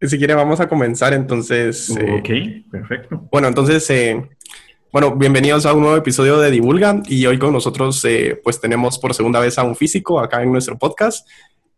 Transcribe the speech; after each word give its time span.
si 0.00 0.18
quiere 0.18 0.34
vamos 0.34 0.60
a 0.60 0.68
comenzar 0.68 1.14
entonces. 1.14 1.90
Eh, 1.96 2.18
ok, 2.18 2.70
perfecto. 2.70 3.28
Bueno, 3.30 3.48
entonces, 3.48 3.88
eh, 3.90 4.28
bueno, 4.92 5.16
bienvenidos 5.16 5.66
a 5.66 5.72
un 5.72 5.82
nuevo 5.82 5.96
episodio 5.96 6.38
de 6.38 6.50
Divulga 6.50 7.02
y 7.06 7.26
hoy 7.26 7.38
con 7.38 7.52
nosotros 7.52 8.04
eh, 8.04 8.40
pues 8.42 8.60
tenemos 8.60 8.98
por 8.98 9.14
segunda 9.14 9.40
vez 9.40 9.58
a 9.58 9.62
un 9.62 9.76
físico 9.76 10.20
acá 10.20 10.42
en 10.42 10.52
nuestro 10.52 10.78
podcast 10.78 11.28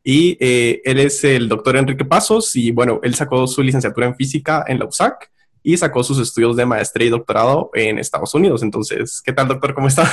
y 0.02 0.36
él 0.40 0.98
es 1.00 1.22
el 1.24 1.48
doctor 1.48 1.76
Enrique 1.76 2.04
Pasos 2.04 2.56
y 2.56 2.70
bueno, 2.70 3.00
él 3.02 3.14
sacó 3.14 3.46
su 3.46 3.62
licenciatura 3.62 4.06
en 4.06 4.16
física 4.16 4.64
en 4.66 4.78
la 4.78 4.86
USAC 4.86 5.30
y 5.62 5.76
sacó 5.76 6.02
sus 6.02 6.18
estudios 6.18 6.56
de 6.56 6.64
maestría 6.64 7.08
y 7.08 7.10
doctorado 7.10 7.70
en 7.74 7.98
Estados 7.98 8.32
Unidos. 8.34 8.62
Entonces, 8.62 9.20
¿qué 9.22 9.32
tal 9.32 9.48
doctor? 9.48 9.74
¿Cómo 9.74 9.88
está? 9.88 10.10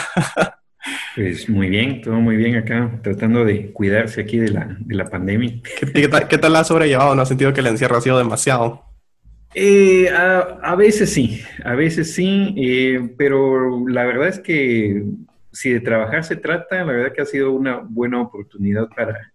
Pues 1.15 1.49
muy 1.49 1.70
bien, 1.70 2.02
todo 2.02 2.15
muy 2.15 2.36
bien 2.36 2.55
acá, 2.55 2.99
tratando 3.02 3.45
de 3.45 3.71
cuidarse 3.71 4.21
aquí 4.21 4.38
de 4.38 4.49
la, 4.49 4.75
de 4.79 4.95
la 4.95 5.05
pandemia. 5.05 5.61
¿Qué, 5.93 6.07
tal, 6.07 6.27
¿Qué, 6.27 6.38
tal, 6.38 6.54
la 6.54 6.59
ha 6.59 6.63
sobrellevado? 6.63 7.15
¿No 7.15 7.21
ha 7.21 7.25
sentido 7.25 7.54
que 7.54 7.61
el 7.61 7.67
encierro 7.67 7.97
ha 7.97 8.02
sido 8.02 8.17
demasiado? 8.17 8.84
Eh, 9.53 10.09
a, 10.09 10.76
veces 10.76 11.13
sí, 11.13 11.41
a 11.63 11.76
veces 11.76 12.13
sí, 12.13 12.53
eh, 12.57 13.09
pero 13.17 13.88
la 13.88 14.03
verdad 14.03 14.27
es 14.27 14.40
que 14.40 15.05
si 15.53 15.70
de 15.70 15.79
trabajar 15.79 16.26
se 16.26 16.35
trata, 16.35 16.84
la 16.84 16.91
verdad 16.91 17.13
que 17.13 17.21
ha 17.21 17.26
sido 17.26 17.54
una 17.54 17.77
buena 17.77 18.21
oportunidad 18.21 18.90
para, 18.90 19.31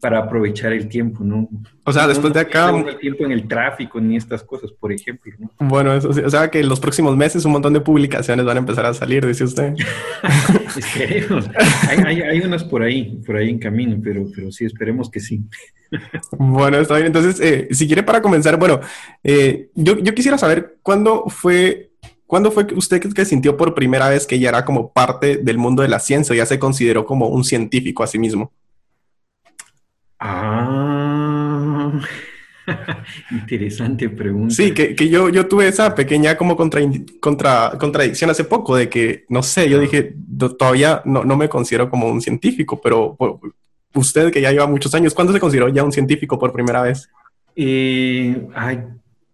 para 0.00 0.18
aprovechar 0.18 0.72
el 0.72 0.88
tiempo, 0.88 1.22
¿no? 1.22 1.48
O 1.84 1.92
sea, 1.92 2.08
después 2.08 2.32
de 2.32 2.40
acá... 2.40 2.72
No 2.72 2.88
el 2.88 2.98
tiempo 2.98 3.24
en 3.24 3.32
el 3.32 3.46
tráfico 3.46 4.00
ni 4.00 4.16
estas 4.16 4.42
cosas, 4.42 4.72
por 4.72 4.92
ejemplo, 4.92 5.32
¿no? 5.38 5.50
Bueno, 5.68 5.92
eso 5.92 6.08
o 6.08 6.30
sea 6.30 6.50
que 6.50 6.60
en 6.60 6.68
los 6.68 6.80
próximos 6.80 7.16
meses 7.16 7.44
un 7.44 7.52
montón 7.52 7.74
de 7.74 7.80
publicaciones 7.80 8.46
van 8.46 8.56
a 8.56 8.60
empezar 8.60 8.86
a 8.86 8.94
salir, 8.94 9.26
dice 9.26 9.44
usted. 9.44 9.74
esperemos. 10.76 11.50
Hay, 11.88 12.22
hay, 12.22 12.40
unas 12.40 12.64
por 12.64 12.82
ahí, 12.82 13.20
por 13.26 13.36
ahí 13.36 13.50
en 13.50 13.58
camino, 13.58 14.00
pero, 14.02 14.26
pero 14.34 14.50
sí, 14.50 14.64
esperemos 14.64 15.10
que 15.10 15.20
sí. 15.20 15.42
bueno, 16.38 16.78
está 16.78 16.94
bien. 16.94 17.08
Entonces, 17.08 17.38
eh, 17.40 17.68
si 17.70 17.86
quiere 17.86 18.02
para 18.02 18.22
comenzar, 18.22 18.58
bueno, 18.58 18.80
eh, 19.22 19.68
yo, 19.74 19.98
yo 19.98 20.14
quisiera 20.14 20.38
saber 20.38 20.78
cuándo 20.82 21.24
fue 21.28 21.90
¿Cuándo 22.30 22.52
fue 22.52 22.64
que 22.64 22.76
usted 22.76 23.00
que 23.12 23.24
sintió 23.24 23.56
por 23.56 23.74
primera 23.74 24.08
vez 24.08 24.24
que 24.24 24.38
ya 24.38 24.50
era 24.50 24.64
como 24.64 24.92
parte 24.92 25.38
del 25.38 25.58
mundo 25.58 25.82
de 25.82 25.88
la 25.88 25.98
ciencia, 25.98 26.32
ya 26.36 26.46
se 26.46 26.60
consideró 26.60 27.04
como 27.04 27.26
un 27.26 27.42
científico 27.42 28.04
a 28.04 28.06
sí 28.06 28.20
mismo? 28.20 28.52
Ah, 30.20 31.92
interesante 33.30 34.10
pregunta. 34.10 34.54
Sí, 34.54 34.72
que, 34.72 34.94
yo, 35.08 35.30
yo 35.30 35.48
tuve 35.48 35.66
esa 35.66 35.94
pequeña 35.94 36.36
como 36.36 36.56
contra, 36.56 36.82
contra, 37.20 37.72
contradicción 37.78 38.28
hace 38.28 38.44
poco 38.44 38.76
de 38.76 38.90
que, 38.90 39.24
no 39.30 39.42
sé, 39.42 39.70
yo 39.70 39.78
dije, 39.78 40.14
todavía 40.58 41.00
no, 41.06 41.24
me 41.36 41.48
considero 41.48 41.88
como 41.88 42.10
un 42.10 42.20
científico, 42.20 42.78
pero 42.82 43.16
usted 43.94 44.30
que 44.30 44.42
ya 44.42 44.52
lleva 44.52 44.66
muchos 44.66 44.94
años, 44.94 45.14
¿cuándo 45.14 45.32
se 45.32 45.40
consideró 45.40 45.68
ya 45.68 45.84
un 45.84 45.92
científico 45.92 46.38
por 46.38 46.52
primera 46.52 46.82
vez? 46.82 47.08
Eh, 47.56 48.46
ay, 48.54 48.80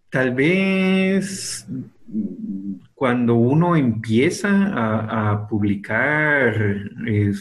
tal 0.09 0.33
vez 0.33 1.67
cuando 2.95 3.35
uno 3.35 3.75
empieza 3.75 4.49
a, 5.31 5.47
publicar 5.47 6.55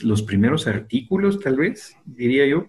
los 0.02 0.22
primeros 0.22 0.66
artículos, 0.66 1.40
tal 1.40 1.56
vez, 1.56 1.96
diría 2.04 2.44
yo 2.46 2.66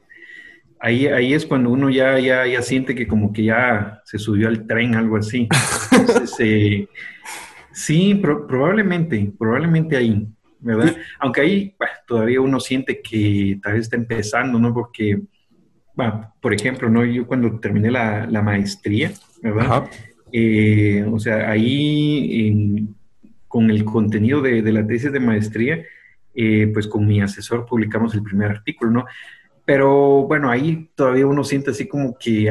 ahí, 0.80 1.08
ahí 1.08 1.34
es 1.34 1.46
cuando 1.46 1.70
uno 1.70 1.90
ya, 1.90 2.20
ya, 2.20 2.46
ya 2.46 2.62
siente 2.62 2.96
que 2.96 3.08
como 3.08 3.34
que 3.34 3.46
ya 3.46 4.02
se 4.06 4.18
subió 4.18 4.48
al 4.48 4.66
tren, 4.68 4.96
algo 4.96 5.18
así. 5.18 5.48
Eh, 6.40 6.88
sí, 7.74 8.16
probablemente, 8.16 9.32
probablemente 9.38 9.98
ahí, 9.98 10.28
¿verdad? 10.60 10.96
Aunque 11.20 11.42
ahí 11.42 11.76
todavía 12.08 12.40
uno 12.40 12.60
siente 12.60 13.02
que 13.02 13.60
tal 13.62 13.74
vez 13.74 13.84
está 13.84 13.98
empezando, 13.98 14.60
¿no? 14.60 14.74
Porque, 14.74 15.20
por 16.40 16.54
ejemplo, 16.54 16.90
¿no? 16.90 17.04
Yo 17.04 17.26
cuando 17.26 17.60
terminé 17.60 17.90
la, 17.92 18.42
maestría, 18.44 19.12
¿verdad? 19.42 19.90
Eh, 20.32 21.06
o 21.12 21.20
sea, 21.20 21.50
ahí 21.50 22.88
con 23.48 23.70
el 23.72 23.84
contenido 23.84 24.42
de, 24.42 24.62
la 24.72 24.86
tesis 24.86 25.12
de 25.12 25.20
maestría, 25.20 25.84
eh, 26.36 26.70
pues 26.72 26.88
con 26.88 27.08
mi 27.08 27.22
asesor 27.22 27.66
publicamos 27.66 28.14
el 28.14 28.22
primer 28.22 28.52
artículo, 28.52 28.92
¿no? 28.92 29.06
Pero 29.68 30.26
bueno, 30.26 30.50
ahí 30.50 30.90
todavía 30.96 31.28
uno 31.28 31.44
siente 31.44 31.72
así 31.72 31.90
como 31.90 32.18
que, 32.18 32.50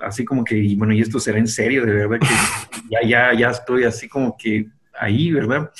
así 0.00 0.24
como 0.24 0.42
que, 0.42 0.74
bueno, 0.78 0.94
y 0.94 1.02
esto 1.02 1.20
será 1.20 1.36
en 1.36 1.46
serio, 1.46 1.84
de 1.84 1.92
verdad 1.92 2.20
que 2.20 2.26
ya, 2.90 3.06
ya, 3.06 3.38
ya 3.38 3.50
estoy 3.50 3.84
así 3.84 4.08
como 4.08 4.34
que 4.34 4.66
ahí, 4.98 5.30
¿verdad? 5.30 5.70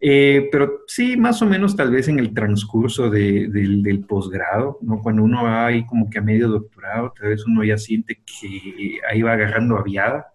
Eh, 0.00 0.48
pero 0.50 0.84
sí, 0.86 1.18
más 1.18 1.42
o 1.42 1.46
menos 1.46 1.76
tal 1.76 1.90
vez 1.90 2.08
en 2.08 2.18
el 2.18 2.32
transcurso 2.32 3.10
del, 3.10 4.06
posgrado, 4.08 4.78
¿no? 4.80 5.02
Cuando 5.02 5.22
uno 5.22 5.44
va 5.44 5.66
ahí 5.66 5.84
como 5.84 6.08
que 6.08 6.18
a 6.18 6.22
medio 6.22 6.48
doctorado, 6.48 7.12
tal 7.14 7.28
vez 7.28 7.44
uno 7.44 7.62
ya 7.62 7.76
siente 7.76 8.22
que 8.24 9.00
ahí 9.10 9.20
va 9.20 9.34
agarrando 9.34 9.76
aviada, 9.76 10.28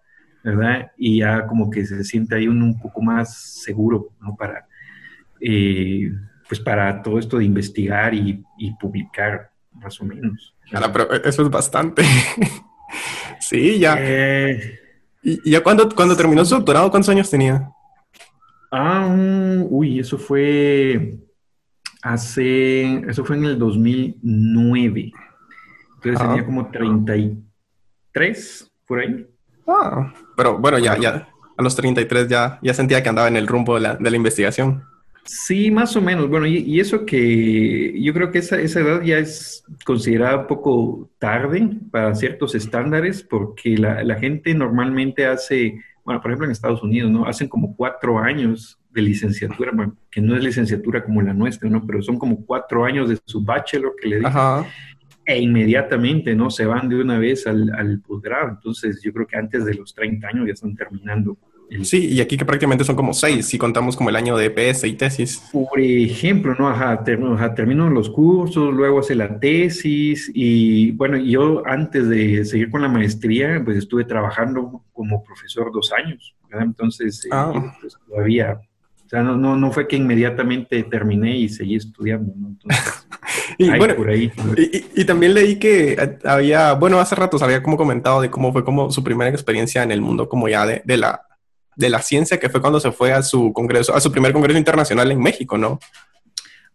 ¿verdad? 0.44 0.92
Y 0.96 1.22
ya 1.22 1.48
como 1.48 1.72
que 1.72 1.88
se 1.88 2.04
siente 2.04 2.36
ahí 2.36 2.48
uno 2.48 2.66
un 2.66 2.80
poco 2.80 3.02
más 3.02 3.36
seguro, 3.64 4.10
¿no? 4.22 4.36
Para, 4.36 4.68
eh, 5.40 6.12
pues 6.52 6.60
para 6.60 7.02
todo 7.02 7.18
esto 7.18 7.38
de 7.38 7.46
investigar 7.46 8.14
y, 8.14 8.44
publicar, 8.78 9.54
más 9.72 10.02
o 10.02 10.04
menos. 10.04 10.54
Claro, 10.70 10.92
pero 10.92 11.10
eso 11.24 11.44
es 11.44 11.50
bastante. 11.50 12.04
sí, 13.40 13.80
ya. 13.80 13.96
Eh, 13.98 14.78
¿Y 15.24 15.50
ya 15.50 15.64
cuando, 15.64 15.88
cuando 15.88 16.18
terminó 16.18 16.44
su 16.44 16.56
doctorado, 16.56 16.92
cuántos 16.92 17.08
años 17.08 17.30
tenía? 17.30 17.72
Ah, 18.70 19.08
uy, 19.70 20.00
eso 20.00 20.18
fue 20.18 21.20
hace, 22.02 22.96
eso 23.10 23.24
fue 23.24 23.38
en 23.38 23.46
el 23.46 23.58
2009. 23.58 25.14
Entonces 25.96 26.20
ah. 26.20 26.28
tenía 26.28 26.46
como 26.46 26.70
33 26.70 28.72
por 28.86 29.00
ahí. 29.00 29.26
Ah, 29.66 30.14
pero 30.36 30.58
bueno, 30.58 30.80
ya, 30.80 30.98
ya, 30.98 31.30
a 31.56 31.64
los 31.64 31.78
33 31.78 32.28
ya, 32.28 32.60
ya 32.62 32.74
sentía 32.74 33.02
que 33.02 33.08
andaba 33.08 33.30
en 33.30 33.38
el 33.38 33.48
rumbo 33.48 33.76
de 33.76 33.80
la, 33.80 33.96
de 33.96 34.12
la 34.12 34.18
investigación. 34.18 34.91
Sí, 35.24 35.70
más 35.70 35.96
o 35.96 36.02
menos. 36.02 36.30
Bueno, 36.30 36.48
y, 36.48 36.80
eso 36.80 37.06
que 37.06 37.94
yo 38.02 38.14
creo 38.14 38.32
que 38.32 38.40
esa, 38.40 38.60
esa, 38.60 38.80
edad 38.80 39.02
ya 39.02 39.20
es 39.20 39.64
considerada 39.86 40.38
un 40.38 40.48
poco 40.48 41.10
tarde 41.20 41.70
para 41.92 42.16
ciertos 42.16 42.56
estándares, 42.56 43.24
porque 43.24 43.78
la, 43.78 44.04
la, 44.04 44.16
gente 44.16 44.54
normalmente 44.54 45.26
hace, 45.26 45.80
bueno, 46.04 46.22
por 46.22 46.32
ejemplo 46.32 46.46
en 46.46 46.52
Estados 46.52 46.82
Unidos, 46.82 47.12
¿no? 47.12 47.26
Hacen 47.26 47.48
como 47.48 47.76
cuatro 47.76 48.20
años 48.20 48.80
de 48.90 49.02
licenciatura, 49.02 49.72
que 50.10 50.22
no 50.22 50.36
es 50.36 50.44
licenciatura 50.44 51.04
como 51.04 51.22
la 51.22 51.34
nuestra, 51.34 51.70
¿no? 51.70 51.86
Pero 51.86 52.02
son 52.02 52.18
como 52.18 52.44
cuatro 52.46 52.84
años 52.84 53.08
de 53.10 53.20
su 53.24 53.44
bachelor 53.44 53.96
que 54.02 54.08
le 54.08 54.20
dicen. 54.20 54.66
E 55.24 55.40
inmediatamente, 55.40 56.36
¿no? 56.36 56.50
Se 56.50 56.66
van 56.66 56.90
de 56.90 57.00
una 57.00 57.20
vez 57.20 57.46
al, 57.46 57.72
al 57.76 58.02
posgrado. 58.02 58.50
Entonces, 58.50 59.02
yo 59.04 59.14
creo 59.14 59.28
que 59.28 59.38
antes 59.38 59.64
de 59.66 59.76
los 59.76 59.94
30 59.94 60.28
años 60.28 60.48
ya 60.48 60.54
están 60.54 60.76
terminando 60.76 61.38
Sí, 61.84 62.08
y 62.08 62.20
aquí 62.20 62.36
que 62.36 62.46
prácticamente 62.46 62.84
son 62.84 62.98
como 62.98 63.14
seis, 63.14 63.48
si 63.48 63.58
contamos 63.58 63.96
como 63.96 64.10
el 64.10 64.18
año 64.18 64.36
de 64.36 64.48
EPS 64.48 64.84
y 64.84 64.94
tesis. 64.94 65.42
Por 65.54 65.80
ejemplo, 65.80 66.54
¿no? 66.60 66.68
Ajá, 66.68 67.02
termino, 67.04 67.90
los 67.90 68.10
cursos, 68.10 68.74
luego 68.74 69.00
hace 69.00 69.16
la 69.16 69.40
tesis 69.40 70.30
y 70.34 70.92
bueno, 70.92 71.18
yo 71.18 71.64
antes 71.66 72.10
de 72.10 72.44
seguir 72.44 72.70
con 72.70 72.82
la 72.82 72.90
maestría, 72.90 73.62
pues 73.64 73.78
estuve 73.78 74.04
trabajando 74.04 74.84
como 74.92 75.24
profesor 75.24 75.72
dos 75.72 75.94
años, 75.94 76.36
¿verdad? 76.50 76.66
Entonces, 76.66 77.24
eh, 77.26 77.30
ah. 77.32 77.74
pues, 77.80 77.96
todavía, 78.06 78.60
o 79.06 79.10
sea, 79.10 79.24
no, 79.24 79.38
no, 79.38 79.56
no 79.56 79.72
fue 79.72 79.88
que 79.88 79.96
inmediatamente 79.96 80.84
terminé 80.84 81.38
y 81.38 81.48
seguí 81.48 81.76
estudiando, 81.76 82.34
¿no? 82.36 82.50
Entonces, 82.50 83.08
y, 83.58 83.70
bueno, 83.78 83.96
por 83.96 84.10
ahí. 84.10 84.30
Y, 84.58 85.02
y, 85.02 85.06
también 85.06 85.34
leí 85.34 85.56
que 85.56 86.18
había, 86.26 86.74
bueno, 86.74 87.00
hace 87.00 87.16
rato 87.16 87.38
había 87.42 87.64
como 87.64 87.78
comentado 87.78 88.20
de 88.20 88.30
cómo 88.30 88.52
fue 88.52 88.66
como 88.66 88.92
su 88.92 89.06
primera 89.06 89.32
experiencia 89.32 89.84
en 89.84 89.92
el 89.92 90.02
mundo 90.02 90.28
como 90.28 90.50
ya 90.50 90.66
de, 90.66 90.82
de 90.84 90.98
la 90.98 91.31
de 91.76 91.90
la 91.90 92.02
ciencia, 92.02 92.40
que 92.40 92.50
fue 92.50 92.62
cuando 92.62 92.80
se 92.80 92.92
fue 92.92 93.14
a 93.14 93.22
su 93.22 93.54
congreso, 93.54 93.96
a 93.96 94.02
su 94.02 94.12
primer 94.12 94.34
congreso 94.34 94.58
internacional 94.58 95.12
en 95.12 95.20
México, 95.20 95.58
¿no? 95.58 95.80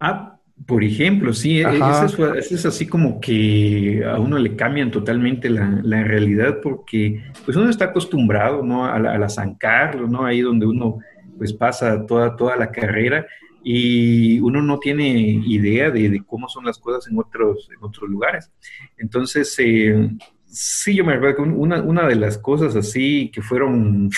Ah, 0.01 0.37
por 0.65 0.83
ejemplo, 0.83 1.35
sí, 1.35 1.61
e-, 1.61 1.79
eso 2.05 2.35
es, 2.35 2.65
así 2.65 2.87
como 2.87 3.21
que 3.21 4.03
a 4.05 4.19
uno 4.19 4.39
le 4.39 4.57
cambian 4.57 4.91
totalmente 4.91 5.51
la, 5.51 6.03
realidad 6.05 6.61
porque 6.63 7.23
pues 7.45 7.57
uno 7.57 7.69
está 7.69 7.87
acostumbrado, 7.87 8.63
¿no? 8.63 8.87
A 8.87 8.99
la, 8.99 9.29
San 9.29 9.55
Carlos, 9.57 10.11
¿no? 10.11 10.25
Ahí 10.25 10.41
donde 10.41 10.67
uno 10.67 10.99
pues 11.37 11.53
pasa 11.53 12.07
toda, 12.07 12.35
toda 12.37 12.57
la 12.57 12.71
carrera 12.71 13.27
y 13.63 14.41
uno 14.41 14.63
no 14.63 14.79
tiene 14.79 15.11
idea 15.47 15.91
de, 15.91 16.23
cómo 16.25 16.49
son 16.49 16.65
las 16.65 16.79
cosas 16.79 17.11
en 17.11 17.19
otros, 17.19 17.69
en 17.77 17.85
otros 17.85 18.09
lugares. 18.09 18.51
Entonces, 18.97 19.55
eh, 19.59 20.09
sí, 20.47 20.95
yo 20.95 21.05
me 21.05 21.15
recuerdo 21.15 21.37
que 21.37 21.43
una, 21.43 21.83
una 21.83 22.07
de 22.07 22.15
las 22.15 22.39
cosas 22.39 22.77
así 22.77 23.31
que 23.31 23.43
fueron 23.43 24.09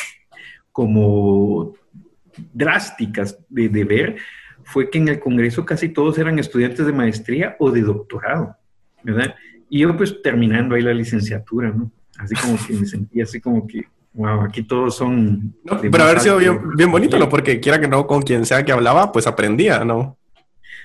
como 0.78 1.74
drásticas 2.54 3.36
de, 3.48 3.82
ver 3.82 4.14
fue 4.62 4.88
que 4.88 4.98
en 4.98 5.08
el 5.08 5.18
Congreso 5.18 5.64
casi 5.64 5.88
todos 5.88 6.18
eran 6.18 6.38
estudiantes 6.38 6.86
de 6.86 6.92
maestría 6.92 7.56
o 7.58 7.72
de 7.72 7.80
doctorado, 7.80 8.54
¿verdad? 9.02 9.34
Y 9.68 9.80
yo 9.80 9.96
pues 9.96 10.22
terminando 10.22 10.76
ahí 10.76 10.82
la 10.82 10.94
licenciatura, 10.94 11.72
¿no? 11.72 11.90
Así 12.16 12.36
como 12.36 12.56
que 12.64 12.74
me 12.74 12.86
sentía 12.86 13.24
así 13.24 13.40
como 13.40 13.66
que, 13.66 13.86
wow, 14.12 14.42
aquí 14.42 14.62
todos 14.62 14.94
son... 14.94 15.52
pero 15.90 16.04
haber 16.04 16.20
sido 16.20 16.36
bien, 16.36 16.60
bien 16.76 16.92
bonito, 16.92 17.18
¿no? 17.18 17.28
Porque 17.28 17.58
quiera 17.58 17.80
que 17.80 17.88
no, 17.88 18.06
con 18.06 18.22
quien 18.22 18.46
sea 18.46 18.64
que 18.64 18.70
hablaba, 18.70 19.10
pues 19.10 19.26
aprendía, 19.26 19.84
¿no? 19.84 20.16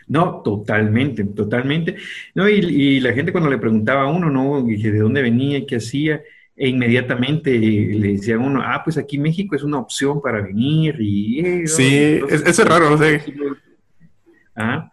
No, 0.08 0.42
totalmente, 0.44 1.24
totalmente. 1.24 1.98
No, 2.34 2.50
y, 2.50 3.00
la 3.00 3.14
gente 3.14 3.32
cuando 3.32 3.52
le 3.52 3.60
preguntaba 3.60 4.02
a 4.02 4.08
uno, 4.08 4.32
¿no? 4.32 4.64
¿De 4.64 5.00
dónde 5.00 5.22
venía? 5.22 5.64
¿Qué 5.68 5.76
hacía? 5.76 6.20
E 6.56 6.70
inmediatamente 6.70 7.50
le 7.58 8.14
decía 8.14 8.36
a 8.36 8.40
uno, 8.40 8.62
ah, 8.64 8.82
pues 8.84 8.98
aquí 8.98 9.18
México 9.18 9.56
es 9.56 9.64
una 9.64 9.80
opción 9.80 10.22
para 10.22 10.42
venir. 10.42 10.96
Y, 11.00 11.40
eh, 11.40 11.68
sí, 11.68 12.22
eso 12.30 12.62
es 12.62 12.66
raro, 12.66 12.92
no 12.92 12.98
sé. 12.98 13.24
Ah, 14.56 14.92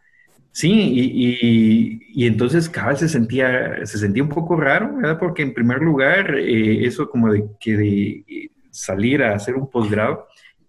sí, 0.51 0.71
y, 0.73 2.01
y, 2.15 2.27
entonces 2.27 2.69
cada 2.69 2.89
vez 2.91 3.01
se 3.01 3.09
sentía, 3.09 3.85
se 3.85 3.99
sentía 3.99 4.23
un 4.23 4.31
poco 4.31 4.57
raro, 4.57 4.97
¿verdad? 4.97 5.19
Porque 5.19 5.43
en 5.43 5.53
primer 5.53 5.81
lugar, 5.81 6.35
eh, 6.35 6.87
eso 6.87 7.11
como 7.11 7.31
de 7.31 7.45
que 7.61 7.77
de 7.77 8.51
salir 8.71 9.23
a 9.23 9.35
hacer 9.35 9.55
un 9.55 9.69
posgrado 9.69 10.29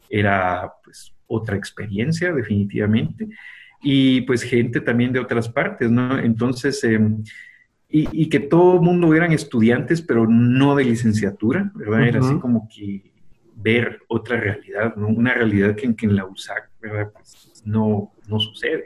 era 0.09 0.73
pues 0.83 1.13
otra 1.27 1.55
experiencia, 1.55 2.33
definitivamente 2.33 3.29
y 3.81 4.21
pues 4.21 4.43
gente 4.43 4.79
también 4.81 5.11
de 5.11 5.19
otras 5.19 5.49
partes, 5.49 5.89
¿no? 5.89 6.19
Entonces, 6.19 6.83
em, 6.83 7.23
y, 7.91 8.29
que 8.29 8.39
todo 8.39 8.75
el 8.75 8.81
mundo 8.81 9.13
eran 9.13 9.31
estudiantes, 9.31 10.01
pero 10.01 10.27
no 10.27 10.75
de 10.75 10.85
licenciatura, 10.85 11.71
¿verdad? 11.75 12.07
Era 12.07 12.19
así 12.21 12.39
como 12.39 12.67
que 12.67 13.11
ver 13.55 13.99
otra 14.07 14.39
realidad, 14.39 14.95
¿no? 14.95 15.07
Una 15.07 15.33
realidad 15.33 15.75
que, 15.75 15.85
en 15.87 16.15
la 16.15 16.25
USAC, 16.25 16.69
¿verdad? 16.81 17.11
Pues 17.13 17.61
no, 17.65 18.13
no 18.27 18.39
sucede. 18.39 18.85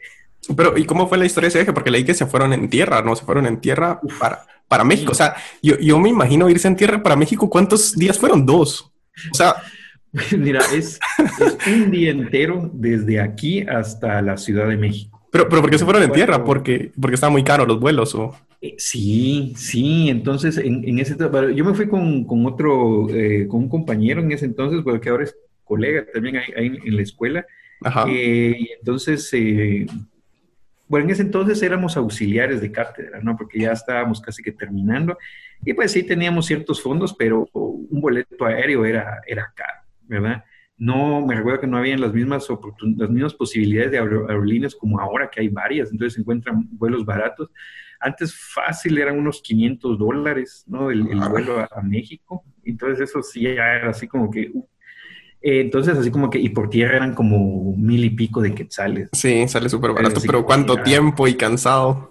Pero, 0.56 0.78
¿y 0.78 0.86
cómo 0.86 1.08
fue 1.08 1.18
la 1.18 1.26
historia 1.26 1.46
de 1.46 1.50
ese 1.50 1.60
viaje? 1.60 1.74
Porque 1.74 1.92
leí 1.92 2.04
que 2.04 2.14
se 2.14 2.26
fueron 2.26 2.54
en 2.54 2.70
tierra, 2.70 3.02
¿no? 3.02 3.16
Se 3.16 3.26
fueron 3.26 3.46
en 3.46 3.60
tierra 3.60 4.00
para, 4.20 4.46
para 4.68 4.84
México. 4.84 5.12
O 5.12 5.16
sea, 5.16 5.36
yo, 5.62 5.78
yo 5.80 6.00
me 6.00 6.10
imagino 6.10 6.50
irse 6.50 6.68
en 6.68 6.76
tierra 6.76 7.02
para 7.02 7.16
México. 7.16 7.50
¿Cuántos 7.50 7.96
días 7.96 8.20
fueron? 8.20 8.46
Dos. 8.46 8.92
O 9.32 9.36
sea, 9.36 9.56
Mira, 10.38 10.62
es, 10.74 11.00
un 11.68 11.92
día 11.92 12.12
entero 12.12 12.70
desde 12.74 13.20
aquí 13.20 13.62
hasta 13.62 14.22
la 14.22 14.38
Ciudad 14.38 14.68
de 14.68 14.78
México. 14.78 15.28
Pero, 15.32 15.50
pero 15.50 15.62
¿por 15.62 15.72
qué 15.72 15.78
se 15.78 15.86
fueron 15.86 16.04
en 16.04 16.12
tierra? 16.12 16.44
¿Porque, 16.44 16.92
porque 17.00 17.16
estaban 17.16 17.34
muy 17.34 17.44
caros 17.44 17.68
los 17.68 17.80
vuelos? 17.80 18.16
O... 18.16 18.36
Eh, 18.66 18.76
sí, 18.78 19.54
sí. 19.56 20.10
Entonces, 20.10 20.58
en, 20.58 21.00
ese... 21.00 21.16
Yo 21.56 21.66
me 21.66 21.74
fui 21.74 21.88
con, 21.88 22.26
otro, 22.46 23.10
eh, 23.10 23.48
con 23.48 23.64
un 23.64 23.70
compañero 23.70 24.22
en 24.22 24.32
ese 24.32 24.46
entonces, 24.46 24.82
porque 24.84 25.10
ahora 25.10 25.24
es 25.24 25.36
colega 25.64 26.06
también 26.14 26.38
ahí, 26.38 26.80
en 26.84 26.96
la 26.96 27.02
escuela. 27.02 27.46
Ajá. 27.82 28.06
Eh, 28.10 28.56
y 28.58 28.70
entonces, 28.80 29.32
bueno, 30.88 31.06
en 31.06 31.12
ese 31.12 31.22
entonces 31.24 31.62
éramos 31.62 31.98
auxiliares 31.98 32.62
de 32.62 32.72
cátedra, 32.72 33.20
¿no? 33.22 33.36
Porque 33.36 33.60
ya 33.60 33.72
estábamos 33.72 34.22
casi 34.22 34.42
que 34.42 34.52
terminando. 34.52 35.18
Y 35.64 35.74
pues 35.74 35.92
sí 35.92 36.04
teníamos 36.04 36.46
ciertos 36.46 36.82
fondos, 36.82 37.14
pero 37.14 37.48
un 37.54 38.02
boleto 38.02 38.46
aéreo 38.46 38.86
era, 38.86 39.22
era 39.28 39.52
caro. 39.56 39.86
¿verdad? 40.08 40.44
No, 40.78 41.26
me 41.26 41.36
recuerdo 41.36 41.62
que 41.62 41.68
no 41.68 41.78
habían 41.78 42.02
las 42.02 42.14
mismas, 42.14 42.48
las 42.98 43.10
mismas 43.10 43.34
posibilidades 43.34 43.92
de 43.92 44.00
aerolíneas 44.00 44.76
como 44.76 45.00
ahora, 45.00 45.30
que 45.30 45.40
hay 45.42 45.48
varias, 45.48 45.92
entonces 45.92 46.16
se 46.16 46.22
encuentran 46.22 46.68
vuelos 46.72 47.06
baratos. 47.06 47.50
Antes 48.00 48.36
fácil 48.36 48.98
eran 48.98 49.18
unos 49.18 49.42
500 49.42 49.98
dólares, 49.98 50.64
¿no? 50.68 50.92
El, 50.92 51.04
vuelo 51.04 51.60
a, 51.60 51.82
México. 51.82 52.44
Entonces 52.64 53.10
eso 53.10 53.22
sí 53.22 53.46
era 53.46 53.90
así 53.90 54.08
como 54.08 54.30
que... 54.30 54.52
Uh, 54.54 54.68
eh, 55.42 55.62
entonces 55.62 55.98
así 55.98 56.10
como 56.10 56.30
que, 56.30 56.40
y 56.40 56.50
por 56.50 56.70
tierra 56.70 56.98
eran 56.98 57.14
como 57.14 57.76
mil 57.78 58.04
y 58.04 58.10
pico 58.10 58.42
de 58.42 58.56
quetzales. 58.56 59.10
Sí, 59.14 59.48
sale 59.48 59.70
súper 59.70 59.92
barato, 59.92 60.20
pero 60.26 60.44
¿cuánto 60.44 60.78
tiempo 60.78 61.28
y 61.28 61.36
cansado? 61.36 62.10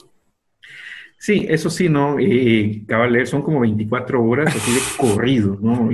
Sí, 1.18 1.46
eso 1.48 1.70
sí, 1.70 1.88
¿no? 1.88 2.16
Eh, 2.20 2.84
caballero, 2.86 3.26
son 3.26 3.42
como 3.42 3.60
24 3.60 4.22
horas 4.22 4.54
así 4.54 4.72
de 4.72 4.80
corrido, 4.98 5.58
¿no? 5.60 5.90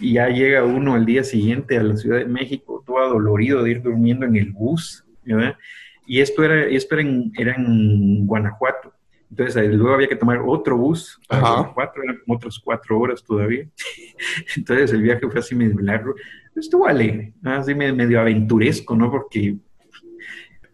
y 0.00 0.14
ya 0.14 0.28
llega 0.28 0.64
uno 0.64 0.94
al 0.94 1.06
día 1.06 1.22
siguiente 1.22 1.78
a 1.78 1.82
la 1.82 1.96
Ciudad 1.96 2.18
de 2.18 2.24
México, 2.24 2.82
todo 2.84 2.98
adolorido 2.98 3.62
de 3.62 3.70
ir 3.70 3.82
durmiendo 3.82 4.26
en 4.26 4.36
el 4.36 4.50
bus, 4.50 5.04
¿verdad? 5.24 5.56
Y 6.06 6.20
esto 6.20 6.42
era, 6.42 6.64
esto 6.66 6.96
era, 6.96 7.54
en, 7.54 8.26
Guanajuato. 8.26 8.92
Entonces, 9.32 9.72
luego 9.72 9.94
había 9.94 10.08
que 10.08 10.16
tomar 10.16 10.42
otro 10.44 10.76
bus 10.76 11.18
para 11.26 11.72
eran 12.04 12.18
como 12.22 12.36
otras 12.36 12.58
cuatro 12.62 13.00
horas 13.00 13.24
todavía. 13.24 13.66
Entonces, 14.56 14.92
el 14.92 15.00
viaje 15.00 15.26
fue 15.26 15.40
así 15.40 15.54
medio 15.54 15.78
largo. 15.80 16.14
Estuvo 16.54 16.86
alegre, 16.86 17.32
así 17.42 17.74
medio 17.74 18.20
aventuresco, 18.20 18.94
¿no? 18.94 19.10
Porque, 19.10 19.56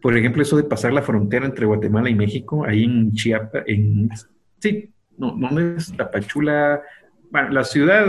por 0.02 0.16
ejemplo, 0.18 0.42
eso 0.42 0.56
de 0.56 0.64
pasar 0.64 0.92
la 0.92 1.02
frontera 1.02 1.46
entre 1.46 1.66
Guatemala 1.66 2.10
y 2.10 2.16
México, 2.16 2.64
ahí 2.64 2.82
en 2.82 3.12
Chiapas, 3.12 3.62
en... 3.68 4.10
Sí, 4.58 4.90
no, 5.16 5.36
no 5.36 5.60
es 5.60 5.96
Tapachula, 5.96 6.82
bueno, 7.30 7.50
la 7.50 7.62
ciudad 7.62 8.06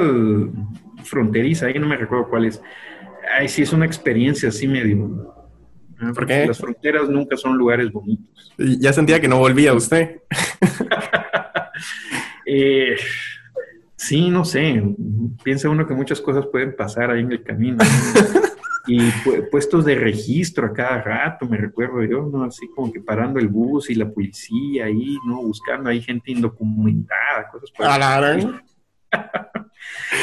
fronteriza, 1.03 1.67
ahí 1.67 1.77
no 1.77 1.87
me 1.87 1.95
recuerdo 1.95 2.27
cuál 2.27 2.45
es. 2.45 2.59
Ahí 3.37 3.47
sí 3.47 3.61
es 3.61 3.71
una 3.71 3.85
experiencia 3.85 4.49
así 4.49 4.67
medio. 4.67 5.38
¿Por 5.99 6.25
qué? 6.25 6.47
Las 6.47 6.57
fronteras 6.57 7.09
nunca 7.09 7.35
son 7.35 7.57
lugares 7.57 7.91
bonitos. 7.91 8.53
Ya 8.57 8.93
sentía 8.93 9.19
que 9.19 9.27
no 9.27 9.39
volvía 9.39 9.73
usted. 9.73 10.21
eh, 12.45 12.95
sí, 13.95 14.29
no 14.29 14.45
sé. 14.45 14.81
Piensa 15.43 15.69
uno 15.69 15.85
que 15.85 15.93
muchas 15.93 16.21
cosas 16.21 16.45
pueden 16.47 16.75
pasar 16.75 17.11
ahí 17.11 17.21
en 17.21 17.31
el 17.31 17.43
camino. 17.43 17.77
y 18.87 19.11
puestos 19.51 19.85
de 19.85 19.95
registro 19.95 20.67
a 20.67 20.73
cada 20.73 21.01
rato, 21.01 21.45
me 21.45 21.57
recuerdo 21.57 22.03
yo, 22.03 22.29
¿no? 22.31 22.43
Así 22.43 22.67
como 22.75 22.91
que 22.91 22.99
parando 22.99 23.39
el 23.39 23.47
bus 23.47 23.89
y 23.89 23.95
la 23.95 24.09
policía 24.09 24.85
ahí, 24.85 25.17
¿no? 25.27 25.43
Buscando 25.43 25.89
ahí 25.89 26.01
gente 26.01 26.31
indocumentada, 26.31 27.49
cosas 27.51 27.71
por 27.71 27.85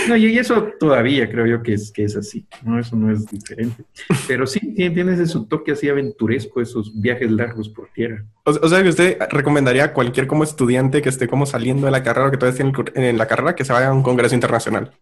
No, 0.09 0.17
y 0.17 0.39
eso 0.39 0.69
todavía 0.79 1.29
creo 1.29 1.47
yo 1.47 1.63
que 1.63 1.75
es, 1.75 1.91
que 1.91 2.05
es 2.05 2.17
así, 2.17 2.47
¿no? 2.65 2.79
Eso 2.79 2.97
no 2.97 3.11
es 3.11 3.27
diferente. 3.27 3.85
Pero 4.27 4.47
sí, 4.47 4.61
tienes 4.75 5.19
ese 5.19 5.39
toque 5.49 5.73
así 5.73 5.89
aventuresco, 5.89 6.61
esos 6.61 7.01
viajes 7.01 7.31
largos 7.31 7.69
por 7.69 7.89
tierra. 7.93 8.25
O, 8.45 8.69
sea, 8.69 8.83
que 8.83 8.89
usted 8.89 9.19
recomendaría 9.31 9.85
a 9.85 9.93
cualquier 9.93 10.27
como 10.27 10.45
estudiante 10.45 11.03
que 11.03 11.09
esté 11.09 11.29
como 11.29 11.47
saliendo 11.47 11.87
de 11.87 11.93
la 11.93 12.03
carrera 12.03 12.29
o 12.29 12.31
que 12.31 12.37
todavía 12.37 12.65
esté 12.65 13.09
en 13.09 13.19
la 13.19 13.27
carrera 13.27 13.55
que 13.55 13.65
se 13.65 13.73
vaya 13.73 13.89
a 13.89 13.93
un 13.93 14.03
congreso 14.03 14.35
internacional. 14.35 14.93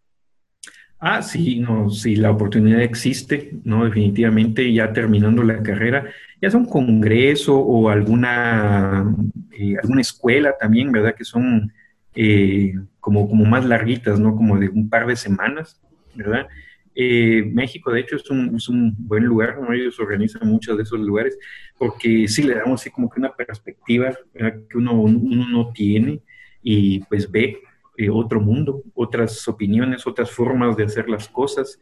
Ah, 0.99 1.21
sí, 1.21 1.61
no, 1.61 1.91
sí, 1.91 2.17
la 2.17 2.31
oportunidad 2.31 2.81
existe, 2.81 3.51
¿no? 3.65 3.85
Definitivamente, 3.85 4.73
ya 4.73 4.93
terminando 4.93 5.43
la 5.43 5.63
carrera, 5.63 6.07
ya 6.41 6.51
sea 6.51 6.59
un 6.59 6.67
congreso 6.67 7.59
o 7.59 7.91
alguna, 7.91 9.05
eh, 9.53 9.77
alguna 9.83 10.01
escuela 10.01 10.55
también, 10.59 10.91
¿verdad? 10.91 11.15
Que 11.15 11.25
son 11.25 11.71
eh, 12.15 12.75
como, 13.01 13.29
como 13.29 13.45
más 13.45 13.65
larguitas, 13.65 14.19
¿no? 14.21 14.37
Como 14.37 14.59
de 14.59 14.69
un 14.69 14.89
par 14.89 15.07
de 15.07 15.17
semanas, 15.17 15.81
¿verdad? 16.15 16.47
Eh, 16.95 17.51
México, 17.53 17.91
de 17.91 18.01
hecho, 18.01 18.17
es 18.17 18.31
un, 18.31 18.55
es 18.55 18.69
un, 18.69 18.95
buen 18.97 19.25
lugar, 19.25 19.59
¿no? 19.61 19.73
Ellos 19.73 19.99
organizan 19.99 20.49
muchos 20.49 20.77
de 20.77 20.85
esos 20.85 21.01
lugares 21.01 21.37
porque 21.77 22.29
sí 22.29 22.45
le 22.45 22.55
damos 22.55 22.81
así 22.81 22.91
como 22.91 23.11
que 23.11 23.19
una 23.19 23.33
perspectiva 23.33 24.17
que 24.33 24.79
uno, 24.79 24.93
uno, 24.93 25.49
no 25.49 25.73
tiene 25.73 26.21
y 26.63 27.01
pues 27.01 27.31
ve 27.31 27.59
eh, 27.97 28.09
otro 28.09 28.41
mundo, 28.41 28.83
otras 28.95 29.47
opiniones, 29.49 30.07
otras 30.07 30.31
formas 30.31 30.77
de 30.77 30.85
hacer 30.85 31.09
las 31.09 31.29
cosas 31.29 31.81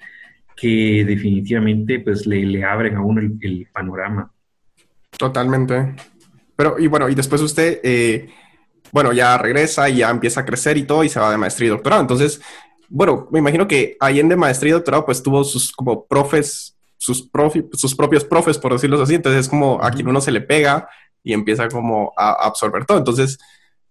que 0.56 1.04
definitivamente 1.06 2.00
pues 2.00 2.26
le, 2.26 2.44
le 2.46 2.64
abren 2.64 2.96
a 2.96 3.02
uno 3.02 3.20
el, 3.20 3.68
panorama. 3.70 4.32
Totalmente. 5.18 5.94
Pero, 6.56 6.78
y 6.78 6.86
bueno, 6.86 7.08
y 7.08 7.14
después 7.14 7.40
usted 7.42 7.80
bueno, 8.92 9.12
ya 9.12 9.38
regresa 9.38 9.88
y 9.88 9.96
ya 9.96 10.10
empieza 10.10 10.42
a 10.42 10.44
crecer 10.44 10.76
y 10.76 10.84
todo 10.84 11.02
y 11.02 11.08
se 11.08 11.18
va 11.18 11.30
de 11.30 11.38
maestría 11.38 11.68
y 11.68 11.70
doctorado. 11.70 12.02
Entonces, 12.02 12.40
bueno, 12.90 13.26
me 13.32 13.38
imagino 13.38 13.66
que 13.66 13.96
ahí 13.98 14.20
en 14.20 14.28
de 14.28 14.36
maestría 14.36 14.70
y 14.70 14.72
doctorado 14.74 15.06
pues 15.06 15.22
tuvo 15.22 15.42
sus 15.44 15.72
como 15.72 16.04
profes, 16.04 16.76
sus, 16.98 17.28
sus 17.72 17.94
propios 17.96 18.24
profes, 18.24 18.58
por 18.58 18.74
decirlo 18.74 19.02
así. 19.02 19.14
Entonces 19.14 19.40
es 19.40 19.48
como 19.48 19.82
a 19.82 19.90
quien 19.90 20.06
uno 20.06 20.20
se 20.20 20.30
le 20.30 20.42
pega 20.42 20.86
y 21.24 21.32
empieza 21.32 21.68
como 21.68 22.12
a, 22.18 22.32
absorber 22.46 22.84
todo. 22.84 22.98
Entonces, 22.98 23.38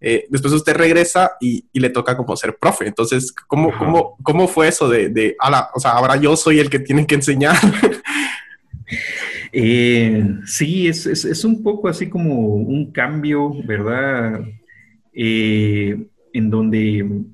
eh, 0.00 0.26
después 0.30 0.54
usted 0.54 0.76
regresa 0.76 1.32
y, 1.40 1.64
le 1.72 1.90
toca 1.90 2.16
como 2.16 2.36
ser 2.36 2.56
profe. 2.56 2.86
Entonces, 2.86 3.34
¿cómo, 3.48 3.76
cómo, 3.76 4.16
cómo 4.22 4.46
fue 4.46 4.68
eso 4.68 4.88
de, 4.88 5.08
de 5.08 5.34
ala, 5.40 5.70
o 5.74 5.80
sea, 5.80 5.92
ahora 5.92 6.14
yo 6.14 6.36
soy 6.36 6.60
el 6.60 6.70
que 6.70 6.78
tiene 6.78 7.06
que 7.06 7.16
enseñar? 7.16 7.56
Eh, 9.54 10.24
sí, 10.46 10.88
es, 10.88 11.04
es, 11.04 11.26
es, 11.26 11.44
un 11.44 11.62
poco 11.62 11.86
así 11.86 12.08
como 12.08 12.34
un 12.54 12.90
cambio, 12.90 13.52
¿verdad? 13.64 14.40
Eh, 15.12 16.06
en 16.32 16.50
donde 16.50 17.24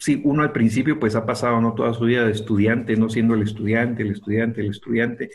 sí, 0.00 0.20
uno 0.24 0.42
al 0.42 0.50
principio 0.50 0.98
pues 0.98 1.14
ha 1.14 1.26
pasado 1.26 1.60
¿no? 1.60 1.74
toda 1.74 1.92
su 1.92 2.04
vida 2.04 2.24
de 2.24 2.32
estudiante, 2.32 2.96
no 2.96 3.08
siendo 3.10 3.34
el 3.34 3.42
estudiante, 3.42 4.02
el 4.02 4.12
estudiante, 4.12 4.62
el 4.62 4.70
estudiante, 4.70 5.30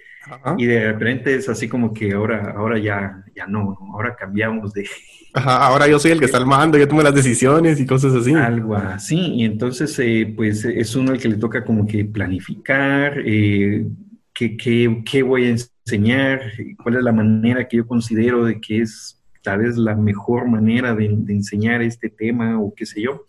y 0.58 0.66
de 0.66 0.92
repente 0.92 1.36
es 1.36 1.48
así 1.48 1.70
como 1.70 1.94
que 1.94 2.14
ahora, 2.14 2.56
ahora 2.58 2.80
ya, 2.80 3.24
ya 3.36 3.46
no, 3.46 3.78
ahora 3.94 4.16
cambiamos 4.16 4.74
de... 4.74 4.90
Ajá, 5.34 5.68
ahora 5.68 5.88
yo 5.88 6.00
soy 6.00 6.12
el 6.12 6.20
que 6.20 6.26
está 6.26 6.38
al 6.38 6.46
mando, 6.46 6.78
yo 6.78 6.88
tomo 6.88 7.02
las 7.02 7.14
decisiones 7.14 7.80
y 7.80 7.86
cosas 7.86 8.16
así. 8.16 8.34
Algo 8.34 8.76
así, 8.76 9.36
y 9.36 9.46
entonces 9.46 9.98
eh, 10.00 10.34
pues 10.36 10.66
es 10.66 10.96
uno 10.96 11.12
el 11.12 11.20
que 11.20 11.30
le 11.30 11.38
toca 11.38 11.64
como 11.64 11.86
que 11.86 12.06
planificar, 12.06 13.20
eh, 13.24 13.86
qué, 14.34 14.58
qué, 14.58 15.04
qué 15.06 15.22
voy 15.22 15.46
a 15.46 15.50
enseñar, 15.50 16.42
cuál 16.82 16.96
es 16.96 17.04
la 17.04 17.12
manera 17.12 17.68
que 17.68 17.78
yo 17.78 17.86
considero 17.86 18.46
de 18.46 18.60
que 18.60 18.82
es 18.82 19.22
tal 19.46 19.60
vez 19.60 19.78
la 19.78 19.96
mejor 19.96 20.50
manera 20.50 20.94
de, 20.94 21.06
enseñar 21.06 21.82
este 21.82 22.10
tema 22.10 22.60
o 22.60 22.74
qué 22.76 22.86
sé 22.86 23.02
yo. 23.02 23.26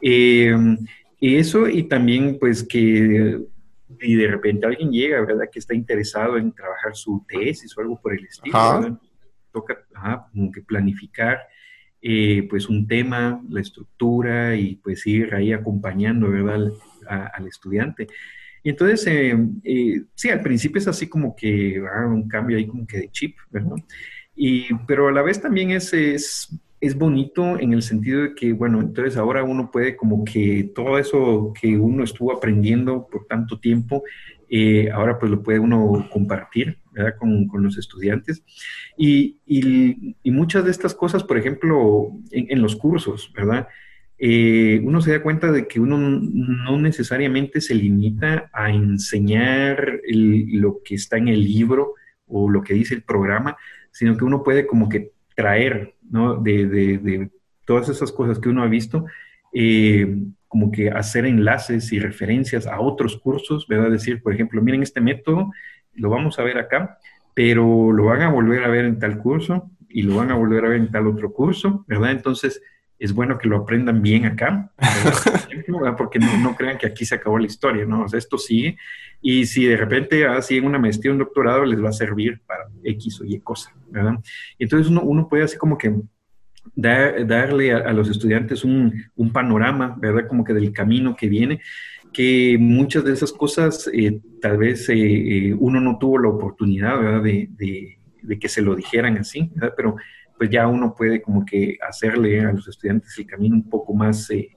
Eh, 0.00 0.56
eso 1.20 1.68
y 1.68 1.82
también 1.82 2.38
pues 2.40 2.62
que 2.62 3.38
y 4.00 4.14
de 4.14 4.28
repente 4.28 4.66
alguien 4.66 4.90
llega, 4.90 5.20
¿verdad? 5.20 5.48
Que 5.52 5.58
está 5.58 5.74
interesado 5.74 6.36
en 6.38 6.52
trabajar 6.52 6.96
su 6.96 7.24
tesis 7.28 7.76
o 7.76 7.80
algo 7.80 8.00
por 8.00 8.14
el 8.14 8.24
estilo, 8.24 8.98
Toca 9.52 9.84
como 10.32 10.50
que 10.50 10.62
planificar 10.62 11.40
eh, 12.00 12.46
pues 12.48 12.68
un 12.68 12.86
tema, 12.86 13.40
la 13.48 13.60
estructura 13.60 14.56
y 14.56 14.76
pues 14.76 15.06
ir 15.06 15.32
ahí 15.34 15.52
acompañando, 15.52 16.30
¿verdad? 16.30 16.72
Al, 17.06 17.46
estudiante. 17.46 18.08
Y 18.64 18.70
entonces, 18.70 19.06
eh, 19.06 19.36
eh, 19.62 20.02
sí, 20.14 20.30
al 20.30 20.40
principio 20.40 20.78
es 20.78 20.88
así 20.88 21.08
como 21.08 21.36
que 21.36 21.82
ah, 21.94 22.06
un 22.06 22.26
cambio 22.28 22.56
ahí 22.56 22.66
como 22.66 22.86
que 22.86 22.98
de 22.98 23.10
chip, 23.10 23.36
¿verdad? 23.50 23.76
Y, 24.34 24.74
pero 24.86 25.08
a 25.08 25.12
la 25.12 25.22
vez 25.22 25.40
también 25.40 25.70
es, 25.70 25.92
es 25.92 26.58
es 26.82 26.98
bonito 26.98 27.60
en 27.60 27.72
el 27.72 27.80
sentido 27.80 28.22
de 28.22 28.34
que, 28.34 28.52
bueno, 28.52 28.80
entonces 28.80 29.16
ahora 29.16 29.44
uno 29.44 29.70
puede 29.70 29.94
como 29.94 30.24
que 30.24 30.72
todo 30.74 30.98
eso 30.98 31.52
que 31.58 31.78
uno 31.78 32.02
estuvo 32.02 32.32
aprendiendo 32.32 33.06
por 33.06 33.24
tanto 33.26 33.60
tiempo, 33.60 34.02
eh, 34.50 34.90
ahora 34.90 35.16
pues 35.16 35.30
lo 35.30 35.44
puede 35.44 35.60
uno 35.60 36.08
compartir, 36.12 36.78
¿verdad? 36.90 37.14
Con, 37.20 37.46
con 37.46 37.62
los 37.62 37.78
estudiantes. 37.78 38.42
Y, 38.98 39.38
y, 39.46 40.16
y, 40.24 40.30
muchas 40.32 40.64
de 40.64 40.72
estas 40.72 40.92
cosas, 40.92 41.22
por 41.22 41.38
ejemplo, 41.38 42.10
en, 42.32 42.60
los 42.60 42.74
cursos, 42.74 43.32
¿verdad? 43.32 43.68
Eh, 44.18 44.80
uno 44.82 45.00
se 45.00 45.12
da 45.12 45.22
cuenta 45.22 45.52
de 45.52 45.68
que 45.68 45.78
uno 45.78 45.96
no 45.98 46.78
necesariamente 46.78 47.60
se 47.60 47.76
limita 47.76 48.50
a 48.52 48.72
enseñar 48.72 50.00
lo 50.04 50.80
que 50.84 50.96
está 50.96 51.16
en 51.16 51.28
el 51.28 51.44
libro 51.44 51.94
o 52.26 52.50
lo 52.50 52.62
que 52.62 52.74
dice 52.74 52.94
el 52.96 53.02
programa, 53.02 53.56
sino 53.92 54.16
que 54.16 54.24
uno 54.24 54.42
puede 54.42 54.66
como 54.66 54.88
que 54.88 55.12
traer, 55.36 55.94
¿no? 56.10 56.36
De, 56.36 56.66
de, 56.66 57.30
todas 57.64 57.88
esas 57.88 58.10
cosas 58.10 58.40
que 58.40 58.48
uno 58.48 58.64
ha 58.64 58.66
visto, 58.66 59.06
eh, 59.52 60.16
como 60.48 60.72
que 60.72 60.90
hacer 60.90 61.24
enlaces 61.24 61.92
y 61.92 62.00
referencias 62.00 62.66
a 62.66 62.80
otros 62.80 63.16
cursos, 63.16 63.66
¿verdad? 63.68 63.90
Decir, 63.90 64.20
por 64.22 64.34
ejemplo, 64.34 64.60
miren 64.60 64.82
este 64.82 65.00
método, 65.00 65.52
lo 65.94 66.10
vamos 66.10 66.38
a 66.38 66.42
ver 66.42 66.58
acá, 66.58 66.98
pero 67.34 67.92
lo 67.92 68.06
van 68.06 68.22
a 68.22 68.30
volver 68.30 68.64
a 68.64 68.68
ver 68.68 68.84
en 68.84 68.98
tal 68.98 69.18
curso 69.18 69.70
y 69.88 70.02
lo 70.02 70.16
van 70.16 70.30
a 70.30 70.34
volver 70.34 70.64
a 70.64 70.68
ver 70.68 70.78
en 70.78 70.90
tal 70.90 71.06
otro 71.06 71.32
curso, 71.32 71.84
¿verdad? 71.86 72.10
Entonces, 72.10 72.60
es 73.02 73.12
bueno 73.12 73.36
que 73.36 73.48
lo 73.48 73.56
aprendan 73.56 74.00
bien 74.00 74.26
acá, 74.26 74.70
porque 75.98 76.20
no, 76.20 76.38
no, 76.38 76.54
crean 76.54 76.78
que 76.78 76.86
aquí 76.86 77.04
se 77.04 77.16
acabó 77.16 77.36
la 77.36 77.46
historia, 77.46 77.84
¿no? 77.84 78.04
O 78.04 78.08
sea, 78.08 78.16
esto 78.16 78.38
sigue, 78.38 78.78
y 79.20 79.44
si 79.44 79.66
de 79.66 79.76
repente 79.76 80.24
así 80.24 80.56
en 80.56 80.66
una 80.66 80.78
maestría, 80.78 81.10
un 81.10 81.18
doctorado, 81.18 81.64
les 81.64 81.82
va 81.82 81.88
a 81.88 81.92
servir 81.92 82.40
para 82.46 82.68
X 82.84 83.20
o 83.20 83.24
Y 83.24 83.40
cosa, 83.40 83.74
¿verdad? 83.90 84.14
Entonces 84.56 84.88
uno, 84.88 85.02
uno 85.02 85.28
puede 85.28 85.42
así 85.42 85.58
como 85.58 85.76
que 85.76 85.92
darle 86.76 87.72
a, 87.72 87.92
los 87.92 88.08
estudiantes 88.08 88.62
un, 88.62 88.94
un, 89.16 89.32
panorama, 89.32 89.96
¿verdad? 89.98 90.28
Como 90.28 90.44
que 90.44 90.54
del 90.54 90.72
camino 90.72 91.16
que 91.16 91.28
viene, 91.28 91.60
que 92.12 92.56
muchas 92.56 93.04
de 93.04 93.14
esas 93.14 93.32
cosas 93.32 93.90
eh, 93.92 94.20
tal 94.40 94.58
vez 94.58 94.88
eh, 94.90 94.94
eh, 94.94 95.56
uno 95.58 95.80
no 95.80 95.98
tuvo 95.98 96.20
la 96.20 96.28
oportunidad, 96.28 97.00
¿verdad? 97.00 97.22
De, 97.22 97.48
de, 97.50 97.98
de, 98.22 98.38
que 98.38 98.48
se 98.48 98.62
lo 98.62 98.76
dijeran 98.76 99.18
así, 99.18 99.50
¿verdad? 99.56 99.74
Pero 99.76 99.96
pues 100.42 100.50
ya 100.50 100.66
uno 100.66 100.92
puede 100.92 101.22
como 101.22 101.46
que 101.46 101.78
hacerle 101.88 102.40
a 102.40 102.52
los 102.52 102.66
estudiantes 102.66 103.16
el 103.16 103.28
camino 103.28 103.54
un 103.54 103.70
poco 103.70 103.94
más, 103.94 104.28
eh, 104.30 104.50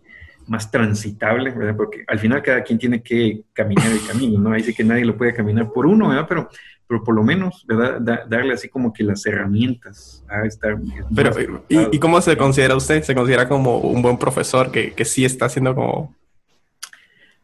más 0.48 0.72
transitable, 0.72 1.52
¿verdad? 1.52 1.76
Porque 1.78 2.04
al 2.08 2.18
final 2.18 2.42
cada 2.42 2.64
quien 2.64 2.80
tiene 2.80 3.04
que 3.04 3.44
caminar 3.54 3.92
el 3.92 4.04
camino, 4.04 4.40
¿no? 4.40 4.52
Ahí 4.52 4.64
sí 4.64 4.74
que 4.74 4.84
nadie 4.84 5.06
lo 5.06 5.16
puede 5.16 5.36
caminar 5.36 5.72
por 5.72 5.86
uno, 5.86 6.08
¿verdad? 6.08 6.26
Pero, 6.28 6.50
pero 6.88 7.04
por 7.04 7.14
lo 7.14 7.22
menos, 7.22 7.64
¿verdad? 7.68 8.02
darle 8.28 8.56
así 8.56 8.68
como 8.68 8.92
que 8.92 9.04
las 9.04 9.24
herramientas 9.28 10.26
a 10.28 10.44
estar... 10.48 10.76
Pero, 11.16 11.64
¿y, 11.70 12.00
cómo 12.00 12.20
se 12.20 12.36
considera 12.36 12.76
usted? 12.76 13.04
¿Se 13.04 13.14
considera 13.14 13.48
como 13.48 13.78
un 13.78 14.02
buen 14.02 14.18
profesor 14.18 14.72
que, 14.72 14.94
que 14.94 15.06
sí 15.06 15.24
está 15.24 15.46
haciendo 15.46 15.76
como... 15.76 16.16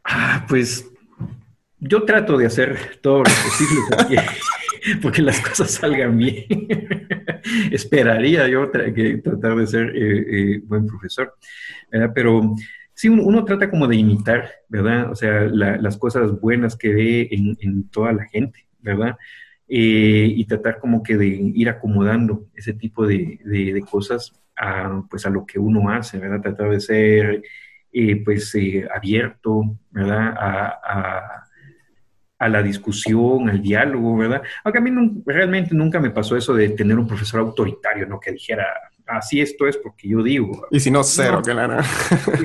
Ah, 0.03 0.47
pues 0.49 0.89
yo 1.77 2.05
trato 2.05 2.37
de 2.37 2.47
hacer 2.47 2.97
todo 3.01 3.19
lo 3.19 3.23
posible 3.23 3.81
porque, 3.95 4.19
porque 5.03 5.21
las 5.21 5.39
cosas 5.41 5.69
salgan 5.69 6.17
bien. 6.17 7.00
esperaría 7.71 8.47
yo 8.47 8.69
tratar 8.69 9.55
de 9.55 9.67
ser 9.67 9.95
eh, 9.95 10.25
eh, 10.55 10.61
buen 10.65 10.85
profesor. 10.85 11.35
Pero 12.13 12.55
sí, 12.93 13.09
uno, 13.09 13.43
trata 13.45 13.69
como 13.69 13.87
de 13.87 13.97
imitar, 13.97 14.49
¿verdad? 14.69 15.11
O 15.11 15.15
sea, 15.15 15.41
las 15.47 15.97
cosas 15.97 16.39
buenas 16.39 16.75
que 16.75 16.93
ve 16.93 17.29
en, 17.31 17.89
toda 17.89 18.13
la 18.13 18.25
gente, 18.25 18.67
¿verdad? 18.79 19.17
Eh, 19.67 20.33
y 20.35 20.45
tratar 20.45 20.79
como 20.79 21.01
que 21.01 21.17
de 21.17 21.27
ir 21.27 21.69
acomodando 21.69 22.47
ese 22.55 22.73
tipo 22.73 23.07
de, 23.07 23.39
cosas 23.89 24.33
a, 24.55 25.03
pues 25.09 25.25
a 25.25 25.29
lo 25.29 25.45
que 25.45 25.59
uno 25.59 25.89
hace, 25.89 26.17
¿verdad? 26.17 26.41
Tratar 26.41 26.69
de 26.69 26.79
ser 26.79 27.43
pues 28.23 28.55
abierto, 28.93 29.77
¿verdad? 29.91 30.33
La 32.49 32.63
discusión, 32.63 33.49
al 33.49 33.61
diálogo, 33.61 34.17
¿verdad? 34.17 34.41
Aunque 34.63 34.79
a 34.79 34.81
mí 34.81 34.91
realmente 35.25 35.75
nunca 35.75 35.99
me 35.99 36.11
pasó 36.11 36.35
eso 36.35 36.53
de 36.53 36.69
tener 36.69 36.97
un 36.97 37.07
profesor 37.07 37.39
autoritario, 37.39 38.07
¿no? 38.07 38.19
Que 38.19 38.31
dijera, 38.31 38.65
así 39.07 39.41
esto 39.41 39.67
es 39.67 39.77
porque 39.77 40.07
yo 40.07 40.23
digo. 40.23 40.67
Y 40.71 40.79
si 40.79 40.91
no, 40.91 41.03
cero, 41.03 41.41
que 41.45 41.53
nada. 41.53 41.83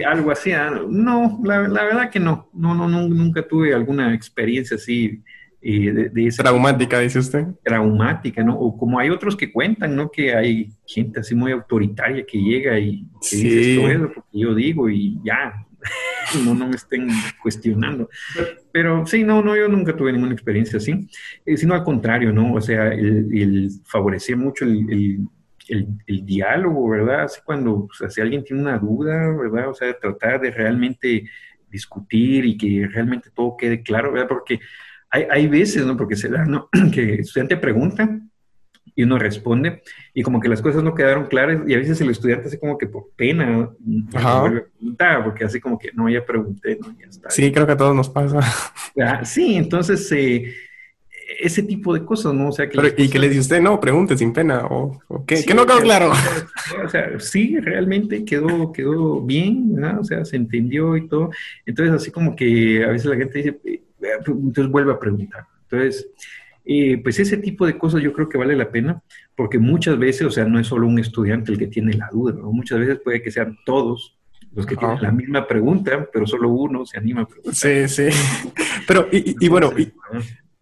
algo 0.07 0.31
así, 0.31 0.53
ah, 0.53 0.81
no, 0.89 1.41
la, 1.45 1.61
verdad 1.61 2.11
que 2.11 2.21
no. 2.21 2.51
No, 2.53 2.75
no, 2.75 2.89
nunca 2.89 3.47
tuve 3.47 3.75
alguna 3.75 4.15
experiencia 4.15 4.77
así. 4.77 5.23
Eh, 5.63 6.11
de, 6.13 6.31
Traumática, 6.31 7.01
dice 7.01 7.19
usted. 7.19 7.47
Traumática, 7.65 8.43
¿no? 8.43 8.57
O 8.57 8.77
como 8.77 8.99
hay 8.99 9.11
otros 9.11 9.35
que 9.37 9.51
cuentan, 9.51 9.97
¿no? 9.97 10.11
Que 10.11 10.35
hay 10.35 10.71
gente 10.87 11.21
así 11.21 11.35
muy 11.35 11.53
autoritaria 11.53 12.25
que 12.25 12.39
llega 12.39 12.79
y 12.79 13.05
que 13.29 13.37
dice 13.37 13.75
esto 13.75 13.89
es 13.89 14.13
porque 14.15 14.39
yo 14.39 14.55
digo 14.55 14.89
y 14.89 15.19
ya, 15.25 15.67
no, 16.45 16.55
no 16.55 16.69
me 16.69 16.77
estén 16.77 17.09
cuestionando. 17.43 18.09
Pero 18.73 19.07
sí, 19.07 19.25
no, 19.25 19.43
no, 19.43 19.57
yo 19.57 19.69
nunca 19.69 19.97
tuve 19.97 20.13
ninguna 20.13 20.33
experiencia 20.33 20.79
así, 20.79 21.09
eh, 21.45 21.57
sino 21.57 21.75
al 21.75 21.85
contrario, 21.85 22.33
¿no? 22.33 22.55
O 22.55 22.61
sea, 22.61 22.89
el, 22.89 23.71
favorecer 23.85 24.37
mucho 24.37 24.65
el, 24.65 25.29
diálogo, 26.07 26.89
¿verdad? 26.89 27.25
Así 27.25 27.41
cuando, 27.45 27.89
si 28.09 28.21
alguien 28.21 28.45
tiene 28.45 28.63
una 28.63 28.79
duda, 28.79 29.31
¿verdad? 29.37 29.71
O 29.71 29.75
sea, 29.75 29.99
tratar 29.99 30.41
de 30.41 30.51
realmente 30.51 31.25
discutir 31.69 32.45
y 32.45 32.57
que 32.57 32.89
realmente 32.91 33.31
todo 33.35 33.57
quede 33.57 33.83
claro, 33.83 34.13
¿verdad? 34.13 34.29
Porque 34.29 34.61
hay, 35.11 35.27
hay 35.31 35.47
veces, 35.47 35.85
¿no? 35.85 35.97
Porque 35.97 36.17
se 36.17 36.29
da, 36.29 36.45
¿no? 36.45 36.69
que 36.93 37.15
el 37.15 37.21
estudiante 37.21 37.57
pregunta 37.57 38.21
y 38.97 39.03
uno 39.03 39.19
responde 39.19 39.83
y 40.15 40.23
como 40.23 40.41
que 40.41 40.49
las 40.49 40.63
cosas 40.63 40.83
no 40.83 40.95
quedaron 40.95 41.27
claras 41.27 41.61
y 41.69 41.75
a 41.75 41.77
veces 41.77 42.01
el 42.01 42.11
estudiante 42.11 42.49
hace 42.49 42.59
como 42.59 42.79
que 42.79 42.87
por 42.87 43.11
pena 43.15 43.71
vuelve 43.79 44.61
a 44.61 44.65
preguntar 44.65 45.23
porque 45.23 45.45
así 45.45 45.61
como 45.61 45.79
que 45.79 45.93
no, 45.93 46.09
ya 46.09 46.25
pregunté, 46.25 46.79
no, 46.81 46.97
ya 46.99 47.07
está. 47.07 47.31
Sí, 47.31 47.53
creo 47.53 47.67
que 47.67 47.73
a 47.73 47.77
todos 47.77 47.95
nos 47.95 48.09
pasa. 48.09 48.41
Ah, 48.99 49.27
sí, 49.27 49.57
entonces 49.57 50.11
eh, 50.13 50.55
ese 51.39 51.63
tipo 51.63 51.93
de 51.93 52.03
cosas, 52.03 52.33
¿no? 52.33 52.49
O 52.49 52.53
sea, 52.53 52.67
que 52.67 52.95
¿Y 52.97 53.11
qué 53.11 53.19
le 53.19 53.29
dice 53.29 53.41
usted? 53.41 53.61
No, 53.61 53.79
pregunte 53.79 54.17
sin 54.17 54.33
pena 54.33 54.65
o, 54.65 54.99
¿qué? 55.27 55.45
que 55.45 55.53
no 55.53 55.67
quedó 55.67 55.81
claro. 55.81 56.13
O 56.83 56.89
sea, 56.89 57.21
sí, 57.21 57.59
realmente 57.61 58.25
quedó, 58.25 58.73
quedó 58.73 59.21
bien, 59.21 59.75
¿no? 59.75 60.01
O 60.01 60.05
sea, 60.05 60.25
se 60.25 60.37
entendió 60.37 60.97
y 60.97 61.07
todo. 61.09 61.31
Entonces 61.67 61.95
así 61.95 62.11
como 62.11 62.35
que 62.35 62.83
a 62.85 62.89
veces 62.89 63.07
la 63.07 63.17
gente 63.17 63.39
dice, 63.39 63.59
eh, 63.65 63.83
entonces 64.27 64.69
vuelve 64.69 64.93
a 64.93 64.99
preguntar. 64.99 65.45
Entonces, 65.69 66.09
eh, 66.67 66.99
pues 67.03 67.19
ese 67.21 67.37
tipo 67.37 67.65
de 67.65 67.79
cosas 67.79 68.03
yo 68.03 68.13
creo 68.13 68.29
que 68.29 68.39
vale 68.39 68.57
la 68.57 68.71
pena, 68.71 69.01
porque 69.37 69.59
muchas 69.59 69.97
veces, 69.99 70.27
o 70.27 70.31
sea, 70.31 70.45
no 70.45 70.59
es 70.59 70.67
solo 70.67 70.89
un 70.89 70.99
estudiante 70.99 71.53
el 71.53 71.59
que 71.59 71.69
tiene 71.69 71.93
la 71.93 72.09
duda, 72.11 72.35
¿no? 72.37 72.51
Muchas 72.51 72.81
veces 72.81 73.01
puede 73.03 73.23
que 73.23 73.31
sean 73.31 73.57
todos 73.65 74.17
los 74.53 74.67
que 74.67 74.77
tienen 74.77 75.01
la 75.01 75.13
misma 75.13 75.47
pregunta, 75.47 76.09
pero 76.13 76.27
solo 76.27 76.49
uno 76.49 76.85
se 76.85 76.99
anima 76.99 77.23
a 77.23 77.27
preguntar. 77.27 77.55
Sí, 77.55 77.89
sí. 77.89 78.09
Pero, 78.89 79.07
y, 79.13 79.49
bueno, 79.49 79.71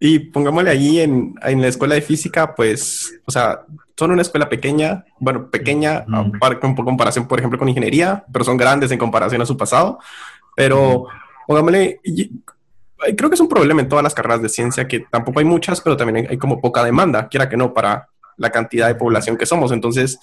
y, 0.01 0.19
pongámosle 0.19 0.71
ahí 0.71 0.99
en, 0.99 1.35
en, 1.43 1.61
la 1.61 1.69
escuela 1.69 1.95
de 1.95 2.03
física, 2.03 2.55
pues, 2.55 3.21
o 3.25 3.31
sea, 3.31 3.61
son 3.97 4.11
una 4.11 4.23
escuela 4.23 4.49
pequeña, 4.49 5.05
bueno, 5.21 5.51
pequeña, 5.51 6.05
uh 6.09 6.33
en 6.63 6.75
comparación, 6.75 7.29
por 7.29 7.39
ejemplo, 7.39 7.59
con 7.59 7.69
ingeniería, 7.69 8.25
pero 8.33 8.45
son 8.45 8.57
grandes 8.57 8.91
en 8.91 8.99
comparación 8.99 9.41
a 9.43 9.47
su 9.47 9.57
pasado. 9.57 10.01
Pero, 10.57 11.07
pongámosle, 11.47 12.01
creo 13.17 13.31
que 13.31 13.35
es 13.35 13.41
un 13.41 13.49
problema 13.49 13.81
en 13.81 13.89
todas 13.89 14.03
las 14.03 14.15
carreras 14.15 14.43
de 14.43 14.49
ciencia, 14.49 14.89
que 14.89 15.01
tampoco 15.01 15.41
hay 15.41 15.45
muchas, 15.45 15.81
pero 15.81 15.97
también 15.97 16.27
hay, 16.31 16.39
como 16.39 16.61
poca 16.61 16.85
demanda, 16.85 17.29
quiera 17.29 17.49
que 17.49 17.57
no, 17.57 17.75
para 17.75 18.09
la 18.37 18.51
cantidad 18.51 18.89
de 18.89 18.95
población 18.95 19.37
que 19.37 19.47
somos. 19.47 19.73
Entonces, 19.73 20.19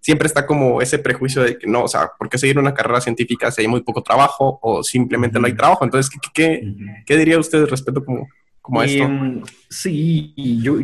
siempre 0.00 0.26
está 0.26 0.46
como 0.46 0.80
ese 0.80 0.98
prejuicio 0.98 1.42
de 1.42 1.58
que 1.58 1.66
no, 1.66 1.84
o 1.84 1.88
sea, 1.88 2.10
¿por 2.18 2.28
qué 2.28 2.38
seguir 2.38 2.58
una 2.58 2.74
carrera 2.74 3.00
científica 3.00 3.50
si 3.50 3.62
hay 3.62 3.68
muy 3.68 3.82
poco 3.82 4.02
trabajo 4.02 4.58
o 4.62 4.82
simplemente 4.82 5.38
no 5.40 5.46
hay 5.46 5.54
trabajo? 5.54 5.84
Entonces, 5.84 6.16
¿qué, 6.32 6.74
qué, 7.04 7.16
diría 7.16 7.38
usted 7.38 7.64
respecto 7.66 8.04
como, 8.04 8.28
como 8.60 8.80
a 8.80 8.84
esto? 8.84 9.02
Em, 9.02 9.42
sí, 9.68 10.32
yo, 10.62 10.78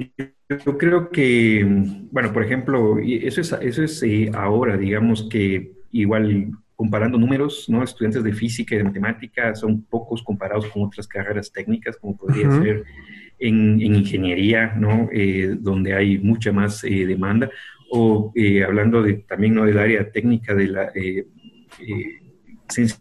yo 0.48 0.78
creo 0.78 1.10
que, 1.10 1.64
bueno, 2.10 2.32
por 2.32 2.44
ejemplo, 2.44 2.98
eso 2.98 3.40
es, 3.40 3.52
eso 3.60 3.82
es 3.84 4.02
eh, 4.02 4.30
ahora, 4.34 4.76
digamos 4.76 5.28
que 5.30 5.72
igual 5.92 6.50
comparando 6.82 7.16
números, 7.16 7.68
¿no? 7.68 7.84
Estudiantes 7.84 8.24
de 8.24 8.32
física 8.32 8.74
y 8.74 8.78
de 8.78 8.82
matemática 8.82 9.54
son 9.54 9.82
pocos 9.82 10.20
comparados 10.20 10.66
con 10.66 10.82
otras 10.82 11.06
carreras 11.06 11.52
técnicas, 11.52 11.96
como 11.96 12.16
podría 12.16 12.50
ser 12.50 12.82
en, 13.38 13.80
ingeniería, 13.80 14.74
¿no? 14.74 15.08
Eh, 15.12 15.54
donde 15.60 15.94
hay 15.94 16.18
mucha 16.18 16.50
más 16.50 16.82
eh, 16.82 17.06
demanda, 17.06 17.48
o 17.88 18.32
eh, 18.34 18.64
hablando 18.64 19.00
de, 19.00 19.12
también 19.14 19.54
¿no? 19.54 19.64
del 19.64 19.78
área 19.78 20.10
técnica 20.10 20.56
de 20.56 20.66
la 20.66 20.92
ciencias 22.68 23.00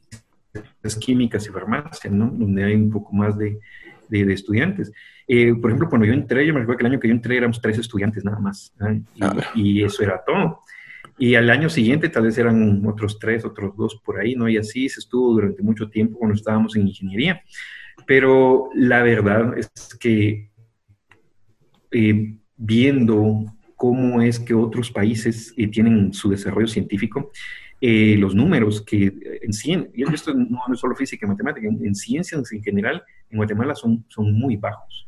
químicas 1.00 1.48
y 1.48 1.50
farmacia, 1.50 2.12
¿no? 2.12 2.28
Donde 2.28 2.64
hay 2.64 2.76
un 2.76 2.92
poco 2.92 3.16
más 3.16 3.36
de, 3.36 3.58
de, 4.10 4.32
estudiantes. 4.32 4.92
Eh, 5.28 5.56
por 5.56 5.72
ejemplo, 5.72 5.90
cuando 5.90 6.06
yo 6.06 6.14
entré, 6.14 6.46
yo 6.46 6.54
me 6.54 6.60
recuerdo 6.60 6.78
que 6.78 6.86
el 6.86 6.92
año 6.92 7.00
que 7.00 7.08
yo 7.08 7.16
entré 7.16 7.38
éramos 7.38 7.60
tres 7.60 7.80
estudiantes 7.80 8.24
nada 8.24 8.38
más, 8.38 8.76
y, 9.56 9.84
eso 9.84 10.04
era 10.04 10.22
todo. 10.24 10.60
Y 11.22 11.36
al 11.36 11.52
año 11.52 11.70
siguiente 11.70 12.10
tal 12.10 12.24
vez 12.24 12.38
eran 12.40 12.84
otros 12.88 13.20
tres, 13.20 13.46
otros 13.46 13.78
dos 13.78 14.02
por 14.04 14.20
ahí, 14.20 14.34
¿no? 14.34 14.50
Y 14.50 14.58
así 14.58 14.90
se 14.90 15.02
estuvo 15.02 15.34
durante 15.34 15.62
mucho 15.62 15.88
tiempo 15.88 16.18
cuando 16.18 16.34
estábamos 16.34 16.76
en 16.76 16.88
ingeniería. 16.88 17.44
Pero 18.08 18.70
la 18.74 19.04
verdad 19.04 19.56
es 19.56 19.70
que 20.00 20.50
eh, 21.92 22.38
viendo 22.58 23.46
cómo 23.76 24.20
es 24.24 24.40
que 24.40 24.56
otros 24.56 24.90
países 24.90 25.54
eh, 25.58 25.68
tienen 25.68 26.12
su 26.12 26.28
desarrollo 26.28 26.68
científico, 26.68 27.32
eh, 27.80 28.16
los 28.18 28.34
números 28.34 28.82
que 28.82 29.14
en 29.44 29.54
ciencia, 29.54 29.92
y 29.94 30.02
esto 30.12 30.34
no 30.34 30.60
es 30.74 30.80
solo 30.80 30.96
física 30.96 31.28
y 31.28 31.30
matemática, 31.30 31.68
en, 31.68 31.94
ciencias 31.94 32.52
en 32.52 32.64
general, 32.64 33.04
en 33.30 33.38
Guatemala 33.38 33.76
son, 33.76 34.04
son 34.10 34.34
muy 34.34 34.58
bajos. 34.58 35.08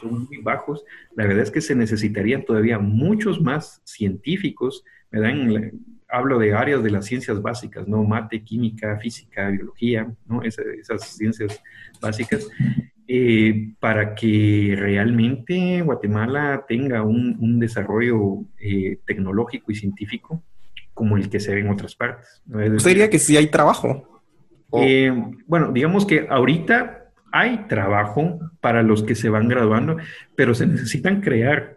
Son 0.00 0.24
muy 0.24 0.38
bajos. 0.42 0.84
La 1.14 1.24
verdad 1.24 1.44
es 1.44 1.52
que 1.52 1.60
se 1.60 1.76
necesitarían 1.76 2.44
todavía 2.44 2.78
muchos 2.78 3.40
más 3.40 3.80
científicos, 3.84 4.84
¿verdad? 5.10 5.70
hablo 6.08 6.38
de 6.38 6.54
áreas 6.54 6.82
de 6.82 6.90
las 6.90 7.06
ciencias 7.06 7.40
básicas, 7.42 7.86
¿no? 7.88 8.04
Mate, 8.04 8.42
química, 8.42 8.98
física, 8.98 9.48
biología, 9.48 10.10
¿no? 10.26 10.42
esas 10.42 11.16
ciencias 11.16 11.60
básicas. 12.00 12.48
Eh, 13.08 13.74
para 13.78 14.16
que 14.16 14.74
realmente 14.76 15.80
Guatemala 15.82 16.64
tenga 16.66 17.04
un, 17.04 17.60
desarrollo 17.60 18.44
eh, 18.58 18.98
tecnológico 19.06 19.70
y 19.70 19.76
científico 19.76 20.42
como 20.92 21.16
el 21.16 21.30
que 21.30 21.38
se 21.38 21.54
ve 21.54 21.60
en 21.60 21.68
otras 21.68 21.94
partes. 21.94 22.42
¿Usted 22.48 22.90
diría 22.90 23.08
que 23.08 23.20
sí 23.20 23.36
hay 23.36 23.46
trabajo? 23.46 24.20
Eh, 24.72 25.12
bueno, 25.46 25.70
digamos 25.70 26.04
que 26.04 26.26
ahorita 26.28 27.12
hay 27.30 27.68
trabajo 27.68 28.40
para 28.60 28.82
los 28.82 29.04
que 29.04 29.14
se 29.14 29.28
van 29.28 29.46
graduando, 29.46 29.98
pero 30.34 30.54
se 30.54 30.66
necesitan 30.66 31.20
crear 31.20 31.75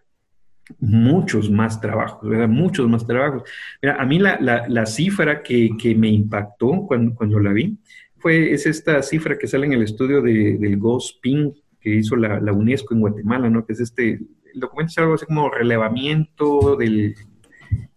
muchos 0.79 1.49
más 1.49 1.81
trabajos, 1.81 2.29
¿verdad? 2.29 2.47
Muchos 2.47 2.87
más 2.87 3.05
trabajos. 3.05 3.43
Mira, 3.81 3.95
a 3.99 4.05
mí 4.05 4.19
la, 4.19 4.85
cifra 4.85 5.41
que, 5.41 5.95
me 5.97 6.09
impactó 6.09 6.85
cuando, 6.87 7.15
cuando 7.15 7.39
la 7.39 7.53
vi 7.53 7.77
fue, 8.17 8.51
es 8.53 8.65
esta 8.65 9.01
cifra 9.01 9.37
que 9.37 9.47
sale 9.47 9.65
en 9.65 9.73
el 9.73 9.83
estudio 9.83 10.21
de, 10.21 10.57
del 10.57 10.77
GOSPIN 10.77 11.53
que 11.79 11.95
hizo 11.95 12.15
la, 12.15 12.51
UNESCO 12.51 12.93
en 12.93 13.01
Guatemala, 13.01 13.49
¿no? 13.49 13.65
Que 13.65 13.73
es 13.73 13.79
este, 13.79 14.19
el 14.53 14.59
documento 14.59 14.91
es 14.91 14.97
algo 14.97 15.13
así 15.13 15.25
como 15.25 15.49
relevamiento 15.49 16.75
del, 16.75 17.15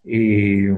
eh, 0.05 0.75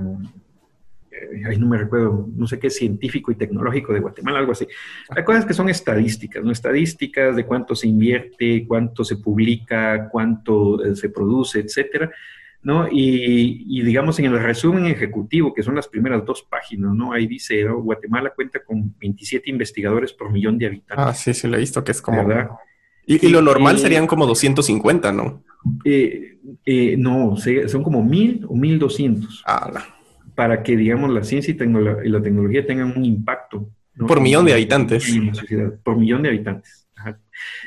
ahí 1.46 1.58
no 1.58 1.66
me 1.68 1.78
recuerdo, 1.78 2.28
no 2.34 2.46
sé 2.46 2.58
qué, 2.58 2.70
científico 2.70 3.30
y 3.32 3.36
tecnológico 3.36 3.92
de 3.92 4.00
Guatemala, 4.00 4.38
algo 4.38 4.52
así. 4.52 4.66
Hay 5.10 5.24
cosas 5.24 5.44
que 5.44 5.54
son 5.54 5.68
estadísticas, 5.68 6.42
¿no? 6.42 6.50
Estadísticas 6.50 7.36
de 7.36 7.44
cuánto 7.44 7.74
se 7.74 7.88
invierte, 7.88 8.66
cuánto 8.66 9.04
se 9.04 9.16
publica, 9.16 10.08
cuánto 10.10 10.84
eh, 10.84 10.96
se 10.96 11.10
produce, 11.10 11.60
etcétera. 11.60 12.10
¿no? 12.62 12.88
Y, 12.90 13.82
digamos 13.82 14.18
en 14.18 14.24
el 14.24 14.42
resumen 14.42 14.86
ejecutivo, 14.86 15.52
que 15.52 15.62
son 15.62 15.74
las 15.74 15.86
primeras 15.86 16.24
dos 16.24 16.42
páginas, 16.42 16.94
¿no? 16.94 17.12
Ahí 17.12 17.26
dice, 17.26 17.62
Guatemala 17.64 18.32
cuenta 18.34 18.64
con 18.64 18.94
27 18.98 19.50
investigadores 19.50 20.14
por 20.14 20.32
millón 20.32 20.56
de 20.56 20.66
habitantes. 20.68 21.06
Ah, 21.06 21.12
sí, 21.12 21.34
sí, 21.34 21.46
lo 21.46 21.56
he 21.56 21.60
visto, 21.60 21.84
que 21.84 21.92
es 21.92 22.00
como... 22.00 22.26
¿verdad? 22.26 22.50
Y, 23.06 23.28
lo 23.28 23.42
normal 23.42 23.78
serían 23.78 24.06
como 24.06 24.26
250, 24.26 25.12
¿no? 25.12 25.42
Eh, 25.84 26.38
eh, 26.64 26.96
no, 26.96 27.36
son 27.36 27.82
como 27.82 28.02
1000 28.02 28.46
o 28.48 28.56
1200. 28.56 29.44
Ah, 29.46 29.93
Para 30.34 30.62
que, 30.62 30.76
digamos, 30.76 31.10
la 31.10 31.22
ciencia 31.22 31.54
y, 31.54 31.56
y, 31.56 32.08
la 32.10 32.22
tecnología 32.22 32.66
tengan 32.66 32.96
un 32.96 33.04
impacto. 33.04 33.68
Por 33.96 34.20
millón 34.20 34.44
de 34.44 34.52
habitantes. 34.52 35.08
En 35.08 35.26
la 35.26 35.34
sociedad, 35.34 35.72
por 35.82 35.96
millón 35.96 36.22
de 36.22 36.30
habitantes. 36.30 36.84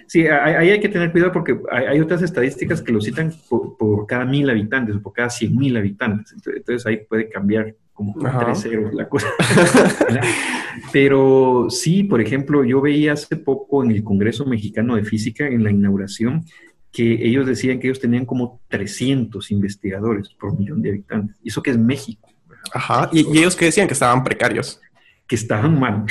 Sí, 0.07 0.25
ahí 0.27 0.69
hay 0.69 0.79
que 0.79 0.89
tener 0.89 1.11
cuidado 1.11 1.31
porque 1.31 1.59
hay, 1.69 1.99
otras 1.99 2.21
estadísticas 2.21 2.81
que 2.81 2.91
lo 2.91 3.01
citan 3.01 3.33
por, 3.49 4.07
cada 4.07 4.25
mil 4.25 4.49
habitantes 4.49 4.95
o 4.95 5.01
por 5.01 5.13
cada 5.13 5.29
cien 5.29 5.55
mil 5.55 5.75
habitantes. 5.75 6.33
Entonces, 6.33 6.85
ahí 6.85 6.97
puede 6.97 7.29
cambiar 7.29 7.75
como 7.93 8.15
tres 8.39 8.61
ceros 8.61 8.93
la 8.93 9.09
cosa. 9.09 9.27
Pero 10.93 11.67
sí, 11.69 12.03
por 12.03 12.21
ejemplo, 12.21 12.63
yo 12.63 12.79
veía 12.79 13.13
hace 13.13 13.35
poco 13.35 13.83
en 13.83 13.91
el 13.91 14.03
Congreso 14.03 14.45
Mexicano 14.45 14.95
de 14.95 15.03
Física, 15.03 15.47
en 15.47 15.63
la 15.63 15.71
inauguración, 15.71 16.45
que 16.91 17.25
ellos 17.27 17.45
decían 17.45 17.79
que 17.79 17.87
ellos 17.87 17.99
tenían 17.99 18.25
como 18.25 18.61
300 18.69 19.51
investigadores 19.51 20.29
por 20.39 20.57
millón 20.57 20.81
de 20.81 20.89
habitantes. 20.89 21.35
Y 21.43 21.49
eso 21.49 21.61
que 21.61 21.71
es 21.71 21.77
México. 21.77 22.29
Ajá. 22.73 23.09
¿Y, 23.11 23.21
y 23.33 23.39
ellos 23.39 23.55
que 23.55 23.65
decían 23.65 23.87
que 23.87 23.93
estaban 23.93 24.23
precarios? 24.23 24.79
Que 25.27 25.35
estaban 25.35 25.79
mal. 25.79 26.05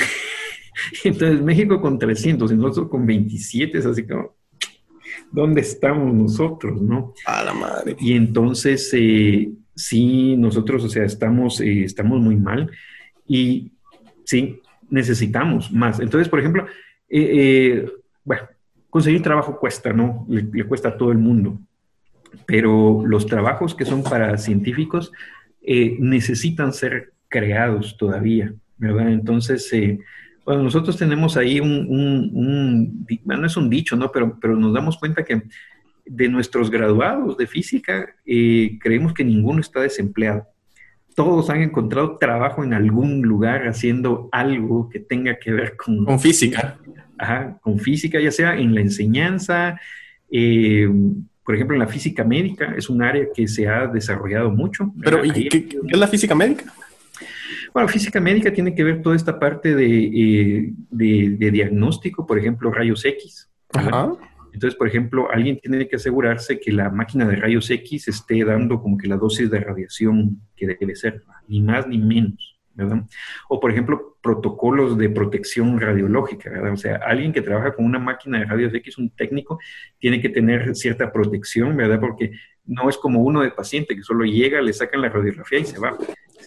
Entonces 1.03 1.41
México 1.41 1.81
con 1.81 1.97
300 1.97 2.51
y 2.51 2.55
nosotros 2.55 2.89
con 2.89 3.05
27 3.05 3.77
es 3.77 3.85
así 3.85 4.05
como, 4.05 4.35
¿dónde 5.31 5.61
estamos 5.61 6.13
nosotros, 6.13 6.81
no? 6.81 7.13
A 7.25 7.43
la 7.43 7.53
madre. 7.53 7.95
Y 7.99 8.13
entonces, 8.13 8.89
eh, 8.93 9.49
sí, 9.75 10.35
nosotros, 10.37 10.83
o 10.83 10.89
sea, 10.89 11.03
estamos, 11.03 11.61
eh, 11.61 11.83
estamos 11.83 12.19
muy 12.19 12.35
mal 12.35 12.71
y 13.27 13.71
sí, 14.25 14.61
necesitamos 14.89 15.71
más. 15.71 15.99
Entonces, 15.99 16.29
por 16.29 16.39
ejemplo, 16.39 16.65
eh, 17.09 17.89
bueno, 18.23 18.43
conseguir 18.89 19.21
trabajo 19.21 19.59
cuesta, 19.59 19.93
¿no? 19.93 20.25
Le, 20.29 20.63
cuesta 20.65 20.89
a 20.89 20.97
todo 20.97 21.11
el 21.11 21.17
mundo. 21.17 21.59
Pero 22.45 23.03
los 23.05 23.25
trabajos 23.25 23.73
que 23.75 23.85
son 23.85 24.03
para 24.03 24.37
científicos 24.37 25.11
necesitan 25.99 26.71
ser 26.73 27.13
creados 27.27 27.97
todavía, 27.97 28.53
¿verdad? 28.77 29.11
Entonces, 29.11 29.69
bueno, 30.45 30.63
nosotros 30.63 30.95
tenemos 30.97 31.35
ahí 31.35 31.59
un, 31.59 33.05
no 33.25 33.45
es 33.45 33.57
un 33.57 33.69
dicho, 33.69 33.97
¿no? 33.97 34.11
Pero, 34.11 34.39
pero 34.39 34.55
nos 34.55 34.73
damos 34.73 34.97
cuenta 34.97 35.25
que 35.25 35.43
de 36.09 36.29
nuestros 36.29 36.71
graduados 36.71 37.37
de 37.37 37.47
física, 37.47 38.15
eh, 38.25 38.77
creemos 38.79 39.13
que 39.13 39.23
ninguno 39.23 39.59
está 39.59 39.81
desempleado. 39.81 40.47
Todos 41.15 41.49
han 41.49 41.61
encontrado 41.61 42.17
trabajo 42.17 42.63
en 42.63 42.73
algún 42.73 43.21
lugar 43.23 43.67
haciendo 43.67 44.29
algo 44.31 44.89
que 44.89 44.99
tenga 44.99 45.37
que 45.39 45.51
ver 45.51 45.75
con... 45.75 46.05
Con 46.05 46.19
física. 46.19 46.77
Ajá, 47.17 47.57
con 47.61 47.79
física, 47.79 48.19
ya 48.19 48.31
sea 48.31 48.57
en 48.57 48.75
la 48.75 48.81
enseñanza, 48.81 49.79
eh, 50.31 50.87
por 51.47 51.55
ejemplo, 51.55 51.75
en 51.75 51.79
la 51.79 51.87
física 51.87 52.25
médica, 52.25 52.73
es 52.75 52.89
un 52.89 53.01
área 53.01 53.25
que 53.33 53.47
se 53.47 53.69
ha 53.69 53.87
desarrollado 53.87 54.51
mucho. 54.51 54.91
Pero, 55.01 55.23
¿y 55.23 55.47
qué 55.47 55.79
es 55.87 55.97
la 55.97 56.09
física 56.09 56.35
médica? 56.35 56.65
Bueno, 57.73 57.87
física 57.87 58.19
médica 58.19 58.51
tiene 58.51 58.75
que 58.75 58.83
ver 58.83 59.01
toda 59.01 59.15
esta 59.15 59.39
parte 59.39 59.73
de, 59.73 60.73
eh, 60.91 61.33
diagnóstico, 61.49 62.27
por 62.27 62.37
ejemplo, 62.37 62.69
rayos 62.69 63.05
X. 63.05 63.49
Entonces, 64.51 64.77
por 64.77 64.89
ejemplo, 64.89 65.31
alguien 65.31 65.57
tiene 65.57 65.87
que 65.87 65.95
asegurarse 65.95 66.59
que 66.59 66.73
la 66.73 66.89
máquina 66.89 67.25
de 67.25 67.37
rayos 67.37 67.69
X 67.69 68.09
esté 68.09 68.43
dando 68.43 68.81
como 68.81 68.97
que 68.97 69.07
la 69.07 69.15
dosis 69.15 69.49
de 69.49 69.61
radiación 69.61 70.41
que 70.53 70.67
debe 70.67 70.97
ser, 70.97 71.23
ni 71.47 71.61
más 71.61 71.87
ni 71.87 71.97
menos. 71.97 72.56
¿Verdad? 72.77 73.03
O, 73.49 73.59
por 73.59 73.71
ejemplo, 73.71 74.17
protocolos 74.21 74.97
de 74.97 75.09
protección 75.09 75.79
radiológica, 75.79 76.49
¿verdad? 76.49 76.71
O 76.73 76.77
sea, 76.77 76.95
alguien 77.05 77.33
que 77.33 77.41
trabaja 77.41 77.73
con 77.73 77.83
una 77.83 77.99
máquina 77.99 78.39
de 78.39 78.45
rayos 78.45 78.73
X, 78.73 78.97
un 78.97 79.09
técnico, 79.09 79.59
tiene 79.99 80.21
que 80.21 80.29
tener 80.29 80.75
cierta 80.75 81.11
protección, 81.11 81.75
¿verdad? 81.75 81.99
Porque 81.99 82.31
no 82.65 82.89
es 82.89 82.97
como 82.97 83.21
uno 83.21 83.41
de 83.41 83.51
paciente 83.51 83.95
que 83.95 84.03
solo 84.03 84.23
llega, 84.23 84.61
le 84.61 84.71
sacan 84.71 85.01
la 85.01 85.09
radiografía 85.09 85.59
y 85.59 85.65
se 85.65 85.79
va 85.79 85.97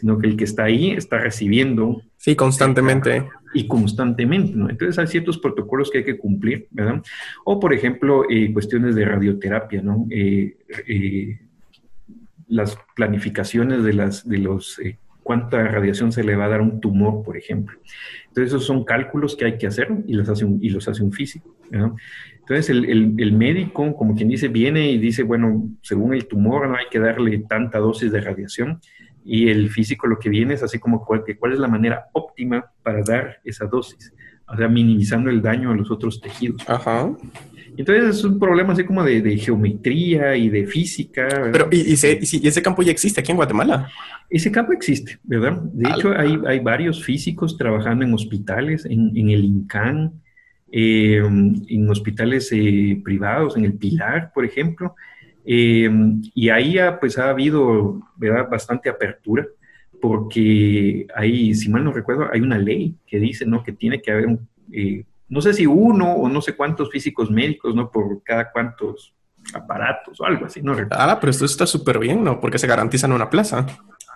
sino 0.01 0.19
que 0.19 0.29
el 0.29 0.37
que 0.37 0.45
está 0.45 0.65
ahí 0.65 0.93
está 0.93 1.19
recibiendo. 1.19 2.03
Sí, 2.17 2.35
constantemente. 2.35 3.29
Y 3.53 3.67
constantemente, 3.67 4.53
¿no? 4.55 4.71
Entonces 4.71 4.99
hay 4.99 5.07
ciertos 5.09 5.37
protocolos 5.37 5.91
que 5.91 5.99
hay 5.99 6.05
que 6.05 6.17
cumplir, 6.17 6.69
¿verdad? 6.71 7.03
O, 7.45 7.61
por 7.61 7.75
ejemplo, 7.75 8.25
eh, 8.31 8.51
cuestiones 8.53 8.95
de 8.95 9.05
radioterapia, 9.05 9.83
¿no? 9.83 10.07
Eh, 10.11 10.57
eh, 10.89 11.39
las 12.49 12.79
planificaciones 12.97 13.85
de, 13.85 13.93
las, 13.93 14.27
de 14.27 14.39
los, 14.39 14.81
cuánta 15.31 15.63
radiación 15.63 16.11
se 16.11 16.25
le 16.25 16.35
va 16.35 16.47
a 16.47 16.49
dar 16.49 16.59
a 16.59 16.65
un 16.65 16.81
tumor, 16.81 17.23
por 17.23 17.37
ejemplo. 17.37 17.79
Entonces, 18.27 18.53
esos 18.53 18.67
son 18.67 18.83
cálculos 18.83 19.37
que 19.37 19.45
hay 19.45 19.59
que 19.59 19.69
hacer 19.69 19.89
y 20.09 20.15
los 20.15 20.29
hace 20.29 20.45
un, 20.45 20.59
y 20.61 20.71
los 20.71 20.89
hace 20.89 21.05
un 21.05 21.13
físico. 21.13 21.55
¿no? 21.71 21.95
Entonces, 22.41 22.69
el, 22.69 22.85
el, 23.17 23.33
médico, 23.33 23.95
como 23.95 24.17
quien 24.17 24.29
dice, 24.29 24.49
viene 24.49 24.91
y 24.91 24.99
dice, 24.99 25.23
bueno, 25.23 25.69
según 25.83 26.15
el 26.15 26.27
tumor 26.27 26.69
no 26.69 26.75
hay 26.75 26.87
que 26.91 26.99
darle 26.99 27.39
tanta 27.49 27.79
dosis 27.79 28.11
de 28.11 28.21
radiación 28.21 28.81
y 29.25 29.51
el 29.51 29.71
físico 29.71 30.09
lo 30.09 30.19
que 30.19 30.31
viene 30.31 30.55
es 30.55 30.65
así 30.65 30.81
como 30.81 31.05
cuál, 31.05 31.23
cuál 31.39 31.53
es 31.53 31.61
la 31.61 31.69
manera 31.69 32.07
óptima 32.13 32.69
para 32.83 33.05
dar 33.05 33.39
esa 33.45 33.67
dosis, 33.67 34.13
o 34.49 34.57
sea, 34.57 34.67
minimizando 34.67 35.31
el 35.31 35.41
daño 35.41 35.71
a 35.71 35.77
los 35.77 35.93
otros 35.93 36.21
tejidos. 36.21 36.69
Ajá. 36.69 37.09
Entonces 37.81 38.17
es 38.17 38.25
un 38.25 38.39
problema 38.39 38.73
así 38.73 38.85
como 38.85 39.03
de, 39.03 39.37
geometría 39.37 40.37
y 40.37 40.49
de 40.49 40.67
física. 40.67 41.29
Pero, 41.53 41.69
¿y, 41.71 41.93
ese 41.93 42.63
campo 42.63 42.83
ya 42.83 42.93
existe 42.93 43.21
aquí 43.21 43.33
en 43.33 43.37
Guatemala? 43.37 43.91
Ese 44.29 44.51
campo 44.51 44.73
existe, 44.73 45.19
¿verdad? 45.25 45.61
De 45.73 45.91
hecho, 45.91 46.13
hay, 46.17 46.39
hay, 46.47 46.61
varios 46.61 47.03
físicos 47.03 47.57
trabajando 47.57 48.05
en 48.05 48.15
hospitales, 48.15 48.85
en, 48.85 49.17
en 49.17 49.31
el 49.31 49.45
INCAN, 49.45 50.13
eh, 50.71 51.21
en 51.21 51.91
hospitales 51.91 52.51
eh, 52.53 53.01
privados, 53.03 53.57
en 53.57 53.65
el 53.65 53.75
Pilar, 53.75 54.31
por 54.33 54.45
ejemplo, 54.45 54.95
Em, 55.45 56.23
y 56.35 56.49
ahí 56.51 56.79
ha, 56.79 57.01
pues 57.01 57.19
ha 57.19 57.31
habido 57.31 58.01
¿verdad? 58.17 58.49
bastante 58.49 58.89
apertura, 58.89 59.47
porque 60.01 61.07
ahí, 61.15 61.55
si 61.55 61.69
mal 61.69 61.85
no 61.85 61.93
recuerdo, 61.93 62.29
hay 62.33 62.41
una 62.41 62.59
ley 62.59 62.95
que 63.07 63.19
dice 63.19 63.47
¿no? 63.47 63.63
que 63.65 63.73
tiene 63.73 64.01
que 64.01 64.13
haber 64.13 64.27
un, 64.27 64.49
eh, 64.73 65.05
no 65.31 65.41
sé 65.41 65.55
si 65.55 65.65
uno 65.65 66.13
o 66.13 66.29
no 66.29 66.43
sé 66.43 66.55
cuántos 66.55 66.91
físicos 66.91 67.31
médicos, 67.31 67.75
¿no? 67.75 67.91
Por 67.91 68.23
cada 68.23 68.51
cuántos 68.51 69.15
aparatos 69.55 70.21
o 70.21 70.27
algo 70.27 70.47
así, 70.47 70.61
¿no? 70.61 70.77
Ah, 70.91 71.19
pero 71.21 71.31
esto 71.31 71.45
está 71.45 71.67
súper 71.67 71.99
bien, 71.99 72.23
¿no? 72.23 72.41
Porque 72.41 72.59
se 72.59 72.67
garantizan 72.67 73.13
una 73.13 73.31
plaza. 73.31 73.67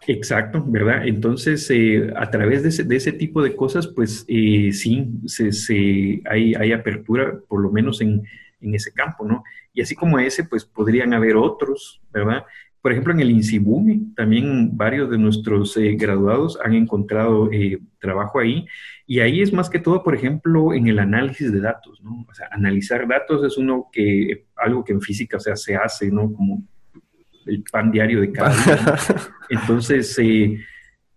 Exacto, 0.07 0.62
¿verdad? 0.66 1.07
Entonces, 1.07 1.70
eh, 1.70 2.12
a 2.14 2.31
través 2.31 2.62
de 2.62 2.68
ese, 2.68 2.85
de 2.85 2.96
ese, 2.96 3.12
tipo 3.12 3.42
de 3.42 3.57
cosas, 3.57 3.87
pues 3.87 4.24
eh, 4.29 4.70
sí, 4.72 5.09
se, 5.24 5.53
se, 5.53 6.20
hay, 6.29 6.55
hay, 6.55 6.72
apertura, 6.72 7.38
por 7.48 7.62
lo 7.62 7.70
menos 7.70 8.03
en, 8.03 8.22
en, 8.61 8.74
ese 8.74 8.92
campo, 8.92 9.24
¿no? 9.24 9.44
Y 9.72 9.81
así 9.81 9.94
como 9.94 10.18
ese, 10.18 10.44
pues 10.44 10.64
podrían 10.66 11.14
haber 11.14 11.37
otros, 11.37 12.03
¿verdad? 12.12 12.44
Por 12.85 12.92
ejemplo, 12.92 13.14
en 13.14 13.20
el 13.20 13.31
INSIBUMI, 13.31 14.12
también 14.14 14.77
varios 14.77 15.09
de 15.09 15.16
nuestros 15.16 15.75
eh, 15.79 15.97
graduados 15.99 16.59
han 16.62 16.75
encontrado 16.75 17.51
eh, 17.51 17.81
trabajo 17.99 18.40
ahí. 18.40 18.66
Y 19.07 19.20
ahí 19.20 19.40
es 19.40 19.55
más 19.55 19.70
que 19.70 19.79
todo, 19.79 20.05
por 20.05 20.14
ejemplo, 20.14 20.75
en 20.75 20.88
el 20.88 20.99
análisis 20.99 21.51
de 21.51 21.61
datos, 21.61 22.03
¿no? 22.03 22.27
O 22.29 22.35
sea, 22.35 22.47
analizar 22.51 23.09
datos 23.09 23.42
es 23.42 23.57
uno 23.57 23.88
que, 23.90 24.44
algo 24.57 24.85
que 24.85 24.92
en 24.92 25.01
física, 25.01 25.38
o 25.38 25.40
sea, 25.40 25.57
se 25.57 25.75
hace, 25.75 26.11
¿no? 26.11 26.31
Como 26.31 26.62
el 27.47 27.64
pan 27.73 27.90
diario 27.90 28.20
de 28.20 28.31
cada 28.31 28.51
día. 28.51 28.97
Entonces, 29.49 30.18
eh, 30.18 30.59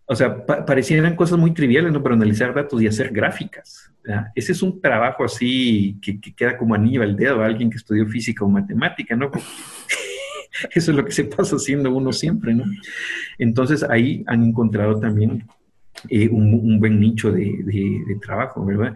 o 0.06 0.16
sea, 0.16 0.46
parecieran 0.46 1.18
cosas 1.18 1.38
muy 1.38 1.54
triviales, 1.54 1.92
¿no? 1.92 2.02
Pero 2.02 2.16
analizar 2.16 2.54
datos 2.54 2.82
y 2.82 2.88
hacer 2.88 3.12
gráficas. 3.12 3.94
Ese 4.36 4.54
es 4.54 4.62
un 4.62 4.80
trabajo 4.80 5.26
así 5.26 6.00
que, 6.02 6.22
que, 6.22 6.34
queda 6.34 6.58
como 6.58 6.76
anillo 6.76 7.02
al 7.02 7.18
dedo 7.18 7.44
a 7.44 7.46
alguien 7.46 7.70
que 7.70 7.76
estudió 7.76 8.08
física 8.08 8.46
o 8.46 8.48
matemática, 8.48 9.18
¿no? 9.18 9.30
Eso 10.72 10.92
es 10.92 10.98
lo 10.98 11.06
que 11.06 11.12
se 11.12 11.26
pasa 11.26 11.56
haciendo 11.56 11.92
uno 11.94 12.12
siempre, 12.12 12.54
¿no? 12.54 12.64
Entonces 13.38 13.84
ahí 13.84 14.24
han 14.28 14.44
encontrado 14.44 15.00
también 15.00 15.46
eh, 16.10 16.30
un, 16.30 16.80
buen 16.80 17.00
nicho 17.00 17.32
de, 17.32 18.18
trabajo, 18.22 18.64
¿verdad? 18.66 18.96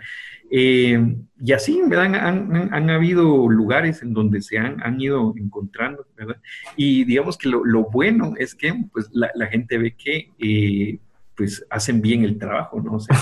Eh, 0.52 1.16
y 1.40 1.52
así, 1.54 1.82
¿verdad? 1.88 2.14
Han, 2.16 2.90
habido 2.90 3.50
lugares 3.50 4.04
en 4.04 4.14
donde 4.14 4.42
se 4.42 4.58
han, 4.58 5.02
ido 5.02 5.34
encontrando, 5.38 6.06
¿verdad? 6.16 6.38
Y 6.76 7.04
digamos 7.06 7.38
que 7.38 7.50
lo, 7.50 7.84
bueno 7.90 8.34
es 8.38 8.54
que 8.54 8.74
pues, 8.92 9.10
la, 9.14 9.48
gente 9.48 9.78
ve 9.78 9.96
que 9.96 10.30
eh, 10.40 11.00
pues 11.36 11.66
hacen 11.70 12.02
bien 12.02 12.24
el 12.24 12.38
trabajo, 12.38 12.82
¿no? 12.82 12.94
O 12.94 13.00
sea, 13.00 13.18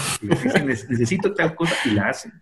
necesito 0.65 1.33
tal 1.33 1.55
cosa 1.55 1.75
y 1.85 1.91
la 1.91 2.09
hacen 2.09 2.33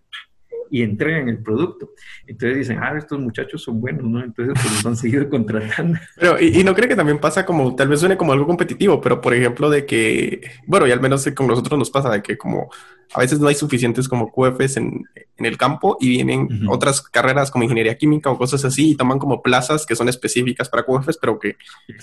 y 0.69 0.81
entregan 0.81 1.29
el 1.29 1.39
producto. 1.39 1.91
Entonces 2.25 2.57
dicen, 2.59 2.79
ah, 2.81 2.93
estos 2.97 3.19
muchachos 3.19 3.63
son 3.63 3.79
buenos, 3.81 4.03
¿no? 4.03 4.23
Entonces 4.23 4.53
pues 4.61 4.73
los 4.73 4.85
han 4.85 4.95
seguido 4.95 5.29
contratando. 5.29 5.99
Pero, 6.15 6.39
y, 6.39 6.63
no 6.63 6.73
creo 6.73 6.89
que 6.89 6.95
también 6.95 7.19
pasa 7.19 7.45
como, 7.45 7.75
tal 7.75 7.87
vez 7.87 7.99
suene 7.99 8.17
como 8.17 8.33
algo 8.33 8.47
competitivo, 8.47 9.01
pero 9.01 9.21
por 9.21 9.33
ejemplo 9.33 9.69
de 9.69 9.85
que, 9.85 10.41
bueno, 10.65 10.87
y 10.87 10.91
al 10.91 11.01
menos 11.01 11.27
con 11.35 11.47
nosotros 11.47 11.77
nos 11.77 11.91
pasa 11.91 12.09
de 12.09 12.21
que 12.21 12.37
como 12.37 12.69
a 13.13 13.19
veces 13.19 13.39
no 13.39 13.47
hay 13.47 13.55
suficientes 13.55 14.07
como 14.07 14.31
QFs 14.31 14.77
en, 14.77 15.05
en 15.37 15.45
el 15.45 15.57
campo 15.57 15.97
y 15.99 16.09
vienen 16.09 16.67
otras 16.69 17.01
carreras 17.01 17.51
como 17.51 17.63
ingeniería 17.63 17.97
química 17.97 18.29
o 18.29 18.37
cosas 18.37 18.65
así 18.65 18.91
y 18.91 18.95
toman 18.95 19.19
como 19.19 19.41
plazas 19.41 19.85
que 19.85 19.95
son 19.95 20.09
específicas 20.09 20.69
para 20.69 20.83
QFs, 20.83 21.17
pero 21.17 21.39
que 21.39 21.55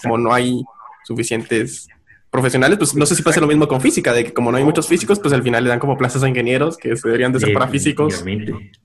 como 0.02 0.16
no 0.16 0.32
hay 0.32 0.62
suficientes 1.04 1.88
profesionales, 2.34 2.76
pues 2.78 2.96
no 2.96 3.06
sé 3.06 3.14
si 3.14 3.22
pasa 3.22 3.40
lo 3.40 3.46
mismo 3.46 3.68
con 3.68 3.80
física, 3.80 4.12
de 4.12 4.24
que 4.24 4.34
como 4.34 4.50
no 4.50 4.58
hay 4.58 4.64
muchos 4.64 4.88
físicos, 4.88 5.20
pues 5.20 5.32
al 5.32 5.44
final 5.44 5.62
le 5.62 5.70
dan 5.70 5.78
como 5.78 5.96
plazas 5.96 6.24
a 6.24 6.28
ingenieros 6.28 6.76
que 6.76 6.96
se 6.96 7.06
deberían 7.06 7.32
de 7.32 7.38
ser 7.38 7.52
para 7.52 7.68
físicos. 7.68 8.24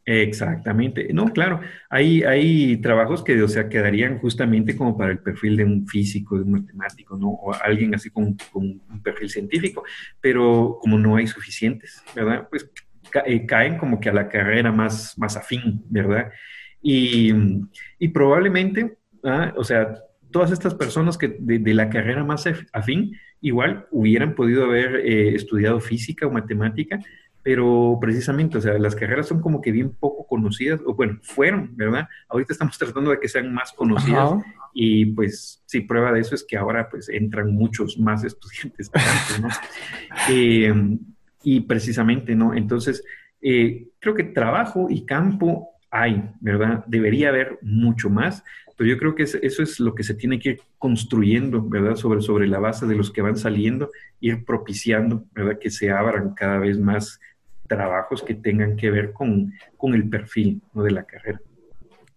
Exactamente. 0.06 1.12
No, 1.12 1.34
claro, 1.34 1.60
hay, 1.90 2.22
hay 2.22 2.78
trabajos 2.78 3.24
que, 3.24 3.42
o 3.42 3.48
sea, 3.48 3.68
quedarían 3.68 4.20
justamente 4.20 4.78
como 4.78 4.96
para 4.96 5.12
el 5.12 5.18
perfil 5.18 5.58
de 5.58 5.66
un 5.66 5.88
físico, 5.88 6.36
de 6.36 6.44
un 6.44 6.52
matemático, 6.52 7.18
¿no? 7.18 7.30
O 7.30 7.52
alguien 7.52 7.96
así 7.96 8.12
con, 8.12 8.38
un 8.54 9.02
perfil 9.02 9.32
científico, 9.32 9.84
pero 10.22 10.78
como 10.80 11.00
no 11.00 11.16
hay 11.16 11.26
suficientes, 11.26 12.04
¿verdad? 12.16 12.48
Pues 12.52 12.70
eh, 13.26 13.48
caen 13.48 13.80
como 13.80 14.00
que 14.00 14.10
a 14.10 14.14
la 14.14 14.30
carrera 14.30 14.72
más, 14.72 15.18
más 15.18 15.36
afín, 15.36 15.84
¿verdad? 15.90 16.30
Y, 16.84 17.34
y 17.98 18.10
probablemente, 18.10 18.96
¿ah? 19.24 19.56
o 19.58 19.64
sea, 19.64 19.96
todas 20.30 20.52
estas 20.52 20.76
personas 20.76 21.18
que 21.18 21.36
de, 21.40 21.58
de 21.58 21.74
la 21.74 21.90
carrera 21.90 22.24
más 22.24 22.46
afín, 22.74 23.18
igual 23.42 23.88
hubieran 23.92 24.36
podido 24.36 24.66
haber 24.66 24.98
eh, 24.98 25.36
estudiado 25.36 25.80
física 25.80 26.28
o 26.28 26.32
matemática, 26.32 27.00
pero 27.42 27.98
precisamente, 28.02 28.58
o 28.58 28.62
sea, 28.62 28.78
las 28.78 28.96
carreras 28.96 29.28
son 29.28 29.42
como 29.42 29.62
que 29.62 29.72
bien 29.72 29.92
poco 29.92 30.28
conocidas, 30.28 30.82
o 30.86 30.94
bueno, 30.94 31.20
fueron, 31.22 31.76
¿verdad? 31.76 32.08
Ahorita 32.28 32.54
estamos 32.54 32.78
tratando 32.80 33.12
de 33.12 33.20
que 33.20 33.28
sean 33.28 33.54
más 33.54 33.72
conocidas 33.72 34.34
y 34.74 35.08
pues 35.08 35.64
sí, 35.66 35.82
prueba 35.82 36.12
de 36.12 36.20
eso 36.20 36.36
es 36.36 36.46
que 36.48 36.58
ahora 36.58 36.90
pues 36.90 37.10
entran 37.10 37.54
muchos 37.54 37.98
más 37.98 38.24
estudiantes, 38.26 38.92
¿no? 39.42 39.48
Eh, 40.30 40.74
y 41.44 41.62
precisamente, 41.62 42.36
¿no? 42.36 42.54
Entonces, 42.54 43.04
eh, 43.42 43.88
creo 44.00 44.14
que 44.14 44.26
trabajo 44.26 44.88
y 44.90 45.06
campo 45.06 45.70
hay, 45.90 46.30
¿verdad? 46.42 46.84
Debería 46.88 47.30
haber 47.30 47.58
mucho 47.62 48.10
más, 48.10 48.44
pero 48.80 48.92
yo 48.92 48.98
creo 48.98 49.14
que 49.14 49.24
eso 49.24 49.38
es 49.62 49.78
lo 49.82 49.94
que 49.94 50.06
se 50.06 50.14
tiene 50.14 50.40
que 50.40 50.52
ir 50.52 50.62
construyendo, 50.78 51.62
¿verdad? 51.62 51.98
Sobre, 51.98 52.22
sobre 52.22 52.48
la 52.48 52.60
base 52.60 52.88
de 52.88 52.96
los 52.96 53.12
que 53.12 53.22
van 53.22 53.36
saliendo, 53.36 53.92
ir 54.22 54.46
propiciando, 54.46 55.26
¿verdad? 55.34 55.60
Que 55.60 55.70
se 55.70 55.92
abran 55.92 56.34
cada 56.34 56.60
vez 56.60 56.80
más 56.80 57.20
trabajos 57.68 58.24
que 58.24 58.36
tengan 58.36 58.78
que 58.78 58.90
ver 58.90 59.12
con, 59.12 59.52
con 59.76 59.94
el 59.96 60.08
perfil 60.08 60.62
¿no? 60.74 60.84
de 60.84 60.92
la 60.92 61.04
carrera. 61.04 61.42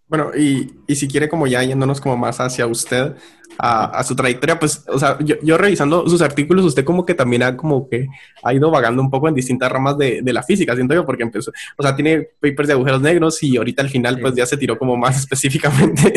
Bueno, 0.07 0.31
y, 0.37 0.71
y, 0.87 0.95
si 0.95 1.09
quiere 1.09 1.27
como 1.27 1.47
ya 1.47 1.61
yéndonos 1.63 1.99
como 1.99 2.15
más 2.15 2.39
hacia 2.39 2.65
usted, 2.65 3.13
a, 3.57 4.03
su 4.03 4.15
trayectoria, 4.15 4.59
pues, 4.59 4.85
o 4.87 4.97
sea, 4.97 5.17
yo, 5.19 5.57
revisando 5.57 6.07
sus 6.07 6.21
artículos, 6.21 6.65
usted 6.65 6.83
como 6.83 7.05
que 7.05 7.13
también 7.13 7.43
ha 7.43 7.57
como 7.57 7.89
que 7.89 8.07
ha 8.43 8.53
ido 8.53 8.71
vagando 8.71 9.01
un 9.01 9.09
poco 9.09 9.27
en 9.27 9.35
distintas 9.35 9.71
ramas 9.71 9.97
de, 9.97 10.21
de, 10.21 10.33
la 10.33 10.43
física, 10.43 10.75
siento 10.75 10.93
yo, 10.93 11.05
porque 11.05 11.23
empezó, 11.23 11.51
o 11.77 11.83
sea, 11.83 11.95
tiene 11.95 12.29
papers 12.39 12.67
de 12.67 12.73
agujeros 12.73 13.01
negros 13.01 13.41
y 13.43 13.57
ahorita 13.57 13.81
al 13.81 13.89
final 13.89 14.19
pues 14.19 14.35
ya 14.35 14.45
se 14.45 14.57
tiró 14.57 14.77
como 14.77 14.97
más 14.97 15.17
específicamente 15.19 16.13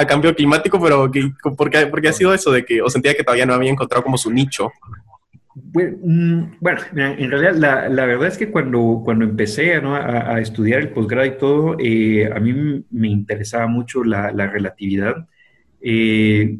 al 0.00 0.06
cambio 0.06 0.34
climático, 0.34 0.80
pero 0.80 1.10
que, 1.10 1.30
¿por, 1.56 1.70
qué, 1.70 1.86
¿por, 1.86 2.00
qué, 2.00 2.08
ha 2.08 2.12
sido 2.12 2.32
eso 2.32 2.50
de 2.50 2.64
que, 2.64 2.80
o 2.80 2.88
sentía 2.88 3.14
que 3.14 3.22
todavía 3.22 3.46
no 3.46 3.54
había 3.54 3.70
encontrado 3.70 4.02
como 4.02 4.16
su 4.16 4.30
nicho? 4.30 4.72
Bueno, 5.54 5.98
mm, 6.02 6.42
en 6.96 7.30
realidad 7.30 7.54
la, 7.54 7.88
la, 7.88 8.06
verdad 8.06 8.28
es 8.28 8.38
que 8.38 8.50
cuando, 8.50 9.02
cuando 9.04 9.24
empecé 9.24 9.80
¿no? 9.80 9.94
a, 9.94 10.34
a, 10.34 10.40
estudiar 10.40 10.80
el 10.80 10.90
posgrado 10.90 11.26
y 11.26 11.38
todo, 11.38 11.76
eh, 11.78 12.30
a 12.34 12.40
mí 12.40 12.84
me 12.90 13.08
interesaba 13.08 13.66
mucho 13.66 14.02
la, 14.02 14.32
la 14.32 14.46
relatividad. 14.46 15.28
Eh, 15.82 16.58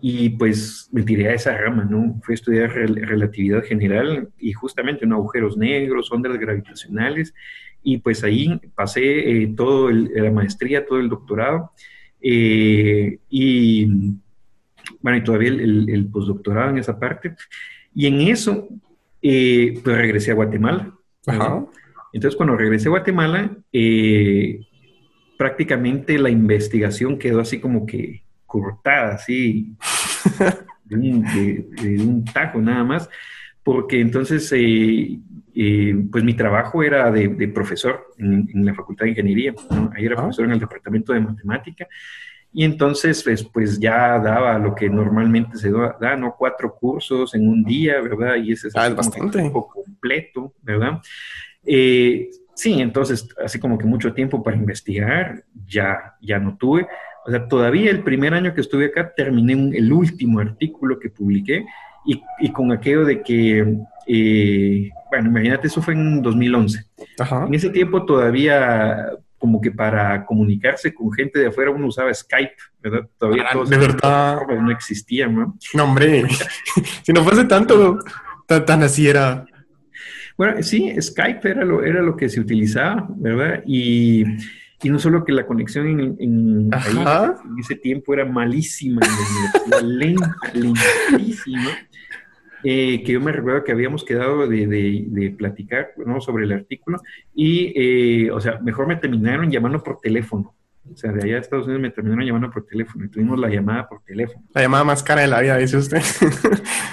y 0.00 0.28
pues 0.30 0.88
me 0.92 1.02
tiré 1.02 1.30
a 1.30 1.34
esa 1.34 1.56
rama, 1.56 1.84
¿no? 1.84 2.20
Fui 2.22 2.34
a 2.34 2.36
estudiar 2.36 2.70
relatividad 2.70 3.64
general 3.64 4.28
y 4.38 4.52
justamente 4.52 5.04
en 5.04 5.12
agujeros 5.12 5.56
negros, 5.56 6.12
ondas 6.12 6.38
gravitacionales, 6.38 7.34
y 7.82 7.98
pues 7.98 8.22
ahí 8.22 8.60
pasé 8.74 9.02
eh, 9.42 9.54
todo 9.56 9.90
la 9.90 10.30
maestría, 10.30 10.84
todo 10.84 11.00
el 11.00 11.08
doctorado, 11.08 11.72
eh, 12.20 13.18
y 13.28 13.86
bueno, 15.00 15.18
y 15.18 15.24
todavía 15.24 15.48
el, 15.48 16.08
postdoctorado 16.12 16.70
en 16.70 16.78
esa 16.78 16.98
parte. 16.98 17.34
Y 17.94 18.06
en 18.06 18.20
eso, 18.22 18.68
eh, 19.22 19.80
pues 19.82 19.96
regresé 19.96 20.32
a 20.32 20.34
Guatemala. 20.34 20.92
Entonces, 22.12 22.36
cuando 22.36 22.56
regresé 22.56 22.88
a 22.88 22.90
Guatemala, 22.90 23.56
prácticamente 25.36 26.18
la 26.18 26.30
investigación 26.30 27.18
quedó 27.18 27.40
así 27.40 27.60
como 27.60 27.86
que 27.86 28.22
cortada, 28.46 29.14
así, 29.14 29.74
de 30.84 30.96
un, 30.96 32.24
tajo 32.24 32.60
nada 32.60 32.84
más, 32.84 33.10
porque 33.62 34.00
entonces, 34.00 34.50
eh, 34.52 35.18
eh, 35.58 35.94
pues 36.12 36.22
mi 36.22 36.34
trabajo 36.34 36.82
era 36.82 37.10
de, 37.10 37.48
profesor 37.48 38.08
en, 38.18 38.64
la 38.64 38.74
Facultad 38.74 39.04
de 39.04 39.12
Ingeniería, 39.12 39.54
ahí 39.94 40.04
era 40.04 40.16
profesor 40.16 40.44
en 40.44 40.52
el 40.52 40.60
Departamento 40.60 41.14
de 41.14 41.20
Matemática, 41.20 41.88
y 42.52 42.64
entonces, 42.64 43.22
pues, 43.22 43.42
pues, 43.44 43.78
ya 43.78 44.18
daba 44.18 44.58
lo 44.58 44.74
que 44.74 44.88
normalmente 44.88 45.58
se 45.58 45.70
da, 45.70 46.16
¿no? 46.16 46.34
Cuatro 46.38 46.74
cursos 46.74 47.34
en 47.34 47.48
un 47.48 47.62
día, 47.62 48.00
¿verdad? 48.00 48.36
Y 48.36 48.52
ese 48.52 48.68
es 48.68 48.76
ah, 48.76 48.88
bastante. 48.88 49.38
tiempo 49.38 49.68
completo, 49.68 50.54
¿verdad? 50.62 51.00
Eh, 51.64 52.30
sí, 52.54 52.80
entonces, 52.80 53.28
así 53.44 53.58
como 53.58 53.76
que 53.76 53.84
mucho 53.84 54.14
tiempo 54.14 54.42
para 54.42 54.56
investigar, 54.56 55.44
ya, 55.66 56.16
ya 56.22 56.38
no 56.38 56.56
tuve. 56.56 56.86
O 57.26 57.30
sea, 57.30 57.46
todavía 57.46 57.90
el 57.90 58.02
primer 58.02 58.32
año 58.32 58.54
que 58.54 58.62
estuve 58.62 58.86
acá 58.86 59.12
terminé 59.14 59.76
el 59.76 59.92
último 59.92 60.38
artículo 60.38 60.98
que 60.98 61.10
publiqué 61.10 61.66
y, 62.06 62.22
y 62.40 62.52
con 62.52 62.72
aquello 62.72 63.04
de 63.04 63.22
que, 63.22 63.78
eh, 64.06 64.90
bueno, 65.10 65.28
imagínate, 65.28 65.66
eso 65.66 65.82
fue 65.82 65.94
en 65.94 66.22
2011. 66.22 66.84
En 67.46 67.54
ese 67.54 67.70
tiempo 67.70 68.04
todavía 68.04 69.10
como 69.38 69.60
que 69.60 69.70
para 69.70 70.24
comunicarse 70.24 70.94
con 70.94 71.12
gente 71.12 71.38
de 71.38 71.48
afuera 71.48 71.70
uno 71.70 71.88
usaba 71.88 72.12
Skype, 72.12 72.56
¿verdad? 72.80 73.06
Todavía 73.18 73.44
ah, 73.50 73.64
de 73.68 73.76
verdad 73.76 74.40
no 74.46 74.70
existía, 74.70 75.26
¿no? 75.26 75.56
No, 75.74 75.84
hombre, 75.84 76.24
si 77.02 77.12
no 77.12 77.22
fuese 77.22 77.44
tanto, 77.44 77.98
tan, 78.46 78.64
tan 78.64 78.82
así 78.82 79.08
era. 79.08 79.44
Bueno, 80.36 80.62
sí, 80.62 80.94
Skype 81.00 81.48
era 81.50 81.64
lo, 81.64 81.82
era 81.82 82.02
lo 82.02 82.16
que 82.16 82.28
se 82.28 82.40
utilizaba, 82.40 83.06
¿verdad? 83.10 83.62
Y 83.66 84.24
y 84.82 84.90
no 84.90 84.98
solo 84.98 85.24
que 85.24 85.32
la 85.32 85.46
conexión 85.46 85.86
en, 85.88 86.16
en, 86.20 86.70
ese 87.58 87.76
tiempo 87.76 88.12
era 88.12 88.26
malísima, 88.26 89.00
lenta, 89.82 90.36
lentísima. 90.52 91.70
Eh, 92.68 93.04
que 93.04 93.12
yo 93.12 93.20
me 93.20 93.30
recuerdo 93.30 93.62
que 93.62 93.70
habíamos 93.70 94.04
quedado 94.04 94.48
de, 94.48 94.66
de, 94.66 95.30
platicar 95.30 95.90
¿no? 96.04 96.20
sobre 96.20 96.46
el 96.46 96.52
artículo 96.52 97.00
y, 97.32 97.72
eh, 97.76 98.30
o 98.32 98.40
sea, 98.40 98.58
mejor 98.58 98.88
me 98.88 98.96
terminaron 98.96 99.48
llamando 99.52 99.80
por 99.84 100.00
teléfono. 100.00 100.52
O 100.92 100.96
sea, 100.96 101.12
de 101.12 101.22
allá 101.22 101.34
de 101.34 101.40
Estados 101.42 101.66
Unidos 101.66 101.82
me 101.82 101.90
terminaron 101.90 102.26
llamando 102.26 102.50
por 102.50 102.66
teléfono 102.66 103.04
y 103.04 103.08
tuvimos 103.08 103.38
la 103.38 103.48
llamada 103.50 103.88
por 103.88 104.02
teléfono. 104.02 104.44
La 104.52 104.62
llamada 104.62 104.82
más 104.82 105.00
cara 105.04 105.20
de 105.20 105.28
la 105.28 105.40
vida, 105.42 105.56
dice 105.58 105.76
usted. 105.76 106.02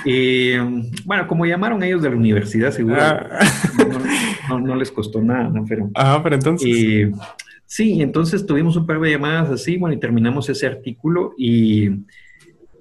Eh, 0.06 0.60
bueno, 1.06 1.26
como 1.30 1.46
llamaron 1.46 1.82
ellos 1.82 2.02
de 2.02 2.10
la 2.10 2.18
universidad, 2.18 2.72
seguro 2.72 2.98
ah. 3.00 3.40
no, 4.50 4.76
les 4.76 4.92
costó 4.92 5.22
nada, 5.22 5.48
¿no? 5.48 5.64
Pero, 5.66 5.90
ah, 5.96 6.20
pero 6.22 6.36
entonces. 6.36 7.10
sí, 7.66 8.02
entonces 8.02 8.46
tuvimos 8.46 8.76
un 8.76 8.86
par 8.86 9.00
de 9.00 9.12
llamadas 9.12 9.50
así, 9.50 9.78
bueno, 9.78 9.96
y 9.96 10.00
terminamos 10.00 10.50
ese 10.50 10.68
artículo 10.68 11.34
y 11.38 11.90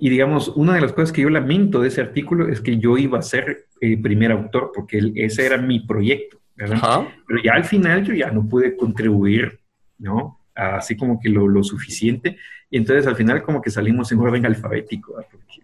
y 0.03 0.11
digamos, 0.11 0.49
una 0.57 0.75
de 0.75 0.81
las 0.81 0.93
cosas 0.93 1.12
que 1.12 1.23
yo 1.23 1.31
lamento 1.31 1.81
de 1.81 1.87
ese 1.87 2.01
artículo 2.01 2.49
es 2.49 2.61
que 2.61 2.77
yo 2.77 2.99
iba 2.99 3.21
a 3.21 3.23
ser 3.23 3.69
el 3.81 4.03
primer 4.03 4.33
autor, 4.33 4.73
porque 4.75 5.12
ese 5.15 5.47
era 5.47 5.57
mi 5.59 5.79
proyecto, 5.79 6.38
¿verdad? 6.57 7.07
Pero 7.25 7.41
ya 7.41 7.53
al 7.53 7.62
final 7.62 8.03
yo 8.03 8.12
ya 8.12 8.33
no 8.33 8.49
pude 8.49 8.77
contribuir, 8.77 9.61
¿no? 9.99 10.41
Así 10.57 10.97
como 10.97 11.21
que 11.21 11.29
lo, 11.29 11.47
lo 11.47 11.62
suficiente. 11.62 12.37
Y 12.69 12.79
entonces 12.79 13.07
al 13.07 13.15
final 13.15 13.45
como 13.45 13.62
que 13.62 13.71
salimos 13.71 14.11
en 14.11 14.19
orden 14.19 14.45
alfabético, 14.45 15.15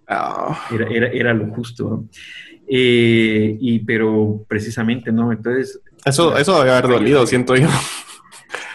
ah. 0.06 0.68
era, 0.72 0.86
era, 0.86 1.08
era, 1.08 1.34
lo 1.34 1.48
justo. 1.48 2.04
Eh, 2.68 3.56
y 3.60 3.80
pero 3.80 4.44
precisamente, 4.46 5.10
¿no? 5.10 5.32
Entonces... 5.32 5.80
Eso, 6.04 6.38
eso 6.38 6.60
debe 6.60 6.76
haber 6.76 6.88
dolido, 6.88 7.26
siento 7.26 7.56
yo. 7.56 7.66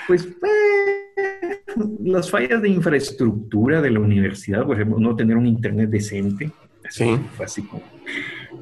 Pues... 0.07 0.25
Eh, 0.25 0.82
las 2.03 2.29
fallas 2.29 2.61
de 2.61 2.69
infraestructura 2.69 3.81
de 3.81 3.91
la 3.91 3.99
universidad, 3.99 4.65
por 4.65 4.75
ejemplo, 4.75 4.99
no 4.99 5.15
tener 5.15 5.37
un 5.37 5.45
internet 5.45 5.89
decente, 5.89 6.51
sí. 6.89 7.17
fue 7.35 7.45
así 7.45 7.63
como, 7.63 7.83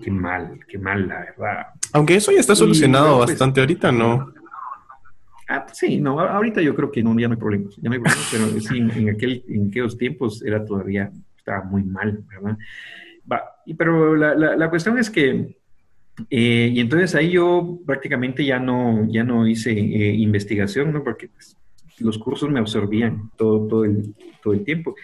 qué 0.02 0.12
mal, 0.12 0.60
qué 0.68 0.78
mal, 0.78 1.08
la 1.08 1.20
verdad. 1.20 1.68
Aunque 1.94 2.16
eso 2.16 2.32
ya 2.32 2.40
está 2.40 2.56
solucionado 2.56 3.18
pues, 3.18 3.32
bastante 3.32 3.60
ahorita, 3.60 3.92
¿no? 3.92 4.34
Ah, 5.50 5.66
sí, 5.74 6.00
no, 6.00 6.20
ahorita 6.20 6.62
yo 6.62 6.74
creo 6.76 6.92
que 6.92 7.04
no, 7.04 7.18
ya 7.20 7.28
no 7.28 7.34
hay 7.34 7.40
problemas, 7.40 7.76
ya 7.76 7.90
no 7.90 7.94
hay 7.94 8.00
problemas, 8.00 8.30
pero 8.32 8.60
sí, 8.62 8.78
en, 8.78 9.10
aquel, 9.10 9.44
en 9.48 9.68
aquellos 9.68 9.98
tiempos 9.98 10.42
era 10.44 10.64
todavía, 10.66 11.12
estaba 11.38 11.64
muy 11.64 11.84
mal, 11.84 12.24
¿verdad? 12.30 12.58
Va, 13.30 13.44
y, 13.66 13.74
pero 13.74 14.16
la, 14.16 14.34
la, 14.36 14.70
cuestión 14.70 14.98
es 14.98 15.10
que, 15.10 15.58
eh, 16.30 16.72
y 16.74 16.80
entonces 16.80 17.16
ahí 17.16 17.32
yo 17.32 17.80
prácticamente 17.86 18.46
ya 18.46 18.60
no, 18.60 19.06
ya 19.10 19.24
no 19.24 19.48
hice 19.48 19.72
eh, 19.72 20.14
investigación, 20.14 20.94
¿no? 20.94 21.04
Porque 21.04 21.28
pues, 21.28 21.58
los 22.02 22.18
cursos 22.18 22.50
me 22.50 22.60
absorbían 22.60 23.32
todo, 23.38 23.68
todo, 23.68 23.86
el, 23.86 24.16
todo 24.42 24.54
el 24.54 24.64
tiempo. 24.64 24.96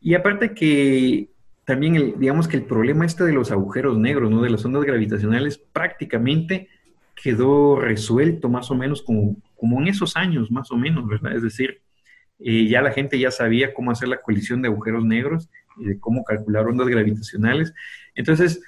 Y 0.00 0.14
aparte 0.14 0.54
que 0.54 1.28
también, 1.64 2.14
digamos 2.18 2.48
que 2.48 2.56
el 2.56 2.64
problema 2.64 3.06
este 3.06 3.24
de 3.24 3.32
los 3.32 3.50
agujeros 3.50 3.98
negros, 3.98 4.30
¿no? 4.30 4.42
De 4.42 4.50
las 4.50 4.64
ondas 4.64 4.84
gravitacionales, 4.84 5.58
prácticamente 5.58 6.68
quedó 7.22 7.80
resuelto 7.80 8.48
más 8.48 8.70
o 8.70 8.74
menos 8.74 9.02
como, 9.02 9.36
como 9.56 9.80
en 9.80 9.88
esos 9.88 10.16
años, 10.16 10.50
más 10.50 10.70
o 10.70 10.76
menos, 10.76 11.06
¿verdad? 11.06 11.34
Es 11.34 11.42
decir, 11.42 11.80
eh, 12.40 12.66
ya 12.68 12.82
la 12.82 12.92
gente 12.92 13.18
ya 13.18 13.30
sabía 13.30 13.72
cómo 13.72 13.90
hacer 13.90 14.08
la 14.08 14.20
colisión 14.20 14.60
de 14.60 14.68
agujeros 14.68 15.04
negros 15.04 15.48
de 15.76 15.98
cómo 15.98 16.24
calcular 16.24 16.66
ondas 16.66 16.88
gravitacionales. 16.88 17.72
Entonces, 18.14 18.62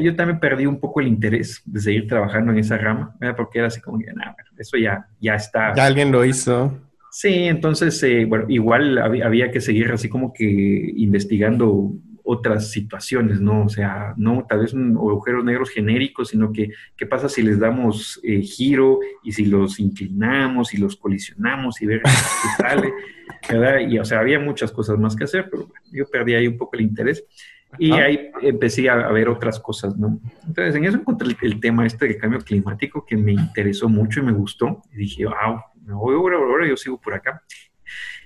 yo 0.00 0.16
también 0.16 0.40
perdí 0.40 0.66
un 0.66 0.80
poco 0.80 1.00
el 1.00 1.06
interés 1.06 1.62
de 1.64 1.80
seguir 1.80 2.08
trabajando 2.08 2.52
en 2.52 2.58
esa 2.58 2.76
rama, 2.78 3.14
¿verdad? 3.20 3.36
porque 3.36 3.58
era 3.58 3.68
así 3.68 3.80
como 3.80 3.98
que, 3.98 4.12
nada, 4.12 4.34
eso 4.56 4.76
ya, 4.76 5.06
ya 5.20 5.34
está. 5.34 5.72
Ya 5.74 5.86
alguien 5.86 6.10
lo 6.10 6.24
hizo. 6.24 6.76
Sí, 7.20 7.48
entonces, 7.48 8.00
eh, 8.04 8.26
bueno, 8.26 8.44
igual 8.48 8.96
había, 8.96 9.50
que 9.50 9.60
seguir 9.60 9.90
así 9.90 10.08
como 10.08 10.32
que 10.32 10.44
investigando 10.44 11.90
otras 12.22 12.70
situaciones, 12.70 13.40
¿no? 13.40 13.64
O 13.64 13.68
sea, 13.68 14.14
no 14.16 14.46
tal 14.48 14.60
vez 14.60 14.72
un 14.72 14.96
agujeros 14.96 15.44
negros 15.44 15.70
genéricos, 15.70 16.28
sino 16.28 16.52
que 16.52 16.70
qué 16.96 17.06
pasa 17.06 17.28
si 17.28 17.42
les 17.42 17.58
damos 17.58 18.20
eh, 18.22 18.40
giro 18.42 19.00
y 19.24 19.32
si 19.32 19.46
los 19.46 19.80
inclinamos 19.80 20.72
y 20.74 20.76
los 20.76 20.94
colisionamos 20.94 21.82
y 21.82 21.86
ver 21.86 22.02
qué 22.04 22.62
sale, 22.62 22.92
¿verdad? 23.50 23.80
Y, 23.80 23.98
o 23.98 24.04
sea, 24.04 24.20
había 24.20 24.38
muchas 24.38 24.70
cosas 24.70 24.96
más 24.96 25.16
que 25.16 25.24
hacer, 25.24 25.48
pero 25.50 25.66
yo 25.90 26.06
perdí 26.06 26.34
ahí 26.34 26.46
un 26.46 26.56
poco 26.56 26.76
el 26.76 26.82
interés. 26.82 27.24
Y 27.80 27.90
ahí 27.94 28.30
empecé 28.42 28.88
a, 28.88 29.08
ver 29.08 29.28
otras 29.28 29.58
cosas, 29.58 29.96
¿no? 29.96 30.20
Entonces, 30.46 30.76
en 30.76 30.84
eso 30.84 30.98
encontré 30.98 31.26
el, 31.26 31.36
el, 31.42 31.60
tema 31.60 31.84
este 31.84 32.06
del 32.06 32.16
cambio 32.16 32.38
climático 32.38 33.04
que 33.04 33.16
me 33.16 33.32
interesó 33.32 33.88
mucho 33.88 34.20
y 34.20 34.22
me 34.22 34.32
gustó. 34.32 34.82
Y 34.94 34.98
dije, 34.98 35.26
wow, 35.26 35.60
ahora, 35.92 36.38
ahora 36.58 36.68
yo 36.68 36.76
sigo 36.76 37.00
por 37.00 37.14
acá. 37.14 37.42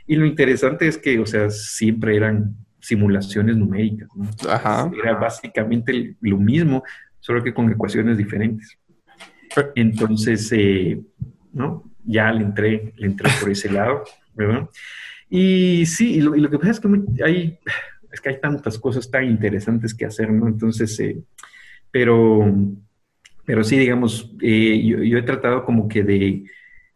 Y 0.07 0.17
lo 0.17 0.27
interesante 0.27 0.89
es 0.89 0.99
que, 0.99 1.19
o 1.19 1.27
sea, 1.27 1.51
siempre 1.51 2.17
eran 2.17 2.57
simulaciones 2.81 3.57
numéricas, 3.57 4.09
¿no? 4.17 4.29
Era 5.01 5.15
básicamente 5.15 6.17
lo 6.21 6.39
mismo, 6.39 6.83
solo 7.21 7.43
que 7.43 7.55
con 7.55 7.71
ecuaciones 7.71 8.19
diferentes. 8.19 8.79
Entonces, 9.77 10.51
eh, 10.53 11.01
¿no? 11.53 11.85
Ya 12.05 12.33
le 12.33 12.43
entré, 12.43 12.93
le 12.97 13.07
entré 13.07 13.31
por 13.41 13.51
ese 13.51 13.71
lado, 13.71 14.03
¿verdad? 14.35 14.69
Y 15.31 15.87
sí, 15.87 16.15
y 16.15 16.21
lo, 16.21 16.51
que 16.51 16.59
pasa 16.59 16.73
es 16.73 16.81
que 16.81 16.89
hay, 17.25 17.59
es 18.13 18.21
que 18.21 18.29
hay 18.31 18.41
tantas 18.41 18.79
cosas 18.79 19.11
tan 19.11 19.25
interesantes 19.25 19.95
que 19.95 20.05
hacer, 20.05 20.31
¿no? 20.31 20.49
Entonces, 20.49 20.99
eh, 21.01 21.23
pero, 21.91 22.53
pero 23.45 23.63
sí, 23.63 23.79
digamos, 23.79 24.35
eh, 24.43 24.83
yo, 24.85 25.19
he 25.19 25.23
tratado 25.23 25.65
como 25.65 25.89
que 25.89 26.03
de, 26.03 26.45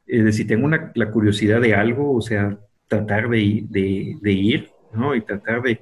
de 0.06 0.32
si 0.32 0.44
tengo 0.44 0.68
la 0.68 1.10
curiosidad 1.10 1.60
de 1.60 1.74
algo, 1.74 2.14
o 2.14 2.20
sea, 2.20 2.58
tratar 2.88 3.28
de, 3.28 3.38
ir, 4.24 4.70
¿no? 4.92 5.14
Y 5.14 5.20
tratar 5.22 5.62
de, 5.62 5.80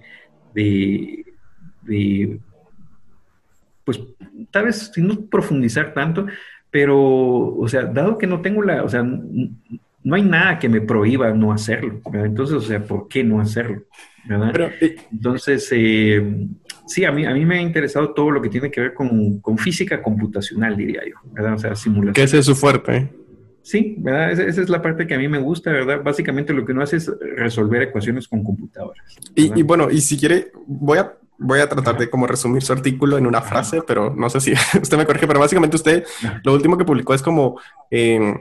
de, 0.54 2.38
pues, 3.84 4.00
tal 4.50 4.66
vez 4.66 4.90
sin 4.92 5.06
no 5.06 5.26
profundizar 5.26 5.92
tanto, 5.94 6.26
pero, 6.70 6.98
o 6.98 7.68
sea, 7.68 7.84
dado 7.84 8.18
que 8.18 8.26
no 8.26 8.40
tengo 8.40 8.62
la, 8.62 8.82
o 8.82 8.88
sea, 8.88 9.02
no 9.02 10.14
hay 10.16 10.22
nada 10.22 10.58
que 10.58 10.68
me 10.68 10.80
prohíba 10.80 11.32
no 11.32 11.52
hacerlo, 11.52 12.00
¿verdad? 12.10 12.26
Entonces, 12.26 12.56
o 12.56 12.60
sea, 12.60 12.82
¿por 12.82 13.08
qué 13.08 13.22
no 13.22 13.40
hacerlo? 13.40 13.84
¿verdad? 14.26 14.72
Eh, 14.80 14.96
Entonces, 15.12 15.68
eh, 15.72 16.46
sí, 16.86 17.04
a 17.04 17.12
mí, 17.12 17.26
a 17.26 17.32
mí 17.32 17.44
me 17.44 17.58
ha 17.58 17.62
interesado 17.62 18.12
todo 18.12 18.30
lo 18.30 18.40
que 18.40 18.48
tiene 18.48 18.70
que 18.70 18.80
ver 18.80 18.94
con, 18.94 19.38
con 19.40 19.58
física 19.58 20.02
computacional, 20.02 20.76
diría 20.76 21.02
yo, 21.06 21.16
¿verdad? 21.32 21.54
O 21.54 21.58
sea, 21.58 21.74
simulación. 21.74 22.14
¿Qué 22.14 22.38
es 22.38 22.44
su 22.44 22.54
fuerte? 22.54 23.10
Sí, 23.64 23.96
¿verdad? 23.98 24.32
Esa, 24.32 24.60
es 24.60 24.68
la 24.68 24.82
parte 24.82 25.06
que 25.06 25.14
a 25.14 25.18
mí 25.18 25.26
me 25.26 25.38
gusta, 25.38 25.72
¿verdad? 25.72 26.02
Básicamente 26.04 26.52
lo 26.52 26.66
que 26.66 26.72
uno 26.72 26.82
hace 26.82 26.98
es 26.98 27.10
resolver 27.36 27.80
ecuaciones 27.80 28.28
con 28.28 28.44
computadoras. 28.44 29.02
Y, 29.34 29.62
bueno, 29.62 29.90
y 29.90 30.02
si 30.02 30.18
quiere, 30.18 30.52
voy 30.66 30.98
a, 30.98 31.14
voy 31.38 31.60
a 31.60 31.68
tratar 31.68 31.96
de 31.96 32.10
como 32.10 32.26
resumir 32.26 32.62
su 32.62 32.74
artículo 32.74 33.16
en 33.16 33.26
una 33.26 33.40
frase, 33.40 33.80
pero 33.86 34.14
no 34.14 34.28
sé 34.28 34.40
si 34.40 34.52
usted 34.82 34.98
me 34.98 35.06
corrige, 35.06 35.26
pero 35.26 35.40
básicamente 35.40 35.76
usted 35.76 36.04
lo 36.44 36.52
último 36.52 36.76
que 36.76 36.84
publicó 36.84 37.14
es 37.14 37.22
como 37.22 37.58
eh, 37.90 38.34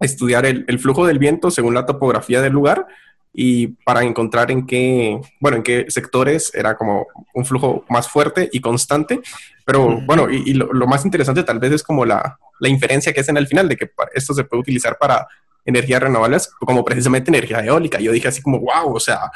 estudiar 0.00 0.44
el, 0.44 0.66
el, 0.68 0.78
flujo 0.78 1.06
del 1.06 1.18
viento 1.18 1.50
según 1.50 1.72
la 1.72 1.86
topografía 1.86 2.42
del 2.42 2.52
lugar 2.52 2.86
y 3.32 3.68
para 3.68 4.02
encontrar 4.02 4.50
en 4.50 4.66
qué, 4.66 5.20
bueno, 5.40 5.58
en 5.58 5.62
qué 5.62 5.86
sectores 5.88 6.52
era 6.54 6.76
como 6.76 7.06
un 7.34 7.44
flujo 7.44 7.84
más 7.88 8.08
fuerte 8.08 8.48
y 8.52 8.60
constante. 8.60 9.20
Pero 9.64 10.00
bueno, 10.00 10.28
y, 10.30 10.54
lo, 10.54 10.86
más 10.88 11.04
interesante 11.04 11.44
tal 11.44 11.60
vez 11.60 11.72
es 11.72 11.82
como 11.82 12.04
la, 12.04 12.38
la 12.60 12.68
inferencia 12.68 13.12
que 13.12 13.20
es 13.20 13.28
en 13.28 13.36
el 13.36 13.46
final 13.46 13.68
de 13.68 13.76
que 13.76 13.90
esto 14.14 14.34
se 14.34 14.44
puede 14.44 14.60
utilizar 14.60 14.96
para 14.98 15.26
energías 15.64 16.02
renovables, 16.02 16.48
como 16.60 16.84
precisamente 16.84 17.30
energía 17.30 17.64
eólica. 17.64 18.00
Yo 18.00 18.12
dije 18.12 18.28
así 18.28 18.40
como, 18.40 18.58
wow, 18.58 18.94
o 18.94 19.00
sea, 19.00 19.30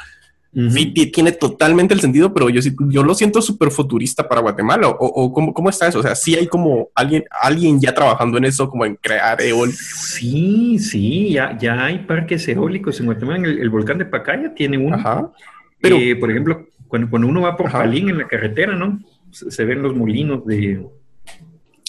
tiene 1.11 1.31
totalmente 1.31 1.93
el 1.93 2.01
sentido, 2.01 2.33
pero 2.33 2.49
yo, 2.49 2.61
yo 2.89 3.03
lo 3.03 3.13
siento 3.15 3.41
súper 3.41 3.71
futurista 3.71 4.27
para 4.27 4.41
Guatemala. 4.41 4.87
¿O, 4.87 4.95
o 4.99 5.33
¿cómo, 5.33 5.53
cómo, 5.53 5.69
está 5.69 5.87
eso? 5.87 5.99
O 5.99 6.03
sea, 6.03 6.15
sí 6.15 6.35
hay 6.35 6.47
como 6.47 6.89
alguien, 6.95 7.23
alguien 7.41 7.79
ya 7.79 7.93
trabajando 7.93 8.37
en 8.37 8.45
eso, 8.45 8.69
como 8.69 8.85
en 8.85 8.95
crear 8.95 9.41
eólicos. 9.41 9.79
Sí, 9.79 10.79
sí, 10.79 11.33
ya, 11.33 11.57
ya 11.57 11.85
hay 11.85 11.99
parques 11.99 12.47
eólicos 12.47 12.99
en 12.99 13.07
Guatemala. 13.07 13.47
El, 13.47 13.69
volcán 13.69 13.97
de 13.97 14.05
Pacaya 14.05 14.53
tiene 14.53 14.77
uno. 14.77 15.33
Pero, 15.79 15.97
eh, 15.97 16.15
por 16.15 16.31
ejemplo, 16.31 16.67
cuando, 16.87 17.09
cuando 17.09 17.27
uno 17.27 17.41
va 17.41 17.57
por 17.57 17.71
Palín 17.71 18.09
en 18.09 18.17
la 18.19 18.27
carretera, 18.27 18.75
¿no? 18.75 18.99
se 19.31 19.65
ven 19.65 19.81
los 19.81 19.95
molinos 19.95 20.45
de, 20.45 20.85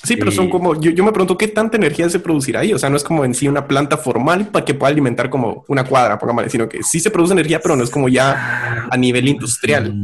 Sí, 0.05 0.17
pero 0.17 0.31
son 0.31 0.51
como, 0.51 0.79
yo, 0.81 1.05
me 1.05 1.13
pregunto 1.13 1.39
qué 1.39 1.49
tanta 1.49 1.77
energía 1.77 2.09
se 2.09 2.21
producirá 2.21 2.61
ahí. 2.61 2.73
O 2.73 2.79
sea, 2.79 2.91
no 2.91 2.97
es 2.97 3.05
como 3.05 3.25
en 3.25 3.35
sí 3.35 3.49
una 3.49 3.67
planta 3.67 3.97
formal 3.97 4.49
para 4.49 4.65
que 4.65 4.75
pueda 4.75 4.93
alimentar 4.93 5.31
como 5.31 5.65
una 5.69 5.85
cuadra, 5.85 6.19
pongámosle, 6.19 6.51
sino 6.51 6.69
que 6.69 6.83
sí 6.83 7.01
se 7.01 7.11
produce 7.11 7.33
energía, 7.33 7.61
pero 7.61 7.75
no 7.75 7.83
es 7.83 7.91
como 7.91 8.09
ya 8.09 8.87
a 8.91 8.97
nivel 8.97 9.29
industrial. 9.29 9.95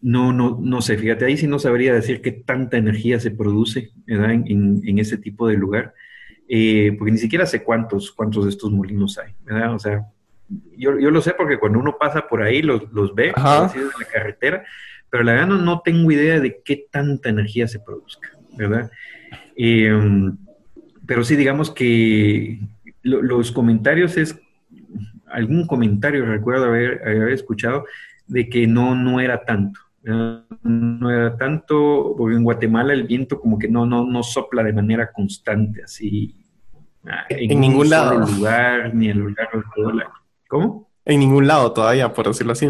No, 0.00 0.32
no, 0.32 0.58
no 0.60 0.80
sé, 0.80 0.96
fíjate, 0.96 1.24
ahí 1.24 1.36
sí 1.36 1.46
no 1.48 1.58
sabría 1.58 1.92
decir 1.92 2.20
qué 2.22 2.30
tanta 2.30 2.76
energía 2.76 3.18
se 3.18 3.32
produce 3.32 3.90
En, 4.06 4.80
en, 4.84 4.98
ese 4.98 5.18
tipo 5.18 5.48
de 5.48 5.56
lugar, 5.56 5.92
eh, 6.48 6.94
porque 6.96 7.12
ni 7.12 7.18
siquiera 7.18 7.46
sé 7.46 7.64
cuántos, 7.64 8.12
cuántos 8.12 8.44
de 8.44 8.50
estos 8.50 8.70
molinos 8.70 9.18
hay, 9.18 9.32
¿verdad? 9.44 9.74
O 9.74 9.78
sea, 9.78 10.06
yo, 10.76 10.98
yo 10.98 11.10
lo 11.10 11.20
sé 11.20 11.34
porque 11.36 11.58
cuando 11.58 11.80
uno 11.80 11.96
pasa 11.98 12.28
por 12.28 12.42
ahí 12.42 12.62
los, 12.62 12.90
los 12.92 13.14
ve, 13.14 13.32
así 13.34 13.78
en 13.78 13.86
la 13.86 14.06
carretera, 14.06 14.64
pero 15.10 15.24
la 15.24 15.32
verdad 15.32 15.46
no, 15.48 15.58
no 15.58 15.80
tengo 15.84 16.10
idea 16.10 16.40
de 16.40 16.60
qué 16.64 16.86
tanta 16.90 17.28
energía 17.28 17.66
se 17.68 17.80
produzca, 17.80 18.30
¿verdad? 18.56 18.90
Em, 19.56 20.36
pero 21.06 21.24
sí, 21.24 21.36
digamos 21.36 21.70
que 21.70 22.60
los 23.02 23.50
comentarios 23.52 24.16
es, 24.16 24.38
algún 25.30 25.66
comentario 25.66 26.24
recuerdo 26.26 26.66
haber, 26.66 27.02
haber, 27.06 27.32
escuchado 27.32 27.84
de 28.26 28.48
que 28.48 28.66
no, 28.66 28.94
no 28.94 29.20
era 29.20 29.44
tanto, 29.44 29.80
no 30.02 31.10
era 31.10 31.36
tanto, 31.36 32.14
porque 32.16 32.36
en 32.36 32.44
Guatemala 32.44 32.92
el 32.92 33.04
viento 33.04 33.40
como 33.40 33.58
que 33.58 33.68
no, 33.68 33.86
no, 33.86 34.04
no 34.04 34.22
sopla 34.22 34.62
de 34.62 34.72
manera 34.72 35.10
constante, 35.12 35.82
así. 35.84 36.34
Ah, 37.06 37.24
en, 37.30 37.60
ningún 37.60 37.88
lado. 37.88 38.20
lugar, 38.20 38.94
ni 38.94 39.08
en 39.08 39.16
el 39.16 39.24
lugar 39.24 39.48
¿Cómo? 40.46 40.90
En 41.04 41.20
ningún 41.20 41.46
lado 41.46 41.72
todavía, 41.72 42.12
por 42.12 42.26
decirlo 42.26 42.52
así. 42.52 42.68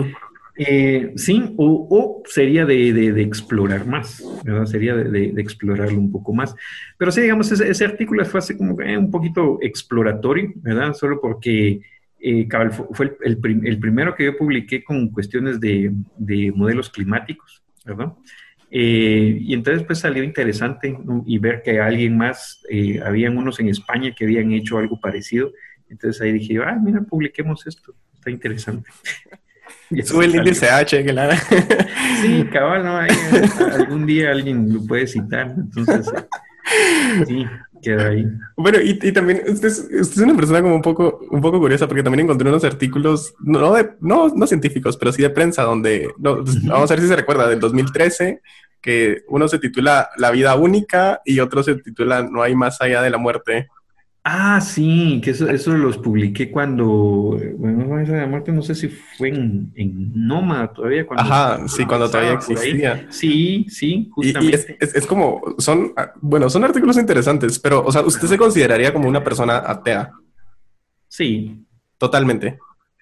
Eh, 0.61 1.13
sí, 1.15 1.55
o, 1.57 2.21
sería 2.27 2.67
de, 2.67 3.23
explorar 3.23 3.87
más, 3.87 4.25
¿verdad? 4.43 4.67
Sería 4.67 4.97
de, 4.97 5.33
explorarlo 5.37 5.99
un 5.99 6.11
poco 6.11 6.35
más. 6.35 6.53
Pero 6.99 7.13
sí, 7.13 7.21
digamos, 7.21 7.51
ese, 7.53 7.85
artículo 7.85 8.25
fue 8.25 8.39
así 8.39 8.57
como 8.57 8.75
un 8.75 9.11
poquito 9.11 9.59
exploratorio, 9.63 10.53
¿verdad? 10.57 10.95
Solo 10.95 11.21
porque 11.21 11.81
eh, 12.19 12.49
fue, 12.93 13.17
el, 13.23 13.39
primero 13.79 14.17
que 14.17 14.25
yo 14.25 14.37
publiqué 14.37 14.83
con 14.83 15.11
cuestiones 15.11 15.61
de, 15.61 15.93
modelos 16.55 16.91
climáticos, 16.91 17.63
¿verdad? 17.85 18.15
Eh, 18.71 19.39
y 19.41 19.55
entonces 19.55 19.85
pues 19.87 20.01
salió 20.01 20.25
interesante 20.25 20.99
y 21.25 21.39
ver 21.39 21.63
que 21.63 21.81
alguien 21.81 22.19
más, 22.19 22.63
eh, 22.69 23.01
habían 23.03 23.39
unos 23.39 23.61
en 23.61 23.69
España 23.69 24.13
que 24.15 24.25
habían 24.25 24.51
hecho 24.51 24.77
algo 24.79 25.01
parecido. 25.01 25.53
Entonces 25.89 26.21
ahí 26.21 26.33
dije, 26.33 26.59
ah, 26.59 26.77
mira, 26.83 27.01
publiquemos 27.03 27.65
esto, 27.65 27.95
está 28.13 28.31
interesante. 28.31 28.91
Y 29.91 30.03
Sube 30.03 30.27
el 30.27 30.35
índice 30.37 30.69
H, 30.69 31.05
claro. 31.05 31.39
Sí, 32.21 32.45
cabal, 32.53 32.85
¿no? 32.85 32.99
algún 33.75 34.07
día 34.07 34.31
alguien 34.31 34.73
lo 34.73 34.85
puede 34.87 35.07
citar, 35.07 35.55
entonces 35.57 36.13
sí, 37.27 37.47
queda 37.83 38.09
ahí. 38.09 38.27
Bueno, 38.57 38.81
y, 38.81 38.99
y 39.01 39.13
también 39.13 39.43
usted 39.47 39.69
es, 39.69 39.79
usted 39.79 39.99
es, 40.01 40.19
una 40.19 40.35
persona 40.35 40.61
como 40.61 40.75
un 40.75 40.83
poco, 40.83 41.21
un 41.31 41.41
poco 41.41 41.59
curiosa 41.59 41.87
porque 41.87 42.03
también 42.03 42.25
encontré 42.25 42.49
unos 42.49 42.65
artículos, 42.65 43.35
no, 43.41 43.73
de, 43.73 43.91
no, 44.01 44.29
no 44.29 44.47
científicos, 44.47 44.97
pero 44.97 45.13
sí 45.13 45.23
de 45.23 45.31
prensa, 45.31 45.63
donde, 45.63 46.09
vamos 46.19 46.91
a 46.91 46.95
ver 46.95 47.01
si 47.01 47.09
se 47.09 47.17
recuerda, 47.17 47.49
del 47.49 47.61
2013, 47.61 48.43
que 48.81 49.23
uno 49.29 49.49
se 49.49 49.59
titula 49.59 50.11
La 50.17 50.31
vida 50.31 50.55
única 50.55 51.21
y 51.25 51.41
otro 51.41 51.63
se 51.63 51.77
titula 51.77 52.23
No 52.23 52.43
hay 52.43 52.55
más 52.55 52.81
allá 52.81 53.03
de 53.03 53.11
la 53.11 53.19
muerte. 53.19 53.69
Ah, 54.25 54.61
sí, 54.61 55.21
que 55.23 55.31
eso, 55.31 55.49
eso 55.49 55.73
los 55.73 55.97
publiqué 55.97 56.51
cuando, 56.51 57.39
bueno, 57.57 57.97
la 58.05 58.27
muerte 58.27 58.53
no 58.53 58.63
sé 58.63 58.75
si 58.75 58.89
fue 58.89 59.29
en, 59.29 59.73
en 59.75 60.13
Noma 60.15 60.71
todavía. 60.73 61.07
Cuando 61.07 61.23
Ajá, 61.23 61.67
sí, 61.67 61.87
cuando 61.87 62.11
todavía 62.11 62.35
existía. 62.35 63.07
Sí, 63.11 63.65
sí, 63.71 64.11
justamente. 64.13 64.77
Y, 64.81 64.85
es, 64.85 65.07
como, 65.07 65.41
son, 65.59 65.95
bueno, 66.21 66.51
son 66.51 66.65
artículos 66.65 66.99
interesantes, 66.99 67.59
pero, 67.59 67.83
o 67.85 67.91
sea, 67.91 68.03
¿usted 68.03 68.29
se 68.29 68.37
consideraría 68.37 68.93
como 68.93 69.09
una 69.09 69.25
persona 69.25 69.63
atea? 69.65 70.13
Sí. 71.09 71.65
Totalmente. 71.97 72.59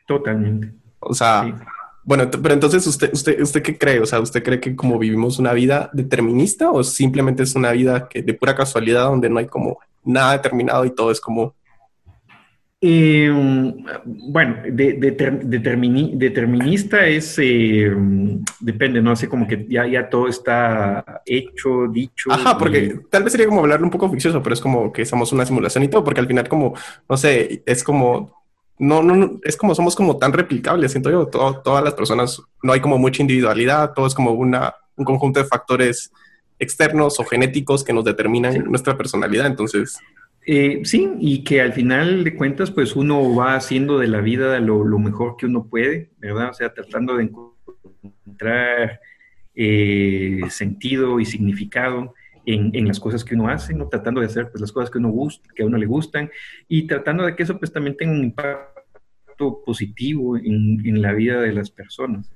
Totalmente. 0.06 0.72
O 1.00 1.12
sea, 1.12 1.66
bueno, 2.04 2.30
pero 2.30 2.54
entonces, 2.54 2.86
¿usted, 2.86 3.12
usted, 3.12 3.40
¿usted 3.42 3.62
qué 3.62 3.76
cree? 3.76 4.00
O 4.00 4.06
sea, 4.06 4.20
¿usted 4.20 4.44
cree 4.44 4.60
que 4.60 4.76
como 4.76 4.96
vivimos 4.96 5.40
una 5.40 5.52
vida 5.52 5.90
determinista 5.92 6.70
o 6.70 6.84
simplemente 6.84 7.42
es 7.42 7.56
una 7.56 7.72
vida 7.72 8.08
que 8.08 8.22
de 8.22 8.32
pura 8.32 8.54
casualidad 8.54 9.04
donde 9.04 9.28
no 9.28 9.38
hay 9.38 9.46
como 9.46 9.80
nada 10.06 10.32
determinado 10.32 10.84
y 10.84 10.94
todo 10.94 11.10
es 11.10 11.20
como... 11.20 11.54
Eh, 12.78 13.30
bueno, 14.04 14.56
de, 14.70 14.92
determinista 15.42 17.06
es, 17.06 17.38
eh, 17.38 17.90
depende, 18.60 19.00
¿no? 19.00 19.12
Así 19.12 19.26
como 19.26 19.46
que 19.46 19.66
ya, 19.68 19.86
ya 19.86 20.08
todo 20.10 20.28
está 20.28 21.22
hecho, 21.24 21.88
dicho. 21.90 22.30
Ajá, 22.30 22.58
porque 22.58 23.00
tal 23.10 23.24
vez 23.24 23.32
sería 23.32 23.48
como 23.48 23.60
hablarle 23.60 23.84
un 23.86 23.90
poco 23.90 24.10
ficcioso, 24.10 24.42
pero 24.42 24.52
es 24.52 24.60
como 24.60 24.92
que 24.92 25.06
somos 25.06 25.32
una 25.32 25.46
simulación 25.46 25.84
y 25.84 25.88
todo, 25.88 26.04
porque 26.04 26.20
al 26.20 26.26
final 26.26 26.48
como, 26.48 26.74
no 27.08 27.16
sé, 27.16 27.62
es 27.64 27.82
como, 27.82 28.44
no, 28.78 29.02
no, 29.02 29.40
es 29.42 29.56
como 29.56 29.74
somos 29.74 29.96
como 29.96 30.18
tan 30.18 30.34
replicables, 30.34 30.92
siento 30.92 31.10
yo, 31.10 31.26
todas 31.26 31.82
las 31.82 31.94
personas, 31.94 32.42
no 32.62 32.72
hay 32.74 32.80
como 32.80 32.98
mucha 32.98 33.22
individualidad, 33.22 33.94
todo 33.94 34.06
es 34.06 34.14
como 34.14 34.32
una, 34.32 34.74
un 34.96 35.04
conjunto 35.04 35.40
de 35.40 35.46
factores 35.46 36.12
externos 36.58 37.18
o 37.20 37.24
genéticos 37.24 37.84
que 37.84 37.92
nos 37.92 38.04
determinan 38.04 38.64
nuestra 38.64 38.96
personalidad. 38.96 39.46
Entonces. 39.46 39.98
Eh, 40.46 40.80
sí, 40.84 41.10
y 41.20 41.42
que 41.42 41.60
al 41.60 41.72
final 41.72 42.22
de 42.22 42.34
cuentas, 42.36 42.70
pues 42.70 42.94
uno 42.94 43.34
va 43.34 43.56
haciendo 43.56 43.98
de 43.98 44.06
la 44.06 44.20
vida 44.20 44.58
lo, 44.60 44.84
mejor 44.98 45.36
que 45.36 45.46
uno 45.46 45.66
puede, 45.66 46.10
¿verdad? 46.18 46.50
O 46.50 46.54
sea, 46.54 46.72
tratando 46.72 47.16
de 47.16 47.24
encontrar 47.24 49.00
eh, 49.54 50.40
sentido 50.50 51.18
y 51.18 51.24
significado 51.24 52.14
en, 52.44 52.70
en, 52.74 52.86
las 52.86 53.00
cosas 53.00 53.24
que 53.24 53.34
uno 53.34 53.48
hace, 53.48 53.74
¿no? 53.74 53.88
Tratando 53.88 54.20
de 54.20 54.26
hacer 54.26 54.50
pues, 54.50 54.60
las 54.60 54.70
cosas 54.70 54.88
que, 54.88 54.98
uno 54.98 55.08
gusta, 55.08 55.48
que 55.52 55.64
a 55.64 55.66
uno 55.66 55.78
le 55.78 55.86
gustan 55.86 56.30
y 56.68 56.86
tratando 56.86 57.24
de 57.24 57.34
que 57.34 57.42
eso 57.42 57.58
pues 57.58 57.72
también 57.72 57.96
tenga 57.96 58.12
un 58.12 58.22
impacto 58.22 58.75
positivo 59.36 60.36
en, 60.36 61.02
la 61.02 61.12
vida 61.12 61.40
de 61.40 61.52
las 61.52 61.70
personas, 61.70 62.30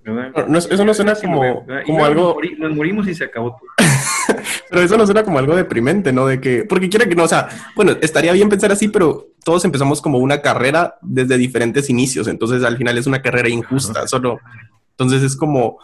eso 0.70 0.84
no 0.84 0.94
suena 0.94 1.14
como, 1.14 1.66
como 1.86 2.04
algo... 2.04 2.36
Nos 2.58 2.74
morimos 2.74 3.08
y 3.08 3.14
se 3.14 3.24
acabó 3.24 3.56
todo. 3.56 3.86
pero 4.70 4.82
eso 4.82 4.96
no 4.96 5.04
suena 5.04 5.24
como 5.24 5.38
algo 5.38 5.56
deprimente, 5.56 6.12
¿no? 6.12 6.26
De 6.26 6.40
que, 6.40 6.64
porque 6.64 6.88
quiere 6.88 7.08
que 7.08 7.14
no, 7.14 7.24
o 7.24 7.28
sea, 7.28 7.48
bueno, 7.74 7.92
estaría 8.00 8.32
bien 8.32 8.48
pensar 8.48 8.70
así, 8.72 8.88
pero 8.88 9.28
todos 9.44 9.64
empezamos 9.64 10.00
como 10.00 10.18
una 10.18 10.40
carrera 10.40 10.96
desde 11.02 11.38
diferentes 11.38 11.90
inicios, 11.90 12.28
entonces 12.28 12.62
al 12.64 12.76
final 12.76 12.96
es 12.98 13.06
una 13.06 13.22
carrera 13.22 13.48
injusta, 13.48 14.06
solo, 14.06 14.38
entonces 14.92 15.22
es 15.22 15.36
como... 15.36 15.78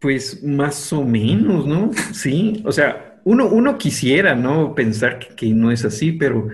Pues 0.00 0.42
más 0.42 0.92
o 0.92 1.02
menos, 1.02 1.66
¿no? 1.66 1.90
Sí, 2.12 2.62
o 2.66 2.72
sea, 2.72 3.20
uno, 3.24 3.46
uno 3.46 3.78
quisiera, 3.78 4.34
¿no? 4.34 4.74
Pensar 4.74 5.18
que 5.18 5.46
no 5.54 5.70
es 5.70 5.84
así, 5.86 6.12
pero 6.12 6.48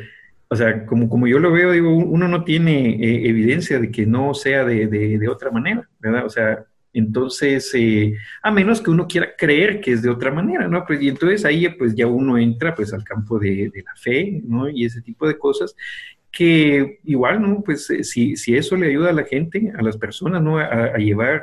o 0.52 0.56
sea, 0.56 0.84
como, 0.84 1.08
como 1.08 1.28
yo 1.28 1.38
lo 1.38 1.52
veo, 1.52 1.70
digo, 1.70 1.94
uno 1.94 2.26
no 2.26 2.42
tiene 2.42 2.96
eh, 2.96 3.28
evidencia 3.28 3.78
de 3.78 3.92
que 3.92 4.04
no 4.04 4.34
sea 4.34 4.64
de, 4.64 4.88
de, 4.88 5.28
otra 5.28 5.52
manera, 5.52 5.88
¿verdad? 6.00 6.26
O 6.26 6.28
sea, 6.28 6.66
entonces, 6.92 7.70
eh, 7.74 8.16
a 8.42 8.50
menos 8.50 8.80
que 8.80 8.90
uno 8.90 9.06
quiera 9.06 9.28
creer 9.38 9.80
que 9.80 9.92
es 9.92 10.02
de 10.02 10.10
otra 10.10 10.32
manera, 10.32 10.66
¿no? 10.66 10.84
Pues, 10.84 11.00
y 11.00 11.08
entonces 11.08 11.44
ahí 11.44 11.68
pues 11.68 11.94
ya 11.94 12.08
uno 12.08 12.36
entra 12.36 12.74
pues 12.74 12.92
al 12.92 13.04
campo 13.04 13.38
de, 13.38 13.70
de 13.72 13.82
la 13.84 13.94
fe, 13.94 14.42
¿no? 14.44 14.68
Y 14.68 14.86
ese 14.86 15.00
tipo 15.02 15.28
de 15.28 15.38
cosas 15.38 15.76
que 16.32 16.98
igual, 17.04 17.40
¿no? 17.40 17.62
Pues 17.62 17.88
eh, 17.90 18.02
si, 18.02 18.34
si, 18.34 18.56
eso 18.56 18.74
le 18.74 18.88
ayuda 18.88 19.10
a 19.10 19.14
la 19.14 19.24
gente, 19.24 19.72
a 19.78 19.82
las 19.82 19.96
personas, 19.96 20.42
¿no? 20.42 20.58
A, 20.58 20.96
llevar 20.98 21.42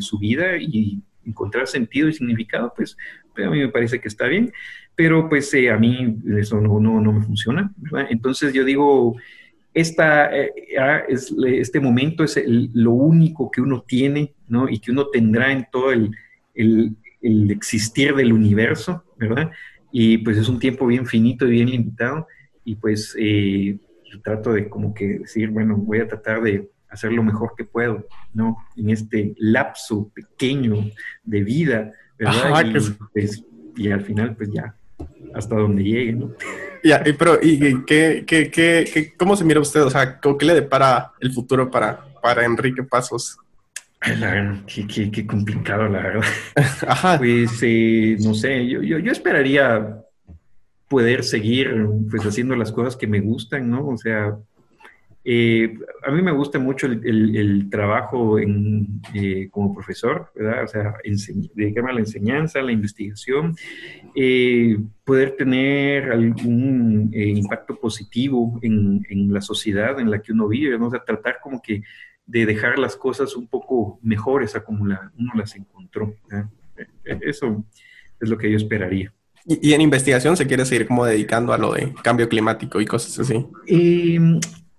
su 0.00 0.18
vida 0.18 0.56
y 0.56 1.02
encontrar 1.26 1.66
sentido 1.66 2.08
y 2.08 2.14
significado, 2.14 2.72
pues, 2.74 2.96
pues, 3.34 3.46
a 3.46 3.50
mí 3.50 3.58
me 3.58 3.68
parece 3.68 4.00
que 4.00 4.08
está 4.08 4.26
bien 4.26 4.54
pero 4.96 5.28
pues 5.28 5.52
eh, 5.52 5.70
a 5.70 5.76
mí 5.76 6.16
eso 6.38 6.58
no, 6.60 6.80
no, 6.80 7.12
me 7.12 7.22
funciona, 7.22 7.70
¿verdad? 7.76 8.08
Entonces 8.10 8.52
yo 8.54 8.64
digo, 8.64 9.16
esta, 9.74 10.34
eh, 10.34 10.52
es, 11.08 11.32
este 11.46 11.80
momento 11.80 12.24
es 12.24 12.42
lo 12.46 12.92
único 12.92 13.50
que 13.50 13.60
uno 13.60 13.84
tiene, 13.86 14.34
¿no? 14.48 14.68
Y 14.70 14.78
que 14.78 14.90
uno 14.90 15.08
tendrá 15.08 15.52
en 15.52 15.66
todo 15.70 15.92
el, 15.92 16.10
el, 16.54 16.96
existir 17.50 18.14
del 18.14 18.32
universo, 18.32 19.04
¿verdad? 19.18 19.50
Y 19.92 20.18
pues 20.18 20.38
es 20.38 20.48
un 20.48 20.58
tiempo 20.58 20.86
bien 20.86 21.06
finito 21.06 21.46
y 21.46 21.50
bien 21.50 21.70
limitado, 21.70 22.26
y 22.64 22.76
pues 22.76 23.14
eh, 23.18 23.76
trato 24.22 24.54
de 24.54 24.68
como 24.68 24.94
que 24.94 25.18
decir, 25.20 25.50
bueno, 25.50 25.76
voy 25.76 26.00
a 26.00 26.08
tratar 26.08 26.40
de 26.40 26.70
hacer 26.88 27.12
lo 27.12 27.22
mejor 27.22 27.52
que 27.54 27.64
puedo, 27.64 28.06
¿no? 28.32 28.56
En 28.76 28.88
este 28.88 29.34
lapso 29.38 30.10
pequeño 30.14 30.90
de 31.22 31.44
vida, 31.44 31.92
¿verdad? 32.18 32.64
y, 32.64 32.72
pues, 33.12 33.44
y 33.76 33.90
al 33.90 34.00
final, 34.00 34.34
pues 34.34 34.50
ya, 34.50 34.74
hasta 35.34 35.54
donde 35.54 35.82
llegue, 35.82 36.12
¿no? 36.12 36.32
Ya, 36.82 37.02
pero 37.18 37.38
¿y 37.42 37.84
qué, 37.84 38.24
qué, 38.26 38.50
qué, 38.50 39.14
cómo 39.16 39.36
se 39.36 39.44
mira 39.44 39.60
usted? 39.60 39.82
O 39.84 39.90
sea, 39.90 40.20
¿qué 40.20 40.44
le 40.44 40.54
depara 40.54 41.12
el 41.20 41.32
futuro 41.32 41.70
para, 41.70 42.00
para 42.22 42.44
Enrique 42.44 42.82
Pasos? 42.82 43.38
qué, 44.66 45.10
qué, 45.10 45.26
complicado, 45.26 45.88
la 45.88 46.02
verdad. 46.02 46.24
Ajá. 46.86 47.18
Pues, 47.18 47.58
eh, 47.62 48.16
no 48.20 48.34
sé, 48.34 48.66
yo, 48.68 48.82
yo, 48.82 48.98
yo, 48.98 49.10
esperaría 49.10 49.98
poder 50.88 51.24
seguir 51.24 51.74
pues 52.10 52.24
haciendo 52.24 52.54
las 52.54 52.70
cosas 52.70 52.96
que 52.96 53.06
me 53.06 53.20
gustan, 53.20 53.68
¿no? 53.68 53.88
O 53.88 53.96
sea, 53.96 54.36
eh, 55.28 55.76
a 56.04 56.12
mí 56.12 56.22
me 56.22 56.30
gusta 56.30 56.60
mucho 56.60 56.86
el, 56.86 57.68
trabajo 57.68 58.38
en, 58.38 59.02
eh, 59.12 59.48
como 59.50 59.74
profesor, 59.74 60.30
¿verdad? 60.36 60.62
O 60.62 60.68
sea, 60.68 60.94
dedicarme 61.52 61.90
a 61.90 61.94
la 61.94 62.00
enseñanza, 62.00 62.60
a 62.60 62.62
la 62.62 62.70
investigación, 62.70 63.56
eh, 64.14 64.78
poder 65.04 65.34
tener 65.36 66.12
algún 66.12 67.10
impacto 67.12 67.74
positivo 67.74 68.60
en, 68.62 69.32
la 69.32 69.40
sociedad 69.40 69.98
en 69.98 70.12
la 70.12 70.22
que 70.22 70.30
uno 70.30 70.46
vive, 70.46 70.78
¿no? 70.78 70.86
O 70.86 70.90
sea, 70.90 71.02
tratar 71.04 71.38
como 71.42 71.60
que 71.60 71.82
de 72.24 72.46
dejar 72.46 72.78
las 72.78 72.94
cosas 72.94 73.34
un 73.34 73.48
poco 73.48 73.98
mejores 74.02 74.54
a 74.54 74.62
como 74.62 74.84
uno 74.84 75.32
las 75.34 75.56
encontró. 75.56 76.14
Eso 77.04 77.64
es 78.20 78.28
lo 78.28 78.38
que 78.38 78.48
yo 78.48 78.56
esperaría. 78.56 79.12
¿Y, 79.44 79.72
en 79.74 79.80
investigación 79.80 80.36
se 80.36 80.46
quiere 80.46 80.64
seguir 80.64 80.86
como 80.86 81.04
dedicando 81.04 81.52
a 81.52 81.58
lo 81.58 81.72
de 81.72 81.94
cambio 82.02 82.28
climático 82.28 82.80
y 82.80 82.86
cosas 82.86 83.18
así? 83.18 83.46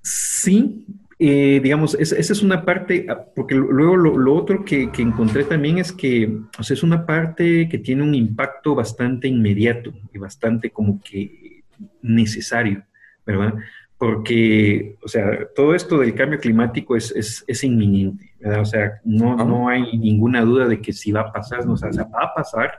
Sí, 0.07 0.85
eh, 1.19 1.59
digamos, 1.61 1.95
esa, 1.95 2.15
es 2.15 2.41
una 2.41 2.63
parte, 2.63 3.05
ah, 3.09 3.25
porque 3.35 3.55
luego 3.55 3.97
lo, 3.97 4.35
otro 4.35 4.63
que, 4.63 4.89
encontré 4.97 5.43
también 5.43 5.79
es 5.79 5.91
que 5.91 6.39
es 6.59 6.83
una 6.83 7.05
parte 7.05 7.67
que 7.67 7.79
tiene 7.79 8.03
un 8.03 8.15
impacto 8.15 8.73
bastante 8.73 9.27
inmediato 9.27 9.91
y 10.13 10.17
bastante 10.17 10.69
como 10.69 11.01
que 11.01 11.63
necesario, 12.01 12.83
¿verdad? 13.25 13.55
porque, 13.97 14.95
o 15.03 15.07
sea, 15.07 15.47
todo 15.55 15.73
esto 15.73 15.97
del 15.97 16.13
cambio 16.13 16.39
climático 16.39 16.95
es, 16.95 17.11
es, 17.11 17.43
es 17.47 17.63
inminente, 17.63 18.31
¿verdad? 18.39 18.61
O 18.61 18.65
sea, 18.65 19.01
no, 19.03 19.35
no 19.37 19.69
hay 19.69 19.97
ninguna 19.97 20.41
duda 20.41 20.67
de 20.67 20.79
que 20.79 20.93
si 20.93 21.11
va 21.11 21.21
a 21.21 21.33
pasar, 21.33 21.67
o 21.67 21.75
sea, 21.75 21.89
va 21.89 22.25
a 22.25 22.33
pasar 22.35 22.77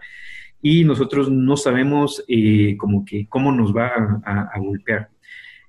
y 0.63 0.85
nosotros 0.85 1.31
no 1.31 1.57
sabemos 1.57 2.25
eh, 2.29 2.77
como 2.77 3.05
que 3.05 3.27
cómo 3.29 3.53
nos 3.53 3.77
va 3.77 4.21
a, 4.25 4.59
golpear. 4.59 5.11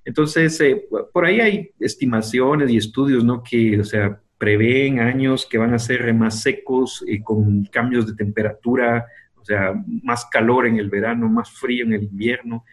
Entonces, 0.04 0.60
eh, 0.60 0.84
por 1.12 1.24
ahí 1.24 1.40
hay 1.40 1.70
estimaciones 1.78 2.70
y 2.70 2.76
estudios, 2.76 3.24
¿no? 3.24 3.42
Que, 3.42 3.80
o 3.80 3.84
sea, 3.84 4.20
prevén 4.38 5.00
años 5.00 5.46
que 5.48 5.58
van 5.58 5.74
a 5.74 5.78
ser 5.78 6.12
más 6.14 6.42
secos, 6.42 7.04
eh, 7.06 7.22
con 7.22 7.64
cambios 7.64 8.06
de 8.06 8.14
temperatura, 8.14 9.06
o 9.36 9.44
sea, 9.44 9.74
más 10.02 10.26
calor 10.26 10.66
en 10.66 10.78
el 10.78 10.88
verano, 10.88 11.28
más 11.28 11.50
frío 11.50 11.84
en 11.84 11.92
el 11.92 12.04
invierno, 12.04 12.64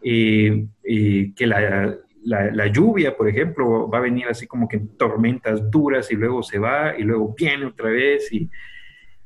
que 0.00 1.46
la, 1.46 1.98
la, 2.22 2.66
lluvia, 2.66 3.16
por 3.16 3.28
ejemplo, 3.28 3.88
va 3.88 3.98
a 3.98 4.02
venir 4.02 4.26
así 4.28 4.46
como 4.46 4.68
que 4.68 4.76
en 4.76 4.96
tormentas 4.96 5.70
duras 5.70 6.10
y 6.10 6.14
luego 6.14 6.42
se 6.42 6.58
va 6.58 6.96
y 6.96 7.02
luego 7.02 7.34
viene 7.36 7.66
otra 7.66 7.90
vez 7.90 8.32
y, 8.32 8.48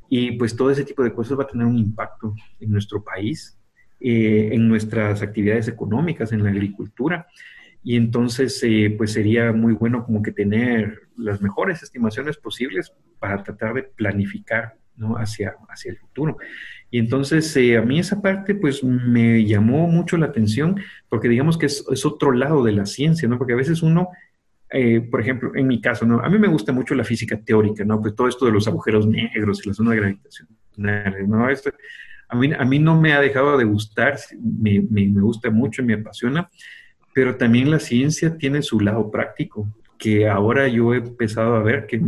y 0.09 0.33
pues 0.33 0.57
todo 0.57 0.71
ese 0.71 0.85
tipo 0.85 1.03
de 1.03 1.13
cosas 1.13 1.39
va 1.39 1.45
a 1.45 1.47
tener 1.47 1.67
un 1.67 1.79
impacto 1.79 2.35
en 2.61 2.71
nuestro 2.71 3.03
país, 3.03 3.59
eh, 4.03 4.51
en 4.53 4.69
nuestras 4.69 5.23
actividades 5.23 5.69
económicas, 5.69 6.33
en 6.33 6.45
la 6.45 6.51
agricultura. 6.51 7.27
Y 7.85 7.97
entonces, 7.97 8.61
eh, 8.63 8.95
pues 8.97 9.13
sería 9.13 9.53
muy 9.53 9.75
bueno 9.75 10.05
como 10.05 10.23
que 10.23 10.33
tener 10.33 11.01
las 11.17 11.41
mejores 11.41 11.83
estimaciones 11.83 12.37
posibles 12.37 12.93
para 13.19 13.43
tratar 13.43 13.75
de 13.75 13.83
planificar 13.83 14.77
¿no? 14.97 15.17
hacia, 15.17 15.55
hacia 15.69 15.91
el 15.93 15.99
futuro. 15.99 16.37
Y 16.93 16.99
entonces 16.99 17.57
eh, 17.57 17.79
a 17.79 17.83
mí 17.83 17.99
esa 17.99 18.21
parte 18.21 18.55
pues 18.55 18.85
me 18.85 19.47
llamó 19.47 19.89
mucho 19.89 20.19
la 20.19 20.27
atención 20.27 20.79
porque 21.09 21.27
digamos 21.27 21.57
que 21.57 21.67
es, 21.67 21.85
es 21.91 22.05
otro 22.05 22.33
lado 22.33 22.63
de 22.63 22.73
la 22.73 22.85
ciencia, 22.85 23.27
¿no? 23.27 23.39
Porque 23.39 23.55
a 23.55 23.57
veces 23.57 23.83
uno, 23.83 24.11
eh, 24.71 25.01
por 25.01 25.23
ejemplo, 25.23 25.53
en 25.55 25.69
mi 25.69 25.81
caso, 25.81 26.05
¿no? 26.05 26.21
A 26.21 26.29
mí 26.29 26.39
me 26.39 26.49
gusta 26.49 26.71
mucho 26.71 26.95
la 26.95 27.05
física 27.05 27.41
teórica, 27.41 27.83
¿no? 27.83 27.99
Pues 27.99 28.15
todo 28.15 28.29
esto 28.29 28.45
de 28.45 28.53
los 28.53 28.69
agujeros 28.69 29.07
negros 29.07 29.65
y 29.65 29.69
la 29.71 29.75
zona 29.75 29.93
de 29.93 29.97
gravitación, 29.97 30.49
¿no? 30.77 31.49
Esto, 31.49 31.73
a, 32.33 32.65
mí, 32.65 32.79
no 32.79 33.01
me 33.01 33.13
ha 33.13 33.21
dejado 33.21 33.59
de 33.59 33.65
gustar, 33.65 34.19
me, 34.41 34.81
gusta 35.09 35.51
mucho 35.51 35.83
y 35.83 35.85
me 35.85 35.95
apasiona, 35.95 36.49
pero 37.15 37.37
también 37.37 37.71
la 37.71 37.79
ciencia 37.79 38.37
tiene 38.39 38.63
su 38.63 38.81
lado 38.81 39.11
práctico, 39.11 39.69
que 39.99 40.29
ahora 40.29 40.67
yo 40.69 40.95
he 40.95 40.99
empezado 40.99 41.55
a 41.57 41.63
ver 41.63 41.87
que, 41.87 42.01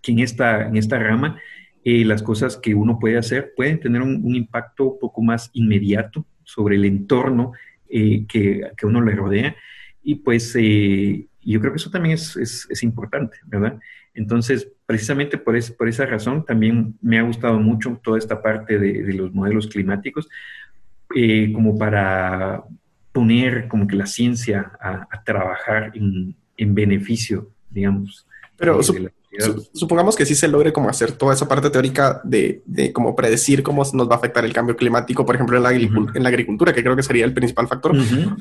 que 0.00 0.12
en, 0.12 0.20
esta, 0.20 0.66
en 0.66 0.76
esta 0.76 0.98
rama 0.98 1.38
eh, 1.84 2.04
las 2.04 2.22
cosas 2.22 2.56
que 2.56 2.74
uno 2.74 2.98
puede 2.98 3.18
hacer 3.18 3.52
pueden 3.56 3.78
tener 3.78 4.02
un, 4.02 4.34
impacto 4.34 4.92
un 4.92 4.98
poco 4.98 5.22
más 5.22 5.50
inmediato 5.52 6.26
sobre 6.44 6.76
el 6.76 6.84
entorno 6.84 7.52
eh, 7.88 8.26
que, 8.26 8.70
que, 8.76 8.86
uno 8.86 9.00
le 9.02 9.14
rodea. 9.14 9.54
Y 10.02 10.16
pues 10.16 10.56
eh, 10.58 11.26
yo 11.42 11.60
creo 11.60 11.72
que 11.72 11.76
eso 11.76 11.90
también 11.90 12.14
es, 12.14 12.36
es, 12.36 12.82
importante, 12.82 13.36
¿verdad? 13.46 13.78
Entonces, 14.14 14.72
precisamente 14.88 15.36
por, 15.36 15.54
por 15.76 15.86
esa 15.86 16.06
razón, 16.06 16.46
también 16.46 16.96
me 17.02 17.18
ha 17.18 17.22
gustado 17.22 17.58
mucho 17.58 18.00
toda 18.02 18.16
esta 18.16 18.40
parte 18.40 18.78
de, 18.78 19.02
de 19.02 19.12
los 19.12 19.34
modelos 19.34 19.66
climáticos, 19.66 20.26
como 21.54 21.76
para 21.76 22.64
poner 23.12 23.68
como 23.68 23.86
que 23.86 23.96
la 23.96 24.06
ciencia 24.06 24.72
a, 24.80 25.06
a 25.10 25.22
trabajar 25.24 25.92
en, 25.94 26.34
en, 26.56 26.74
beneficio, 26.74 27.50
digamos. 27.68 28.26
Pero 28.56 28.80
supongamos 29.74 30.16
que 30.16 30.24
sí 30.24 30.34
se 30.34 30.48
logre 30.48 30.72
como 30.72 30.88
hacer 30.88 31.12
toda 31.12 31.34
esa 31.34 31.46
parte 31.46 31.68
teórica 31.68 32.22
de, 32.24 32.62
de 32.64 32.90
como 32.90 33.14
predecir 33.14 33.62
cómo 33.62 33.82
nos 33.92 34.08
va 34.08 34.14
a 34.14 34.18
afectar 34.18 34.46
el 34.46 34.54
cambio 34.54 34.74
climático, 34.74 35.26
por 35.26 35.34
ejemplo, 35.34 35.58
en 35.58 35.64
la, 35.64 35.72
en 35.72 36.22
la 36.22 36.30
agricultura, 36.30 36.72
que 36.72 36.82
creo 36.82 36.96
que 36.96 37.02
sería 37.02 37.26
el 37.26 37.34
principal 37.34 37.68
factor, 37.68 37.92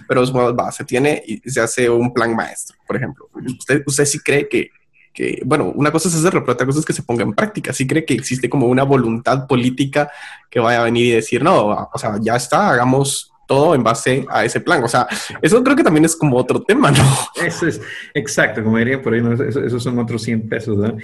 pero 0.07 0.23
va, 0.55 0.71
se 0.71 0.85
tiene 0.85 1.21
y 1.27 1.39
se 1.49 1.59
hace 1.59 1.89
un 1.89 2.13
plan 2.13 2.33
maestro, 2.33 2.77
por 2.87 2.95
ejemplo. 2.95 3.29
¿Usted, 3.33 3.83
usted 3.85 4.05
sí 4.05 4.19
cree 4.19 4.47
que, 4.47 4.71
que, 5.17 5.41
bueno, 5.43 5.71
una 5.73 5.91
cosa 5.91 6.09
es 6.09 6.15
hacerlo, 6.15 6.41
pero 6.41 6.53
otra 6.53 6.67
cosa 6.67 6.79
es 6.79 6.85
que 6.85 6.93
se 6.93 7.01
ponga 7.01 7.23
en 7.23 7.33
práctica. 7.33 7.73
¿Sí 7.73 7.87
cree 7.87 8.05
que 8.05 8.13
existe 8.13 8.51
como 8.51 8.67
una 8.67 8.83
voluntad 8.83 9.47
política 9.47 10.11
que 10.47 10.59
vaya 10.59 10.81
a 10.81 10.83
venir 10.83 11.07
y 11.07 11.11
decir, 11.15 11.43
no, 11.43 11.89
o 11.91 11.97
sea, 11.97 12.19
ya 12.21 12.35
está, 12.35 12.69
hagamos 12.69 13.33
todo 13.47 13.73
en 13.73 13.81
base 13.81 14.27
a 14.29 14.45
ese 14.45 14.61
plan. 14.61 14.83
O 14.83 14.87
sea, 14.87 15.07
eso 15.41 15.63
creo 15.63 15.75
que 15.75 15.83
también 15.83 16.05
es 16.05 16.15
como 16.15 16.37
otro 16.37 16.61
tema, 16.61 16.91
¿no? 16.91 17.03
Eso 17.43 17.65
es, 17.65 17.81
exacto, 18.13 18.63
como 18.63 18.77
diría 18.77 19.01
por 19.01 19.15
ahí, 19.15 19.21
¿no? 19.21 19.33
esos 19.33 19.81
son 19.81 19.97
otros 19.97 20.21
100 20.21 20.47
pesos, 20.49 20.77
¿no? 20.77 20.95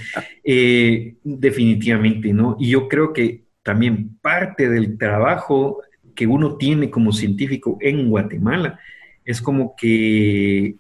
Eh, 0.44 1.16
definitivamente, 1.24 2.34
¿no? 2.34 2.56
Y 2.60 2.70
yo 2.70 2.88
creo 2.88 3.14
que 3.14 3.46
también 3.64 4.16
parte 4.22 4.70
del 4.70 4.96
trabajo 5.00 5.82
que 6.14 6.28
uno 6.28 6.58
tiene 6.58 6.92
como 6.92 7.14
científico 7.14 7.80
en 7.82 8.10
Guatemala 8.12 8.80
es 9.26 9.42
como 9.42 9.76
que 9.76 10.76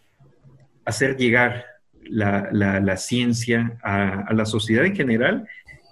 hacer 0.86 1.17
llegar 1.17 1.65
la, 2.10 2.49
la, 2.51 2.97
ciencia 2.97 3.78
a, 3.84 4.34
la 4.34 4.45
sociedad 4.45 4.86
en 4.86 4.95
general 4.95 5.47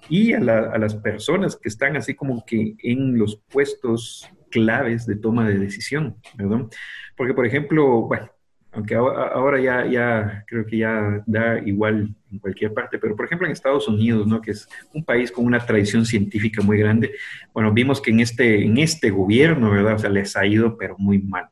y 0.09 0.33
a, 0.33 0.37
a, 0.37 0.77
las 0.77 0.95
personas 0.95 1.55
que 1.55 1.69
están 1.69 1.95
así 1.95 2.13
como 2.13 2.45
que 2.45 2.75
en 2.83 3.17
los 3.17 3.41
puestos 3.49 4.29
claves 4.49 5.05
de 5.05 5.15
toma 5.15 5.47
de 5.47 5.57
decisión, 5.57 6.17
¿verdad? 6.35 6.67
Porque, 7.15 7.33
por 7.33 7.45
ejemplo, 7.45 8.01
bueno, 8.01 8.29
aunque 8.73 8.95
ahora 8.95 9.59
ya, 9.59 9.85
ya 9.85 10.45
creo 10.47 10.65
que 10.65 10.77
ya 10.77 11.21
da 11.25 11.59
igual 11.59 12.15
en 12.31 12.39
cualquier 12.39 12.73
parte, 12.73 12.97
pero 12.99 13.15
por 13.15 13.25
ejemplo 13.25 13.45
en 13.45 13.51
Estados 13.51 13.87
Unidos, 13.87 14.25
¿no? 14.27 14.41
que 14.41 14.51
es 14.51 14.67
un 14.93 15.03
país 15.03 15.29
con 15.31 15.45
una 15.45 15.59
tradición 15.59 16.05
científica 16.05 16.61
muy 16.61 16.77
grande, 16.77 17.11
bueno, 17.53 17.73
vimos 17.73 18.01
que 18.01 18.11
en 18.11 18.21
este, 18.21 18.63
en 18.63 18.77
este 18.77 19.09
gobierno, 19.09 19.71
¿verdad? 19.71 19.95
O 19.95 19.99
sea, 19.99 20.09
les 20.09 20.37
ha 20.37 20.45
ido, 20.45 20.77
pero 20.77 20.95
muy 20.97 21.19
mal. 21.19 21.49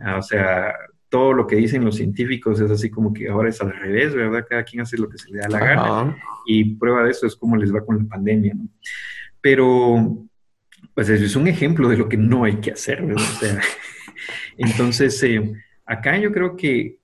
Ah, 0.00 0.18
o 0.18 0.22
sea, 0.22 0.74
todo 1.08 1.32
lo 1.32 1.46
que 1.46 1.56
dicen 1.56 1.84
los 1.84 1.96
científicos 1.96 2.60
es 2.60 2.70
así 2.70 2.90
como 2.90 3.12
que 3.12 3.28
ahora 3.28 3.48
es 3.48 3.60
al 3.60 3.72
revés, 3.72 4.14
¿verdad? 4.14 4.46
Cada 4.48 4.64
quien 4.64 4.82
hace 4.82 4.98
lo 4.98 5.08
que 5.08 5.18
se 5.18 5.30
le 5.30 5.38
da 5.38 5.48
la 5.48 5.58
gana. 5.58 6.16
Y 6.46 6.74
prueba 6.74 7.04
de 7.04 7.10
eso 7.10 7.26
es 7.26 7.36
cómo 7.36 7.56
les 7.56 7.74
va 7.74 7.84
con 7.84 7.98
la 7.98 8.04
pandemia, 8.04 8.54
¿no? 8.54 8.68
Pero 9.40 10.26
pues 10.94 11.08
eso 11.08 11.24
es 11.24 11.36
un 11.36 11.46
ejemplo 11.46 11.88
de 11.88 11.96
lo 11.96 12.08
que 12.08 12.16
no 12.16 12.44
hay 12.44 12.56
que 12.56 12.72
hacer, 12.72 13.04
entonces, 14.58 15.22
eh, 15.22 15.52
acá 15.86 16.18
yo 16.18 16.32
creo 16.32 16.56
que 16.56 16.98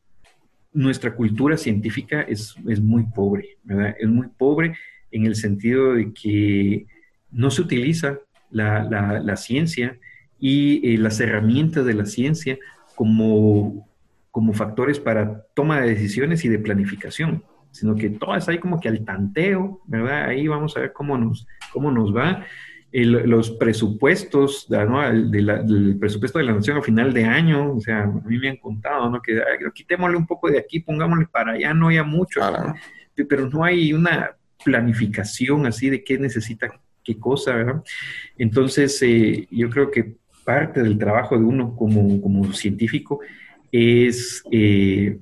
nuestra 0.72 1.14
cultura 1.14 1.56
científica 1.56 2.22
es, 2.22 2.56
es 2.68 2.80
muy 2.80 3.04
pobre, 3.04 3.56
¿verdad? 3.62 3.94
Es 3.98 4.08
muy 4.08 4.26
pobre 4.36 4.76
en 5.12 5.26
el 5.26 5.36
sentido 5.36 5.94
de 5.94 6.12
que 6.12 6.86
no 7.30 7.50
se 7.50 7.62
utiliza 7.62 8.18
la, 8.50 8.82
la, 8.84 9.36
ciencia 9.36 9.98
y 10.40 10.94
eh, 10.94 10.98
las 10.98 11.20
herramientas 11.20 11.84
de 11.86 11.94
la 11.94 12.06
ciencia 12.06 12.58
como, 12.96 13.88
como 14.34 14.52
factores 14.52 14.98
para 14.98 15.44
toma 15.54 15.80
de 15.80 15.90
decisiones 15.90 16.44
y 16.44 16.48
de 16.48 16.58
planificación, 16.58 17.44
sino 17.70 17.94
que 17.94 18.10
todas 18.10 18.48
hay 18.48 18.58
como 18.58 18.80
que 18.80 18.88
al 18.88 19.04
tanteo, 19.04 19.80
¿verdad? 19.86 20.24
Ahí 20.24 20.48
vamos 20.48 20.76
a 20.76 20.80
ver 20.80 20.92
cómo 20.92 21.16
nos, 21.16 21.46
cómo 21.72 21.92
nos 21.92 22.12
va 22.12 22.44
los 22.92 23.52
presupuestos 23.52 24.66
del 24.68 25.96
presupuesto 26.00 26.40
de 26.40 26.46
la 26.46 26.54
nación 26.54 26.78
a 26.78 26.82
final 26.82 27.14
de 27.14 27.26
año, 27.26 27.74
o 27.74 27.80
sea, 27.80 28.02
a 28.02 28.06
mí 28.06 28.36
me 28.38 28.48
han 28.48 28.56
contado, 28.56 29.08
¿no? 29.08 29.22
Que 29.22 29.40
quitémosle 29.72 30.16
un 30.16 30.26
poco 30.26 30.50
de 30.50 30.58
aquí, 30.58 30.80
pongámosle 30.80 31.26
para 31.26 31.52
allá, 31.52 31.72
no 31.72 31.86
haya 31.86 32.02
mucho, 32.02 32.40
pero 33.28 33.48
no 33.48 33.62
hay 33.62 33.92
una 33.92 34.32
planificación 34.64 35.64
así 35.66 35.90
de 35.90 36.02
qué 36.02 36.18
necesita 36.18 36.72
qué 37.04 37.20
cosa, 37.20 37.54
¿verdad? 37.54 37.84
Entonces, 38.36 39.00
eh, 39.02 39.46
yo 39.52 39.70
creo 39.70 39.92
que 39.92 40.16
parte 40.44 40.82
del 40.82 40.98
trabajo 40.98 41.38
de 41.38 41.44
uno 41.44 41.76
como, 41.76 42.20
como 42.20 42.52
científico 42.52 43.20
es, 43.74 44.44
eh, 44.52 45.18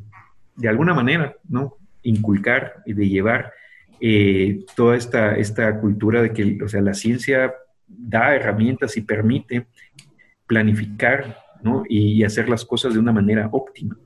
de 0.57 0.69
alguna 0.69 0.93
manera, 0.93 1.35
¿no? 1.49 1.79
Inculcar 2.03 2.83
y 2.85 2.93
de 2.93 3.09
llevar 3.09 3.53
eh, 3.99 4.65
toda 4.77 4.97
esta, 4.97 5.37
esta 5.37 5.81
cultura 5.81 6.21
de 6.21 6.33
que, 6.33 6.59
o 6.63 6.69
sea, 6.69 6.83
la 6.83 6.93
ciencia 6.93 7.55
da 7.87 8.35
herramientas 8.35 8.97
y 8.99 9.01
permite 9.01 9.69
planificar 10.47 11.39
¿no? 11.63 11.85
y 11.89 12.25
hacer 12.25 12.49
las 12.49 12.65
cosas 12.65 12.93
de 12.93 12.99
una 12.99 13.13
manera 13.13 13.49
óptima. 13.53 13.97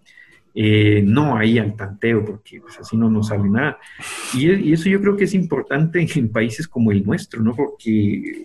Eh, 0.55 1.03
no 1.05 1.36
ahí 1.36 1.59
al 1.59 1.74
tanteo, 1.74 2.24
porque 2.24 2.61
pues, 2.61 2.78
así 2.78 2.97
no 2.97 3.11
nos 3.11 3.28
sale 3.28 3.49
nada. 3.49 3.78
Y, 4.32 4.72
eso 4.72 4.88
yo 4.88 5.01
creo 5.01 5.16
que 5.16 5.24
es 5.24 5.34
importante 5.34 6.07
en 6.14 6.30
países 6.30 6.68
como 6.68 6.92
el 6.92 7.05
nuestro, 7.05 7.42
¿no? 7.42 7.55
Porque, 7.55 8.44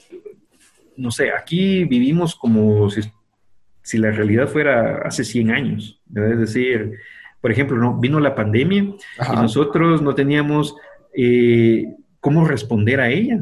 no 0.97 1.11
sé, 1.11 1.31
aquí 1.31 1.83
vivimos 1.85 2.35
como 2.35 2.89
si, 2.89 3.01
la 3.97 4.11
realidad 4.11 4.47
fuera 4.47 5.01
hace 5.03 5.23
100 5.23 5.51
años, 5.51 6.01
Es 6.15 6.39
decir, 6.39 6.97
por 7.41 7.51
ejemplo, 7.51 7.77
¿no? 7.77 7.97
vino 7.97 8.19
la 8.19 8.35
pandemia 8.35 8.81
y 8.81 9.35
nosotros 9.35 10.01
no 10.01 10.13
teníamos 10.13 10.75
eh, 11.15 11.85
cómo 12.19 12.45
responder 12.45 13.01
a 13.01 13.09
ella. 13.09 13.39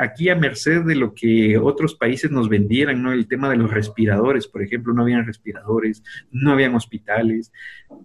Aquí 0.00 0.30
a 0.30 0.34
merced 0.34 0.82
de 0.84 0.96
lo 0.96 1.14
que 1.14 1.58
otros 1.58 1.94
países 1.94 2.30
nos 2.30 2.48
vendieran, 2.48 3.02
¿no? 3.02 3.12
El 3.12 3.28
tema 3.28 3.50
de 3.50 3.56
los 3.56 3.70
respiradores, 3.70 4.46
por 4.46 4.62
ejemplo, 4.62 4.94
no 4.94 5.02
habían 5.02 5.26
respiradores, 5.26 6.02
no 6.30 6.50
habían 6.50 6.74
hospitales, 6.74 7.52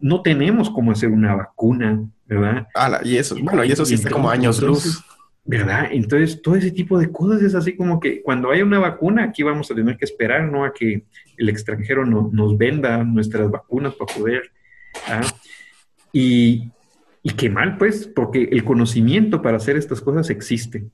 no 0.02 0.22
tenemos 0.22 0.70
cómo 0.70 0.92
hacer 0.92 1.10
una 1.10 1.34
vacuna, 1.34 2.04
¿verdad? 2.26 2.68
y 3.04 3.16
eso, 3.16 3.36
bueno, 3.42 3.64
y 3.64 3.72
eso 3.72 3.86
sí 3.86 3.94
está 3.94 4.10
como 4.10 4.30
años 4.30 4.62
luz. 4.62 5.02
¿Verdad? 5.50 5.88
Entonces, 5.91 6.41
todo 6.41 6.56
ese 6.56 6.72
tipo 6.72 7.00
de 7.00 7.10
cosas 7.10 7.41
es 7.41 7.56
así 7.56 7.76
como 7.76 8.02
que 8.02 8.22
cuando 8.22 8.52
haya 8.52 8.66
una 8.66 8.80
vacuna, 8.80 9.24
aquí 9.24 9.43
vamos 9.43 9.72
a 9.72 9.76
tener 9.76 9.95
que 9.98 10.04
esperar, 10.04 10.43
¿no? 10.43 10.66
A 10.66 10.74
que 10.74 11.06
el 11.38 11.50
extranjero 11.50 12.06
nos 12.06 12.58
venda 12.58 13.02
nuestras 13.04 13.50
vacunas 13.50 13.95
para 13.95 14.14
poder 14.14 14.52
¿ah? 15.08 15.22
Y, 16.12 16.72
y 17.24 17.32
qué 17.32 17.50
mal, 17.50 17.78
pues, 17.78 18.08
porque 18.08 18.50
el 18.52 18.64
conocimiento 18.64 19.41
para 19.41 19.58
hacer 19.58 19.78
estas 19.78 20.02
cosas 20.02 20.30
existe. 20.30 20.88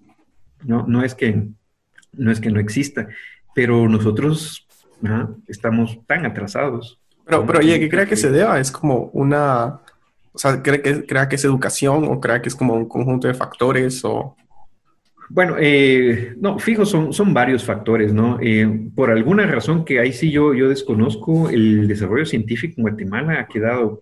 No, 0.64 0.86
no, 0.88 1.04
es, 1.04 1.16
que, 1.16 1.48
no 2.14 2.32
es 2.32 2.40
que 2.40 2.50
no 2.50 2.60
exista, 2.60 3.08
pero 3.54 3.88
nosotros 3.88 4.68
estamos 5.48 6.00
tan 6.08 6.26
atrasados. 6.26 7.00
Pero, 7.26 7.46
pero 7.46 7.62
¿y 7.62 7.80
qué 7.80 7.90
crea 7.90 8.06
que 8.06 8.16
se 8.16 8.32
deba? 8.32 8.60
Es 8.60 8.72
como 8.72 9.10
una, 9.14 9.82
o 10.32 10.38
sea, 10.38 10.62
¿cree 10.62 10.82
que, 10.82 11.06
crea 11.06 11.28
que 11.28 11.36
es 11.36 11.46
educación 11.46 12.06
o 12.06 12.20
crea 12.20 12.42
que 12.42 12.50
es 12.50 12.56
como 12.56 12.74
un 12.74 12.88
conjunto 12.88 13.28
de 13.28 13.34
factores 13.34 14.04
o... 14.04 14.36
Bueno, 15.30 15.56
eh, 15.60 16.36
no, 16.40 16.60
fijo, 16.60 16.86
son, 16.86 17.14
son 17.14 17.34
varios 17.34 17.64
factores, 17.64 18.14
¿no? 18.14 18.38
Eh, 18.42 18.90
por 18.96 19.10
alguna 19.10 19.46
razón 19.48 19.86
que 19.86 20.00
ahí 20.00 20.14
sí 20.14 20.32
yo, 20.32 20.54
yo 20.54 20.70
desconozco, 20.70 21.50
el 21.50 21.88
desarrollo 21.88 22.26
científico 22.26 22.76
en 22.78 22.84
Guatemala 22.84 23.40
ha 23.40 23.48
quedado 23.48 24.00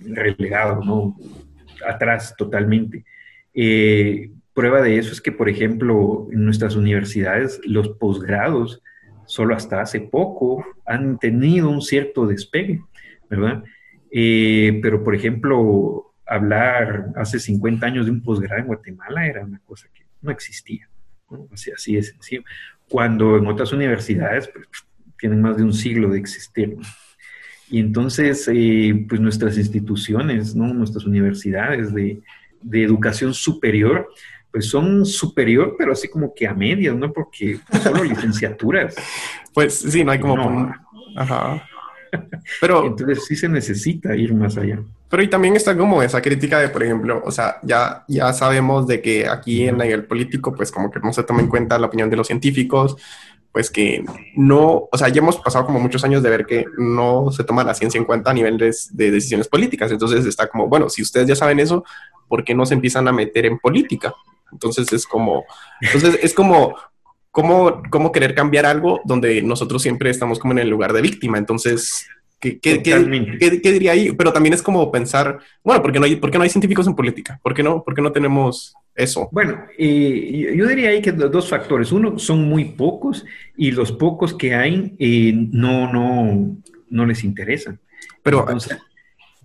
relegado, 0.00 0.84
¿no? 0.84 1.16
Atrás 1.86 2.34
totalmente. 2.36 3.04
Eh, 3.54 4.30
prueba 4.52 4.82
de 4.82 4.98
eso 4.98 5.12
es 5.12 5.20
que, 5.20 5.32
por 5.32 5.48
ejemplo, 5.48 6.28
en 6.32 6.44
nuestras 6.44 6.76
universidades, 6.76 7.60
los 7.64 7.90
posgrados, 7.90 8.82
solo 9.26 9.54
hasta 9.54 9.80
hace 9.80 10.00
poco, 10.00 10.64
han 10.86 11.18
tenido 11.18 11.70
un 11.70 11.82
cierto 11.82 12.26
despegue, 12.26 12.82
¿verdad? 13.30 13.62
Eh, 14.10 14.80
pero, 14.82 15.04
por 15.04 15.14
ejemplo, 15.14 16.12
hablar 16.26 17.12
hace 17.16 17.38
50 17.38 17.86
años 17.86 18.06
de 18.06 18.12
un 18.12 18.22
posgrado 18.22 18.60
en 18.60 18.66
Guatemala 18.66 19.26
era 19.26 19.44
una 19.44 19.60
cosa 19.60 19.88
que 19.94 20.02
no 20.20 20.30
existía. 20.30 20.88
¿no? 21.30 21.48
Así, 21.52 21.70
así 21.70 21.96
es 21.96 22.08
sencillo. 22.08 22.42
Cuando 22.88 23.36
en 23.36 23.46
otras 23.46 23.72
universidades 23.72 24.48
pues, 24.48 24.66
tienen 25.18 25.42
más 25.42 25.56
de 25.56 25.64
un 25.64 25.72
siglo 25.72 26.08
de 26.10 26.18
existir. 26.18 26.76
Y 27.70 27.80
entonces, 27.80 28.48
eh, 28.52 29.04
pues 29.08 29.20
nuestras 29.20 29.58
instituciones, 29.58 30.54
¿no? 30.54 30.72
nuestras 30.72 31.04
universidades 31.04 31.92
de, 31.92 32.22
de, 32.62 32.82
educación 32.82 33.34
superior, 33.34 34.08
pues 34.50 34.70
son 34.70 35.04
superior, 35.04 35.74
pero 35.76 35.92
así 35.92 36.08
como 36.08 36.34
que 36.34 36.46
a 36.46 36.54
medias, 36.54 36.96
¿no? 36.96 37.12
Porque 37.12 37.58
solo 37.82 38.04
licenciaturas. 38.04 38.96
Pues 39.54 39.74
sí, 39.80 40.04
no 40.04 40.12
hay 40.12 40.20
como... 40.20 40.72
Ajá. 41.16 41.67
Pero, 42.60 42.86
Entonces 42.86 43.24
sí 43.26 43.36
se 43.36 43.48
necesita 43.48 44.14
ir 44.16 44.34
más 44.34 44.56
allá. 44.56 44.80
Pero 45.10 45.22
y 45.22 45.28
también 45.28 45.56
está 45.56 45.76
como 45.76 46.02
esa 46.02 46.20
crítica 46.20 46.58
de, 46.58 46.68
por 46.68 46.82
ejemplo, 46.82 47.22
o 47.24 47.30
sea, 47.30 47.56
ya, 47.62 48.04
ya 48.08 48.32
sabemos 48.32 48.86
de 48.86 49.00
que 49.00 49.26
aquí 49.26 49.66
en 49.66 49.80
el 49.80 50.04
político, 50.04 50.54
pues 50.54 50.70
como 50.70 50.90
que 50.90 51.00
no 51.00 51.12
se 51.12 51.22
toma 51.22 51.40
en 51.40 51.48
cuenta 51.48 51.78
la 51.78 51.86
opinión 51.86 52.10
de 52.10 52.16
los 52.16 52.26
científicos, 52.26 52.96
pues 53.52 53.70
que 53.70 54.04
no, 54.36 54.88
o 54.92 54.98
sea, 54.98 55.08
ya 55.08 55.20
hemos 55.20 55.38
pasado 55.38 55.64
como 55.64 55.80
muchos 55.80 56.04
años 56.04 56.22
de 56.22 56.30
ver 56.30 56.44
que 56.44 56.66
no 56.76 57.30
se 57.32 57.44
toma 57.44 57.64
la 57.64 57.74
ciencia 57.74 57.98
en 57.98 58.04
cuenta 58.04 58.30
a 58.30 58.34
nivel 58.34 58.58
de, 58.58 58.74
de 58.92 59.10
decisiones 59.10 59.48
políticas. 59.48 59.90
Entonces 59.90 60.26
está 60.26 60.46
como, 60.46 60.68
bueno, 60.68 60.90
si 60.90 61.00
ustedes 61.02 61.26
ya 61.26 61.36
saben 61.36 61.58
eso, 61.58 61.84
¿por 62.28 62.44
qué 62.44 62.54
no 62.54 62.66
se 62.66 62.74
empiezan 62.74 63.08
a 63.08 63.12
meter 63.12 63.46
en 63.46 63.58
política? 63.58 64.14
Entonces 64.52 64.92
es 64.92 65.06
como, 65.06 65.44
entonces 65.80 66.18
es 66.22 66.34
como, 66.34 66.76
¿cómo, 67.30 67.82
cómo 67.90 68.12
querer 68.12 68.34
cambiar 68.34 68.66
algo 68.66 69.00
donde 69.04 69.42
nosotros 69.42 69.82
siempre 69.82 70.10
estamos 70.10 70.38
como 70.38 70.52
en 70.52 70.60
el 70.60 70.68
lugar 70.68 70.92
de 70.92 71.02
víctima? 71.02 71.38
Entonces, 71.38 72.08
¿qué, 72.40 72.58
qué, 72.58 72.82
qué, 72.82 73.60
qué 73.62 73.72
diría 73.72 73.92
ahí? 73.92 74.12
Pero 74.12 74.32
también 74.32 74.54
es 74.54 74.62
como 74.62 74.90
pensar, 74.90 75.38
bueno, 75.62 75.82
¿por 75.82 75.92
qué 75.92 75.98
no 75.98 76.06
hay, 76.06 76.16
por 76.16 76.30
qué 76.30 76.38
no 76.38 76.44
hay 76.44 76.50
científicos 76.50 76.86
en 76.86 76.94
política? 76.94 77.38
¿Por 77.42 77.54
qué 77.54 77.62
no, 77.62 77.82
por 77.82 77.94
qué 77.94 78.02
no 78.02 78.12
tenemos 78.12 78.74
eso? 78.94 79.28
Bueno, 79.32 79.64
eh, 79.78 80.54
yo 80.56 80.66
diría 80.66 80.90
ahí 80.90 81.02
que 81.02 81.12
dos 81.12 81.48
factores. 81.48 81.92
Uno, 81.92 82.18
son 82.18 82.48
muy 82.48 82.64
pocos 82.66 83.24
y 83.56 83.70
los 83.70 83.92
pocos 83.92 84.34
que 84.34 84.54
hay 84.54 84.94
eh, 84.98 85.32
no, 85.34 85.92
no, 85.92 86.56
no 86.90 87.06
les 87.06 87.24
interesan. 87.24 87.80
Pero 88.22 88.40
Entonces, 88.40 88.78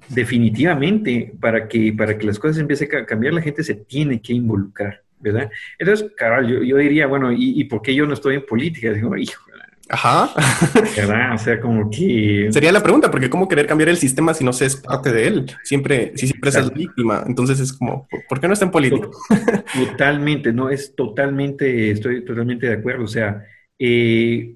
definitivamente, 0.09 1.33
para 1.39 1.67
que, 1.67 1.93
para 1.93 2.17
que 2.17 2.25
las 2.25 2.39
cosas 2.39 2.57
empiecen 2.57 2.95
a 2.95 3.05
cambiar, 3.05 3.33
la 3.33 3.41
gente 3.41 3.63
se 3.63 3.75
tiene 3.75 4.21
que 4.21 4.33
involucrar. 4.33 5.02
¿Verdad? 5.23 5.49
Entonces, 5.79 6.11
caray, 6.15 6.51
yo, 6.51 6.63
yo 6.63 6.77
diría, 6.77 7.07
bueno, 7.07 7.31
¿y, 7.31 7.59
¿y, 7.59 7.63
por 7.63 7.81
qué 7.81 7.95
yo 7.95 8.05
no 8.05 8.13
estoy 8.13 8.35
en 8.35 8.45
política? 8.45 8.89
Digo, 8.93 9.15
hijo. 9.17 9.41
Ajá. 9.89 10.29
¿Verdad? 10.95 11.35
O 11.35 11.37
sea, 11.37 11.59
como 11.59 11.89
que... 11.89 12.47
Sería 12.51 12.71
la 12.71 12.81
pregunta, 12.81 13.11
porque 13.11 13.29
¿cómo 13.29 13.47
querer 13.47 13.67
cambiar 13.67 13.89
el 13.89 13.97
sistema 13.97 14.33
si 14.33 14.43
no 14.43 14.53
se 14.53 14.65
es 14.65 14.75
parte 14.75 15.11
de 15.11 15.27
él? 15.27 15.45
Siempre, 15.63 16.13
si 16.15 16.27
siempre 16.27 16.49
es 16.49 16.73
víctima. 16.73 17.23
Entonces 17.27 17.59
es 17.59 17.73
como, 17.73 18.07
¿por 18.29 18.39
qué 18.39 18.47
no 18.47 18.53
está 18.53 18.65
en 18.65 18.71
política? 18.71 19.09
Totalmente, 19.89 20.53
no, 20.53 20.69
es 20.69 20.95
totalmente, 20.95 21.91
estoy 21.91 22.23
totalmente 22.23 22.67
de 22.67 22.73
acuerdo. 22.73 23.03
O 23.03 23.07
sea, 23.07 23.45
eh, 23.77 24.55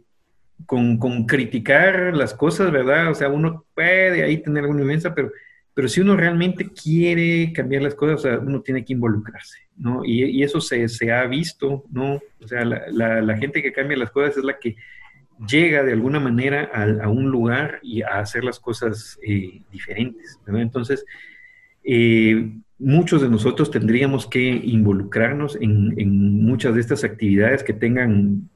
con, 0.65 0.97
con, 0.97 1.25
criticar 1.25 2.15
las 2.15 2.33
cosas, 2.33 2.71
¿verdad? 2.71 3.11
O 3.11 3.15
sea, 3.15 3.29
uno 3.29 3.65
puede 3.75 4.23
ahí 4.23 4.37
tener 4.37 4.63
alguna 4.63 4.81
inmensa, 4.81 5.13
pero 5.13 5.31
pero 5.77 5.87
si 5.89 6.01
uno 6.01 6.17
realmente 6.17 6.71
quiere 6.71 7.53
cambiar 7.53 7.83
las 7.83 7.93
cosas, 7.93 8.39
uno 8.41 8.61
tiene 8.61 8.83
que 8.83 8.93
involucrarse, 8.93 9.59
¿no? 9.75 10.03
Y, 10.03 10.41
eso 10.41 10.59
se, 10.59 10.89
se, 10.89 11.11
ha 11.11 11.23
visto, 11.27 11.83
¿no? 11.91 12.19
O 12.43 12.47
sea, 12.47 12.65
la, 12.65 13.21
la, 13.21 13.37
gente 13.37 13.61
que 13.61 13.71
cambia 13.71 13.95
las 13.95 14.09
cosas 14.09 14.37
es 14.37 14.43
la 14.43 14.57
que 14.57 14.75
llega 15.47 15.83
de 15.83 15.93
alguna 15.93 16.19
manera 16.19 16.63
a, 16.73 17.07
un 17.09 17.29
lugar 17.29 17.79
y 17.83 18.01
a 18.01 18.17
hacer 18.17 18.43
las 18.43 18.59
cosas 18.59 19.19
eh, 19.21 19.61
diferentes, 19.71 20.39
¿verdad? 20.47 20.63
Entonces, 20.63 21.05
eh, 21.83 22.57
muchos 22.79 23.21
de 23.21 23.29
nosotros 23.29 23.69
tendríamos 23.69 24.25
que 24.25 24.49
involucrarnos 24.49 25.57
en, 25.61 25.93
en, 25.99 26.43
muchas 26.43 26.73
de 26.73 26.81
estas 26.81 27.03
actividades 27.03 27.63
que 27.63 27.73
tengan 27.73 28.49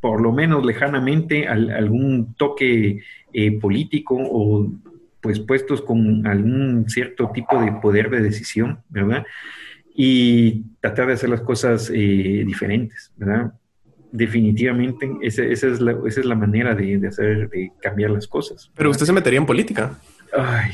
por 0.00 0.20
lo 0.20 0.32
menos 0.32 0.66
lejanamente 0.66 1.46
al, 1.46 1.70
algún 1.70 2.34
toque 2.34 3.00
eh, 3.32 3.60
político 3.60 4.16
o 4.18 4.72
pues 5.20 5.40
puestos 5.40 5.82
con 5.82 6.26
algún 6.26 6.84
cierto 6.88 7.30
tipo 7.32 7.60
de 7.60 7.72
poder 7.72 8.10
de 8.10 8.20
decisión, 8.20 8.80
¿verdad? 8.88 9.24
Y 9.94 10.64
tratar 10.80 11.08
de 11.08 11.14
hacer 11.14 11.28
las 11.28 11.40
cosas 11.40 11.90
eh, 11.92 12.44
diferentes, 12.46 13.12
¿verdad? 13.16 13.52
Definitivamente, 14.12 15.10
esa, 15.22 15.44
esa, 15.44 15.66
es, 15.66 15.80
la, 15.80 15.96
esa 16.06 16.20
es 16.20 16.26
la 16.26 16.34
manera 16.34 16.74
de, 16.74 16.98
de, 16.98 17.08
hacer, 17.08 17.50
de 17.50 17.72
cambiar 17.80 18.10
las 18.10 18.26
cosas. 18.26 18.70
Pero 18.74 18.90
usted 18.90 19.04
se 19.04 19.12
metería 19.12 19.38
en 19.38 19.46
política. 19.46 19.98
Ay, 20.32 20.70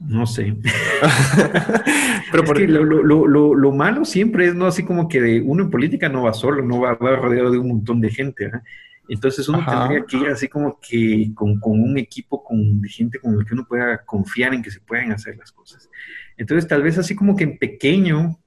no 0.00 0.26
sé. 0.26 0.54
Pero 2.30 2.44
es 2.44 2.52
que 2.52 2.68
lo, 2.68 2.84
lo, 2.84 3.26
lo, 3.26 3.54
lo, 3.54 3.72
malo 3.72 4.04
siempre 4.04 4.46
es, 4.46 4.54
¿no? 4.54 4.66
Así 4.66 4.84
como 4.84 5.08
que 5.08 5.20
de 5.20 5.40
uno 5.40 5.64
en 5.64 5.70
política 5.70 6.08
no 6.08 6.22
va 6.22 6.32
solo, 6.32 6.62
no 6.62 6.80
va, 6.80 6.94
va 6.94 7.16
rodeado 7.16 7.50
de 7.50 7.58
un 7.58 7.68
montón 7.68 8.00
de 8.00 8.10
gente, 8.10 8.44
¿verdad? 8.44 8.62
Entonces 9.08 9.48
uno 9.48 9.58
Ajá. 9.58 9.88
tendría 9.88 10.04
que 10.04 10.16
ir 10.18 10.28
así 10.28 10.48
como 10.48 10.78
que 10.80 11.30
con, 11.34 11.58
con, 11.58 11.80
un 11.80 11.96
equipo 11.98 12.42
con, 12.44 12.80
de 12.80 12.88
gente 12.88 13.18
con 13.18 13.34
el 13.34 13.46
que 13.46 13.54
uno 13.54 13.66
pueda 13.66 14.04
confiar 14.04 14.54
en 14.54 14.62
que 14.62 14.70
se 14.70 14.80
puedan 14.80 15.12
hacer 15.12 15.36
las 15.36 15.50
cosas. 15.50 15.88
Entonces 16.36 16.68
tal 16.68 16.82
vez 16.82 16.98
así 16.98 17.16
como 17.16 17.34
que 17.34 17.44
en 17.44 17.58
pequeño 17.58 18.38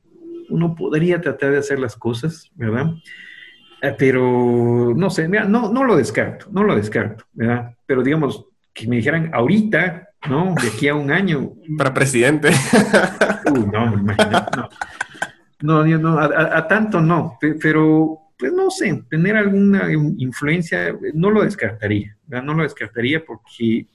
uno 0.50 0.76
podría 0.76 1.20
tratar 1.20 1.52
de 1.52 1.58
hacer 1.58 1.80
las 1.80 1.96
cosas, 1.96 2.52
¿verdad? 2.56 2.92
Eh, 3.82 3.96
pero 3.98 4.94
no 4.96 5.10
sé, 5.10 5.28
mira, 5.28 5.46
no, 5.46 5.72
no 5.72 5.84
lo 5.84 5.96
descarto, 5.96 6.48
no 6.52 6.64
lo 6.64 6.76
descarto, 6.76 7.26
¿verdad? 7.34 7.76
Pero 7.86 8.04
digamos, 8.04 8.46
que 8.74 8.88
me 8.88 8.98
dijeran 8.98 9.32
ahorita, 9.34 10.10
¿no? 10.30 10.54
De 10.62 10.68
aquí 10.68 10.88
a 10.88 10.96
un 10.96 11.12
año. 11.12 11.54
Para 11.78 11.94
presidente. 11.94 12.50
Uy, 13.52 13.66
no, 13.72 13.94
imagínate, 13.94 14.58
no. 14.58 14.70
No, 15.64 15.86
no, 15.86 16.18
a, 16.18 16.58
a 16.58 16.68
tanto 16.68 17.02
no, 17.02 17.38
pero 17.62 18.31
pues 18.42 18.52
no 18.54 18.72
sé, 18.72 19.04
tener 19.08 19.38
alguna 19.38 19.88
influencia, 20.18 20.98
no 21.14 21.30
lo 21.30 21.44
descartaría, 21.44 22.18
¿verdad? 22.26 22.44
no 22.44 22.56
lo 22.56 22.64
descartaría 22.64 23.24
porque, 23.24 23.86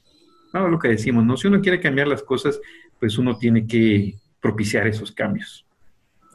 no, 0.54 0.68
lo 0.68 0.78
que 0.78 0.86
decimos, 0.86 1.24
¿no? 1.24 1.36
Si 1.36 1.48
uno 1.48 1.60
quiere 1.60 1.80
cambiar 1.80 2.06
las 2.06 2.22
cosas, 2.22 2.60
pues 3.00 3.18
uno 3.18 3.36
tiene 3.36 3.66
que 3.66 4.14
propiciar 4.40 4.86
esos 4.86 5.10
cambios. 5.10 5.66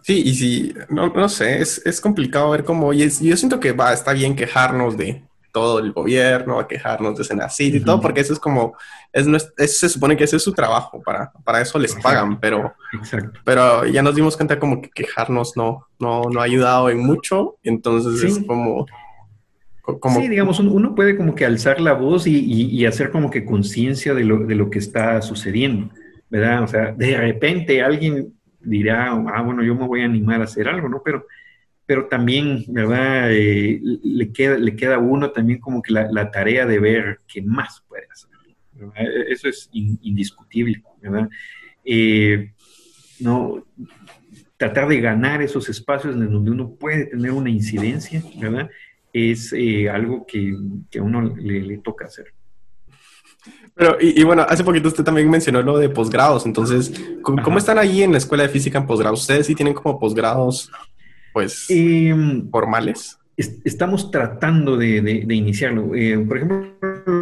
Sí, 0.03 0.24
y 0.26 0.36
si, 0.36 0.74
no, 0.89 1.07
no 1.07 1.30
sé, 1.30 1.62
es, 1.62 1.82
es 1.86 2.01
complicado 2.01 2.51
ver 2.51 2.66
cómo, 2.66 2.91
y 2.91 3.03
es, 3.03 3.22
yo 3.22 3.38
siento 3.38 3.62
que 3.62 3.72
va, 3.72 3.93
está 3.93 4.12
bien 4.12 4.36
quejarnos 4.36 4.97
de, 4.97 5.24
todo 5.51 5.79
el 5.79 5.91
gobierno, 5.91 6.59
a 6.59 6.67
quejarnos 6.67 7.17
de 7.17 7.23
Senacid 7.23 7.73
y 7.73 7.77
uh 7.77 7.81
-huh. 7.81 7.85
todo, 7.85 8.01
porque 8.01 8.21
eso 8.21 8.33
es 8.33 8.39
como, 8.39 8.75
es, 9.11 9.27
es, 9.57 9.79
se 9.79 9.89
supone 9.89 10.15
que 10.15 10.23
ese 10.23 10.37
es 10.37 10.43
su 10.43 10.53
trabajo, 10.53 11.01
para, 11.03 11.31
para 11.43 11.61
eso 11.61 11.77
les 11.77 11.91
Exacto. 11.91 12.07
pagan, 12.09 12.39
pero, 12.39 12.73
Exacto. 12.93 13.39
pero 13.43 13.85
ya 13.85 14.01
nos 14.01 14.15
dimos 14.15 14.35
cuenta 14.37 14.59
como 14.59 14.81
que 14.81 14.89
quejarnos 14.89 15.55
no, 15.55 15.87
no, 15.99 16.23
no 16.23 16.39
ha 16.41 16.43
ayudado 16.43 16.89
en 16.89 16.99
mucho, 16.99 17.57
entonces 17.63 18.21
sí. 18.21 18.27
es 18.27 18.47
como... 18.47 18.85
Como, 19.99 20.21
sí, 20.21 20.29
digamos, 20.29 20.59
uno 20.59 20.93
puede 20.93 21.17
como 21.17 21.33
que 21.33 21.43
alzar 21.43 21.81
la 21.81 21.93
voz 21.93 22.27
y, 22.27 22.37
y, 22.37 22.67
y 22.69 22.85
hacer 22.85 23.09
como 23.11 23.29
que 23.31 23.43
conciencia 23.43 24.13
de 24.13 24.23
lo, 24.23 24.37
de 24.45 24.55
lo 24.55 24.69
que 24.69 24.77
está 24.79 25.21
sucediendo, 25.21 25.89
¿verdad? 26.29 26.63
O 26.63 26.67
sea, 26.67 26.91
de 26.91 27.17
repente 27.17 27.81
alguien 27.81 28.31
dirá, 28.61 29.11
ah, 29.11 29.41
bueno, 29.41 29.63
yo 29.63 29.75
me 29.75 29.87
voy 29.87 30.01
a 30.01 30.05
animar 30.05 30.39
a 30.39 30.45
hacer 30.45 30.69
algo, 30.69 30.87
¿no? 30.87 31.01
Pero 31.03 31.25
pero 31.91 32.07
también, 32.07 32.63
¿verdad? 32.69 33.33
Eh, 33.33 33.81
le, 33.83 34.31
queda, 34.31 34.57
le 34.57 34.77
queda 34.77 34.95
a 34.95 34.99
uno 34.99 35.31
también 35.31 35.59
como 35.59 35.81
que 35.81 35.91
la, 35.91 36.09
la, 36.09 36.31
tarea 36.31 36.65
de 36.65 36.79
ver 36.79 37.19
qué 37.27 37.41
más 37.41 37.83
puede 37.85 38.07
hacer. 38.09 38.29
¿verdad? 38.71 38.95
E, 38.95 39.33
eso 39.33 39.49
es 39.49 39.69
in, 39.73 39.99
indiscutible, 40.01 40.81
¿verdad? 41.01 41.27
Eh, 41.83 42.53
no, 43.19 43.65
tratar 44.55 44.87
de 44.87 45.01
ganar 45.01 45.41
esos 45.41 45.67
espacios 45.67 46.15
en 46.15 46.31
donde 46.31 46.51
uno 46.51 46.75
puede 46.75 47.07
tener 47.07 47.31
una 47.31 47.49
incidencia, 47.49 48.23
¿verdad? 48.39 48.69
Es 49.11 49.51
eh, 49.51 49.89
algo 49.89 50.25
que, 50.25 50.55
que, 50.89 50.99
a 50.99 51.03
uno 51.03 51.35
le, 51.35 51.61
le 51.61 51.77
toca 51.79 52.05
hacer. 52.05 52.33
Pero, 53.75 53.97
y, 53.99 54.23
bueno, 54.23 54.45
hace 54.47 54.63
poquito 54.63 54.87
usted 54.87 55.03
también 55.03 55.29
mencionó 55.29 55.61
lo 55.61 55.77
de 55.77 55.89
posgrados, 55.89 56.45
entonces, 56.45 56.93
¿cómo, 57.21 57.57
están 57.57 57.79
ahí 57.79 58.03
en 58.03 58.11
la 58.11 58.17
escuela 58.17 58.43
de 58.43 58.49
física 58.49 58.77
en 58.77 58.85
posgrados? 58.85 59.21
¿Ustedes 59.21 59.47
sí 59.47 59.55
tienen 59.55 59.73
como 59.73 59.99
posgrados, 59.99 60.71
pues, 61.34 61.65
em, 61.69 62.49
formales? 62.49 63.17
estamos 63.38 64.11
tratando 64.11 64.77
de, 64.77 65.25
iniciarlo. 65.29 65.95
Eh, 65.95 66.17
por 66.19 66.38
ejemplo, 66.38 66.73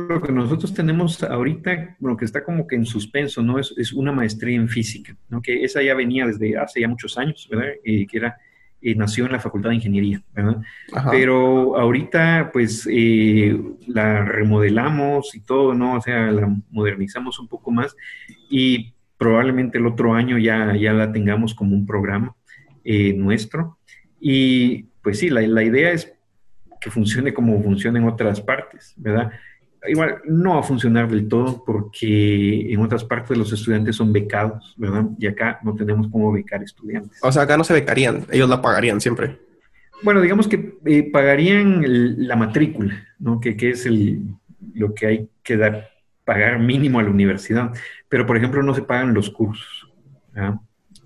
lo 0.09 0.21
que 0.21 0.31
nosotros 0.31 0.73
tenemos 0.73 1.23
ahorita, 1.23 1.97
lo 1.99 2.17
que 2.17 2.25
está 2.25 2.43
como 2.43 2.67
que 2.67 2.75
en 2.75 2.85
suspenso, 2.85 3.41
¿no? 3.41 3.59
Es, 3.59 3.93
una 3.93 4.11
maestría 4.11 4.55
en 4.55 4.67
física, 4.67 5.15
¿no? 5.29 5.41
Que 5.41 5.63
esa 5.63 5.81
ya 5.81 5.93
venía 5.93 6.25
desde 6.25 6.57
hace 6.57 6.81
ya 6.81 6.87
muchos 6.87 7.17
años, 7.17 7.47
¿verdad? 7.49 7.69
Eh, 7.83 8.05
que 8.07 8.17
era, 8.17 8.37
eh, 8.81 8.95
nació 8.95 9.25
en 9.25 9.33
la 9.33 9.39
Facultad 9.39 9.69
de 9.69 9.75
Ingeniería, 9.75 10.21
¿verdad? 10.33 10.61
Pero 11.11 11.77
ahorita, 11.77 12.49
pues, 12.51 12.87
la 13.87 14.25
remodelamos 14.25 15.35
y 15.35 15.41
todo, 15.41 15.73
¿no? 15.73 15.95
O 15.95 16.01
sea, 16.01 16.31
la 16.31 16.53
modernizamos 16.69 17.39
un 17.39 17.47
poco 17.47 17.71
más 17.71 17.95
y 18.49 18.93
probablemente 19.17 19.77
el 19.77 19.85
otro 19.85 20.13
año 20.13 20.37
ya, 20.37 20.75
ya 20.75 20.93
la 20.93 21.11
tengamos 21.11 21.53
como 21.53 21.75
un 21.75 21.85
programa 21.85 22.35
nuestro. 23.15 23.77
Y 24.19 24.83
pues 25.01 25.19
sí, 25.19 25.29
la, 25.29 25.41
la 25.41 25.63
idea 25.63 25.91
es 25.91 26.13
que 26.79 26.89
funcione 26.89 27.33
como 27.33 27.61
funciona 27.61 27.99
en 27.99 28.07
otras 28.07 28.41
partes, 28.41 28.93
¿verdad? 28.97 29.31
Igual 29.87 30.21
no 30.25 30.55
va 30.55 30.59
a 30.59 30.63
funcionar 30.63 31.09
del 31.09 31.27
todo 31.27 31.63
porque 31.65 32.71
en 32.71 32.81
otras 32.81 33.03
partes 33.03 33.37
los 33.37 33.51
estudiantes 33.53 33.95
son 33.95 34.11
becados, 34.11 34.75
¿verdad? 34.77 35.05
Y 35.17 35.27
acá 35.27 35.59
no 35.63 35.73
tenemos 35.75 36.07
cómo 36.09 36.31
becar 36.31 36.61
estudiantes. 36.61 37.19
O 37.21 37.31
sea, 37.31 37.43
acá 37.43 37.57
no 37.57 37.63
se 37.63 37.73
becarían, 37.73 38.25
ellos 38.31 38.49
la 38.49 38.61
pagarían 38.61 38.99
siempre. 38.99 39.37
Bueno, 40.01 40.21
digamos 40.21 40.47
que 40.47 40.77
eh, 40.85 41.09
pagarían 41.11 41.83
la 42.27 42.35
matrícula, 42.35 43.07
¿no? 43.19 43.39
Que, 43.39 43.55
que 43.55 43.71
es 43.71 43.85
el, 43.85 44.21
lo 44.73 44.93
que 44.93 45.07
hay 45.07 45.29
que 45.43 45.57
dar, 45.57 45.89
pagar 46.23 46.59
mínimo 46.59 46.99
a 46.99 47.03
la 47.03 47.09
universidad. 47.09 47.71
Pero, 48.07 48.25
por 48.25 48.37
ejemplo, 48.37 48.63
no 48.63 48.73
se 48.73 48.81
pagan 48.81 49.13
los 49.13 49.29
cursos. 49.29 49.91
¿verdad? 50.31 50.55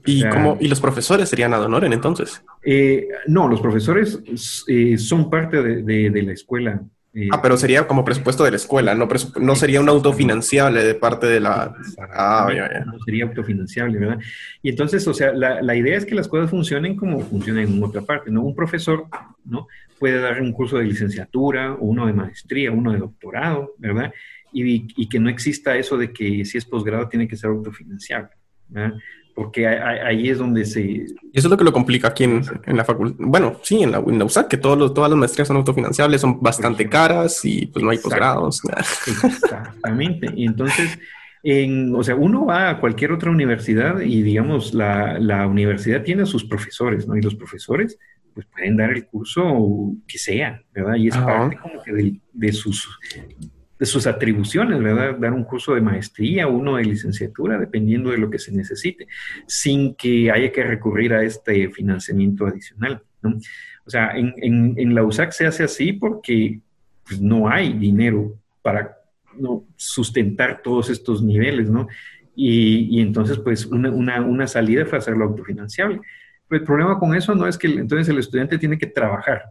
¿Y, 0.06 0.24
¿Y 0.60 0.68
los 0.68 0.82
profesores 0.82 1.30
serían 1.30 1.54
ad 1.54 1.64
honorem 1.64 1.94
entonces? 1.94 2.44
Eh, 2.64 3.08
no, 3.28 3.48
los 3.48 3.62
profesores 3.62 4.20
eh, 4.68 4.98
son 4.98 5.30
parte 5.30 5.62
de, 5.62 6.24
la 6.24 6.32
escuela. 6.32 6.82
Eh. 7.14 7.30
ah, 7.32 7.42
pero 7.42 7.58
sería 7.58 7.88
como 7.88 8.04
presupuesto 8.04 8.44
de 8.44 8.52
la 8.52 8.58
escuela, 8.58 8.96
no, 8.96 9.08
no 9.40 9.56
sería 9.56 9.80
un 9.80 9.88
autofinanciable 9.88 10.84
de 10.84 10.96
parte 10.96 11.28
de 11.28 11.40
la... 11.40 11.76
Ah, 12.12 12.50
No 12.86 13.00
sería 13.06 13.26
autofinanciable, 13.26 14.00
¿verdad? 14.00 14.20
Y 14.64 14.70
entonces, 14.70 15.08
o 15.08 15.14
sea, 15.14 15.32
la, 15.32 15.76
idea 15.76 15.98
es 15.98 16.06
que 16.06 16.16
las 16.16 16.28
cosas 16.28 16.50
funcionen 16.50 16.96
como 16.96 17.20
funcionan 17.22 17.64
en 17.68 17.84
otra 17.84 18.02
parte, 18.02 18.32
¿no? 18.32 18.42
Un 18.42 18.56
profesor, 18.56 19.06
¿no? 19.46 19.68
Puede 20.00 20.20
dar 20.20 20.42
un 20.42 20.52
curso 20.52 20.78
de 20.78 20.86
licenciatura, 20.86 21.74
o 21.74 21.86
uno 21.86 22.08
de 22.08 22.14
maestría, 22.14 22.72
uno 22.72 22.92
de 22.92 22.98
doctorado, 22.98 23.74
¿verdad? 23.78 24.12
Y, 24.52 24.88
y 25.02 25.08
que 25.08 25.20
no 25.20 25.30
exista 25.30 25.78
eso 25.78 25.98
de 25.98 26.12
que 26.12 26.44
si 26.46 26.58
es 26.58 26.66
posgrado 26.66 27.08
tiene 27.08 27.28
que 27.28 27.38
ser 27.38 27.52
autofinanciable, 27.52 28.32
¿verdad? 28.68 28.98
Porque 29.34 29.68
ahí 29.68 30.30
es 30.30 30.38
donde 30.38 30.66
se... 30.66 30.82
Y 30.82 31.06
eso 31.34 31.48
es 31.48 31.50
lo 31.50 31.58
que 31.58 31.64
lo 31.64 31.74
complica 31.74 32.10
aquí 32.10 32.24
en, 32.24 32.44
la 32.68 32.86
facultad. 32.86 33.18
Bueno, 33.20 33.60
sí, 33.64 33.82
en 33.82 33.92
la, 33.92 33.98
en 33.98 34.22
USAC, 34.22 34.48
que 34.48 34.58
todos 34.58 34.94
todas 34.94 35.10
las 35.10 35.18
maestrías 35.18 35.48
son 35.48 35.58
autofinanciables, 35.58 36.22
son 36.22 36.40
bastante 36.40 36.88
caras 36.88 37.44
y 37.44 37.68
pues 37.68 37.84
no 37.84 37.90
hay 37.90 37.98
posgrados. 37.98 38.62
Exactamente. 39.08 40.28
Y 40.36 40.46
entonces, 40.46 41.00
en, 41.42 41.96
o 41.96 42.04
sea, 42.04 42.16
uno 42.16 42.46
va 42.46 42.70
a 42.70 42.80
cualquier 42.80 43.12
otra 43.12 43.32
universidad 43.32 44.02
y 44.02 44.22
digamos, 44.22 44.74
la, 44.74 45.18
la 45.20 45.48
universidad 45.48 46.04
tiene 46.04 46.24
a 46.24 46.28
sus 46.28 46.44
profesores, 46.44 47.08
¿no? 47.08 47.18
Y 47.18 47.22
los 47.22 47.36
profesores 47.36 47.98
pues 48.34 48.48
pueden 48.48 48.78
dar 48.78 48.92
el 48.92 49.06
curso 49.06 49.94
que 50.08 50.18
sea, 50.18 50.62
¿verdad? 50.74 50.96
Y 50.96 51.08
es 51.08 51.18
parte 51.18 51.58
como 51.58 51.82
que 51.84 51.92
de, 51.92 52.16
de 52.34 52.52
sus 52.52 52.88
de 53.84 53.88
sus 53.88 54.08
atribuciones, 54.08 54.82
¿verdad? 54.82 55.18
Dar 55.20 55.34
un 55.34 55.44
curso 55.44 55.76
de 55.76 55.82
maestría, 55.82 56.48
uno 56.48 56.78
de 56.78 56.86
licenciatura, 56.86 57.60
dependiendo 57.60 58.12
de 58.12 58.18
lo 58.18 58.30
que 58.30 58.40
se 58.40 58.54
necesite, 58.54 59.10
sin 59.46 59.94
que 59.96 60.32
haya 60.32 60.54
que 60.54 60.64
recurrir 60.64 61.14
a 61.14 61.22
este 61.22 61.70
financiamiento 61.70 62.48
adicional, 62.48 63.04
¿no? 63.22 63.38
O 63.86 63.90
sea, 63.90 64.16
en, 64.16 64.34
en, 64.78 64.96
la 64.96 65.04
USAC 65.04 65.34
se 65.34 65.46
hace 65.46 65.66
así 65.66 65.92
porque 65.92 66.62
pues, 67.06 67.20
no 67.20 67.50
hay 67.50 67.74
dinero 67.74 68.40
para 68.62 68.96
¿no? 69.38 69.66
sustentar 69.76 70.62
todos 70.64 70.90
estos 70.90 71.22
niveles, 71.22 71.70
¿no? 71.70 71.90
Y, 72.38 72.88
y 72.90 73.02
entonces, 73.02 73.38
pues, 73.40 73.66
una, 73.66 73.92
una, 73.92 74.22
una, 74.22 74.48
salida 74.48 74.86
fue 74.86 75.00
hacerlo 75.00 75.26
autofinanciable. 75.26 76.00
Pero 76.48 76.62
el 76.62 76.66
problema 76.66 76.98
con 76.98 77.14
eso 77.16 77.36
no 77.36 77.46
es 77.48 77.58
que 77.58 77.68
entonces 77.68 78.08
el 78.08 78.20
estudiante 78.20 78.58
tiene 78.58 78.78
que 78.78 78.88
trabajar, 78.88 79.44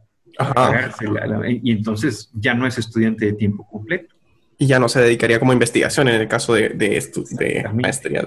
y 1.62 1.72
entonces 1.72 2.30
ya 2.32 2.54
no 2.54 2.66
es 2.66 2.78
estudiante 2.78 3.26
de 3.26 3.32
tiempo 3.34 3.68
completo. 3.70 4.14
Y 4.62 4.66
ya 4.66 4.78
no 4.78 4.88
se 4.88 5.00
dedicaría 5.00 5.40
como 5.40 5.52
investigación 5.52 6.06
en 6.06 6.20
el 6.20 6.28
caso 6.28 6.54
de, 6.54 6.68
de, 6.68 7.02
de 7.32 7.68
maestría. 7.74 8.24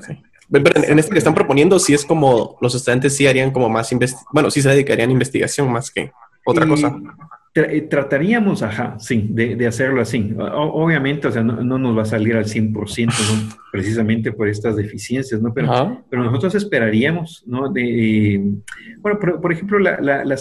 Pero 0.51 0.65
en, 0.75 0.99
este 0.99 1.13
que 1.13 1.17
están 1.17 1.33
proponiendo, 1.33 1.79
sí 1.79 1.93
es 1.93 2.03
como 2.03 2.57
los 2.59 2.75
estudiantes 2.75 3.15
sí 3.15 3.25
harían 3.25 3.51
como 3.51 3.69
más, 3.69 3.89
bueno, 4.33 4.51
sí 4.51 4.61
se 4.61 4.67
dedicarían 4.67 5.09
a 5.09 5.13
investigación 5.13 5.71
más 5.71 5.89
que 5.89 6.11
otra 6.43 6.67
cosa. 6.67 6.93
Eh, 7.57 7.87
trataríamos, 7.89 8.61
ajá, 8.63 8.97
sí, 8.99 9.29
de, 9.29 9.65
hacerlo 9.65 10.01
así. 10.01 10.35
obviamente, 10.37 11.29
o 11.29 11.31
sea, 11.31 11.41
no, 11.41 11.77
nos 11.77 11.97
va 11.97 12.01
a 12.01 12.05
salir 12.05 12.35
al 12.35 12.43
100%, 12.43 12.73
¿no? 12.73 13.55
precisamente 13.71 14.33
por 14.33 14.49
estas 14.49 14.75
deficiencias, 14.75 15.41
¿no? 15.41 15.53
Pero, 15.53 16.03
pero 16.09 16.25
nosotros 16.25 16.53
esperaríamos, 16.55 17.45
¿no? 17.47 17.69
De, 17.69 18.43
bueno, 18.99 19.19
por, 19.41 19.53
ejemplo, 19.53 19.79
la, 19.79 20.01
la, 20.01 20.25
la, 20.25 20.35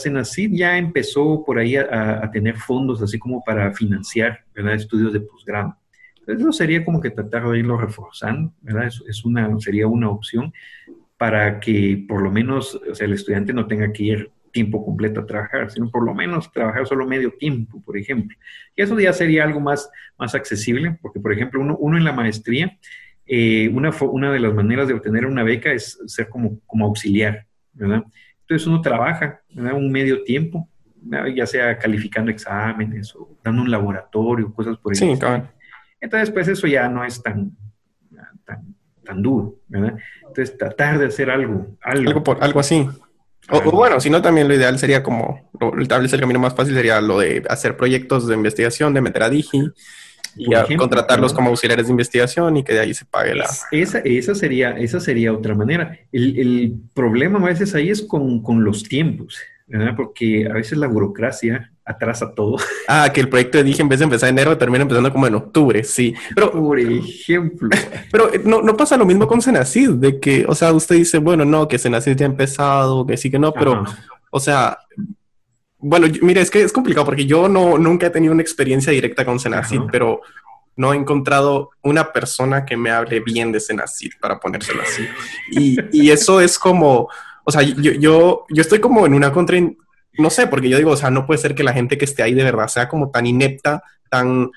ya 0.51 0.77
empezó 0.77 1.45
por 1.47 1.61
ahí 1.61 1.77
a, 1.77 2.29
tener 2.33 2.57
fondos 2.57 3.01
así 3.01 3.17
como 3.17 3.45
para 3.45 3.73
financiar, 3.73 4.41
¿verdad? 4.53 4.75
Estudios 4.75 5.13
de 5.13 5.21
posgrado. 5.21 5.77
Eso 6.27 6.53
sería 6.53 6.85
como 6.85 7.01
que 7.01 7.11
tratar 7.11 7.49
de 7.49 7.59
irlo 7.59 7.77
reforzando, 7.77 8.53
¿verdad? 8.61 8.87
Es, 8.87 9.03
es 9.09 9.25
una, 9.25 9.49
sería 9.59 9.87
una 9.87 10.11
opción 10.11 10.53
para 11.17 11.61
que 11.61 12.05
por 12.09 12.23
lo 12.23 12.31
menos, 12.31 12.75
o 12.75 12.95
sea, 12.95 13.07
el 13.07 13.13
estudiante 13.13 13.53
no 13.53 13.67
tenga 13.67 13.93
que 13.93 14.03
ir 14.03 14.31
tiempo 14.55 14.85
completo 14.85 15.21
a 15.21 15.27
trabajar, 15.27 15.71
sino 15.71 15.91
por 15.91 16.05
lo 16.05 16.15
menos 16.15 16.51
trabajar 16.53 16.87
solo 16.87 17.07
medio 17.07 17.33
tiempo, 17.33 17.83
por 17.83 17.99
ejemplo. 17.99 18.37
Y 18.75 18.83
eso 18.83 18.99
ya 18.99 19.13
sería 19.13 19.45
algo 19.45 19.61
más, 19.61 19.91
más 20.17 20.35
accesible, 20.35 20.97
porque, 21.03 21.19
por 21.19 21.33
ejemplo, 21.33 21.61
uno, 21.61 21.77
uno 21.77 21.99
en 21.99 22.05
la 22.05 22.13
maestría, 22.13 22.79
eh, 23.27 23.69
una, 23.75 23.91
una 24.03 24.33
de 24.33 24.39
las 24.39 24.55
maneras 24.55 24.87
de 24.87 24.95
obtener 24.95 25.27
una 25.27 25.43
beca 25.43 25.73
es 25.73 25.99
ser 26.07 26.29
como, 26.29 26.61
como 26.67 26.87
auxiliar, 26.87 27.47
¿verdad? 27.73 28.05
Entonces 28.43 28.67
uno 28.67 28.81
trabaja, 28.81 29.41
¿verdad? 29.53 29.75
Un 29.75 29.91
medio 29.91 30.23
tiempo, 30.23 30.69
ya 31.35 31.47
sea 31.47 31.77
calificando 31.77 32.31
exámenes 32.31 33.15
o 33.17 33.37
dando 33.43 33.63
un 33.63 33.71
laboratorio, 33.71 34.53
cosas 34.55 34.79
por 34.79 34.95
ejemplo. 34.95 35.17
Sí, 35.17 35.21
claro. 35.21 35.49
Entonces, 36.05 36.31
pues 36.31 36.49
eso 36.49 36.67
ya 36.67 36.87
no 36.87 37.03
es 37.03 37.23
tan, 37.23 37.57
tan, 38.45 38.75
tan 39.03 39.23
duro, 39.23 39.57
¿verdad? 39.69 39.97
Entonces, 40.21 40.59
tratar 40.59 40.99
de 40.99 41.07
hacer 41.07 41.31
algo. 41.31 41.79
Algo, 41.81 42.11
algo, 42.11 42.23
por, 42.23 42.45
algo 42.45 42.61
así. 42.61 42.87
O, 43.49 43.71
bueno, 43.71 43.99
si 44.01 44.11
no, 44.11 44.21
también 44.21 44.47
lo 44.47 44.55
ideal 44.55 44.79
sería 44.79 45.03
como, 45.03 45.51
vez 45.79 46.13
el 46.13 46.21
camino 46.21 46.39
más 46.39 46.55
fácil 46.55 46.75
sería 46.75 47.01
lo 47.01 47.21
de 47.21 47.43
hacer 47.49 47.79
proyectos 47.79 48.27
de 48.27 48.35
investigación, 48.35 48.93
de 48.93 49.01
meter 49.01 49.23
a 49.23 49.31
Digi 49.31 49.71
y 50.37 50.77
contratarlos 50.77 51.33
como 51.33 51.49
auxiliares 51.49 51.87
de 51.87 51.93
investigación 51.93 52.59
y 52.59 52.65
que 52.65 52.75
de 52.75 52.81
ahí 52.81 52.93
se 52.93 53.07
pague 53.07 53.35
la... 53.35 53.47
Esa, 53.71 54.01
esa, 54.01 54.35
sería, 54.35 54.73
esa 54.73 55.01
sería 55.01 55.33
otra 55.33 55.55
manera. 55.55 55.99
El, 56.13 56.39
el 56.39 56.75
problema 56.93 57.39
a 57.39 57.47
veces 57.47 57.75
ahí 57.75 57.89
es 57.89 58.03
con, 58.03 58.43
con 58.43 58.63
los 58.63 58.83
tiempos, 58.83 59.39
¿verdad? 59.67 59.95
Porque 59.97 60.49
a 60.51 60.53
veces 60.53 60.77
la 60.77 60.87
burocracia 60.87 61.71
atrasa 61.85 62.33
todo. 62.35 62.57
Ah, 62.87 63.11
que 63.13 63.21
el 63.21 63.31
proyecto 63.31 63.57
de 63.57 63.65
Digi 63.65 63.81
en 63.81 63.89
vez 63.89 63.99
de 63.99 64.05
empezar 64.05 64.29
en 64.29 64.39
enero 64.39 64.59
termina 64.59 64.83
empezando 64.83 65.11
como 65.11 65.27
en 65.27 65.35
octubre, 65.35 65.83
sí. 65.85 66.15
Pero, 66.35 66.53
por 66.53 66.79
ejemplo. 66.79 67.71
Pero 68.13 68.33
eh, 68.33 68.43
no, 68.45 68.61
no 68.61 68.77
pasa 68.77 68.99
lo 68.99 69.07
mismo 69.07 69.27
con 69.27 69.41
Senacid, 69.41 69.91
de 69.93 70.21
que, 70.21 70.45
o 70.47 70.55
sea, 70.55 70.73
usted 70.73 70.97
dice, 70.97 71.17
bueno, 71.17 71.47
no, 71.47 71.67
que 71.67 71.79
Senacid 71.79 72.15
ya 72.15 72.27
ha 72.27 72.29
empezado, 72.29 73.07
que 73.07 73.17
sí, 73.17 73.31
que 73.31 73.39
no, 73.39 73.53
pero, 73.53 73.85
o 74.31 74.39
sea, 74.39 74.79
bueno, 75.79 76.07
mire, 76.21 76.43
es 76.43 76.51
que 76.51 76.63
es 76.63 76.73
complicado 76.73 77.07
porque 77.07 77.25
yo 77.25 77.49
no, 77.49 77.79
nunca 77.79 78.07
he 78.07 78.11
tenido 78.11 78.35
una 78.35 78.43
experiencia 78.43 78.93
directa 78.93 79.25
con 79.25 79.41
Senacid, 79.41 79.81
pero 79.91 80.21
no 80.77 80.93
he 80.93 80.97
encontrado 80.97 81.71
una 81.83 82.13
persona 82.13 82.67
que 82.67 82.77
me 82.77 82.91
hable 82.91 83.21
bien 83.21 83.51
de 83.51 83.61
Senacid, 83.61 84.13
para 84.21 84.39
ponérselo 84.39 84.83
así. 84.83 85.07
Y, 85.53 85.79
y 85.91 86.11
eso 86.11 86.41
es 86.41 86.59
como, 86.59 87.09
o 87.45 87.51
sea, 87.51 87.63
yo, 87.63 87.93
yo, 87.93 88.45
yo 88.49 88.61
estoy 88.61 88.79
como 88.79 89.07
en 89.07 89.15
una 89.15 89.33
contra 89.33 89.57
no 90.19 90.31
sé, 90.31 90.47
porque 90.47 90.69
yo 90.69 90.79
digo, 90.79 90.93
o 90.93 90.97
sea, 90.97 91.11
no 91.11 91.27
puede 91.27 91.39
ser 91.39 91.55
que 91.55 91.65
la 91.65 91.73
gente 91.73 91.99
que 91.99 92.05
esté 92.05 92.23
ahí 92.23 92.35
de 92.35 92.45
verdad 92.45 92.69
sea 92.69 92.89
como 92.89 93.11
tan 93.11 93.27
inepta, 93.27 93.83
tan, 94.11 94.51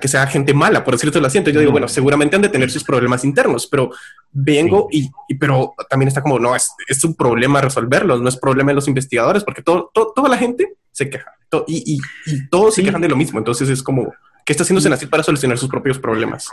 que 0.00 0.08
sea 0.08 0.26
gente 0.26 0.52
mala, 0.52 0.82
por 0.82 0.94
decirlo 0.94 1.20
lo 1.20 1.30
siento. 1.30 1.50
Yo 1.50 1.60
digo, 1.60 1.72
bueno, 1.72 1.88
seguramente 1.88 2.36
han 2.36 2.42
de 2.42 2.48
tener 2.48 2.70
sus 2.70 2.84
problemas 2.84 3.24
internos, 3.24 3.66
pero 3.66 3.90
vengo 4.32 4.88
y, 4.90 5.10
pero 5.38 5.74
también 5.88 6.08
está 6.08 6.22
como, 6.22 6.38
no, 6.38 6.56
es, 6.56 6.72
es 6.88 7.04
un 7.04 7.14
problema 7.14 7.60
resolverlos, 7.60 8.20
no 8.20 8.28
es 8.28 8.36
problema 8.36 8.72
de 8.72 8.76
los 8.76 8.88
investigadores, 8.88 9.44
porque 9.44 9.62
todo, 9.62 9.90
toda 9.92 10.28
la 10.28 10.38
gente 10.38 10.74
se 10.90 11.08
queja 11.08 11.36
y, 11.66 11.98
y, 12.26 12.48
todos 12.48 12.74
se 12.74 12.82
quejan 12.82 13.00
de 13.00 13.08
lo 13.08 13.16
mismo. 13.16 13.38
Entonces 13.38 13.68
es 13.68 13.82
como, 13.82 14.12
¿qué 14.44 14.52
está 14.52 14.62
haciendo 14.62 14.80
Senacid 14.80 15.08
para 15.08 15.22
solucionar 15.22 15.58
sus 15.58 15.68
propios 15.68 15.98
problemas? 15.98 16.48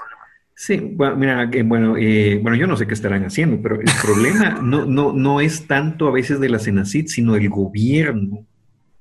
Sí, 0.56 0.78
bueno, 0.78 1.16
mira, 1.16 1.50
bueno, 1.66 1.98
eh, 1.98 2.40
bueno, 2.42 2.58
yo 2.58 2.68
no 2.68 2.78
sé 2.78 2.86
qué 2.86 2.94
estarán 2.94 3.26
haciendo, 3.26 3.60
pero 3.62 3.80
el 3.82 3.90
problema 4.02 4.52
no, 4.62 4.86
no, 4.86 5.12
no 5.14 5.42
es 5.42 5.68
tanto 5.68 6.08
a 6.08 6.12
veces 6.12 6.40
de 6.40 6.50
la 6.50 6.60
Senacid, 6.60 7.08
sino 7.08 7.34
del 7.34 7.50
gobierno, 7.50 8.46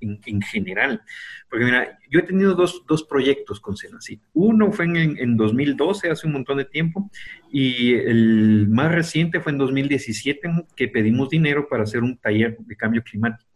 en, 0.00 0.42
general. 0.42 1.02
Porque 1.48 1.64
mira, 1.64 1.98
yo 2.10 2.20
he 2.20 2.22
tenido 2.22 2.54
dos, 2.54 2.82
dos 2.88 3.04
proyectos 3.04 3.60
con 3.60 3.76
Senacid. 3.76 4.18
Uno 4.32 4.72
fue 4.72 4.86
en, 4.86 5.18
en, 5.18 5.36
2012, 5.36 6.10
hace 6.10 6.26
un 6.26 6.32
montón 6.32 6.58
de 6.58 6.64
tiempo, 6.64 7.10
y 7.52 7.94
el 7.94 8.66
más 8.68 8.90
reciente 8.90 9.40
fue 9.40 9.52
en 9.52 9.58
2017, 9.58 10.40
que 10.74 10.88
pedimos 10.88 11.28
dinero 11.28 11.68
para 11.68 11.84
hacer 11.84 12.02
un 12.02 12.16
taller 12.16 12.56
de 12.58 12.76
cambio 12.76 13.02
climático. 13.02 13.48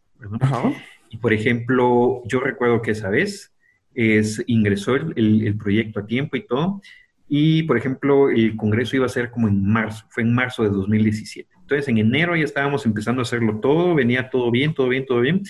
Y 1.11 1.17
por 1.17 1.33
ejemplo, 1.33 2.23
yo 2.27 2.41
recuerdo 2.41 2.83
que 2.83 2.93
esa 2.93 3.11
vez 3.11 3.53
es, 3.95 4.43
ingresó 4.47 4.97
el, 4.97 5.15
el 5.47 5.57
proyecto 5.57 6.01
a 6.01 6.07
tiempo 6.07 6.37
y 6.37 6.47
todo, 6.47 6.81
y, 7.29 7.65
por 7.65 7.77
ejemplo, 7.77 8.31
el 8.31 8.57
Congreso 8.57 8.97
iba 8.97 9.07
a 9.07 9.11
ser 9.11 9.31
como 9.31 9.49
en 9.49 9.65
marzo, 9.65 10.05
fue 10.11 10.23
en 10.23 10.35
marzo 10.35 10.63
de 10.63 10.71
2017. 10.71 11.49
Entonces, 11.61 11.89
en 11.89 11.99
enero 11.99 12.37
ya 12.37 12.45
estábamos 12.45 12.87
empezando 12.87 13.21
a 13.21 13.25
hacerlo 13.25 13.59
todo, 13.59 13.95
venía 13.95 14.31
todo 14.31 14.51
bien, 14.51 14.75
todo 14.75 14.89
bien, 14.89 15.05
todo 15.05 15.21
bien, 15.21 15.43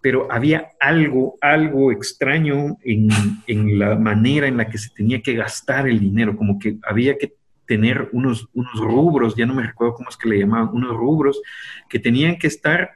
pero 0.00 0.30
había 0.30 0.70
algo, 0.80 1.36
algo 1.40 1.92
extraño 1.92 2.78
en, 2.82 3.08
en 3.46 3.78
la 3.78 3.96
manera 3.96 4.46
en 4.46 4.56
la 4.56 4.68
que 4.70 4.78
se 4.78 4.90
tenía 4.90 5.20
que 5.20 5.34
gastar 5.34 5.88
el 5.88 6.00
dinero, 6.00 6.36
como 6.36 6.58
que 6.58 6.78
había 6.82 7.18
que 7.18 7.34
tener 7.66 8.08
unos, 8.12 8.48
unos 8.54 8.80
rubros, 8.80 9.36
ya 9.36 9.44
no 9.44 9.54
me 9.54 9.62
recuerdo 9.62 9.94
cómo 9.94 10.08
es 10.08 10.16
que 10.16 10.28
le 10.28 10.38
llamaban, 10.38 10.70
unos 10.72 10.96
rubros 10.96 11.40
que 11.88 11.98
tenían 11.98 12.38
que 12.38 12.46
estar 12.46 12.92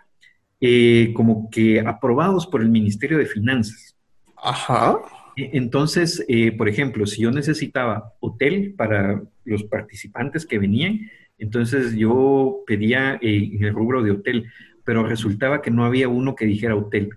eh, 0.60 1.12
como 1.14 1.50
que 1.50 1.80
aprobados 1.80 2.46
por 2.46 2.62
el 2.62 2.70
Ministerio 2.70 3.18
de 3.18 3.26
Finanzas. 3.26 3.94
Ajá. 4.42 4.98
E, 5.36 5.50
entonces, 5.54 6.24
eh, 6.28 6.52
por 6.52 6.68
ejemplo, 6.68 7.06
si 7.06 7.22
yo 7.22 7.30
necesitaba 7.30 8.12
hotel 8.20 8.74
para 8.76 9.22
los 9.44 9.64
participantes 9.64 10.46
que 10.46 10.58
venían, 10.58 11.10
entonces 11.38 11.94
yo 11.94 12.60
pedía 12.66 13.18
eh, 13.20 13.50
en 13.52 13.64
el 13.64 13.74
rubro 13.74 14.02
de 14.02 14.12
hotel, 14.12 14.46
pero 14.84 15.04
resultaba 15.04 15.62
que 15.62 15.70
no 15.70 15.84
había 15.84 16.08
uno 16.08 16.34
que 16.34 16.46
dijera 16.46 16.76
hotel. 16.76 17.10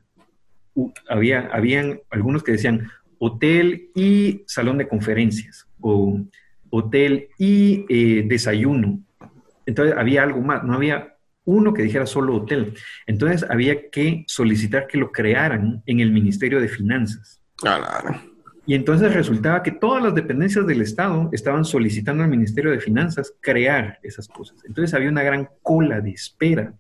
había, 1.08 1.48
habían 1.52 2.00
algunos 2.10 2.44
que 2.44 2.54
decían 2.54 2.90
hotel 3.20 3.90
y 3.96 4.44
salón 4.48 4.78
de 4.78 4.88
conferencias 4.88 5.68
o 5.80 6.20
hotel 6.70 7.30
y 7.38 7.86
eh, 7.90 8.24
desayuno. 8.28 9.00
Entonces 9.66 9.96
había 9.98 10.24
algo 10.24 10.42
más, 10.42 10.64
no 10.64 10.74
había 10.74 11.16
uno 11.46 11.74
que 11.74 11.84
dijera 11.84 12.06
solo 12.06 12.36
hotel. 12.36 12.74
Entonces 13.06 13.46
había 13.50 13.90
que 13.90 14.24
solicitar 14.28 14.88
que 14.88 14.98
lo 14.98 15.12
crearan 15.12 15.84
en 15.86 16.00
el 16.00 16.12
Ministerio 16.12 16.60
de 16.60 16.68
Finanzas. 16.68 17.42
Y 18.68 18.74
entonces 18.74 19.14
resultaba 19.14 19.62
que 19.62 19.72
todas 19.72 20.04
las 20.04 20.16
dependencias 20.16 20.66
del 20.66 20.82
Estado 20.82 21.30
estaban 21.32 21.66
solicitando 21.66 22.24
al 22.24 22.30
Ministerio 22.30 22.72
de 22.72 22.80
Finanzas 22.80 23.34
crear 23.40 24.00
esas 24.02 24.28
cosas. 24.28 24.58
Entonces 24.66 24.94
había 24.94 25.10
una 25.10 25.24
gran 25.24 25.48
cola 25.62 26.02
de 26.02 26.12
espera. 26.12 26.74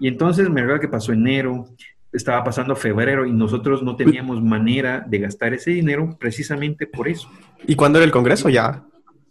Y 0.00 0.08
entonces 0.08 0.48
me 0.48 0.62
recuerdo 0.62 0.80
que 0.80 0.88
pasó 0.88 1.12
enero, 1.12 1.66
estaba 2.12 2.42
pasando 2.42 2.74
febrero 2.74 3.26
y 3.26 3.32
nosotros 3.32 3.82
no 3.82 3.94
teníamos 3.96 4.42
manera 4.42 5.04
de 5.06 5.18
gastar 5.18 5.52
ese 5.52 5.70
dinero 5.70 6.16
precisamente 6.18 6.86
por 6.86 7.08
eso. 7.08 7.30
¿Y 7.66 7.76
cuándo 7.76 7.98
era 7.98 8.06
el 8.06 8.12
Congreso 8.12 8.48
ya? 8.48 8.82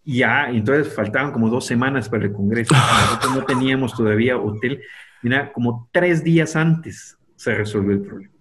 Ya, 0.04 0.50
entonces 0.50 0.94
faltaban 0.94 1.32
como 1.32 1.50
dos 1.50 1.66
semanas 1.66 2.08
para 2.10 2.26
el 2.26 2.32
Congreso. 2.32 2.76
Nosotros 2.76 3.36
no 3.36 3.44
teníamos 3.44 3.96
todavía 3.96 4.38
hotel. 4.38 4.84
Mira, 5.24 5.52
como 5.52 5.90
tres 5.92 6.24
días 6.24 6.56
antes 6.56 7.18
se 7.36 7.56
resolvió 7.56 7.94
el 7.94 8.02
problema. 8.02 8.35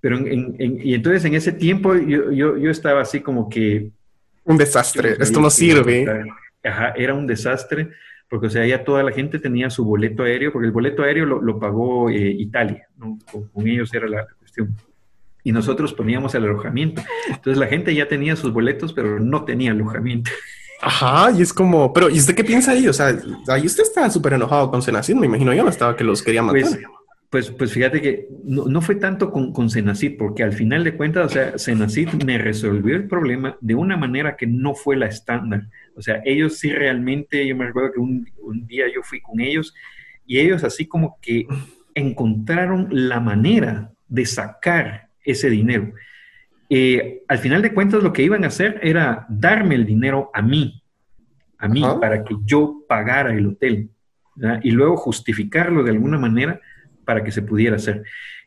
Pero 0.00 0.16
en, 0.16 0.56
y 0.58 0.94
entonces 0.94 1.24
en 1.24 1.34
ese 1.34 1.52
tiempo 1.52 1.94
yo, 1.94 2.30
yo, 2.30 2.56
yo, 2.56 2.70
estaba 2.70 3.00
así 3.00 3.20
como 3.20 3.48
que... 3.48 3.90
Un 4.44 4.56
desastre, 4.56 5.16
esto 5.18 5.40
no 5.40 5.50
sirve. 5.50 6.06
Ajá, 6.64 6.92
era 6.96 7.14
un 7.14 7.26
desastre, 7.26 7.90
porque 8.28 8.46
o 8.46 8.50
sea, 8.50 8.66
ya 8.66 8.84
toda 8.84 9.02
la 9.02 9.12
gente 9.12 9.38
tenía 9.38 9.70
su 9.70 9.84
boleto 9.84 10.22
aéreo, 10.22 10.52
porque 10.52 10.66
el 10.66 10.72
boleto 10.72 11.02
aéreo 11.02 11.26
lo, 11.26 11.42
lo 11.42 11.58
pagó 11.58 12.10
eh, 12.10 12.30
Italia, 12.30 12.86
¿no? 12.96 13.18
con, 13.30 13.68
ellos 13.68 13.92
era 13.92 14.08
la 14.08 14.26
cuestión. 14.38 14.74
Y 15.44 15.52
nosotros 15.52 15.92
poníamos 15.94 16.34
el 16.34 16.44
alojamiento. 16.44 17.02
Entonces 17.28 17.58
la 17.58 17.66
gente 17.66 17.94
ya 17.94 18.08
tenía 18.08 18.36
sus 18.36 18.52
boletos, 18.52 18.92
pero 18.92 19.18
no 19.18 19.44
tenía 19.44 19.72
alojamiento. 19.72 20.30
Ajá, 20.80 21.30
y 21.32 21.42
es 21.42 21.52
como, 21.52 21.92
pero 21.92 22.08
¿y 22.08 22.18
usted 22.18 22.34
qué 22.34 22.44
piensa 22.44 22.72
ahí? 22.72 22.86
O 22.86 22.92
sea, 22.92 23.18
ahí 23.48 23.66
usted 23.66 23.82
está 23.82 24.08
súper 24.10 24.34
enojado 24.34 24.70
con 24.70 24.80
Senacid, 24.80 25.16
me 25.16 25.26
imagino 25.26 25.52
yo, 25.52 25.64
no 25.64 25.70
estaba 25.70 25.96
que 25.96 26.04
los 26.04 26.22
quería 26.22 26.42
matar. 26.42 26.62
Pues, 26.62 26.78
pues, 27.30 27.50
pues 27.50 27.72
fíjate 27.72 28.00
que 28.00 28.28
no, 28.44 28.80
fue 28.80 28.94
tanto 28.94 29.30
con, 29.30 29.52
con 29.52 29.68
Senacid, 29.68 30.16
porque 30.16 30.42
al 30.42 30.52
final 30.52 30.84
de 30.84 30.96
cuentas, 30.96 31.26
o 31.26 31.28
sea, 31.28 31.58
Senacid 31.58 32.08
me 32.24 32.38
resolvió 32.38 32.96
el 32.96 33.06
problema 33.06 33.56
de 33.60 33.74
una 33.74 33.96
manera 33.96 34.36
que 34.36 34.46
no 34.46 34.74
fue 34.74 34.96
la 34.96 35.06
estándar. 35.06 35.68
O 35.94 36.02
sea, 36.02 36.22
ellos 36.24 36.58
sí 36.58 36.72
realmente, 36.72 37.46
yo 37.46 37.54
me 37.54 37.66
recuerdo 37.66 37.92
que 37.92 38.00
un, 38.00 38.26
un 38.38 38.66
día 38.66 38.86
yo 38.92 39.02
fui 39.02 39.20
con 39.20 39.40
ellos 39.40 39.74
y 40.26 40.38
ellos 40.38 40.64
así 40.64 40.86
como 40.86 41.18
que 41.20 41.46
encontraron 41.94 42.88
la 42.90 43.20
manera 43.20 43.92
de 44.06 44.24
sacar 44.24 45.08
ese 45.22 45.50
dinero. 45.50 45.92
Eh, 46.70 47.22
al 47.28 47.38
final 47.38 47.62
de 47.62 47.72
cuentas, 47.72 48.02
lo 48.02 48.12
que 48.12 48.22
iban 48.22 48.44
a 48.44 48.48
hacer 48.48 48.80
era 48.82 49.26
darme 49.28 49.74
el 49.74 49.86
dinero 49.86 50.30
a 50.34 50.42
mí, 50.42 50.82
a 51.58 51.68
mí, 51.68 51.82
para 52.00 52.24
que 52.24 52.36
yo 52.44 52.84
pagara 52.88 53.34
el 53.34 53.46
hotel, 53.46 53.90
y 54.62 54.70
luego 54.70 54.96
justificarlo 54.96 55.82
de 55.82 55.90
alguna 55.90 56.18
manera 56.18 56.60
para 57.08 57.24
que 57.24 57.32
se 57.32 57.40
pudiera 57.40 57.76
hacer. 57.76 58.02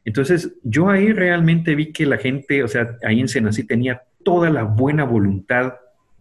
Entonces, 0.06 0.54
yo 0.62 0.92
ahí 0.92 1.14
realmente 1.14 1.74
vi 1.74 1.92
que 1.92 2.06
la 2.06 2.20
gente, 2.20 2.64
o 2.64 2.68
sea, 2.68 2.96
ahí 3.04 3.20
en 3.20 3.28
Senasí 3.28 3.64
tenía 3.64 4.04
toda 4.24 4.52
la 4.52 4.62
buena 4.62 5.04
voluntad 5.04 5.74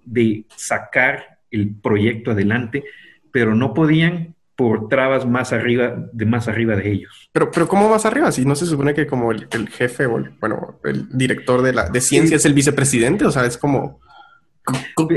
de 0.07 0.47
sacar 0.57 1.37
el 1.51 1.75
proyecto 1.75 2.31
adelante, 2.31 2.83
pero 3.31 3.55
no 3.55 3.75
podían 3.75 4.35
por 4.57 4.89
trabas 4.89 5.27
más 5.27 5.53
arriba 5.53 6.09
de 6.15 6.25
más 6.25 6.49
arriba 6.49 6.77
de 6.77 6.91
ellos. 6.91 7.29
Pero, 7.31 7.51
pero 7.51 7.69
¿cómo 7.69 7.91
más 7.91 8.07
arriba? 8.07 8.33
Si 8.33 8.47
no 8.47 8.57
se 8.57 8.65
supone 8.65 8.95
que 8.95 9.07
como 9.07 9.33
el, 9.33 9.69
jefe 9.69 10.07
o 10.07 10.17
el, 10.17 10.31
bueno, 10.41 10.81
el 10.85 11.07
director 11.11 11.61
de 11.61 11.75
la 11.75 11.91
de 11.91 12.01
ciencia 12.01 12.39
es 12.39 12.47
el 12.47 12.55
vicepresidente, 12.55 13.27
o 13.27 13.31
sea, 13.31 13.45
es 13.45 13.59
como 13.59 14.01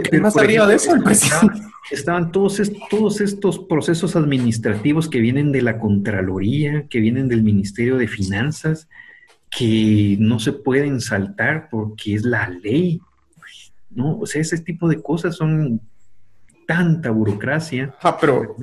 ¿qué 0.10 0.20
más 0.20 0.36
arriba 0.38 0.68
de 0.68 0.76
eso 0.76 0.96
el 0.96 1.04
presidente? 1.04 1.62
estaban 1.92 2.32
todos, 2.32 2.62
todos 2.90 3.22
estos 3.22 3.60
procesos 3.60 4.16
administrativos 4.16 5.10
que 5.10 5.20
vienen 5.20 5.52
de 5.52 5.62
la 5.62 5.80
Contraloría, 5.80 6.88
que 6.88 7.00
vienen 7.00 7.28
del 7.28 7.44
Ministerio 7.44 7.98
de 7.98 8.08
Finanzas, 8.08 8.88
que 9.50 10.16
no 10.20 10.40
se 10.40 10.54
pueden 10.54 11.02
saltar 11.02 11.68
porque 11.70 12.16
es 12.16 12.24
la 12.24 12.50
ley. 12.50 13.02
¿no? 13.92 14.18
O 14.20 14.26
sea, 14.26 14.42
ese 14.42 14.58
tipo 14.60 14.88
de 14.88 15.02
cosas 15.02 15.36
son 15.36 15.82
tanta 16.66 17.12
burocracia. 17.12 17.94
Ah, 18.02 18.18
pero 18.20 18.56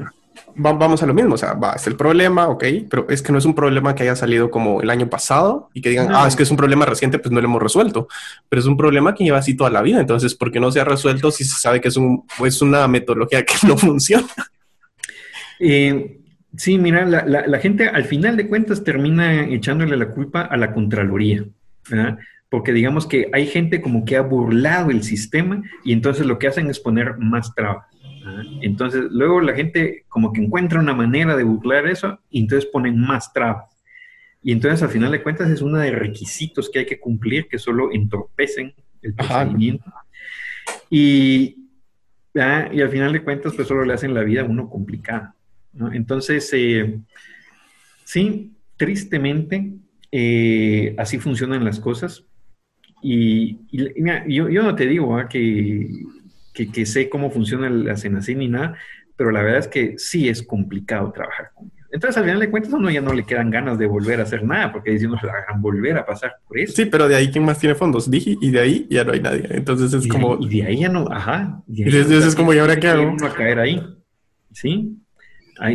vamos 0.54 1.02
a 1.02 1.06
lo 1.06 1.14
mismo, 1.14 1.34
o 1.34 1.38
sea, 1.38 1.54
va, 1.54 1.72
es 1.72 1.86
el 1.86 1.96
problema, 1.96 2.48
ok, 2.48 2.64
pero 2.88 3.08
es 3.08 3.22
que 3.22 3.32
no 3.32 3.38
es 3.38 3.44
un 3.44 3.54
problema 3.54 3.94
que 3.94 4.02
haya 4.02 4.16
salido 4.16 4.50
como 4.50 4.80
el 4.80 4.90
año 4.90 5.08
pasado 5.08 5.70
y 5.74 5.80
que 5.80 5.90
digan, 5.90 6.08
ah, 6.12 6.26
es 6.26 6.36
que 6.36 6.42
es 6.42 6.50
un 6.50 6.56
problema 6.56 6.84
reciente, 6.84 7.18
pues 7.18 7.32
no 7.32 7.40
lo 7.40 7.46
hemos 7.46 7.62
resuelto, 7.62 8.08
pero 8.48 8.60
es 8.60 8.66
un 8.66 8.76
problema 8.76 9.14
que 9.14 9.24
lleva 9.24 9.38
así 9.38 9.56
toda 9.56 9.70
la 9.70 9.82
vida, 9.82 10.00
entonces, 10.00 10.34
¿por 10.34 10.50
qué 10.50 10.60
no 10.60 10.70
se 10.70 10.80
ha 10.80 10.84
resuelto 10.84 11.30
si 11.30 11.44
se 11.44 11.58
sabe 11.58 11.80
que 11.80 11.88
es, 11.88 11.96
un, 11.96 12.24
es 12.44 12.62
una 12.62 12.86
metodología 12.88 13.44
que 13.44 13.54
no 13.66 13.76
funciona? 13.76 14.28
Eh, 15.58 16.18
sí, 16.56 16.78
mira, 16.78 17.04
la, 17.04 17.24
la, 17.24 17.58
gente 17.58 17.88
al 17.88 18.04
final 18.04 18.36
de 18.36 18.48
cuentas 18.48 18.82
termina 18.82 19.44
echándole 19.46 19.96
la 19.96 20.10
culpa 20.10 20.42
a 20.42 20.56
la 20.56 20.72
Contraloría, 20.72 21.44
porque 22.48 22.72
digamos 22.72 23.06
que 23.06 23.30
hay 23.32 23.46
gente 23.46 23.80
como 23.80 24.04
que 24.04 24.16
ha 24.16 24.22
burlado 24.22 24.90
el 24.90 25.02
sistema 25.02 25.62
y 25.84 25.92
entonces 25.92 26.26
lo 26.26 26.38
que 26.38 26.48
hacen 26.48 26.68
es 26.68 26.80
poner 26.80 27.18
más 27.18 27.54
trabas. 27.54 27.89
Entonces, 28.62 29.04
luego 29.10 29.40
la 29.40 29.54
gente 29.54 30.04
como 30.08 30.32
que 30.32 30.42
encuentra 30.42 30.80
una 30.80 30.94
manera 30.94 31.36
de 31.36 31.44
burlar 31.44 31.86
eso 31.86 32.18
y 32.30 32.40
entonces 32.40 32.68
ponen 32.70 33.00
más 33.00 33.32
trabas. 33.32 33.80
Y 34.42 34.52
entonces, 34.52 34.82
al 34.82 34.88
final 34.88 35.10
de 35.10 35.22
cuentas, 35.22 35.50
es 35.50 35.60
uno 35.60 35.78
de 35.78 35.90
requisitos 35.90 36.70
que 36.70 36.80
hay 36.80 36.86
que 36.86 36.98
cumplir 36.98 37.48
que 37.48 37.58
solo 37.58 37.92
entorpecen 37.92 38.74
el 39.02 39.14
procedimiento. 39.14 39.92
Y, 40.88 41.68
y 42.34 42.80
al 42.80 42.88
final 42.90 43.12
de 43.12 43.22
cuentas, 43.22 43.54
pues 43.54 43.68
solo 43.68 43.84
le 43.84 43.92
hacen 43.92 44.14
la 44.14 44.22
vida 44.22 44.42
a 44.42 44.44
uno 44.44 44.68
complicada. 44.68 45.34
Entonces, 45.92 46.50
eh, 46.52 47.00
sí, 48.04 48.52
tristemente, 48.76 49.72
eh, 50.10 50.94
así 50.98 51.18
funcionan 51.18 51.64
las 51.64 51.78
cosas. 51.78 52.24
Y, 53.02 53.58
yo, 53.72 54.48
yo, 54.48 54.62
no 54.62 54.74
te 54.74 54.86
digo 54.86 55.16
que 55.28 55.88
que, 56.52 56.86
sé 56.86 57.08
cómo 57.08 57.30
funciona 57.30 57.68
la 57.70 57.92
así 57.92 58.34
ni 58.34 58.48
nada, 58.48 58.76
pero 59.16 59.30
la 59.30 59.42
verdad 59.42 59.60
es 59.60 59.68
que 59.68 59.98
sí 59.98 60.28
es 60.28 60.42
complicado 60.42 61.12
trabajar 61.12 61.50
con 61.54 61.66
ellos. 61.66 61.80
Entonces, 61.92 62.16
al 62.18 62.24
final 62.24 62.38
de 62.38 62.50
cuentas, 62.50 62.72
a 62.72 62.76
uno 62.76 62.88
ya 62.88 63.00
no 63.00 63.12
le 63.12 63.24
quedan 63.24 63.50
ganas 63.50 63.76
de 63.76 63.86
volver 63.86 64.20
a 64.20 64.22
hacer 64.22 64.44
nada, 64.44 64.72
porque 64.72 64.96
uno 65.04 65.18
se 65.18 65.28
hagan 65.28 65.60
volver 65.60 65.98
a 65.98 66.06
pasar 66.06 66.36
por 66.46 66.58
eso. 66.58 66.72
Sí, 66.74 66.84
pero 66.84 67.08
de 67.08 67.16
ahí, 67.16 67.30
¿quién 67.30 67.44
más 67.44 67.58
tiene 67.58 67.74
fondos? 67.74 68.08
Digi, 68.08 68.38
y 68.40 68.50
de 68.50 68.60
ahí 68.60 68.86
ya 68.88 69.02
no 69.02 69.12
hay 69.12 69.20
nadie. 69.20 69.46
Entonces 69.50 69.92
es 69.92 70.06
como. 70.06 70.38
y 70.40 70.60
de 70.60 70.66
ahí 70.66 70.80
ya 70.80 70.88
no, 70.88 71.08
ajá. 71.10 71.62
Y 71.66 71.82
entonces 71.82 72.26
es 72.26 72.36
como, 72.36 72.54
¿y 72.54 72.58
ahora 72.58 72.78
qué 72.78 72.88
hago? 72.88 73.16
a 73.24 73.34
caer 73.34 73.58
ahí. 73.58 73.82
¿Sí? 74.52 74.96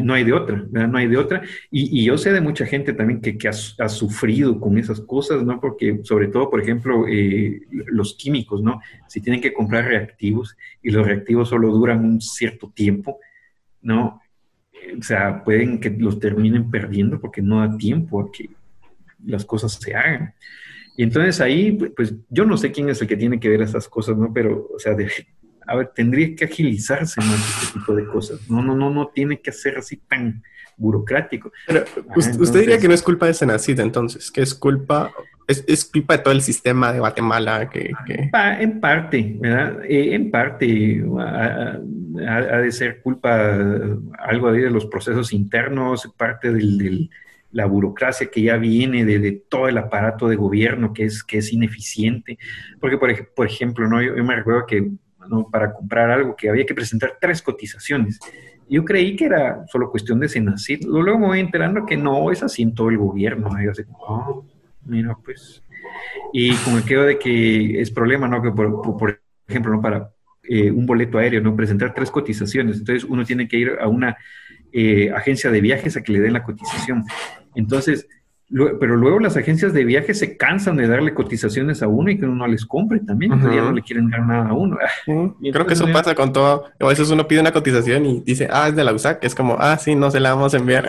No 0.01 0.13
hay 0.13 0.23
de 0.23 0.33
otra, 0.33 0.65
no 0.71 0.97
hay 0.97 1.07
de 1.07 1.17
otra. 1.17 1.43
Y, 1.69 2.03
yo 2.03 2.17
sé 2.17 2.31
de 2.31 2.41
mucha 2.41 2.65
gente 2.65 2.93
también 2.93 3.21
que, 3.21 3.37
ha, 3.47 3.89
sufrido 3.89 4.59
con 4.59 4.77
esas 4.77 4.99
cosas, 5.01 5.43
¿no? 5.43 5.59
Porque 5.59 5.99
sobre 6.03 6.27
todo, 6.27 6.49
por 6.49 6.61
ejemplo, 6.61 7.07
eh, 7.07 7.61
los 7.69 8.15
químicos, 8.15 8.61
¿no? 8.61 8.81
Si 9.07 9.21
tienen 9.21 9.41
que 9.41 9.53
comprar 9.53 9.85
reactivos 9.85 10.57
y 10.81 10.91
los 10.91 11.05
reactivos 11.05 11.49
solo 11.49 11.71
duran 11.71 12.03
un 12.03 12.21
cierto 12.21 12.71
tiempo, 12.73 13.19
¿no? 13.81 14.21
O 14.97 15.03
sea, 15.03 15.43
pueden 15.43 15.79
que 15.79 15.89
los 15.89 16.19
terminen 16.19 16.69
perdiendo 16.69 17.19
porque 17.19 17.41
no 17.41 17.59
da 17.59 17.77
tiempo 17.77 18.21
a 18.21 18.31
que, 18.31 18.49
las 19.25 19.45
cosas 19.45 19.73
se 19.73 19.95
hagan. 19.95 20.33
Y 20.97 21.03
entonces 21.03 21.41
ahí, 21.41 21.73
pues 21.73 22.15
yo 22.29 22.45
no 22.45 22.57
sé 22.57 22.71
quién 22.71 22.89
es 22.89 23.01
el 23.01 23.07
que 23.07 23.17
tiene 23.17 23.39
que 23.39 23.49
ver 23.49 23.61
esas 23.61 23.87
cosas, 23.89 24.17
¿no? 24.17 24.31
Pero, 24.33 24.69
o 24.73 24.79
sea, 24.79 24.95
a 25.67 25.75
ver, 25.75 25.91
tendría 25.95 26.35
que 26.35 26.45
agilizarse 26.45 27.19
más 27.21 27.63
este 27.63 27.79
tipo 27.79 27.95
de 27.95 28.05
cosas. 28.05 28.49
No, 28.49 28.61
no, 28.61 28.75
no, 28.75 28.89
no 28.89 29.07
tiene 29.07 29.39
que 29.39 29.51
ser 29.51 29.77
así 29.77 29.97
tan 29.97 30.43
burocrático. 30.77 31.51
Pero 31.67 31.85
usted 32.15 32.59
diría 32.59 32.79
que 32.79 32.87
no 32.87 32.93
es 32.93 33.01
culpa 33.01 33.27
de 33.27 33.33
Senacid 33.33 33.79
entonces, 33.79 34.29
que 34.31 34.41
es 34.41 34.53
culpa, 34.53 35.11
es, 35.47 35.85
culpa 35.85 36.17
de 36.17 36.23
todo 36.23 36.33
el 36.33 36.41
sistema 36.41 36.91
de 36.91 36.99
Guatemala 36.99 37.69
que... 37.69 37.91
En 38.59 38.79
parte, 38.79 39.37
¿verdad? 39.39 39.83
Eh, 39.85 40.15
en 40.15 40.31
parte 40.31 41.03
ha, 41.27 42.57
de 42.57 42.71
ser 42.71 43.01
culpa 43.01 43.49
algo 44.19 44.51
de 44.51 44.69
los 44.69 44.85
procesos 44.85 45.33
internos, 45.33 46.11
parte 46.17 46.51
de 46.51 47.09
la 47.51 47.65
burocracia 47.65 48.29
que 48.29 48.41
ya 48.41 48.57
viene 48.57 49.05
de, 49.05 49.31
todo 49.47 49.69
el 49.69 49.77
aparato 49.77 50.27
de 50.27 50.35
gobierno 50.35 50.93
que 50.93 51.05
es, 51.05 51.23
que 51.23 51.37
es 51.37 51.53
ineficiente. 51.53 52.37
Porque, 52.81 52.97
por, 52.97 53.33
por 53.33 53.47
ejemplo, 53.47 53.87
¿no? 53.87 54.01
yo, 54.01 54.21
me 54.23 54.35
recuerdo 54.35 54.65
que 54.65 54.91
para 55.51 55.73
comprar 55.73 56.09
algo 56.09 56.35
que 56.35 56.49
había 56.49 56.65
que 56.65 56.73
presentar 56.73 57.17
tres 57.19 57.41
cotizaciones 57.41 58.19
yo 58.69 58.83
creí 58.83 59.15
que 59.15 59.25
era 59.25 59.65
solo 59.67 59.91
cuestión 59.91 60.19
de 60.19 60.29
Senacid. 60.29 60.85
Luego 60.85 61.19
me 61.19 61.27
voy 61.27 61.39
enterando 61.39 61.85
que 61.85 61.97
no, 61.97 62.31
es 62.31 62.41
así 62.41 62.63
en 62.63 62.73
todo 62.73 62.89
el 62.89 62.97
gobierno. 62.97 63.49
Y 63.61 63.67
así, 63.67 63.83
oh, 63.99 64.45
mira, 64.85 65.15
pues. 65.23 65.61
Y 66.33 66.53
como 66.55 66.83
quedo 66.83 67.03
de 67.03 67.19
que 67.19 67.79
es 67.79 67.91
problema, 67.91 68.27
¿no? 68.27 68.41
Que 68.41 68.51
por, 68.51 69.21
ejemplo, 69.47 69.71
¿no? 69.71 69.81
Para 69.81 70.09
eh, 70.43 70.71
un 70.71 70.85
boleto 70.85 71.17
aéreo, 71.17 71.41
¿no? 71.41 71.55
Presentar 71.55 71.93
tres 71.93 72.09
cotizaciones. 72.09 72.79
Entonces 72.79 73.03
uno 73.03 73.23
tiene 73.23 73.47
que 73.47 73.57
ir 73.57 73.77
a 73.79 73.87
una 73.87 74.17
eh, 74.71 75.11
agencia 75.11 75.51
de 75.51 75.61
viajes 75.61 75.95
a 75.95 76.01
que 76.01 76.13
le 76.13 76.19
den 76.21 76.33
la 76.33 76.43
cotización. 76.43 77.03
Entonces, 77.53 78.07
pero 78.49 78.95
luego 78.95 79.19
las 79.19 79.35
agencias 79.37 79.73
de 79.73 79.83
viaje 79.83 80.13
se 80.13 80.37
cansan 80.37 80.77
de 80.77 80.87
darle 80.87 81.13
cotizaciones 81.13 81.81
a 81.81 81.87
uno 81.87 82.11
y 82.11 82.17
que 82.17 82.25
uno 82.25 82.45
les 82.47 82.65
compre 82.65 82.99
también, 82.99 83.31
ya 83.41 83.61
no 83.61 83.71
le 83.71 83.81
quieren 83.81 84.09
dar 84.09 84.25
nada 84.25 84.49
a 84.49 84.53
uno. 84.53 84.77
Creo 85.51 85.65
que 85.65 85.73
eso 85.73 85.87
pasa 85.91 86.13
con 86.13 86.31
todo. 86.31 86.65
A 86.79 86.87
veces 86.87 87.09
uno 87.09 87.27
pide 87.27 87.39
una 87.39 87.51
cotización 87.51 88.05
y 88.05 88.21
dice, 88.21 88.47
ah, 88.51 88.67
es 88.67 88.75
de 88.75 88.83
la 88.83 88.93
USAC, 88.93 89.23
es 89.23 89.33
como, 89.33 89.57
ah, 89.59 89.77
sí, 89.77 89.95
no 89.95 90.11
se 90.11 90.19
la 90.19 90.33
vamos 90.33 90.53
a 90.53 90.57
enviar. 90.57 90.87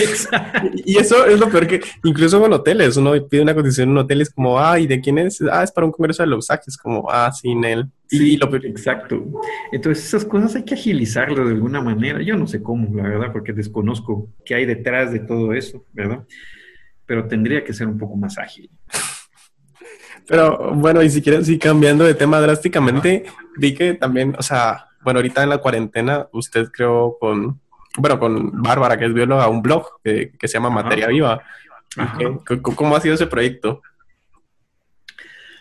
Exacto. 0.00 0.68
y 0.84 0.98
eso 0.98 1.26
es 1.26 1.38
lo 1.38 1.48
peor 1.48 1.66
que, 1.66 1.80
incluso 2.04 2.40
con 2.40 2.52
hoteles, 2.52 2.96
uno 2.96 3.12
pide 3.28 3.42
una 3.42 3.54
cotización 3.54 3.88
en 3.88 3.92
un 3.92 3.98
hotel 3.98 4.18
y 4.18 4.22
es 4.22 4.30
como, 4.30 4.58
ah, 4.58 4.78
¿y 4.78 4.86
de 4.86 5.00
quién 5.00 5.18
es? 5.18 5.40
Ah, 5.50 5.62
es 5.62 5.72
para 5.72 5.86
un 5.86 5.92
congreso 5.92 6.22
de 6.22 6.28
la 6.28 6.36
USAC, 6.36 6.62
es 6.66 6.76
como, 6.76 7.08
ah, 7.10 7.30
sin 7.32 7.64
él. 7.64 7.86
Sí, 8.08 8.36
lo 8.36 8.54
exacto. 8.56 9.24
Entonces 9.72 10.04
esas 10.04 10.24
cosas 10.24 10.54
hay 10.54 10.64
que 10.64 10.74
agilizarlo 10.74 11.44
de 11.44 11.54
alguna 11.54 11.80
manera. 11.80 12.22
Yo 12.22 12.36
no 12.36 12.46
sé 12.46 12.62
cómo, 12.62 12.94
la 12.94 13.02
verdad, 13.02 13.32
porque 13.32 13.52
desconozco 13.52 14.28
qué 14.44 14.54
hay 14.54 14.66
detrás 14.66 15.12
de 15.12 15.20
todo 15.20 15.52
eso, 15.52 15.84
¿verdad? 15.92 16.24
Pero 17.06 17.26
tendría 17.26 17.64
que 17.64 17.72
ser 17.72 17.86
un 17.86 17.96
poco 17.96 18.16
más 18.16 18.36
ágil. 18.38 18.70
Pero 20.26 20.74
bueno, 20.74 21.02
y 21.02 21.10
si 21.10 21.22
quieren, 21.22 21.44
sí, 21.44 21.58
cambiando 21.58 22.04
de 22.04 22.14
tema 22.14 22.40
drásticamente, 22.40 23.24
vi 23.56 23.74
que 23.74 23.94
también, 23.94 24.34
o 24.36 24.42
sea, 24.42 24.86
bueno, 25.02 25.18
ahorita 25.18 25.42
en 25.42 25.50
la 25.50 25.58
cuarentena, 25.58 26.26
usted 26.32 26.68
creó 26.72 27.16
con, 27.20 27.60
bueno, 27.96 28.18
con 28.18 28.60
Bárbara, 28.60 28.96
que 28.96 29.06
es 29.06 29.14
bióloga, 29.14 29.48
un 29.48 29.62
blog 29.62 29.86
que, 30.02 30.32
se 30.40 30.48
llama 30.48 30.70
Materia 30.70 31.06
Viva. 31.06 31.42
¿Cómo 32.74 32.96
ha 32.96 33.00
sido 33.00 33.14
ese 33.14 33.28
proyecto? 33.28 33.82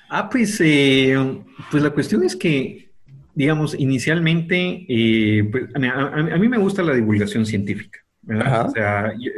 Ah, 0.09 0.29
pues, 0.29 0.59
eh, 0.61 1.15
pues 1.69 1.83
la 1.83 1.91
cuestión 1.91 2.23
es 2.23 2.35
que, 2.35 2.91
digamos, 3.35 3.75
inicialmente, 3.77 4.85
eh, 4.87 5.43
pues, 5.51 5.65
a, 5.75 6.37
mí 6.37 6.47
me 6.47 6.57
gusta 6.57 6.81
la 6.81 6.93
divulgación 6.93 7.45
científica, 7.45 7.99
¿verdad? 8.21 8.67
O 8.67 8.71
sea, 8.71 9.13
yo 9.19 9.31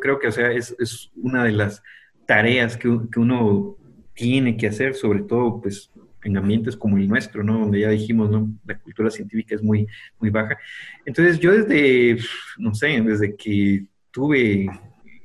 creo 0.00 0.18
que, 0.18 0.28
o 0.28 0.32
sea, 0.32 0.52
es, 0.52 0.74
es 0.78 1.10
una 1.16 1.44
de 1.44 1.52
las 1.52 1.82
tareas 2.26 2.76
que, 2.76 2.98
que, 3.12 3.20
uno 3.20 3.76
tiene 4.14 4.56
que 4.56 4.68
hacer, 4.68 4.94
sobre 4.94 5.22
todo, 5.22 5.60
pues, 5.60 5.90
en 6.22 6.36
ambientes 6.36 6.76
como 6.76 6.98
el 6.98 7.08
nuestro, 7.08 7.42
¿no? 7.42 7.60
Donde 7.60 7.80
ya 7.80 7.88
dijimos, 7.88 8.30
¿no? 8.30 8.52
La 8.66 8.78
cultura 8.78 9.10
científica 9.10 9.54
es 9.54 9.62
muy, 9.62 9.86
muy 10.18 10.30
baja. 10.30 10.58
Entonces, 11.04 11.38
yo 11.38 11.52
desde, 11.52 12.18
no 12.58 12.74
sé, 12.74 13.00
desde 13.00 13.34
que 13.36 13.86
tuve 14.10 14.68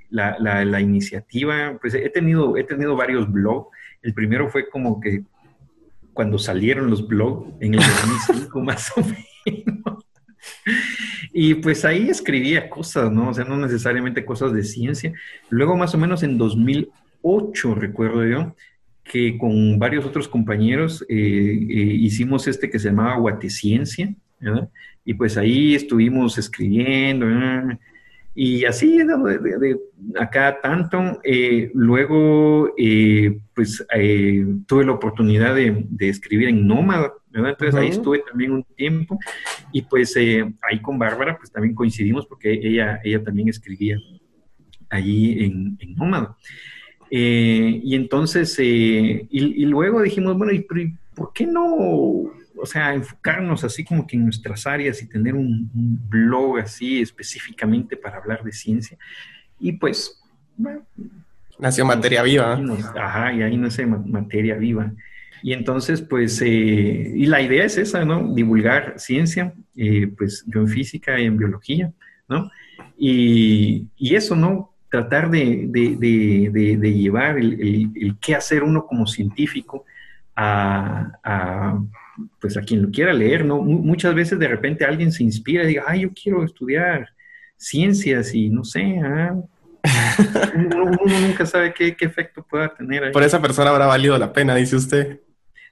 la, 0.10 0.38
la, 0.40 0.64
la 0.64 0.82
iniciativa, 0.82 1.78
pues 1.82 1.94
he 1.94 2.10
tenido, 2.10 2.56
he 2.58 2.64
tenido 2.64 2.96
varios 2.96 3.32
blogs. 3.32 3.70
El 4.02 4.14
primero 4.14 4.50
fue 4.50 4.70
como 4.70 5.00
que 5.00 5.24
cuando 6.14 6.40
salieron 6.40 6.90
los 6.90 7.06
blogs 7.06 7.52
en 7.60 7.74
el 7.74 7.82
2005 7.82 8.62
más 8.64 8.92
o 8.96 9.02
menos. 9.02 10.06
Y 11.38 11.56
pues 11.56 11.84
ahí 11.84 12.10
escribía 12.10 12.70
cosas, 12.70 13.12
¿no? 13.12 13.32
O 13.32 13.34
sea, 13.34 13.44
no 13.44 13.58
necesariamente 13.58 14.24
cosas 14.24 14.54
de 14.54 14.64
ciencia. 14.64 15.12
Luego, 15.50 15.76
más 15.76 15.94
o 15.94 15.98
menos 15.98 16.24
en 16.24 16.38
2008, 16.38 17.76
recuerdo 17.76 18.26
yo, 18.26 18.56
que 19.04 19.38
con 19.38 19.78
varios 19.78 20.06
otros 20.06 20.30
compañeros 20.30 21.06
eh, 21.10 21.16
eh, 21.18 21.98
hicimos 22.00 22.48
este 22.48 22.70
que 22.70 22.80
se 22.80 22.88
llamaba 22.88 23.18
Guateciencia, 23.18 24.16
¿verdad? 24.40 24.70
Y 25.04 25.14
pues 25.16 25.36
ahí 25.36 25.76
estuvimos 25.76 26.38
escribiendo, 26.38 27.26
y 28.36 28.66
así 28.66 28.98
de, 28.98 29.80
acá 30.20 30.60
tanto. 30.62 31.20
Eh, 31.24 31.72
luego, 31.74 32.74
pues 33.54 33.86
tuve 34.68 34.86
la 34.86 34.92
oportunidad 34.92 35.56
de, 35.56 35.88
escribir 36.00 36.50
en 36.50 36.68
Nómada, 36.68 37.14
entonces 37.34 37.76
ahí 37.76 37.88
estuve 37.90 38.20
también 38.20 38.52
un 38.52 38.64
tiempo 38.64 39.20
y 39.72 39.82
pues 39.82 40.16
eh, 40.16 40.54
ahí 40.70 40.82
con 40.82 40.98
Bárbara 40.98 41.38
pues 41.38 41.52
también 41.52 41.76
coincidimos 41.76 42.26
porque 42.28 42.54
ella, 42.54 43.02
ella 43.04 43.24
también 43.24 43.50
escribía 43.50 43.98
allí 44.90 45.44
en, 45.44 45.78
en 45.80 45.96
Nómada. 45.96 46.38
Eh, 47.12 47.82
y 47.84 47.96
entonces, 47.96 48.56
eh, 48.60 49.28
y, 49.30 49.66
luego 49.66 50.02
dijimos, 50.02 50.38
bueno, 50.38 50.54
¿y 50.54 50.66
por 51.14 51.34
qué 51.34 51.46
no, 51.46 52.32
o 52.58 52.66
sea, 52.66 52.94
enfocarnos 52.94 53.64
así 53.64 53.84
como 53.84 54.06
que 54.06 54.16
en 54.16 54.24
nuestras 54.24 54.66
áreas 54.66 55.02
y 55.02 55.08
tener 55.08 55.36
un, 55.36 55.70
blog 56.10 56.60
así 56.60 57.02
específicamente 57.02 57.98
para 57.98 58.18
hablar 58.18 58.44
de 58.44 58.52
ciencia? 58.52 58.98
Y 59.60 59.74
pues, 59.74 60.22
bueno. 60.58 60.86
Nació 61.58 61.86
Materia 61.86 62.22
Viva. 62.24 62.60
ajá, 62.96 63.34
y 63.34 63.42
ahí 63.42 63.58
nace 63.58 63.86
Materia 63.86 64.56
Viva. 64.56 64.92
Y 65.46 65.54
entonces, 65.54 66.02
pues, 66.02 66.42
eh, 66.42 66.48
y 67.16 67.28
la 67.28 67.40
idea 67.40 67.66
es 67.66 67.78
esa, 67.78 68.04
¿no? 68.04 68.34
Divulgar 68.34 68.96
ciencia, 68.98 69.54
eh, 69.76 70.08
pues 70.08 70.44
yo 70.48 70.62
en 70.62 70.68
física 70.68 71.20
y 71.20 71.26
en 71.26 71.38
biología, 71.38 71.92
¿no? 72.28 72.50
Y, 72.98 73.88
eso, 74.00 74.36
¿no? 74.36 74.74
Tratar 74.90 75.30
de, 75.30 75.70
llevar 76.82 77.38
el, 77.38 78.18
qué 78.20 78.36
hacer 78.36 78.64
uno 78.64 78.86
como 78.88 79.06
científico 79.06 79.86
a, 80.36 81.80
pues 82.40 82.58
a 82.58 82.62
quien 82.62 82.82
lo 82.82 82.92
quiera 82.92 83.14
leer, 83.14 83.46
¿no? 83.46 83.62
muchas 83.62 84.16
veces 84.16 84.40
de 84.40 84.48
repente 84.48 84.86
alguien 84.86 85.12
se 85.12 85.24
inspira 85.24 85.64
y 85.64 85.68
diga, 85.68 85.84
ay, 85.88 86.02
yo 86.02 86.12
quiero 86.14 86.44
estudiar 86.44 87.10
ciencias 87.58 88.34
y 88.34 88.50
no 88.50 88.64
sé, 88.64 89.00
ah, 89.04 89.36
uno, 90.56 90.98
nunca 91.22 91.46
sabe 91.46 91.74
qué, 91.74 91.96
qué, 91.96 92.06
efecto 92.06 92.46
pueda 92.50 92.74
tener. 92.74 93.04
Ahí. 93.04 93.12
Por 93.12 93.24
esa 93.24 93.42
persona 93.42 93.70
habrá 93.70 93.86
valido 93.86 94.18
la 94.18 94.34
pena, 94.34 94.56
dice 94.56 94.76
usted. 94.76 95.20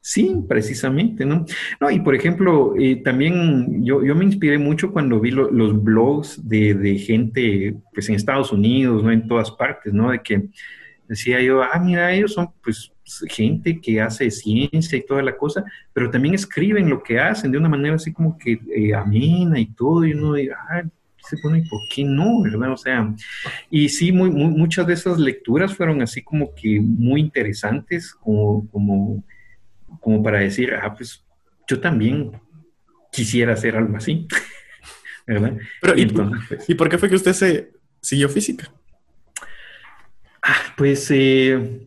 Sí, 0.05 0.35
precisamente, 0.49 1.25
¿no? 1.25 1.45
No, 1.79 1.89
y 1.89 2.01
por 2.01 2.13
ejemplo, 2.13 2.73
eh, 2.77 3.01
también 3.03 3.85
yo, 3.85 4.03
yo, 4.03 4.15
me 4.15 4.25
inspiré 4.25 4.57
mucho 4.57 4.91
cuando 4.91 5.19
vi 5.21 5.31
los 5.31 5.81
blogs 5.81 6.47
de, 6.47 6.73
de, 6.73 6.97
gente, 6.97 7.77
pues 7.93 8.09
en 8.09 8.15
Estados 8.15 8.51
Unidos, 8.51 9.01
¿no? 9.01 9.11
En 9.11 9.27
todas 9.27 9.49
partes, 9.51 9.93
¿no? 9.93 10.11
De 10.11 10.19
que 10.19 10.49
decía 11.07 11.41
yo, 11.41 11.61
ah, 11.61 11.79
mira, 11.79 12.11
ellos 12.11 12.33
son 12.33 12.49
pues 12.63 12.91
gente 13.29 13.79
que 13.81 14.01
hace 14.01 14.31
ciencia 14.31 14.97
y 14.97 15.05
toda 15.05 15.21
la 15.21 15.35
cosa, 15.35 15.63
pero 15.91 16.09
también 16.09 16.35
escriben 16.35 16.89
lo 16.89 17.03
que 17.03 17.19
hacen 17.19 17.51
de 17.51 17.57
una 17.57 17.69
manera 17.69 17.95
así 17.95 18.13
como 18.13 18.37
que 18.37 18.59
eh, 18.75 18.93
amena 18.93 19.59
y 19.59 19.67
todo, 19.67 20.05
y 20.05 20.13
uno 20.13 20.33
dice, 20.33 20.53
ah, 20.53 20.83
se 21.17 21.37
pone, 21.37 21.59
¿y 21.59 21.69
por 21.69 21.79
qué 21.93 22.03
no? 22.03 22.41
¿Verdad? 22.41 22.71
O 22.71 22.77
sea, 22.77 23.13
y 23.69 23.87
sí, 23.89 24.11
muy, 24.11 24.29
muchas 24.29 24.85
de 24.87 24.93
esas 24.93 25.17
lecturas 25.19 25.73
fueron 25.73 26.01
así 26.01 26.21
como 26.21 26.53
que 26.53 26.81
muy 26.81 27.21
interesantes, 27.21 28.13
como, 28.13 28.67
como 28.69 29.23
como 29.99 30.21
para 30.23 30.39
decir, 30.39 30.73
ah, 30.73 30.93
pues 30.93 31.23
yo 31.67 31.79
también 31.79 32.31
quisiera 33.11 33.53
hacer 33.53 33.75
algo 33.75 33.95
así, 33.97 34.27
¿verdad? 35.27 35.57
Pero, 35.81 35.97
¿y, 35.97 36.05
pues 36.05 36.69
¿y 36.69 36.75
por 36.75 36.89
qué 36.89 36.97
fue 36.97 37.09
que 37.09 37.15
usted 37.15 37.33
se 37.33 37.71
siguió 38.01 38.29
física? 38.29 38.71
Pues, 40.77 41.09
eh, 41.11 41.81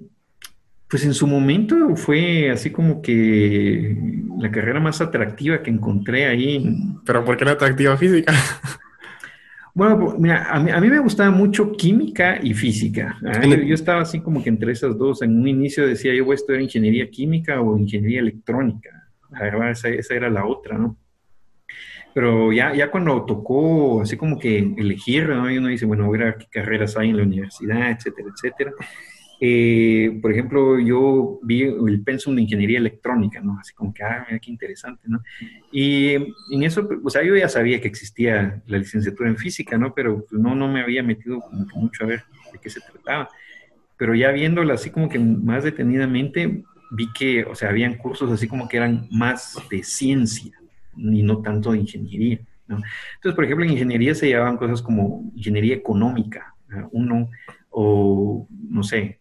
pues 0.88 1.04
en 1.04 1.14
su 1.14 1.26
momento 1.26 1.96
fue 1.96 2.50
así 2.50 2.70
como 2.70 3.02
que 3.02 3.96
la 4.38 4.50
carrera 4.50 4.80
más 4.80 5.00
atractiva 5.00 5.62
que 5.62 5.70
encontré 5.70 6.26
ahí. 6.26 6.64
¿Pero 7.04 7.24
por 7.24 7.36
qué 7.36 7.44
era 7.44 7.52
atractiva 7.52 7.96
física? 7.96 8.32
Bueno, 9.76 10.00
pues, 10.00 10.18
mira, 10.18 10.46
a 10.50 10.58
mí, 10.58 10.88
me 10.88 10.98
gustaba 11.00 11.30
mucho 11.30 11.70
química 11.72 12.38
y 12.42 12.54
física. 12.54 13.18
¿ah? 13.26 13.44
Yo, 13.44 13.74
estaba 13.74 14.00
así 14.00 14.20
como 14.20 14.42
que 14.42 14.48
entre 14.48 14.72
esas 14.72 14.96
dos. 14.96 15.20
En 15.20 15.38
un 15.38 15.46
inicio 15.46 15.86
decía, 15.86 16.14
yo 16.14 16.24
voy 16.24 16.32
a 16.32 16.36
estudiar 16.36 16.62
ingeniería 16.62 17.10
química 17.10 17.60
o 17.60 17.76
ingeniería 17.76 18.20
electrónica. 18.20 19.10
La 19.30 19.40
verdad, 19.40 19.72
esa, 19.72 20.14
era 20.14 20.30
la 20.30 20.46
otra, 20.46 20.78
¿no? 20.78 20.96
Pero 22.16 22.50
ya, 22.50 22.74
ya 22.74 22.90
cuando 22.90 23.26
tocó 23.26 24.00
así 24.00 24.16
como 24.16 24.38
que 24.38 24.56
elegir, 24.78 25.28
¿no? 25.28 25.50
y 25.50 25.58
uno 25.58 25.68
dice, 25.68 25.84
bueno, 25.84 26.06
a 26.06 26.08
ver 26.08 26.36
qué 26.38 26.46
carreras 26.50 26.96
hay 26.96 27.10
en 27.10 27.18
la 27.18 27.24
universidad, 27.24 27.90
etcétera, 27.90 28.30
etcétera. 28.34 28.72
Eh, 29.38 30.18
por 30.22 30.32
ejemplo, 30.32 30.78
yo 30.78 31.38
vi 31.42 31.64
el 31.64 32.02
pensum 32.02 32.34
de 32.34 32.40
ingeniería 32.40 32.78
electrónica, 32.78 33.42
¿no? 33.42 33.58
Así 33.60 33.74
como 33.74 33.92
que, 33.92 34.02
ah, 34.02 34.24
mira 34.26 34.38
qué 34.38 34.50
interesante, 34.50 35.02
¿no? 35.08 35.20
Y 35.70 36.14
en 36.14 36.62
eso, 36.62 36.88
o 37.04 37.10
sea, 37.10 37.22
yo 37.22 37.36
ya 37.36 37.50
sabía 37.50 37.82
que 37.82 37.88
existía 37.88 38.62
la 38.66 38.78
licenciatura 38.78 39.28
en 39.28 39.36
física, 39.36 39.76
¿no? 39.76 39.92
Pero 39.92 40.24
pues, 40.24 40.40
no, 40.40 40.54
no 40.54 40.68
me 40.68 40.80
había 40.80 41.02
metido 41.02 41.44
mucho 41.74 42.04
a 42.04 42.06
ver 42.06 42.24
de 42.50 42.58
qué 42.58 42.70
se 42.70 42.80
trataba. 42.80 43.28
Pero 43.98 44.14
ya 44.14 44.30
viéndola 44.30 44.72
así 44.72 44.88
como 44.88 45.10
que 45.10 45.18
más 45.18 45.64
detenidamente, 45.64 46.64
vi 46.92 47.12
que, 47.12 47.44
o 47.44 47.54
sea, 47.54 47.68
habían 47.68 47.98
cursos 47.98 48.32
así 48.32 48.48
como 48.48 48.68
que 48.68 48.78
eran 48.78 49.06
más 49.10 49.58
de 49.70 49.82
ciencia 49.82 50.58
y 50.96 51.22
no 51.22 51.42
tanto 51.42 51.72
de 51.72 51.78
ingeniería, 51.78 52.40
¿no? 52.66 52.76
Entonces, 53.16 53.34
por 53.34 53.44
ejemplo, 53.44 53.64
en 53.64 53.72
ingeniería 53.72 54.14
se 54.14 54.28
llevaban 54.28 54.56
cosas 54.56 54.82
como 54.82 55.30
ingeniería 55.34 55.74
económica, 55.74 56.54
uno, 56.92 57.30
o 57.70 58.46
no 58.50 58.82
sé, 58.82 59.20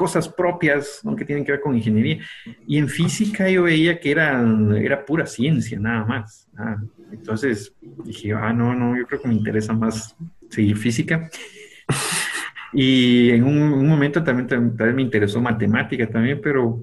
cosas 0.00 0.30
propias 0.30 1.00
¿no? 1.04 1.14
que 1.14 1.26
tienen 1.26 1.44
que 1.44 1.52
ver 1.52 1.60
con 1.60 1.76
ingeniería. 1.76 2.24
Y 2.66 2.78
en 2.78 2.88
física 2.88 3.50
yo 3.50 3.64
veía 3.64 4.00
que 4.00 4.10
era, 4.10 4.42
era 4.78 5.04
pura 5.04 5.26
ciencia, 5.26 5.78
nada 5.78 6.06
más. 6.06 6.48
Entonces 7.12 7.74
dije, 8.02 8.32
ah, 8.32 8.50
no, 8.50 8.74
no, 8.74 8.96
yo 8.96 9.06
creo 9.06 9.20
que 9.20 9.28
me 9.28 9.34
interesa 9.34 9.74
más 9.74 10.16
seguir 10.48 10.78
física. 10.78 11.28
y 12.72 13.28
en 13.28 13.44
un, 13.44 13.86
momento 13.86 14.24
también, 14.24 14.46
también, 14.48 14.96
me 14.96 15.02
interesó 15.02 15.38
matemática 15.38 16.08
también, 16.08 16.40
pero 16.42 16.82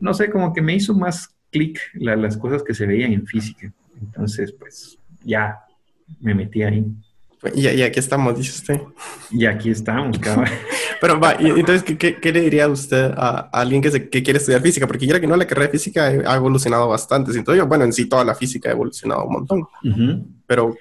no 0.00 0.14
sé, 0.14 0.30
como 0.30 0.54
que 0.54 0.62
me 0.62 0.74
hizo 0.74 0.94
más 0.94 1.33
clic 1.54 1.78
las 1.94 2.36
cosas 2.36 2.62
que 2.62 2.74
se 2.74 2.86
veían 2.86 3.12
en 3.12 3.26
física. 3.26 3.72
Entonces, 4.00 4.52
pues 4.52 4.98
ya 5.24 5.60
me 6.20 6.34
metí 6.34 6.62
ahí. 6.62 6.84
Y, 7.54 7.68
y 7.68 7.82
aquí 7.82 7.98
estamos, 8.00 8.36
dice 8.36 8.52
usted. 8.52 8.80
Y 9.30 9.46
aquí 9.46 9.70
estamos, 9.70 10.18
cabrón. 10.18 10.48
Pero 11.00 11.20
va, 11.20 11.34
entonces, 11.38 11.82
¿qué, 11.82 12.16
qué, 12.16 12.32
le 12.32 12.40
diría 12.40 12.66
usted 12.68 13.12
a, 13.16 13.50
alguien 13.52 13.82
que, 13.82 13.90
se, 13.90 14.08
que, 14.08 14.22
quiere 14.22 14.38
estudiar 14.38 14.62
física? 14.62 14.86
Porque 14.86 15.04
quiera 15.04 15.20
que 15.20 15.26
no, 15.26 15.36
la 15.36 15.46
carrera 15.46 15.66
de 15.66 15.78
física 15.78 16.06
ha 16.06 16.36
evolucionado 16.36 16.88
bastante. 16.88 17.32
Siento 17.32 17.54
yo, 17.54 17.66
bueno, 17.66 17.84
en 17.84 17.92
sí 17.92 18.06
toda 18.06 18.24
la 18.24 18.34
física 18.34 18.70
ha 18.70 18.72
evolucionado 18.72 19.24
un 19.26 19.32
montón. 19.32 19.66
Pero, 20.46 20.76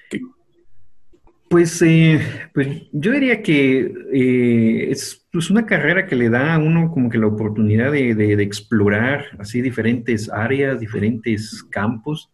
Pues, 1.50 1.82
eh, 1.82 2.22
pues 2.54 2.68
yo 2.94 3.12
diría 3.12 3.42
que 3.44 3.94
eh, 4.14 4.92
es 4.92 5.23
pues, 5.34 5.50
una 5.50 5.66
carrera 5.66 6.06
que 6.06 6.16
le 6.16 6.30
da 6.30 6.54
a 6.54 6.60
uno 6.60 6.92
como 6.92 7.10
que 7.10 7.18
la 7.18 7.26
oportunidad 7.26 7.92
de, 7.92 8.14
de, 8.14 8.44
explorar 8.44 9.26
así 9.40 9.62
diferentes 9.62 10.32
áreas, 10.32 10.80
diferentes 10.80 11.64
campos, 11.64 12.32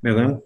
¿verdad? 0.00 0.38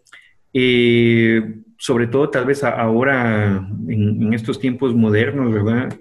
Eh, 0.55 1.61
sobre 1.77 2.07
todo 2.07 2.31
tal 2.31 2.47
vez 2.47 2.65
ahora 2.65 3.69
en, 3.87 4.33
estos 4.33 4.59
tiempos 4.59 4.95
modernos, 4.95 5.53
¿verdad? 5.53 5.95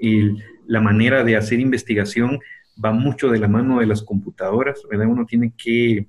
La 0.68 0.80
manera 0.80 1.26
de 1.26 1.36
hacer 1.36 1.60
investigación 1.60 2.40
va 2.84 2.94
mucho 2.94 3.30
de 3.30 3.40
la 3.40 3.50
mano 3.50 3.82
de 3.82 3.86
las 3.86 4.02
computadoras, 4.02 4.82
¿verdad? 4.90 5.08
Uno 5.08 5.26
tiene 5.26 5.52
que 5.58 6.08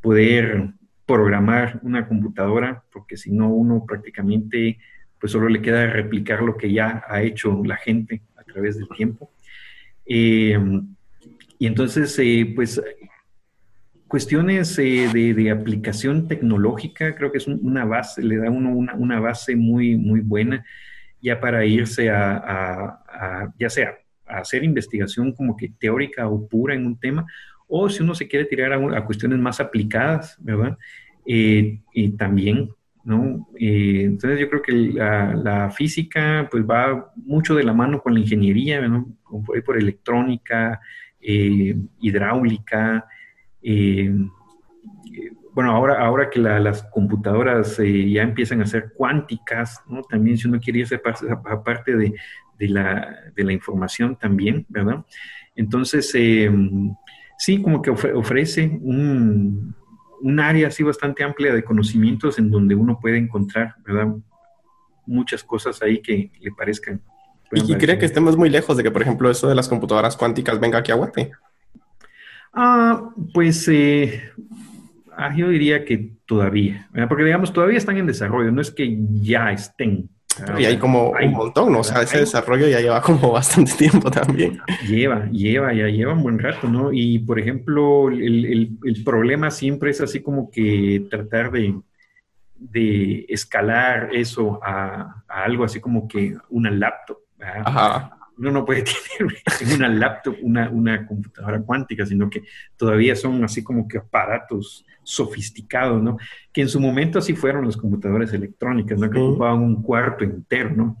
poder 0.00 0.74
programar 1.06 1.80
una 1.82 2.06
computadora, 2.06 2.84
porque 2.92 3.16
si 3.16 3.32
no, 3.32 3.48
uno 3.48 3.84
prácticamente 3.84 4.78
pues 5.18 5.32
solo 5.32 5.48
le 5.48 5.60
queda 5.60 5.88
replicar 5.88 6.40
lo 6.42 6.56
que 6.56 6.72
ya 6.72 7.02
ha 7.08 7.22
hecho 7.22 7.62
la 7.64 7.76
gente 7.76 8.22
través 8.54 8.78
del 8.78 8.88
tiempo. 8.88 9.30
Eh, 10.06 10.58
y 11.58 11.66
entonces, 11.66 12.16
eh, 12.18 12.52
pues, 12.54 12.80
cuestiones 14.08 14.78
eh, 14.78 15.08
de, 15.12 15.50
aplicación 15.50 16.28
tecnológica, 16.28 17.14
creo 17.16 17.32
que 17.32 17.38
es 17.38 17.48
una 17.48 17.84
base, 17.84 18.22
le 18.22 18.36
da 18.36 18.50
uno 18.50 18.70
una, 18.70 19.20
base 19.20 19.56
muy, 19.56 19.96
muy 19.96 20.20
buena 20.20 20.64
ya 21.20 21.40
para 21.40 21.64
irse 21.64 22.10
a, 22.10 23.52
ya 23.58 23.70
sea 23.70 23.98
a 24.26 24.38
hacer 24.38 24.62
investigación 24.62 25.32
como 25.32 25.56
que 25.56 25.70
teórica 25.78 26.28
o 26.28 26.46
pura 26.46 26.74
en 26.74 26.86
un 26.86 26.98
tema, 26.98 27.26
o 27.66 27.88
si 27.88 28.02
uno 28.02 28.14
se 28.14 28.28
quiere 28.28 28.44
tirar 28.44 28.72
a, 28.72 29.04
cuestiones 29.04 29.38
más 29.38 29.58
aplicadas, 29.58 30.36
¿verdad? 30.38 30.76
Y 31.24 32.10
también, 32.18 32.70
¿no? 33.04 33.48
Eh, 33.58 34.02
entonces 34.04 34.40
yo 34.40 34.48
creo 34.48 34.62
que 34.62 34.72
la, 34.72 35.70
física 35.70 36.48
pues 36.50 36.64
va 36.64 37.12
mucho 37.16 37.54
de 37.54 37.64
la 37.64 37.72
mano 37.72 38.00
con 38.00 38.14
la 38.14 38.20
ingeniería, 38.20 38.86
¿no? 38.88 39.06
Por, 39.46 39.62
por 39.62 39.78
electrónica, 39.78 40.80
eh, 41.20 41.76
hidráulica, 42.00 43.06
bueno, 45.54 45.70
ahora, 45.70 46.04
ahora 46.04 46.28
que 46.30 46.40
las 46.40 46.82
computadoras 46.82 47.78
eh, 47.78 48.10
ya 48.10 48.22
empiezan 48.22 48.60
a 48.60 48.66
ser 48.66 48.92
cuánticas, 48.92 49.80
¿no? 49.88 50.02
También 50.02 50.36
si 50.36 50.48
uno 50.48 50.58
quiere 50.58 50.80
irse 50.80 51.00
aparte 51.44 51.96
de, 51.96 52.12
de, 52.58 52.68
la, 52.68 53.16
de 53.34 53.44
la 53.44 53.52
información 53.52 54.16
también, 54.16 54.66
¿verdad? 54.68 55.04
Entonces, 55.54 56.12
eh, 56.16 56.50
sí, 57.38 57.62
como 57.62 57.80
que 57.80 57.90
ofrece 57.90 58.78
un, 58.82 59.76
un, 60.24 60.40
área 60.40 60.68
así 60.68 60.82
bastante 60.82 61.22
amplia 61.22 61.54
de 61.54 61.62
conocimientos 61.62 62.38
en 62.38 62.50
donde 62.50 62.74
uno 62.74 62.98
puede 63.00 63.18
encontrar, 63.18 63.74
¿verdad? 63.84 64.14
Muchas 65.06 65.44
cosas 65.44 65.80
ahí 65.82 66.00
que 66.00 66.30
le 66.40 66.50
parezcan. 66.52 67.00
¿Y, 67.52 67.74
cree 67.76 67.98
que 67.98 68.06
estemos 68.06 68.36
muy 68.36 68.50
lejos 68.50 68.76
de 68.76 68.82
que, 68.82 68.90
por 68.90 69.02
ejemplo, 69.02 69.30
eso 69.30 69.48
de 69.48 69.54
las 69.54 69.68
computadoras 69.68 70.16
cuánticas 70.16 70.58
venga 70.58 70.78
aquí 70.78 70.90
a 70.90 70.96
Guate? 70.96 71.30
Ah, 72.52 73.10
pues 73.32 73.68
eh, 73.68 74.32
Ah, 75.16 75.34
yo 75.34 75.48
diría 75.48 75.84
que 75.84 76.12
todavía, 76.26 76.88
porque 77.08 77.24
digamos, 77.24 77.52
todavía 77.52 77.78
están 77.78 77.96
en 77.98 78.06
desarrollo, 78.06 78.50
no 78.50 78.60
es 78.60 78.70
que 78.70 78.96
ya 79.20 79.52
estén. 79.52 80.10
Y 80.58 80.64
hay 80.64 80.78
como 80.78 81.10
un 81.10 81.32
montón, 81.32 81.72
¿no? 81.72 81.80
O 81.80 81.84
sea, 81.84 82.02
ese 82.02 82.18
desarrollo 82.18 82.68
ya 82.68 82.80
lleva 82.80 83.00
como 83.00 83.30
bastante 83.32 83.72
tiempo 83.72 84.10
también. 84.10 84.60
Lleva, 84.86 85.26
lleva, 85.30 85.72
ya 85.72 85.86
lleva 85.88 86.12
un 86.12 86.22
buen 86.22 86.38
rato, 86.38 86.68
¿no? 86.68 86.92
Y 86.92 87.18
por 87.20 87.38
ejemplo, 87.38 88.08
el, 88.08 88.76
el, 88.82 89.04
problema 89.04 89.50
siempre 89.50 89.90
es 89.90 90.00
así 90.00 90.22
como 90.22 90.50
que 90.50 91.06
tratar 91.10 91.50
de, 91.50 91.74
de 92.56 93.26
escalar 93.28 94.10
eso 94.12 94.60
a, 94.62 95.22
a, 95.28 95.44
algo 95.44 95.64
así 95.64 95.80
como 95.80 96.08
que 96.08 96.36
una 96.48 96.70
laptop. 96.70 97.18
Ajá 97.40 98.18
uno 98.38 98.50
no 98.50 98.64
puede 98.64 98.82
tener 99.18 99.34
en 99.60 99.72
una 99.72 99.88
laptop 99.88 100.36
una, 100.42 100.70
una, 100.70 101.06
computadora 101.06 101.60
cuántica, 101.62 102.06
sino 102.06 102.28
que 102.28 102.42
todavía 102.76 103.14
son 103.16 103.44
así 103.44 103.62
como 103.62 103.86
que 103.86 103.98
aparatos 103.98 104.84
sofisticados, 105.02 106.02
¿no? 106.02 106.16
Que 106.52 106.62
en 106.62 106.68
su 106.68 106.80
momento 106.80 107.18
así 107.18 107.34
fueron 107.34 107.66
las 107.66 107.76
computadoras 107.76 108.32
electrónicas, 108.32 108.98
¿no? 108.98 109.10
Que 109.10 109.18
ocupaban 109.18 109.60
un 109.60 109.82
cuarto 109.82 110.24
entero, 110.24 110.70
¿no? 110.74 110.96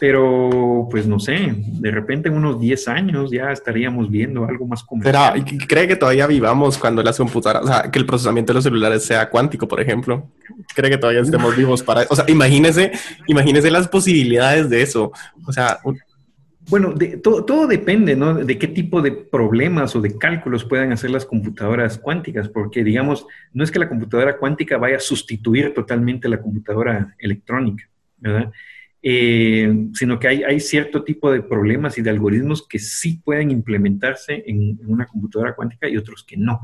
Pero, 0.00 0.86
pues 0.90 1.06
no 1.06 1.18
sé, 1.18 1.54
de 1.56 1.90
repente 1.90 2.28
en 2.28 2.36
unos 2.36 2.60
10 2.60 2.88
años 2.88 3.30
ya 3.30 3.50
estaríamos 3.50 4.10
viendo 4.10 4.44
algo 4.44 4.66
más 4.66 4.84
comercial. 4.84 5.38
¿y 5.38 5.58
cree 5.66 5.88
que 5.88 5.96
todavía 5.96 6.26
vivamos 6.26 6.78
cuando 6.78 7.02
las 7.02 7.16
computadoras, 7.16 7.64
o 7.64 7.66
sea, 7.66 7.90
que 7.90 7.98
el 7.98 8.06
procesamiento 8.06 8.52
de 8.52 8.56
los 8.56 8.64
celulares 8.64 9.04
sea 9.04 9.28
cuántico, 9.28 9.66
por 9.66 9.80
ejemplo? 9.80 10.28
¿Cree 10.74 10.90
que 10.90 10.98
todavía 10.98 11.22
estemos 11.22 11.56
vivos 11.56 11.82
para 11.82 12.06
O 12.10 12.14
sea, 12.14 12.24
imagínese, 12.28 12.92
imagínese 13.26 13.70
las 13.70 13.88
posibilidades 13.88 14.68
de 14.68 14.82
eso. 14.82 15.10
O 15.46 15.52
sea, 15.52 15.78
bueno, 16.68 16.92
de, 16.92 17.16
todo, 17.16 17.66
depende, 17.66 18.14
¿no? 18.14 18.34
De 18.34 18.58
qué 18.58 18.68
tipo 18.68 19.00
de 19.00 19.12
problemas 19.12 19.96
o 19.96 20.00
de 20.00 20.18
cálculos 20.18 20.64
puedan 20.64 20.92
hacer 20.92 21.10
las 21.10 21.24
computadoras 21.24 21.98
cuánticas, 21.98 22.48
porque, 22.48 22.84
digamos, 22.84 23.26
no 23.52 23.64
es 23.64 23.70
que 23.70 23.78
la 23.78 23.88
computadora 23.88 24.36
cuántica 24.36 24.76
vaya 24.76 24.96
a 24.96 25.00
sustituir 25.00 25.72
totalmente 25.72 26.28
la 26.28 26.40
computadora 26.40 27.14
electrónica, 27.18 27.88
¿verdad? 28.18 28.52
Eh, 29.02 29.88
sino 29.94 30.18
que 30.18 30.28
hay, 30.28 30.42
hay, 30.42 30.60
cierto 30.60 31.04
tipo 31.04 31.30
de 31.30 31.40
problemas 31.40 31.96
y 31.96 32.02
de 32.02 32.10
algoritmos 32.10 32.66
que 32.66 32.78
sí 32.78 33.20
pueden 33.24 33.50
implementarse 33.50 34.42
en, 34.46 34.78
una 34.86 35.06
computadora 35.06 35.54
cuántica 35.54 35.88
y 35.88 35.96
otros 35.96 36.24
que 36.24 36.36
no. 36.36 36.60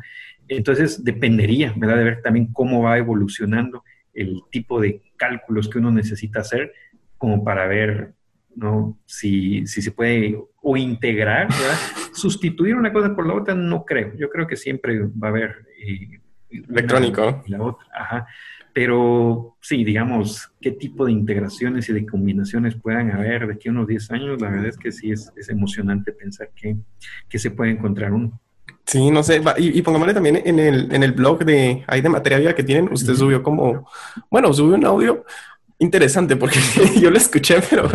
Entonces, 0.48 1.02
dependería, 1.02 1.72
¿verdad? 1.76 1.98
De 1.98 2.04
ver 2.04 2.22
también 2.22 2.52
cómo 2.52 2.82
va 2.82 2.98
evolucionando 2.98 3.84
el 4.12 4.42
tipo 4.50 4.80
de 4.80 5.00
cálculos 5.16 5.68
que 5.68 5.78
uno 5.78 5.90
necesita 5.90 6.40
hacer 6.40 6.72
como 7.16 7.42
para 7.44 7.66
ver 7.66 8.12
¿no? 8.56 8.98
Si, 9.06 9.66
si 9.66 9.82
se 9.82 9.92
puede 9.92 10.38
o 10.62 10.76
integrar, 10.76 11.48
sustituir 12.12 12.74
una 12.76 12.92
cosa 12.92 13.14
por 13.14 13.26
la 13.26 13.34
otra, 13.34 13.54
no 13.54 13.84
creo. 13.84 14.14
Yo 14.16 14.30
creo 14.30 14.46
que 14.46 14.56
siempre 14.56 15.00
va 15.00 15.28
a 15.28 15.30
haber... 15.30 15.66
Eh, 15.84 16.20
Electrónico. 16.50 17.42
la 17.48 17.62
otra, 17.62 17.86
ajá. 17.92 18.26
Pero 18.72 19.56
sí, 19.60 19.84
digamos, 19.84 20.50
qué 20.60 20.72
tipo 20.72 21.06
de 21.06 21.12
integraciones 21.12 21.88
y 21.88 21.92
de 21.92 22.06
combinaciones 22.06 22.74
puedan 22.74 23.12
haber 23.12 23.46
de 23.46 23.54
aquí 23.54 23.68
a 23.68 23.72
unos 23.72 23.86
10 23.86 24.10
años, 24.10 24.40
la 24.40 24.50
verdad 24.50 24.66
es 24.66 24.76
que 24.76 24.90
sí 24.90 25.12
es, 25.12 25.32
es 25.36 25.48
emocionante 25.48 26.12
pensar 26.12 26.50
que, 26.56 26.76
que, 27.28 27.38
se 27.38 27.52
puede 27.52 27.70
encontrar 27.70 28.12
uno. 28.12 28.40
Sí, 28.84 29.12
no 29.12 29.22
sé, 29.22 29.40
y, 29.58 29.78
y 29.78 29.82
pongámosle 29.82 30.12
también 30.12 30.42
en 30.44 30.58
el, 30.58 30.92
en 30.92 31.02
el 31.04 31.12
blog 31.12 31.44
de, 31.44 31.84
ahí 31.86 32.00
de 32.00 32.08
materia 32.08 32.54
que 32.54 32.64
tienen, 32.64 32.92
usted 32.92 33.14
subió 33.14 33.44
como, 33.44 33.88
bueno, 34.28 34.52
subió 34.52 34.74
un 34.74 34.84
audio 34.84 35.24
interesante 35.78 36.36
porque 36.36 36.58
yo 37.00 37.10
lo 37.10 37.16
escuché, 37.16 37.60
pero, 37.68 37.88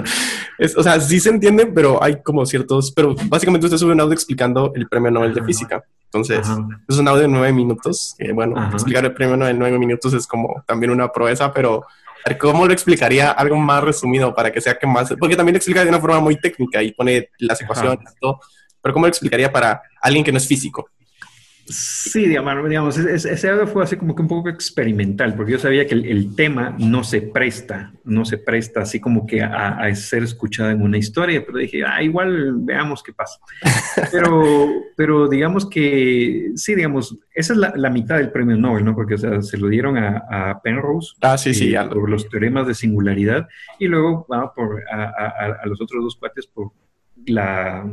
es, 0.57 0.75
o 0.75 0.83
sea, 0.83 0.99
sí 0.99 1.19
se 1.19 1.29
entiende, 1.29 1.65
pero 1.67 2.01
hay 2.03 2.21
como 2.21 2.45
ciertos, 2.45 2.91
pero 2.91 3.15
básicamente 3.25 3.65
usted 3.65 3.77
sube 3.77 3.93
un 3.93 4.01
audio 4.01 4.13
explicando 4.13 4.71
el 4.75 4.87
premio 4.87 5.11
Nobel 5.11 5.33
de 5.33 5.43
Física. 5.43 5.83
Entonces, 6.05 6.47
es 6.87 6.97
un 6.97 7.07
audio 7.07 7.21
de 7.21 7.27
nueve 7.27 7.53
minutos. 7.53 8.15
bueno, 8.33 8.71
explicar 8.71 9.05
el 9.05 9.13
premio 9.13 9.47
en 9.47 9.59
nueve 9.59 9.77
minutos 9.77 10.13
es 10.13 10.25
como 10.25 10.63
también 10.65 10.91
una 10.91 11.11
proeza, 11.11 11.53
pero 11.53 11.85
¿cómo 12.39 12.65
lo 12.65 12.73
explicaría 12.73 13.31
algo 13.31 13.55
más 13.57 13.83
resumido 13.83 14.33
para 14.33 14.51
que 14.51 14.59
sea 14.59 14.77
que 14.77 14.87
más? 14.87 15.13
Porque 15.19 15.35
también 15.35 15.53
lo 15.53 15.57
explica 15.57 15.83
de 15.83 15.89
una 15.89 15.99
forma 15.99 16.19
muy 16.19 16.35
técnica 16.35 16.81
y 16.81 16.93
pone 16.93 17.29
las 17.37 17.61
ecuaciones 17.61 18.11
y 18.15 18.19
todo. 18.19 18.39
Pero 18.81 18.93
¿cómo 18.93 19.05
lo 19.05 19.09
explicaría 19.09 19.51
para 19.51 19.81
alguien 20.01 20.23
que 20.23 20.31
no 20.31 20.39
es 20.39 20.47
físico? 20.47 20.89
Sí, 21.71 22.25
digamos, 22.25 22.97
ese 22.97 23.49
audio 23.49 23.67
fue 23.67 23.83
así 23.83 23.95
como 23.95 24.15
que 24.15 24.23
un 24.23 24.27
poco 24.27 24.49
experimental, 24.49 25.35
porque 25.35 25.51
yo 25.51 25.59
sabía 25.59 25.85
que 25.85 25.93
el, 25.93 26.35
tema 26.35 26.75
no 26.79 27.03
se 27.03 27.21
presta, 27.21 27.93
no 28.03 28.25
se 28.25 28.39
presta 28.39 28.81
así 28.81 28.99
como 28.99 29.27
que 29.27 29.43
a, 29.43 29.93
ser 29.93 30.23
escuchado 30.23 30.71
en 30.71 30.81
una 30.81 30.97
historia, 30.97 31.43
pero 31.45 31.59
dije, 31.59 31.83
ah, 31.85 32.01
igual 32.01 32.55
veamos 32.57 33.03
qué 33.03 33.13
pasa. 33.13 33.39
Pero, 34.11 34.69
pero 34.95 35.27
digamos 35.27 35.69
que, 35.69 36.51
sí, 36.55 36.73
digamos, 36.73 37.17
esa 37.33 37.53
es 37.53 37.59
la, 37.59 37.89
mitad 37.89 38.17
del 38.17 38.31
premio 38.31 38.55
Nobel, 38.55 38.85
¿no? 38.85 38.95
Porque, 38.95 39.15
o 39.15 39.17
sea, 39.17 39.41
se 39.41 39.57
lo 39.57 39.67
dieron 39.67 39.97
a, 39.97 40.59
Penrose. 40.63 41.13
Ah, 41.21 41.37
sí, 41.37 41.53
sí. 41.53 41.75
Eh, 41.75 41.79
por 41.91 42.09
los 42.09 42.29
teoremas 42.29 42.65
de 42.65 42.73
singularidad, 42.73 43.47
y 43.77 43.87
luego 43.87 44.25
va 44.31 44.53
por, 44.53 44.81
a 44.89 45.65
los 45.65 45.81
otros 45.81 46.03
dos 46.03 46.15
cuates 46.15 46.47
por 46.47 46.71
la 47.25 47.85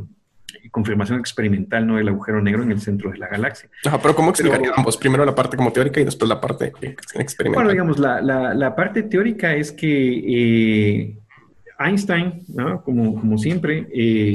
confirmación 0.71 1.19
experimental 1.19 1.87
¿no? 1.87 1.97
del 1.97 2.09
agujero 2.09 2.43
negro 2.43 2.63
en 2.63 2.73
el 2.73 2.81
centro 2.81 3.11
de 3.11 3.19
la 3.19 3.29
galaxia. 3.29 3.69
Ajá, 3.85 4.01
pero 4.01 4.15
¿cómo 4.15 4.31
explicaría 4.31 4.73
ambos? 4.77 4.97
Primero 4.97 5.25
la 5.25 5.35
parte 5.35 5.57
como 5.57 5.73
teórica 5.73 6.01
y 6.01 6.05
después 6.05 6.29
la 6.29 6.41
parte 6.41 6.73
experimental. 7.15 7.53
Bueno, 7.55 7.71
digamos, 7.71 7.99
la, 7.99 8.21
la, 8.21 8.77
parte 8.77 9.03
teórica 9.03 9.55
es 9.55 9.73
que 9.73 9.89
eh, 10.27 11.19
Einstein, 11.79 12.43
¿no? 12.49 12.83
como, 12.83 13.15
como 13.15 13.39
siempre, 13.39 13.87
eh, 13.93 14.35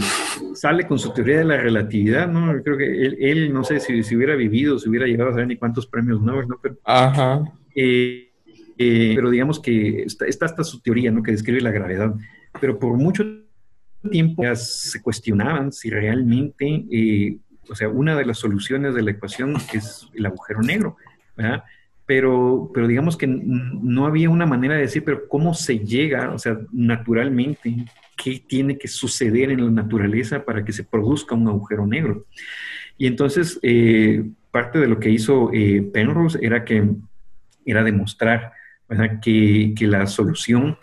sale 0.53 0.87
con 0.87 0.99
su 0.99 1.13
teoría 1.13 1.39
de 1.39 1.45
la 1.45 1.57
relatividad, 1.57 2.27
¿no? 2.27 2.61
Creo 2.63 2.77
que 2.77 3.05
él, 3.05 3.53
no 3.53 3.63
sé 3.63 3.79
si, 3.79 4.03
si, 4.03 4.15
hubiera 4.15 4.35
vivido, 4.35 4.79
si 4.79 4.89
hubiera 4.89 5.07
llegado 5.07 5.29
a 5.29 5.33
saber 5.33 5.47
ni 5.47 5.57
cuántos 5.57 5.87
premios 5.87 6.21
Nobel, 6.21 6.47
¿no? 6.47 6.59
Pero, 6.61 6.77
Ajá. 6.83 7.43
Eh, 7.75 8.27
pero 8.77 9.29
digamos 9.29 9.59
que 9.59 10.03
está, 10.03 10.25
está 10.25 10.45
hasta 10.45 10.63
su 10.63 10.81
teoría, 10.81 11.11
¿no? 11.11 11.21
Que 11.21 11.31
describe 11.31 11.61
la 11.61 11.71
gravedad. 11.71 12.15
Pero 12.59 12.79
por 12.79 12.97
mucho 12.97 13.23
tiempo 13.23 13.50
se 14.55 15.01
cuestionaban 15.01 15.71
si 15.71 15.89
realmente, 15.89 16.85
eh, 16.91 17.37
o 17.69 17.75
sea, 17.75 17.89
una 17.89 18.15
de 18.15 18.25
las 18.25 18.39
soluciones 18.39 18.95
de 18.95 19.01
la 19.01 19.11
ecuación 19.11 19.55
es 19.73 20.07
el 20.13 20.25
agujero 20.25 20.61
negro, 20.61 20.97
¿verdad? 21.35 21.63
Pero, 22.05 22.71
pero 22.73 22.87
digamos 22.87 23.15
que 23.15 23.27
no 23.27 24.05
había 24.05 24.29
una 24.29 24.45
manera 24.45 24.75
de 24.75 24.81
decir, 24.81 25.03
pero 25.03 25.27
¿cómo 25.27 25.53
se 25.53 25.79
llega, 25.79 26.33
o 26.33 26.39
sea, 26.39 26.59
naturalmente, 26.71 27.85
qué 28.17 28.43
tiene 28.45 28.77
que 28.77 28.87
suceder 28.87 29.51
en 29.51 29.63
la 29.63 29.71
naturaleza 29.71 30.43
para 30.43 30.65
que 30.65 30.73
se 30.73 30.83
produzca 30.83 31.35
un 31.35 31.47
agujero 31.47 31.85
negro? 31.87 32.25
Y 32.97 33.07
entonces, 33.07 33.59
eh, 33.61 34.23
parte 34.51 34.79
de 34.79 34.87
lo 34.87 34.99
que 34.99 35.09
hizo 35.09 35.51
eh, 35.53 35.81
Penrose 35.93 36.37
era 36.41 36.65
que 36.65 36.87
era 37.65 37.83
demostrar 37.83 38.53
Que, 39.21 39.73
que, 39.73 39.87
la 39.87 40.05
solución 40.05 40.77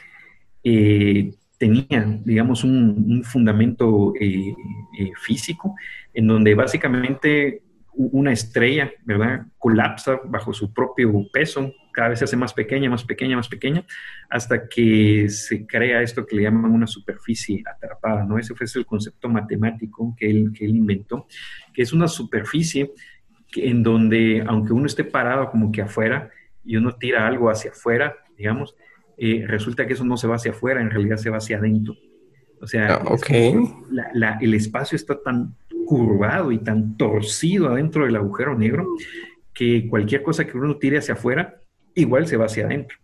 eh, 0.65 1.35
tenía, 1.59 2.19
digamos, 2.25 2.65
un, 2.65 3.23
fundamento 3.25 4.15
eh, 4.19 4.55
eh, 4.99 5.13
físico, 5.21 5.75
en 6.15 6.29
donde 6.29 6.55
básicamente 6.55 7.63
una 7.99 8.31
estrella, 8.33 8.93
¿verdad?, 9.05 9.47
colapsa 9.59 10.21
bajo 10.25 10.53
su 10.53 10.73
propio 10.73 11.13
peso, 11.33 11.73
cada 11.93 12.11
vez 12.11 12.21
se 12.21 12.27
hace 12.27 12.37
más 12.37 12.55
pequeña, 12.55 12.89
más 12.89 13.03
pequeña, 13.03 13.37
más 13.37 13.49
pequeña, 13.49 13.85
hasta 14.31 14.69
que 14.69 15.29
se 15.29 15.67
crea 15.67 16.01
esto 16.01 16.25
que 16.25 16.37
le 16.37 16.43
llaman 16.45 16.71
una 16.71 16.87
superficie 16.87 17.65
atrapada, 17.67 18.25
¿no? 18.25 18.39
Ese 18.39 18.55
fue 18.55 18.69
el 18.73 18.87
concepto 18.87 19.29
matemático 19.29 20.15
que 20.17 20.31
él, 20.31 20.53
que 20.57 20.65
él 20.65 20.77
inventó, 20.77 21.27
que 21.75 21.83
es 21.83 21.93
una 21.93 22.07
superficie 22.07 22.93
en 23.57 23.83
donde, 23.83 24.45
aunque 24.47 24.73
uno 24.73 24.87
esté 24.87 25.03
parado 25.03 25.51
como 25.51 25.73
que 25.73 25.83
afuera 25.83 26.31
y 26.65 26.77
uno 26.77 26.95
tira 26.95 27.27
algo 27.27 27.51
hacia 27.51 27.73
afuera, 27.73 28.15
digamos, 28.37 28.77
eh, 29.19 29.45
resulta 29.47 29.87
que 29.87 29.95
eso 29.95 30.05
no 30.05 30.17
se 30.17 30.27
va 30.27 30.37
hacia 30.37 30.53
afuera, 30.53 30.81
en 30.81 30.91
realidad 30.91 31.17
se 31.17 31.31
va 31.31 31.39
hacia 31.39 31.59
adentro. 31.59 31.95
O 32.61 32.67
sea, 32.67 33.03
ah, 33.05 34.39
el 34.41 34.55
espacio 34.55 34.97
está 34.97 35.21
tan 35.23 35.55
curvado 35.87 36.53
y 36.53 36.59
tan 36.59 36.97
torcido 36.97 37.69
adentro 37.69 38.05
del 38.05 38.17
agujero 38.17 38.57
negro 38.57 38.87
que 39.55 39.89
cualquier 39.89 40.23
cosa 40.23 40.47
que 40.47 40.57
uno 40.57 40.77
tire 40.77 40.99
hacia 40.99 41.15
afuera, 41.15 41.61
igual 41.95 42.27
se 42.27 42.37
va 42.37 42.47
hacia 42.47 42.67
adentro. 42.67 42.99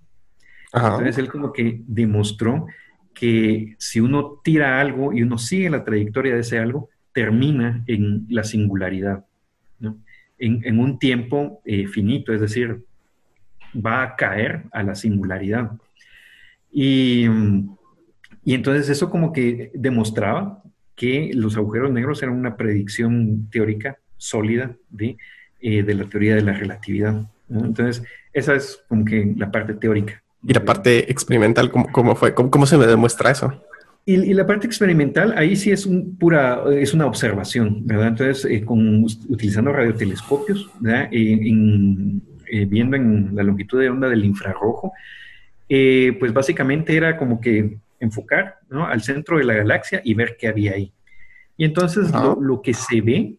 Entonces 0.73 1.19
él 1.19 1.29
como 1.29 1.53
que 1.53 1.83
demostró 1.87 2.67
que 3.15 3.77
si 3.79 4.01
uno 4.01 4.41
tira 4.43 4.81
algo 4.81 5.13
y 5.13 5.23
uno 5.23 5.39
sigue 5.39 5.71
la 5.71 5.85
trayectoria 5.85 6.35
de 6.35 6.41
ese 6.41 6.59
algo, 6.59 6.91
termina 7.13 7.85
en 7.87 8.27
la 8.29 8.43
singularidad, 8.43 9.25
en, 10.39 10.79
un 10.79 10.99
tiempo 10.99 11.63
eh, 11.65 11.87
finito, 11.87 12.33
es 12.33 12.41
decir, 12.41 12.85
va 13.75 14.03
a 14.03 14.17
caer 14.17 14.65
a 14.73 14.83
la 14.83 14.95
singularidad. 14.95 15.71
Y, 16.75 17.27
y 18.45 18.55
entonces 18.55 18.89
eso 18.89 19.09
como 19.09 19.33
que 19.33 19.71
demostraba 19.75 20.61
que 20.97 21.31
los 21.35 21.57
agujeros 21.57 21.93
negros 21.93 22.23
eran 22.23 22.37
una 22.37 22.57
predicción 22.57 23.49
teórica 23.51 23.99
sólida 24.17 24.77
de, 24.91 25.17
eh, 25.61 25.83
de 25.83 25.95
la 25.95 26.05
teoría 26.05 26.35
de 26.35 26.43
la 26.43 26.53
relatividad. 26.53 27.23
Entonces, 27.49 28.03
esa 28.33 28.55
es 28.55 28.83
como 28.89 29.05
que 29.05 29.33
la 29.37 29.51
parte 29.51 29.75
teórica. 29.75 30.23
¿Y 30.43 30.53
la 30.53 30.65
parte 30.65 31.11
experimental 31.11 31.71
cómo, 31.71 31.91
cómo 31.91 32.17
fue? 32.17 32.35
¿Cómo, 32.35 32.51
¿Cómo, 32.51 32.67
se 32.67 32.77
me 32.77 32.87
demuestra 32.87 33.31
eso? 33.31 33.53
Y, 34.05 34.15
y, 34.17 34.35
la 34.35 34.47
parte 34.47 34.67
experimental, 34.67 35.33
ahí 35.37 35.57
sí 35.57 35.71
es 35.71 35.87
un 35.87 36.17
pura, 36.17 36.65
es 36.71 36.93
una 36.93 37.07
observación, 37.07 37.87
¿verdad? 37.87 38.09
Entonces, 38.09 38.45
eh, 38.45 38.65
con, 38.65 39.05
utilizando 39.05 39.73
radiotelescopios, 39.73 40.71
¿verdad? 40.81 41.09
Eh, 41.11 42.67
viendo 42.67 42.97
en 42.97 43.31
la 43.35 43.43
longitud 43.43 43.81
de 43.81 43.89
onda 43.89 44.09
del 44.09 44.25
infrarrojo, 44.25 44.93
eh, 45.69 46.17
pues 46.19 46.33
básicamente 46.33 46.97
era 46.97 47.17
como 47.17 47.41
que 47.41 47.79
enfocar 48.01 48.59
al 48.71 49.03
centro 49.03 49.39
de 49.39 49.45
la 49.45 49.55
galaxia 49.55 50.01
y 50.05 50.15
ver 50.15 50.37
qué 50.39 50.49
había 50.49 50.73
ahí. 50.73 50.93
Y 51.57 51.65
entonces 51.65 52.11
lo, 52.13 52.63
que 52.63 52.75
se 52.75 53.01
ve 53.01 53.37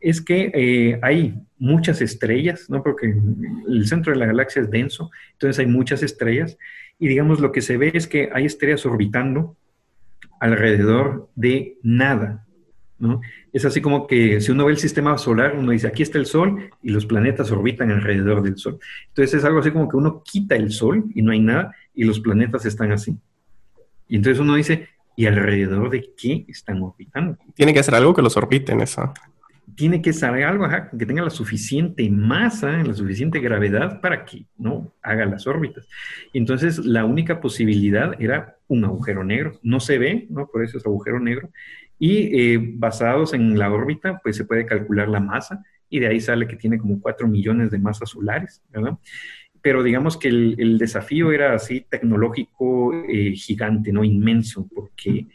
es 0.00 0.20
que 0.20 0.52
eh, 0.54 0.98
hay 1.02 1.34
muchas 1.58 2.00
estrellas, 2.00 2.68
¿no? 2.68 2.82
porque 2.82 3.14
el 3.68 3.86
centro 3.86 4.12
de 4.12 4.18
la 4.18 4.26
galaxia 4.26 4.62
es 4.62 4.70
denso, 4.70 5.10
entonces 5.32 5.58
hay 5.58 5.66
muchas 5.66 6.02
estrellas, 6.02 6.58
y 6.98 7.08
digamos 7.08 7.40
lo 7.40 7.50
que 7.50 7.62
se 7.62 7.76
ve 7.76 7.90
es 7.94 8.06
que 8.06 8.30
hay 8.32 8.44
estrellas 8.44 8.84
orbitando 8.86 9.56
alrededor 10.40 11.30
de 11.34 11.78
nada, 11.82 12.46
es 13.54 13.64
así 13.64 13.80
como 13.80 14.08
que 14.08 14.40
si 14.40 14.50
uno 14.50 14.66
ve 14.66 14.72
el 14.72 14.78
sistema 14.78 15.16
solar, 15.16 15.54
uno 15.56 15.70
dice, 15.70 15.86
aquí 15.86 16.02
está 16.02 16.18
el 16.18 16.26
Sol 16.26 16.70
y 16.82 16.90
los 16.90 17.06
planetas 17.06 17.52
orbitan 17.52 17.88
alrededor 17.92 18.42
del 18.42 18.58
Sol. 18.58 18.80
Entonces 19.06 19.34
es 19.34 19.44
algo 19.44 19.60
así 19.60 19.70
como 19.70 19.88
que 19.88 19.96
uno 19.96 20.24
quita 20.24 20.56
el 20.56 20.72
Sol 20.72 21.04
y 21.14 21.22
no 21.22 21.30
hay 21.30 21.38
nada 21.38 21.72
y 21.94 22.02
los 22.02 22.18
planetas 22.18 22.66
están 22.66 22.90
así. 22.90 23.16
Y 24.08 24.16
entonces 24.16 24.40
uno 24.40 24.56
dice, 24.56 24.88
¿y 25.16 25.26
alrededor 25.26 25.88
de 25.88 26.10
qué 26.16 26.44
están 26.48 26.82
orbitando? 26.82 27.38
Tiene 27.54 27.72
que 27.72 27.84
ser 27.84 27.94
algo 27.94 28.12
que 28.12 28.22
los 28.22 28.36
orbite 28.36 28.72
en 28.72 28.80
eso. 28.80 29.14
Tiene 29.76 30.02
que 30.02 30.12
ser 30.12 30.30
algo 30.42 30.66
que 30.98 31.06
tenga 31.06 31.22
la 31.22 31.30
suficiente 31.30 32.10
masa, 32.10 32.82
la 32.82 32.92
suficiente 32.92 33.38
gravedad 33.38 34.00
para 34.00 34.24
que 34.24 34.46
no 34.58 34.92
haga 35.00 35.26
las 35.26 35.46
órbitas. 35.46 35.88
Entonces, 36.32 36.78
la 36.78 37.04
única 37.04 37.40
posibilidad 37.40 38.20
era 38.20 38.56
un 38.66 38.84
agujero 38.84 39.22
negro. 39.22 39.60
No 39.62 39.78
se 39.78 39.98
ve, 39.98 40.26
¿no? 40.28 40.48
Por 40.48 40.64
eso 40.64 40.78
es 40.78 40.86
agujero 40.86 41.20
negro. 41.20 41.50
Y 41.98 42.38
eh, 42.38 42.58
basados 42.74 43.34
en 43.34 43.58
la 43.58 43.72
órbita, 43.72 44.20
pues 44.22 44.36
se 44.36 44.44
puede 44.44 44.66
calcular 44.66 45.08
la 45.08 45.20
masa 45.20 45.62
y 45.88 46.00
de 46.00 46.08
ahí 46.08 46.20
sale 46.20 46.48
que 46.48 46.56
tiene 46.56 46.78
como 46.78 47.00
4 47.00 47.28
millones 47.28 47.70
de 47.70 47.78
masas 47.78 48.10
solares, 48.10 48.62
¿verdad? 48.70 48.98
Pero 49.62 49.82
digamos 49.82 50.16
que 50.16 50.28
el, 50.28 50.76
desafío 50.76 51.32
era 51.32 51.54
así 51.54 51.86
tecnológico 51.88 52.92
eh, 53.08 53.32
gigante, 53.34 53.92
¿no? 53.92 54.04
Inmenso, 54.04 54.68
porque 54.74 55.26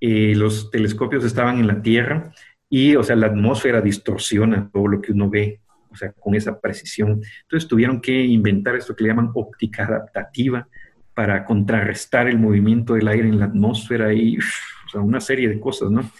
eh, 0.00 0.34
los 0.34 0.70
telescopios 0.70 1.24
estaban 1.24 1.58
en 1.58 1.66
la 1.66 1.82
Tierra 1.82 2.32
y, 2.70 2.96
o 2.96 3.02
sea, 3.02 3.16
la 3.16 3.28
atmósfera 3.28 3.80
distorsiona 3.80 4.70
todo 4.72 4.88
lo 4.88 5.00
que 5.00 5.12
uno 5.12 5.30
ve, 5.30 5.60
o 5.90 5.96
sea, 5.96 6.12
con 6.12 6.34
esa 6.34 6.60
precisión. 6.60 7.20
Entonces 7.42 7.68
tuvieron 7.68 8.00
que 8.00 8.12
inventar 8.12 8.76
esto 8.76 8.96
que 8.96 9.04
le 9.04 9.10
llaman 9.10 9.30
óptica 9.34 9.84
adaptativa 9.84 10.66
para 11.14 11.44
contrarrestar 11.44 12.28
el 12.28 12.38
movimiento 12.38 12.94
del 12.94 13.08
aire 13.08 13.28
en 13.28 13.38
la 13.38 13.46
atmósfera 13.46 14.12
y 14.12 14.38
o 14.88 14.90
sea, 14.90 15.00
una 15.00 15.20
serie 15.20 15.48
de 15.48 15.60
cosas, 15.60 15.90
¿no? 15.90 16.10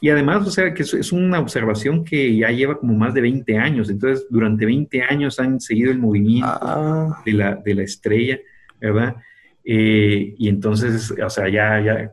Y 0.00 0.10
además, 0.10 0.46
o 0.46 0.50
sea, 0.50 0.74
que 0.74 0.82
es, 0.82 1.12
una 1.12 1.40
observación 1.40 2.04
que 2.04 2.36
ya 2.36 2.50
lleva 2.50 2.78
como 2.78 2.94
más 2.94 3.14
de 3.14 3.22
20 3.22 3.56
años. 3.56 3.88
Entonces, 3.88 4.26
durante 4.28 4.66
20 4.66 5.02
años 5.02 5.40
han 5.40 5.60
seguido 5.60 5.90
el 5.90 5.98
movimiento 5.98 6.46
ah. 6.60 7.22
de, 7.24 7.32
la, 7.32 7.54
de 7.54 7.74
la 7.74 7.82
estrella, 7.84 8.38
¿verdad? 8.80 9.16
Eh, 9.64 10.34
y 10.36 10.48
entonces, 10.48 11.10
o 11.10 11.30
sea, 11.30 11.48
ya, 11.48 11.80
ya, 11.80 12.12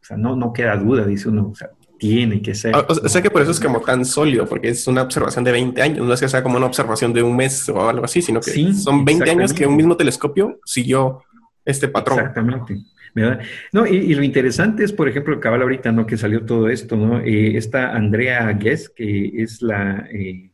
o 0.00 0.04
sea, 0.04 0.16
no, 0.16 0.36
no 0.36 0.52
queda 0.52 0.76
duda, 0.76 1.04
dice 1.04 1.28
uno, 1.28 1.48
o 1.48 1.54
sea, 1.54 1.70
tiene 1.98 2.40
que 2.40 2.54
ser. 2.54 2.76
Ah, 2.76 2.86
o, 2.88 2.94
sea, 2.94 3.22
que 3.22 3.30
por 3.30 3.42
eso 3.42 3.50
es 3.50 3.58
como 3.58 3.80
tan 3.80 4.04
sólido, 4.04 4.46
porque 4.46 4.68
es 4.68 4.86
una 4.86 5.02
observación 5.02 5.42
de 5.42 5.52
20 5.52 5.82
años, 5.82 6.06
no 6.06 6.12
es 6.12 6.20
que 6.20 6.28
sea 6.28 6.44
como 6.44 6.58
una 6.58 6.66
observación 6.66 7.12
de 7.12 7.24
un 7.24 7.34
mes 7.34 7.68
o 7.68 7.88
algo 7.88 8.04
así, 8.04 8.22
sino 8.22 8.40
que 8.40 8.72
son 8.72 9.04
20 9.04 9.30
años 9.30 9.52
que 9.52 9.66
un 9.66 9.76
mismo 9.76 9.96
telescopio 9.96 10.60
siguió 10.64 11.22
este 11.64 11.88
patrón. 11.88 12.18
Exactamente. 12.18 12.76
¿verdad? 13.14 13.40
No, 13.72 13.86
y, 13.86 14.14
lo 14.14 14.22
interesante 14.22 14.84
es, 14.84 14.92
por 14.92 15.08
ejemplo, 15.08 15.38
cabal 15.38 15.62
ahorita, 15.62 15.92
¿no? 15.92 16.06
Que 16.06 16.16
salió 16.16 16.44
todo 16.44 16.68
esto, 16.68 16.96
¿no? 16.96 17.20
Eh, 17.20 17.56
esta 17.56 17.94
Andrea 17.94 18.50
Guess, 18.52 18.88
que 18.88 19.30
es 19.34 19.60
la, 19.60 20.08
eh, 20.10 20.50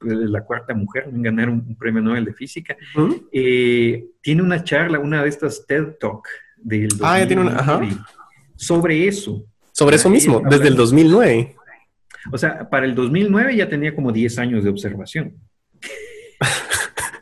la 0.00 0.42
cuarta 0.42 0.74
mujer 0.74 1.08
en 1.12 1.22
ganar 1.22 1.48
un, 1.48 1.76
premio 1.76 2.02
Nobel 2.02 2.24
de 2.24 2.34
Física, 2.34 2.76
eh, 3.32 4.06
tiene 4.20 4.42
una 4.42 4.62
charla, 4.62 4.98
una 4.98 5.22
de 5.22 5.28
estas 5.28 5.66
TED 5.66 5.96
Talk 5.98 6.28
del 6.56 6.88
ah, 7.02 7.18
ya 7.18 7.26
tiene 7.26 7.42
una, 7.42 7.58
ajá. 7.58 7.80
sobre 8.54 9.06
eso. 9.06 9.44
Sobre 9.72 9.96
eso 9.96 10.08
mismo, 10.08 10.42
desde 10.48 10.68
el 10.68 10.76
2009. 10.76 11.54
O 12.32 12.38
sea, 12.38 12.68
para 12.68 12.86
el 12.86 12.94
2009 12.94 13.56
ya 13.56 13.68
tenía 13.68 13.94
como 13.94 14.10
10 14.10 14.38
años 14.38 14.64
de 14.64 14.70
observación. 14.70 15.34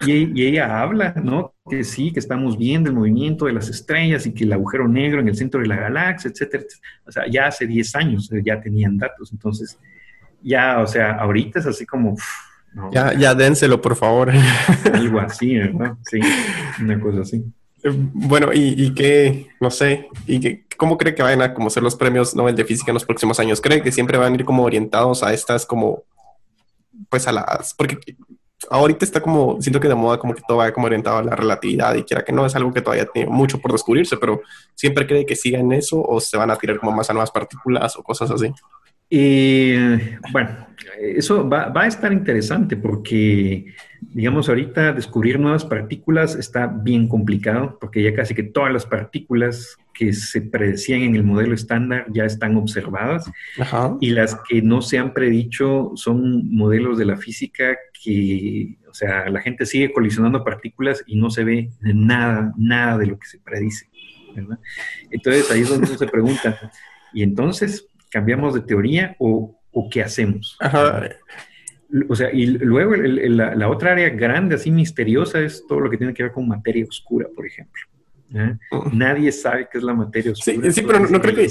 Y, 0.06 0.46
ella 0.46 0.80
habla, 0.80 1.14
¿no? 1.22 1.54
Que 1.68 1.84
sí, 1.84 2.12
que 2.12 2.20
estamos 2.20 2.58
viendo 2.58 2.90
el 2.90 2.96
movimiento 2.96 3.46
de 3.46 3.52
las 3.52 3.68
estrellas 3.68 4.26
y 4.26 4.32
que 4.32 4.44
el 4.44 4.52
agujero 4.52 4.88
negro 4.88 5.20
en 5.20 5.28
el 5.28 5.36
centro 5.36 5.60
de 5.60 5.66
la 5.66 5.76
galaxia, 5.76 6.30
etcétera. 6.30 6.64
O 7.06 7.12
sea, 7.12 7.24
ya 7.30 7.46
hace 7.46 7.66
10 7.66 7.96
años 7.96 8.32
eh, 8.32 8.42
ya 8.44 8.60
tenían 8.60 8.96
datos. 8.96 9.32
Entonces, 9.32 9.78
ya, 10.42 10.80
o 10.80 10.86
sea, 10.86 11.12
ahorita 11.12 11.60
es 11.60 11.66
así 11.66 11.86
como... 11.86 12.16
ya, 12.92 13.12
ya 13.14 13.34
dénselo, 13.34 13.80
por 13.80 13.96
favor. 13.96 14.30
Algo 14.92 15.20
así, 15.20 15.56
¿verdad? 15.56 15.94
Sí, 16.10 16.20
una 16.80 17.00
cosa 17.00 17.20
así. 17.20 17.44
Eh, 17.82 17.90
bueno, 17.92 18.52
y, 18.52 18.74
y 18.82 18.94
qué, 18.94 19.48
no 19.60 19.70
sé, 19.70 20.08
y 20.26 20.40
que, 20.40 20.64
cómo 20.76 20.98
cree 20.98 21.14
que 21.14 21.22
vayan 21.22 21.42
a 21.42 21.54
como 21.54 21.70
ser 21.70 21.82
los 21.82 21.96
premios 21.96 22.34
Nobel 22.34 22.56
de 22.56 22.64
Física 22.64 22.90
en 22.90 22.94
los 22.94 23.04
próximos 23.04 23.38
años? 23.40 23.60
¿Cree 23.60 23.82
que 23.82 23.92
siempre 23.92 24.18
van 24.18 24.32
a 24.32 24.36
ir 24.36 24.44
como 24.44 24.64
orientados 24.64 25.22
a 25.22 25.32
estas 25.32 25.66
como, 25.66 26.04
pues 27.08 27.26
a 27.26 27.32
las, 27.32 27.74
porque 27.74 27.98
ahorita 28.70 29.04
está 29.04 29.20
como, 29.20 29.60
siento 29.60 29.80
que 29.80 29.88
de 29.88 29.94
moda 29.94 30.18
como 30.18 30.34
que 30.34 30.42
todo 30.46 30.58
va 30.58 30.72
como 30.72 30.86
orientado 30.86 31.18
a 31.18 31.22
la 31.22 31.36
relatividad 31.36 31.94
y 31.94 32.02
quiera 32.02 32.24
que 32.24 32.32
no, 32.32 32.46
es 32.46 32.54
algo 32.54 32.72
que 32.72 32.80
todavía 32.80 33.06
tiene 33.06 33.30
mucho 33.30 33.58
por 33.58 33.72
descubrirse, 33.72 34.16
pero 34.16 34.40
siempre 34.74 35.06
cree 35.06 35.26
que 35.26 35.36
siga 35.36 35.58
en 35.58 35.72
eso 35.72 36.02
o 36.02 36.20
se 36.20 36.36
van 36.36 36.50
a 36.50 36.56
tirar 36.56 36.78
como 36.78 36.92
más 36.92 37.10
a 37.10 37.12
nuevas 37.12 37.30
partículas 37.30 37.96
o 37.96 38.02
cosas 38.02 38.30
así. 38.30 38.52
Y 39.16 39.76
bueno, 40.32 40.66
eso 41.00 41.48
va, 41.48 41.68
va, 41.68 41.82
a 41.82 41.86
estar 41.86 42.12
interesante 42.12 42.76
porque, 42.76 43.72
digamos, 44.00 44.48
ahorita 44.48 44.92
descubrir 44.92 45.38
nuevas 45.38 45.64
partículas 45.64 46.34
está 46.34 46.66
bien 46.66 47.06
complicado 47.06 47.78
porque 47.80 48.02
ya 48.02 48.12
casi 48.12 48.34
que 48.34 48.42
todas 48.42 48.72
las 48.72 48.86
partículas 48.86 49.78
que 49.92 50.12
se 50.12 50.40
predecían 50.42 51.02
en 51.02 51.14
el 51.14 51.22
modelo 51.22 51.54
estándar 51.54 52.06
ya 52.10 52.24
están 52.24 52.56
observadas 52.56 53.30
y 54.00 54.10
las 54.10 54.34
que 54.48 54.62
no 54.62 54.82
se 54.82 54.98
han 54.98 55.14
predicho 55.14 55.92
son 55.94 56.52
modelos 56.52 56.98
de 56.98 57.04
la 57.04 57.16
física 57.16 57.76
que, 58.02 58.78
o 58.90 58.94
sea, 58.94 59.30
la 59.30 59.40
gente 59.42 59.64
sigue 59.64 59.92
colisionando 59.92 60.42
partículas 60.42 61.04
y 61.06 61.14
no 61.14 61.30
se 61.30 61.44
ve 61.44 61.70
nada, 61.82 62.52
nada 62.58 62.98
de 62.98 63.06
lo 63.06 63.16
que 63.16 63.28
se 63.28 63.38
predice. 63.38 63.86
¿verdad? 64.34 64.58
Entonces 65.08 65.48
ahí 65.52 65.60
es 65.60 65.68
donde 65.68 65.86
uno 65.86 65.96
se 65.96 66.08
pregunta, 66.08 66.72
¿y 67.12 67.22
entonces 67.22 67.88
cambiamos 68.14 68.54
de 68.54 68.60
teoría 68.60 69.16
o, 69.18 69.60
o 69.72 69.90
qué 69.90 70.00
hacemos? 70.00 70.56
O 72.08 72.14
sea, 72.14 72.32
y 72.32 72.46
luego 72.46 72.94
la, 72.94 73.56
la 73.56 73.68
otra 73.68 73.92
área 73.92 74.08
grande, 74.10 74.54
así 74.54 74.70
misteriosa, 74.70 75.40
es 75.40 75.64
todo 75.66 75.80
lo 75.80 75.90
que 75.90 75.98
tiene 75.98 76.14
que 76.14 76.22
ver 76.22 76.32
con 76.32 76.46
materia 76.46 76.84
oscura, 76.88 77.26
por 77.34 77.44
ejemplo. 77.44 77.82
¿eh? 78.34 78.56
Nadie 78.92 79.32
sabe 79.32 79.68
qué 79.70 79.78
es 79.78 79.84
la 79.84 79.94
materia 79.94 80.30
oscura. 80.30 80.70
Sí, 80.70 80.82
pero 80.82 81.00
no, 81.00 81.20
creo 81.20 81.34
que 81.34 81.48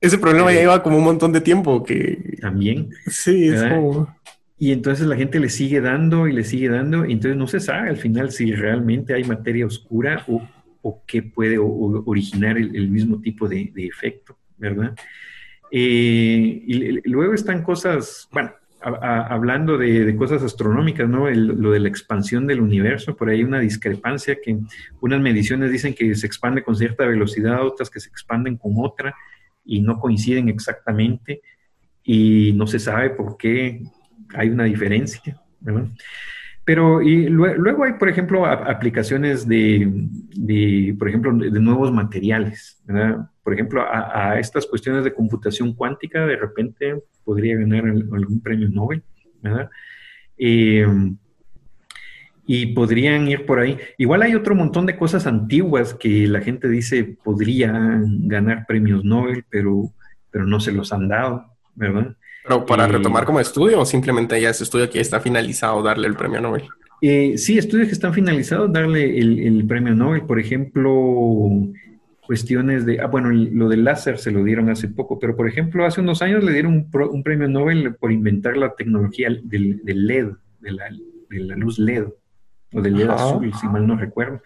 ese 0.00 0.18
problema 0.18 0.50
ya 0.50 0.60
lleva 0.60 0.82
como 0.82 0.96
un 0.96 1.04
montón 1.04 1.30
de 1.32 1.42
tiempo 1.42 1.84
que... 1.84 2.38
También. 2.40 2.88
Sí, 3.06 3.48
es 3.48 3.62
como... 3.62 4.16
Y 4.58 4.72
entonces 4.72 5.06
la 5.06 5.14
gente 5.14 5.38
le 5.38 5.50
sigue 5.50 5.80
dando 5.80 6.26
y 6.26 6.32
le 6.32 6.42
sigue 6.42 6.68
dando, 6.68 7.06
y 7.06 7.12
entonces 7.12 7.36
no 7.36 7.46
se 7.46 7.60
sabe 7.60 7.90
al 7.90 7.96
final 7.96 8.32
si 8.32 8.52
realmente 8.52 9.14
hay 9.14 9.24
materia 9.24 9.64
oscura 9.64 10.24
o, 10.26 10.42
o 10.82 11.04
qué 11.06 11.22
puede 11.22 11.58
originar 11.58 12.58
el, 12.58 12.90
mismo 12.90 13.20
tipo 13.20 13.46
de, 13.46 13.72
efecto, 13.76 14.36
¿verdad? 14.56 14.96
Eh, 15.70 16.62
y 16.66 17.08
luego 17.08 17.34
están 17.34 17.62
cosas, 17.62 18.28
bueno, 18.32 18.52
hablando 18.80 19.76
de, 19.76 20.14
cosas 20.16 20.42
astronómicas, 20.42 21.08
¿no? 21.08 21.28
lo 21.28 21.72
de 21.72 21.80
la 21.80 21.88
expansión 21.88 22.46
del 22.46 22.60
universo, 22.60 23.16
por 23.16 23.28
ahí 23.28 23.38
hay 23.38 23.44
una 23.44 23.60
discrepancia 23.60 24.38
que 24.42 24.56
unas 25.00 25.20
mediciones 25.20 25.72
dicen 25.72 25.94
que 25.94 26.14
se 26.14 26.26
expande 26.26 26.62
con 26.62 26.76
cierta 26.76 27.04
velocidad, 27.04 27.66
otras 27.66 27.90
que 27.90 28.00
se 28.00 28.08
expanden 28.08 28.56
con 28.56 28.74
otra 28.76 29.14
y 29.64 29.80
no 29.80 29.98
coinciden 29.98 30.48
exactamente 30.48 31.42
y 32.04 32.52
no 32.54 32.66
se 32.66 32.78
sabe 32.78 33.10
por 33.10 33.36
qué 33.36 33.82
hay 34.34 34.48
una 34.48 34.64
diferencia, 34.64 35.40
¿verdad? 35.60 35.88
Pero 36.68 37.00
y 37.00 37.30
luego 37.30 37.84
hay, 37.84 37.94
por 37.94 38.10
ejemplo, 38.10 38.44
aplicaciones 38.44 39.48
de, 39.48 39.90
por 40.98 41.08
ejemplo, 41.08 41.32
de 41.32 41.60
nuevos 41.60 41.90
materiales, 41.90 42.82
¿verdad? 42.84 43.30
Por 43.42 43.54
ejemplo, 43.54 43.82
a, 43.90 44.38
estas 44.38 44.66
cuestiones 44.66 45.02
de 45.02 45.14
computación 45.14 45.72
cuántica, 45.72 46.26
de 46.26 46.36
repente 46.36 47.02
podría 47.24 47.56
ganar 47.56 47.86
algún 47.86 48.42
premio 48.42 48.68
Nobel, 48.68 49.02
¿verdad? 49.40 49.70
Eh, 50.36 50.86
y 52.46 52.66
podrían 52.74 53.26
ir 53.28 53.46
por 53.46 53.60
ahí. 53.60 53.78
Igual 53.96 54.20
hay 54.20 54.34
otro 54.34 54.54
montón 54.54 54.84
de 54.84 54.98
cosas 54.98 55.26
antiguas 55.26 55.94
que 55.94 56.26
la 56.26 56.42
gente 56.42 56.68
dice 56.68 57.16
podrían 57.24 58.28
ganar 58.28 58.66
premios 58.68 59.02
Nobel, 59.06 59.42
pero, 59.48 59.94
pero 60.30 60.44
no 60.44 60.60
se 60.60 60.72
los 60.72 60.92
han 60.92 61.08
dado, 61.08 61.46
¿verdad? 61.74 62.14
¿Pero 62.48 62.64
para 62.64 62.86
retomar 62.86 63.26
como 63.26 63.40
estudio 63.40 63.80
o 63.80 63.84
simplemente 63.84 64.40
ya 64.40 64.48
ese 64.50 64.64
estudio 64.64 64.88
que 64.88 65.00
está 65.00 65.20
finalizado 65.20 65.82
darle 65.82 66.08
el 66.08 66.16
premio 66.16 66.40
Nobel? 66.40 66.64
Eh, 67.02 67.36
sí, 67.36 67.58
estudios 67.58 67.88
que 67.88 67.92
están 67.92 68.14
finalizados 68.14 68.72
darle 68.72 69.18
el, 69.18 69.66
premio 69.68 69.94
Nobel. 69.94 70.22
Por 70.22 70.40
ejemplo, 70.40 70.90
cuestiones 72.26 72.86
de, 72.86 73.00
ah, 73.00 73.06
bueno, 73.06 73.30
lo 73.30 73.68
del 73.68 73.84
láser 73.84 74.18
se 74.18 74.30
lo 74.30 74.42
dieron 74.42 74.70
hace 74.70 74.88
poco, 74.88 75.18
pero 75.18 75.36
por 75.36 75.46
ejemplo, 75.46 75.84
hace 75.84 76.00
unos 76.00 76.22
años 76.22 76.42
le 76.42 76.52
dieron 76.52 76.88
un, 76.90 77.22
premio 77.22 77.48
Nobel 77.48 77.94
por 77.96 78.12
inventar 78.12 78.56
la 78.56 78.74
tecnología 78.74 79.28
del, 79.42 79.80
LED, 79.84 80.28
de 80.60 80.72
la, 80.72 80.84
de 81.30 81.40
la, 81.40 81.56
luz 81.56 81.78
LED, 81.78 82.06
o 82.72 82.80
del 82.80 82.96
LED 82.96 83.10
azul, 83.10 83.52
si 83.54 83.66
mal 83.66 83.86
no 83.86 83.96
recuerdo 83.96 84.40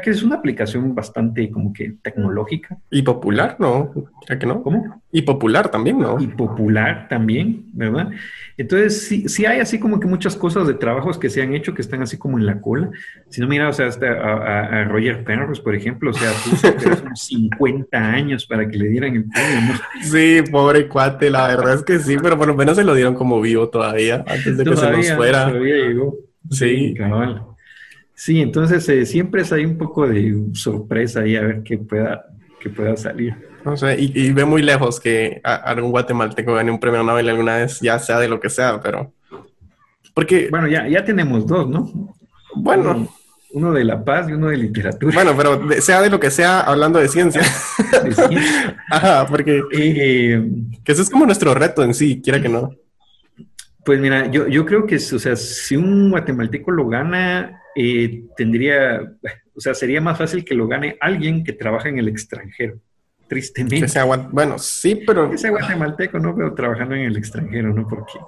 que 0.00 0.10
es 0.10 0.22
una 0.22 0.36
aplicación 0.36 0.94
bastante 0.94 1.50
como 1.50 1.72
que 1.72 1.96
tecnológica. 2.00 2.78
Y 2.90 3.02
popular, 3.02 3.56
¿no? 3.58 3.92
¿Será 4.26 4.38
que 4.38 4.46
no? 4.46 4.62
¿Cómo? 4.62 5.02
Y 5.10 5.22
popular 5.22 5.70
también, 5.70 5.98
¿no? 5.98 6.18
Y 6.18 6.28
popular 6.28 7.08
también, 7.08 7.66
¿verdad? 7.72 8.10
Entonces, 8.56 9.06
sí, 9.06 9.28
sí 9.28 9.44
hay 9.44 9.60
así 9.60 9.78
como 9.78 10.00
que 10.00 10.06
muchas 10.06 10.36
cosas 10.36 10.66
de 10.66 10.74
trabajos 10.74 11.18
que 11.18 11.28
se 11.28 11.42
han 11.42 11.54
hecho 11.54 11.74
que 11.74 11.82
están 11.82 12.00
así 12.00 12.16
como 12.16 12.38
en 12.38 12.46
la 12.46 12.60
cola. 12.60 12.90
Si 13.28 13.40
no, 13.40 13.48
mira, 13.48 13.68
o 13.68 13.72
sea, 13.72 13.86
hasta 13.86 14.06
a, 14.06 14.84
Roger 14.84 15.24
Penrose, 15.24 15.60
por 15.60 15.74
ejemplo, 15.74 16.10
o 16.10 16.14
sea, 16.14 16.30
tuvo 16.44 17.02
unos 17.04 17.20
50 17.20 17.98
años 17.98 18.46
para 18.46 18.66
que 18.66 18.78
le 18.78 18.88
dieran 18.88 19.14
el 19.14 19.24
premio, 19.24 19.76
Sí, 20.02 20.42
pobre 20.50 20.88
cuate, 20.88 21.28
la 21.28 21.48
verdad 21.48 21.74
es 21.74 21.82
que 21.82 21.98
sí, 21.98 22.16
pero 22.22 22.38
por 22.38 22.46
lo 22.46 22.54
menos 22.54 22.76
se 22.76 22.84
lo 22.84 22.94
dieron 22.94 23.14
como 23.14 23.40
vivo 23.40 23.68
todavía, 23.68 24.24
antes 24.26 24.56
de 24.56 24.64
que 24.64 24.76
se 24.76 24.90
nos 24.90 25.12
fuera. 25.12 25.48
Todavía 25.48 25.76
llegó. 25.76 26.16
Sí, 26.50 26.94
cabal. 26.96 27.51
Sí, 28.24 28.40
entonces 28.40 28.88
eh, 28.88 29.04
siempre 29.04 29.42
hay 29.50 29.64
un 29.64 29.76
poco 29.76 30.06
de 30.06 30.44
sorpresa 30.52 31.22
ahí 31.22 31.34
a 31.34 31.42
ver 31.42 31.64
qué 31.64 31.76
pueda, 31.76 32.24
qué 32.60 32.70
pueda 32.70 32.96
salir. 32.96 33.34
O 33.64 33.76
sea, 33.76 33.96
y, 33.98 34.30
ve 34.30 34.44
muy 34.44 34.62
lejos 34.62 35.00
que 35.00 35.40
algún 35.42 35.90
guatemalteco 35.90 36.54
gane 36.54 36.70
un 36.70 36.78
premio 36.78 37.02
Nobel 37.02 37.28
alguna 37.28 37.56
vez, 37.56 37.80
ya 37.80 37.98
sea 37.98 38.20
de 38.20 38.28
lo 38.28 38.38
que 38.38 38.48
sea, 38.48 38.80
pero... 38.80 39.12
Porque... 40.14 40.46
Bueno, 40.52 40.68
ya, 40.68 40.86
ya 40.86 41.04
tenemos 41.04 41.48
dos, 41.48 41.68
¿no? 41.68 42.14
Bueno... 42.54 43.08
Uno, 43.54 43.72
de 43.72 43.82
La 43.82 44.04
Paz 44.04 44.28
y 44.28 44.34
uno 44.34 44.50
de 44.50 44.56
Literatura. 44.56 45.12
Bueno, 45.12 45.36
pero 45.36 45.82
sea 45.82 46.00
de 46.00 46.08
lo 46.08 46.20
que 46.20 46.30
sea, 46.30 46.60
hablando 46.60 47.00
de 47.00 47.08
ciencia. 47.08 47.42
de 48.04 48.12
ciencia. 48.12 48.76
Ajá, 48.88 49.26
porque... 49.26 49.64
Eh, 49.72 50.48
que 50.84 50.92
eso 50.92 51.02
es 51.02 51.10
como 51.10 51.26
nuestro 51.26 51.54
reto 51.54 51.82
en 51.82 51.92
sí, 51.92 52.22
quiera 52.22 52.40
que 52.40 52.48
no. 52.48 52.70
Pues 53.84 53.98
mira, 53.98 54.30
yo, 54.30 54.46
yo 54.46 54.64
creo 54.64 54.86
que, 54.86 54.94
o 54.94 55.18
sea, 55.18 55.34
si 55.34 55.74
un 55.74 56.12
guatemalteco 56.12 56.70
lo 56.70 56.86
gana, 56.86 57.58
eh, 57.74 58.24
tendría, 58.36 59.00
o 59.54 59.60
sea, 59.60 59.74
sería 59.74 60.00
más 60.00 60.18
fácil 60.18 60.44
que 60.44 60.54
lo 60.54 60.66
gane 60.68 60.96
alguien 61.00 61.44
que 61.44 61.52
trabaja 61.52 61.88
en 61.88 61.98
el 61.98 62.08
extranjero, 62.08 62.78
tristemente. 63.28 63.86
bueno, 64.30 64.58
sí, 64.58 65.02
pero... 65.06 65.30
Que 65.30 65.38
sea 65.38 65.50
guatemalteco, 65.50 66.18
¿no? 66.18 66.34
Pero 66.34 66.54
trabajando 66.54 66.94
en 66.94 67.02
el 67.02 67.16
extranjero, 67.16 67.72
¿no? 67.72 67.88
Porque, 67.88 68.18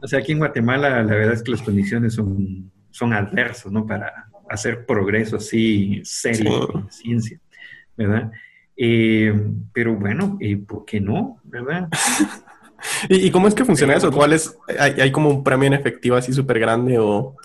o 0.00 0.06
sea, 0.08 0.20
aquí 0.20 0.32
en 0.32 0.38
Guatemala 0.38 1.02
la 1.02 1.14
verdad 1.14 1.34
es 1.34 1.42
que 1.42 1.50
las 1.50 1.62
condiciones 1.62 2.14
son, 2.14 2.70
son 2.90 3.12
adversas, 3.12 3.70
¿no? 3.70 3.86
Para 3.86 4.28
hacer 4.48 4.86
progreso 4.86 5.36
así 5.36 6.00
serio 6.04 6.70
en 6.74 6.90
ciencia, 6.90 7.38
¿verdad? 7.96 8.30
Eh, 8.76 9.34
pero 9.72 9.96
bueno, 9.96 10.38
eh, 10.40 10.56
¿por 10.56 10.84
qué 10.84 11.00
no? 11.00 11.40
¿Verdad? 11.44 11.88
¿Y, 13.08 13.30
cómo 13.30 13.48
es 13.48 13.54
que 13.54 13.64
funciona 13.64 13.94
eso? 13.94 14.12
¿Cuál 14.12 14.32
es? 14.32 14.56
¿Hay, 14.78 15.00
hay 15.00 15.12
como 15.12 15.28
un 15.28 15.42
premio 15.42 15.66
en 15.66 15.74
efectivo 15.74 16.16
así 16.16 16.32
súper 16.32 16.60
grande 16.60 16.98
o...? 16.98 17.36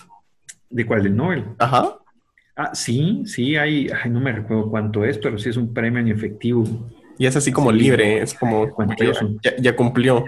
¿De 0.74 0.86
cuál? 0.88 1.04
¿Del 1.04 1.16
Nobel? 1.16 1.46
Ajá. 1.60 1.98
Ah, 2.56 2.72
sí, 2.74 3.24
sí, 3.26 3.56
hay, 3.56 3.90
no 4.10 4.20
me 4.20 4.32
recuerdo 4.32 4.70
cuánto 4.70 5.06
es, 5.06 5.18
pero 5.20 5.38
sí 5.38 5.50
es 5.50 5.58
un 5.58 5.74
premio 5.74 6.00
en 6.00 6.08
efectivo. 6.08 6.64
Y 7.18 7.28
es 7.28 7.36
así 7.36 7.52
como 7.52 7.72
libre, 7.72 8.22
es 8.22 8.34
como 8.34 8.70
cuantioso. 8.72 9.38
Ya, 9.60 9.76
cumplió. 9.76 10.26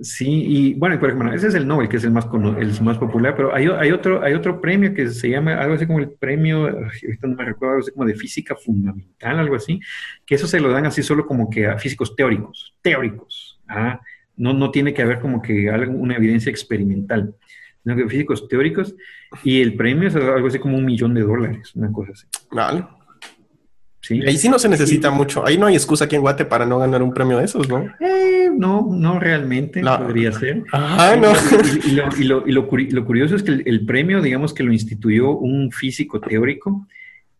Sí, 0.00 0.44
y 0.46 0.74
bueno, 0.74 0.96
ejemplo, 0.96 1.32
ese 1.32 1.48
es 1.48 1.54
el 1.54 1.66
Nobel, 1.66 1.88
que 1.88 1.96
es 1.96 2.04
el 2.04 2.10
más, 2.10 2.26
el 2.58 2.82
más 2.82 2.98
popular, 2.98 3.34
pero 3.34 3.54
hay, 3.54 3.66
hay, 3.66 3.92
otro, 3.92 4.22
hay 4.22 4.34
otro 4.34 4.60
premio 4.60 4.92
que 4.92 5.08
se 5.08 5.30
llama 5.30 5.54
algo 5.54 5.74
así 5.74 5.86
como 5.86 6.00
el 6.00 6.10
premio, 6.10 6.66
ahorita 6.66 7.26
no 7.26 7.34
me 7.34 7.44
recuerdo, 7.46 7.76
algo 7.76 7.82
así 7.82 7.92
como 7.92 8.04
de 8.04 8.14
física 8.14 8.54
fundamental, 8.56 9.38
algo 9.38 9.56
así, 9.56 9.80
que 10.26 10.34
eso 10.34 10.46
se 10.46 10.60
lo 10.60 10.70
dan 10.70 10.84
así 10.84 11.02
solo 11.02 11.26
como 11.26 11.48
que 11.48 11.66
a 11.66 11.78
físicos 11.78 12.14
teóricos, 12.14 12.76
teóricos, 12.82 13.58
¿ah? 13.68 13.98
no, 14.36 14.52
no 14.52 14.70
tiene 14.70 14.92
que 14.92 15.00
haber 15.00 15.18
como 15.18 15.40
que 15.40 15.70
una 15.70 16.16
evidencia 16.16 16.50
experimental, 16.50 17.34
sino 17.82 17.96
que 17.96 18.06
físicos 18.06 18.48
teóricos, 18.48 18.94
y 19.42 19.60
el 19.60 19.74
premio 19.74 20.08
es 20.08 20.16
algo 20.16 20.48
así 20.48 20.58
como 20.58 20.76
un 20.76 20.84
millón 20.84 21.14
de 21.14 21.22
dólares, 21.22 21.72
una 21.74 21.92
cosa 21.92 22.12
así. 22.12 22.26
Vale. 22.50 22.84
Ahí 24.10 24.36
sí 24.36 24.48
no 24.48 24.58
se 24.58 24.68
necesita 24.68 25.10
mucho. 25.10 25.46
Ahí 25.46 25.58
no 25.58 25.66
hay 25.66 25.74
excusa 25.74 26.04
aquí 26.04 26.14
en 26.14 26.22
Guate 26.22 26.44
para 26.44 26.66
no 26.66 26.78
ganar 26.78 27.02
un 27.02 27.12
premio 27.12 27.38
de 27.38 27.44
esos, 27.44 27.68
¿no? 27.68 27.84
Eh, 28.00 28.50
no, 28.56 28.86
no 28.90 29.18
realmente 29.18 29.82
podría 29.82 30.32
ser. 30.32 30.64
Ajá, 30.72 31.16
no. 31.16 31.32
Y, 32.16 32.24
lo, 32.24 32.68
curioso 32.68 33.36
es 33.36 33.42
que 33.42 33.52
el, 33.52 33.84
premio, 33.84 34.22
digamos 34.22 34.54
que 34.54 34.62
lo 34.62 34.72
instituyó 34.72 35.30
un 35.30 35.72
físico 35.72 36.20
teórico 36.20 36.86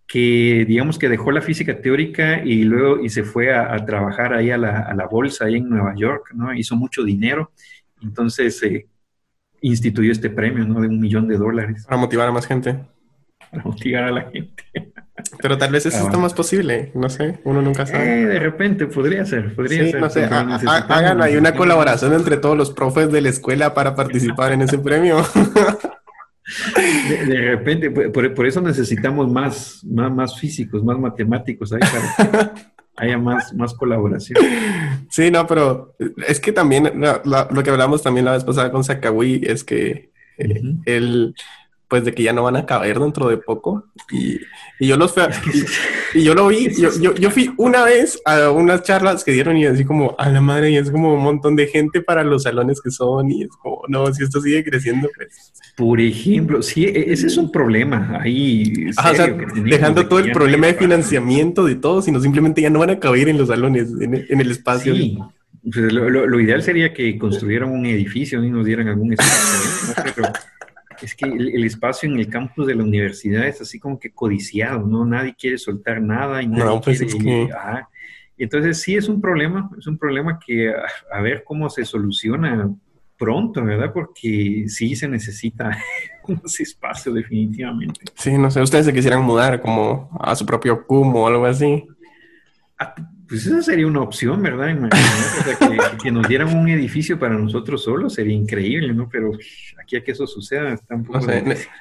que, 0.06 0.64
digamos 0.66 0.98
que 0.98 1.08
dejó 1.08 1.30
la 1.30 1.42
física 1.42 1.80
teórica 1.80 2.44
y 2.44 2.62
luego 2.62 3.02
y 3.02 3.08
se 3.10 3.24
fue 3.24 3.54
a, 3.54 3.84
trabajar 3.84 4.34
ahí 4.34 4.50
a 4.50 4.58
la, 4.58 5.08
bolsa 5.10 5.46
ahí 5.46 5.56
en 5.56 5.68
Nueva 5.68 5.94
York, 5.96 6.32
¿no? 6.34 6.52
Hizo 6.52 6.74
mucho 6.74 7.04
dinero. 7.04 7.52
Entonces 8.02 8.60
eh, 8.62 8.86
instituyó 9.70 10.12
este 10.12 10.30
premio, 10.30 10.64
¿no? 10.64 10.80
De 10.80 10.88
un 10.88 11.00
millón 11.00 11.28
de 11.28 11.36
dólares. 11.36 11.84
Para 11.86 12.00
motivar 12.00 12.28
a 12.28 12.32
más 12.32 12.46
gente. 12.46 12.78
Para 13.50 13.62
motivar 13.64 14.04
a 14.04 14.10
la 14.10 14.30
gente. 14.30 14.64
Pero 15.40 15.56
tal 15.56 15.72
vez 15.72 15.86
eso 15.86 16.04
está 16.04 16.18
más 16.18 16.34
posible, 16.34 16.92
no 16.94 17.08
sé, 17.08 17.40
uno 17.44 17.62
nunca 17.62 17.86
sabe. 17.86 18.22
Eh, 18.22 18.26
de 18.26 18.38
repente, 18.38 18.86
podría 18.86 19.24
ser, 19.24 19.54
podría 19.54 19.90
ser. 19.90 20.00
No 20.00 20.10
sé, 20.10 20.24
hagan 20.24 21.22
ahí 21.22 21.36
una 21.36 21.54
colaboración 21.54 22.12
entre 22.12 22.36
todos 22.36 22.56
los 22.56 22.70
profes 22.70 23.10
de 23.10 23.22
la 23.22 23.30
escuela 23.30 23.72
para 23.72 23.94
participar 23.94 24.52
en 24.52 24.62
ese 24.62 24.78
premio. 24.78 25.24
De, 27.26 27.40
repente, 27.40 27.90
por, 27.90 28.46
eso 28.46 28.60
necesitamos 28.60 29.32
más, 29.32 29.84
más, 29.84 30.12
más 30.12 30.38
físicos, 30.38 30.84
más 30.84 30.98
matemáticos 30.98 31.72
ahí 31.72 31.80
para 31.80 32.54
haya 32.96 33.18
más, 33.18 33.54
más 33.54 33.74
colaboración. 33.74 34.38
Sí, 35.08 35.30
no, 35.30 35.46
pero 35.46 35.94
es 36.26 36.40
que 36.40 36.52
también 36.52 36.92
lo 37.24 37.62
que 37.62 37.70
hablamos 37.70 38.02
también 38.02 38.26
la 38.26 38.32
vez 38.32 38.44
pasada 38.44 38.70
con 38.72 38.84
Sakawi 38.84 39.40
es 39.44 39.62
que 39.62 40.10
eh, 40.36 40.60
él 40.84 41.34
pues 41.88 42.04
de 42.04 42.12
que 42.12 42.22
ya 42.22 42.32
no 42.32 42.42
van 42.42 42.56
a 42.56 42.66
caber 42.66 42.98
dentro 42.98 43.28
de 43.28 43.36
poco. 43.36 43.84
Y, 44.10 44.38
y 44.80 44.88
yo 44.88 44.96
los 44.96 45.12
fui 45.12 45.22
y, 46.14 46.24
yo 46.24 46.34
lo 46.34 46.48
vi, 46.48 46.74
yo, 46.76 46.90
yo, 47.00 47.14
yo, 47.14 47.30
fui 47.30 47.52
una 47.56 47.84
vez 47.84 48.20
a 48.24 48.50
unas 48.50 48.82
charlas 48.82 49.22
que 49.22 49.32
dieron 49.32 49.56
y 49.56 49.66
así 49.66 49.84
como, 49.84 50.14
a 50.18 50.28
la 50.28 50.40
madre, 50.40 50.70
y 50.70 50.76
es 50.76 50.90
como 50.90 51.14
un 51.14 51.22
montón 51.22 51.54
de 51.54 51.66
gente 51.68 52.00
para 52.00 52.24
los 52.24 52.42
salones 52.42 52.80
que 52.80 52.90
son 52.90 53.30
y 53.30 53.44
es 53.44 53.50
como, 53.62 53.82
no, 53.88 54.12
si 54.12 54.24
esto 54.24 54.40
sigue 54.40 54.64
creciendo, 54.64 55.08
pues. 55.16 55.52
Por 55.76 56.00
ejemplo, 56.00 56.62
sí, 56.62 56.86
e, 56.86 57.12
ese 57.12 57.26
es 57.26 57.36
un 57.36 57.52
problema 57.52 58.18
ahí. 58.20 58.86
dejando 59.64 60.08
todo 60.08 60.20
el 60.20 60.32
problema 60.32 60.66
de 60.68 60.74
financiamiento 60.74 61.64
de 61.64 61.76
todos, 61.76 62.06
sino 62.06 62.20
simplemente 62.20 62.62
ya 62.62 62.70
no 62.70 62.80
van 62.80 62.90
a 62.90 62.98
caber 62.98 63.28
en 63.28 63.38
los 63.38 63.48
salones, 63.48 63.90
en, 64.00 64.40
el 64.40 64.50
espacio. 64.50 64.94
Sí. 64.94 65.18
Pues 65.62 65.92
lo, 65.92 66.08
lo, 66.08 66.40
ideal 66.40 66.62
sería 66.62 66.94
que 66.94 67.18
construyeran 67.18 67.70
un 67.70 67.84
edificio 67.86 68.42
y 68.42 68.50
nos 68.50 68.64
dieran 68.64 68.88
algún 68.88 69.12
espacio. 69.12 70.22
¿no? 70.22 70.32
Es 71.02 71.14
que 71.14 71.26
el, 71.26 71.64
espacio 71.64 72.08
en 72.08 72.18
el 72.18 72.28
campus 72.28 72.66
de 72.66 72.74
la 72.74 72.82
universidad 72.82 73.46
es 73.46 73.60
así 73.60 73.78
como 73.78 73.98
que 73.98 74.10
codiciado, 74.10 74.86
¿no? 74.86 75.04
Nadie 75.04 75.34
quiere 75.38 75.58
soltar 75.58 76.00
nada 76.00 76.42
y 76.42 76.46
nadie 76.46 76.80
pues 76.82 77.00
quiere... 77.14 77.50
Entonces 78.38 78.82
sí 78.82 78.96
es 78.96 79.08
un 79.08 79.20
problema, 79.20 79.70
es 79.78 79.86
un 79.86 79.96
problema 79.96 80.38
que 80.38 80.72
a, 81.10 81.20
ver 81.20 81.42
cómo 81.44 81.70
se 81.70 81.84
soluciona 81.84 82.70
pronto, 83.18 83.64
¿verdad? 83.64 83.92
Porque 83.92 84.64
sí 84.68 84.94
se 84.94 85.08
necesita 85.08 85.70
ese 86.44 86.62
espacio 86.62 87.12
definitivamente. 87.12 88.00
Sí, 88.14 88.36
no 88.36 88.50
sé, 88.50 88.60
ustedes 88.60 88.86
se 88.86 88.92
quisieran 88.92 89.22
mudar 89.22 89.60
como 89.60 90.10
a 90.20 90.36
su 90.36 90.44
propio 90.44 90.86
CUM 90.86 91.16
o 91.16 91.26
algo 91.26 91.46
así. 91.46 91.86
Ah, 92.78 92.94
pues 93.28 93.46
esa 93.46 93.60
sería 93.62 93.86
una 93.86 94.00
opción, 94.00 94.40
¿verdad? 94.40 94.68
Imagínate, 94.68 95.96
que, 96.02 96.10
nos 96.12 96.28
dieran 96.28 96.56
un 96.56 96.68
edificio 96.68 97.18
para 97.18 97.34
nosotros 97.36 97.82
solos 97.82 98.14
sería 98.14 98.34
increíble, 98.34 98.92
¿no? 98.94 99.08
Pero 99.10 99.32
aquí 99.80 99.96
a 99.96 100.04
que 100.04 100.12
eso 100.12 100.26
suceda 100.26 100.72
está 100.72 100.94
un 100.94 101.04
poco... 101.04 101.26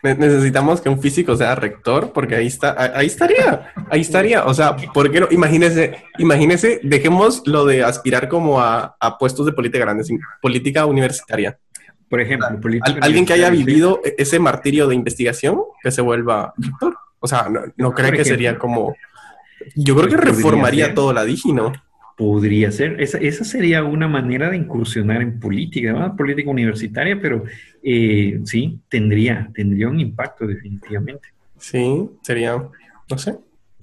necesitamos 0.03 0.81
que 0.81 0.89
un 0.89 0.99
físico 0.99 1.35
sea 1.35 1.53
rector, 1.55 2.11
porque 2.13 2.35
ahí 2.35 2.47
está, 2.47 2.97
ahí 2.97 3.05
estaría, 3.07 3.73
ahí 3.89 4.01
estaría. 4.01 4.45
O 4.45 4.53
sea, 4.53 4.75
¿por 4.75 5.11
qué 5.11 5.19
no? 5.19 5.27
Imagínese, 5.29 6.03
imagínese, 6.17 6.79
dejemos 6.83 7.43
lo 7.45 7.65
de 7.65 7.83
aspirar 7.83 8.27
como 8.27 8.59
a, 8.59 8.97
puestos 9.19 9.45
de 9.45 9.51
política 9.51 9.85
grande, 9.85 10.03
política 10.41 10.85
universitaria. 10.85 11.59
Por 12.09 12.21
ejemplo, 12.21 12.47
alguien 13.01 13.25
que 13.25 13.33
haya 13.33 13.49
vivido 13.49 14.01
ese 14.17 14.39
martirio 14.39 14.87
de 14.87 14.95
investigación, 14.95 15.59
que 15.83 15.91
se 15.91 16.01
vuelva 16.01 16.53
rector. 16.57 16.95
O 17.19 17.27
sea, 17.27 17.49
no, 17.49 17.61
no 17.77 17.91
cree 17.91 18.11
que 18.11 18.25
sería 18.25 18.57
como 18.57 18.95
yo 19.75 19.95
creo 19.95 20.09
que 20.09 20.17
pues 20.17 20.37
reformaría 20.37 20.93
todo 20.93 21.13
la 21.13 21.25
Digi, 21.25 21.53
¿no? 21.53 21.73
Podría 22.17 22.71
ser. 22.71 23.01
Esa, 23.01 23.17
esa, 23.17 23.43
sería 23.43 23.83
una 23.83 24.07
manera 24.07 24.49
de 24.49 24.57
incursionar 24.57 25.21
en 25.21 25.39
política, 25.39 25.91
¿no? 25.91 26.15
política 26.15 26.49
universitaria, 26.49 27.19
pero 27.19 27.43
eh, 27.83 28.39
sí, 28.45 28.79
tendría, 28.89 29.49
tendría 29.53 29.89
un 29.89 29.99
impacto 29.99 30.47
definitivamente. 30.47 31.29
Sí, 31.57 32.09
sería, 32.21 32.55
no 33.09 33.17
sé, 33.17 33.37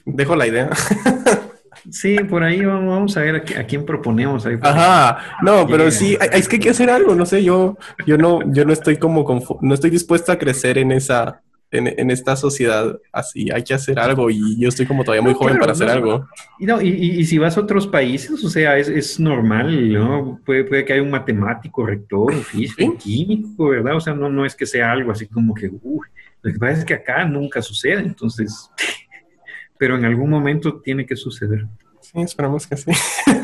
dejo 0.04 0.36
la 0.36 0.46
idea. 0.46 0.70
Sí, 1.90 2.16
por 2.18 2.44
ahí 2.44 2.64
vamos, 2.64 3.16
a 3.16 3.20
ver 3.20 3.36
a, 3.36 3.64
quién 3.64 3.84
proponemos. 3.84 4.46
Ahí 4.46 4.56
Ajá, 4.60 5.38
no, 5.42 5.66
pero 5.66 5.90
sí, 5.90 6.16
es 6.32 6.46
que 6.46 6.56
hay 6.56 6.60
que 6.60 6.70
hacer 6.70 6.90
algo, 6.90 7.14
no 7.14 7.26
sé, 7.26 7.42
yo, 7.42 7.76
yo 8.06 8.16
no, 8.18 8.40
yo 8.52 8.64
no 8.64 8.72
estoy 8.72 8.98
como, 8.98 9.24
no 9.60 9.74
estoy 9.74 9.90
dispuesto 9.90 10.30
a 10.30 10.38
crecer 10.38 10.78
en 10.78 10.92
esa, 10.92 11.42
en, 11.72 12.10
esta 12.10 12.36
sociedad 12.36 13.00
así, 13.12 13.50
hay 13.50 13.64
que 13.64 13.72
hacer 13.72 13.98
algo 13.98 14.28
y 14.28 14.58
yo 14.58 14.68
estoy 14.68 14.84
como 14.84 15.04
todavía 15.04 15.22
muy 15.22 15.32
joven 15.32 15.58
para 15.58 15.72
hacer 15.72 15.88
algo. 15.88 16.28
Y, 16.58 16.66
no, 16.66 16.82
y, 16.82 17.24
si 17.24 17.38
vas 17.38 17.56
a 17.56 17.62
otros 17.62 17.86
países, 17.86 18.44
o 18.44 18.50
sea, 18.50 18.76
es, 18.76 18.88
es 18.88 19.18
normal, 19.18 19.90
¿no? 19.90 20.38
Puede, 20.44 20.64
puede, 20.64 20.84
que 20.84 20.92
haya 20.92 21.02
un 21.02 21.10
matemático, 21.10 21.86
rector, 21.86 22.34
físico, 22.34 22.84
un 22.84 22.98
químico, 22.98 23.70
¿verdad? 23.70 23.96
O 23.96 24.00
sea, 24.00 24.12
no, 24.12 24.28
no 24.28 24.44
es 24.44 24.54
que 24.54 24.66
sea 24.66 24.92
algo 24.92 25.12
así 25.12 25.26
como 25.26 25.54
que, 25.54 25.70
uy, 25.82 26.06
lo 26.42 26.52
que 26.52 26.58
pasa 26.58 26.80
es 26.80 26.84
que 26.84 26.94
acá 26.94 27.24
nunca 27.24 27.62
sucede, 27.62 28.00
entonces, 28.00 28.70
pero 29.78 29.96
en 29.96 30.04
algún 30.04 30.28
momento 30.28 30.80
tiene 30.80 31.06
que 31.06 31.16
suceder. 31.16 31.66
Sí, 32.02 32.20
esperamos 32.20 32.66
que 32.66 32.76
sí. 32.76 32.90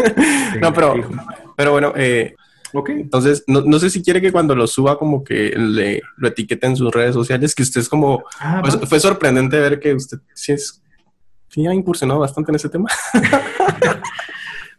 no, 0.60 0.74
pero, 0.74 0.94
pero 1.56 1.72
bueno, 1.72 1.94
eh, 1.96 2.34
Ok. 2.72 2.90
Entonces, 2.90 3.44
no, 3.46 3.78
sé 3.78 3.90
si 3.90 4.02
quiere 4.02 4.20
que 4.20 4.32
cuando 4.32 4.54
lo 4.54 4.66
suba 4.66 4.98
como 4.98 5.24
que 5.24 5.54
le, 5.56 6.02
lo 6.16 6.28
etiquete 6.28 6.66
en 6.66 6.76
sus 6.76 6.92
redes 6.92 7.14
sociales, 7.14 7.54
que 7.54 7.62
usted 7.62 7.80
es 7.80 7.88
como... 7.88 8.24
Ah, 8.38 8.60
pues, 8.62 8.78
fue 8.88 9.00
sorprendente 9.00 9.58
ver 9.58 9.80
que 9.80 9.94
usted 9.94 10.18
sí, 10.34 10.52
es, 10.52 10.82
sí 11.48 11.66
ha 11.66 11.74
incursionado 11.74 12.20
bastante 12.20 12.52
en 12.52 12.56
ese 12.56 12.68
tema. 12.68 12.88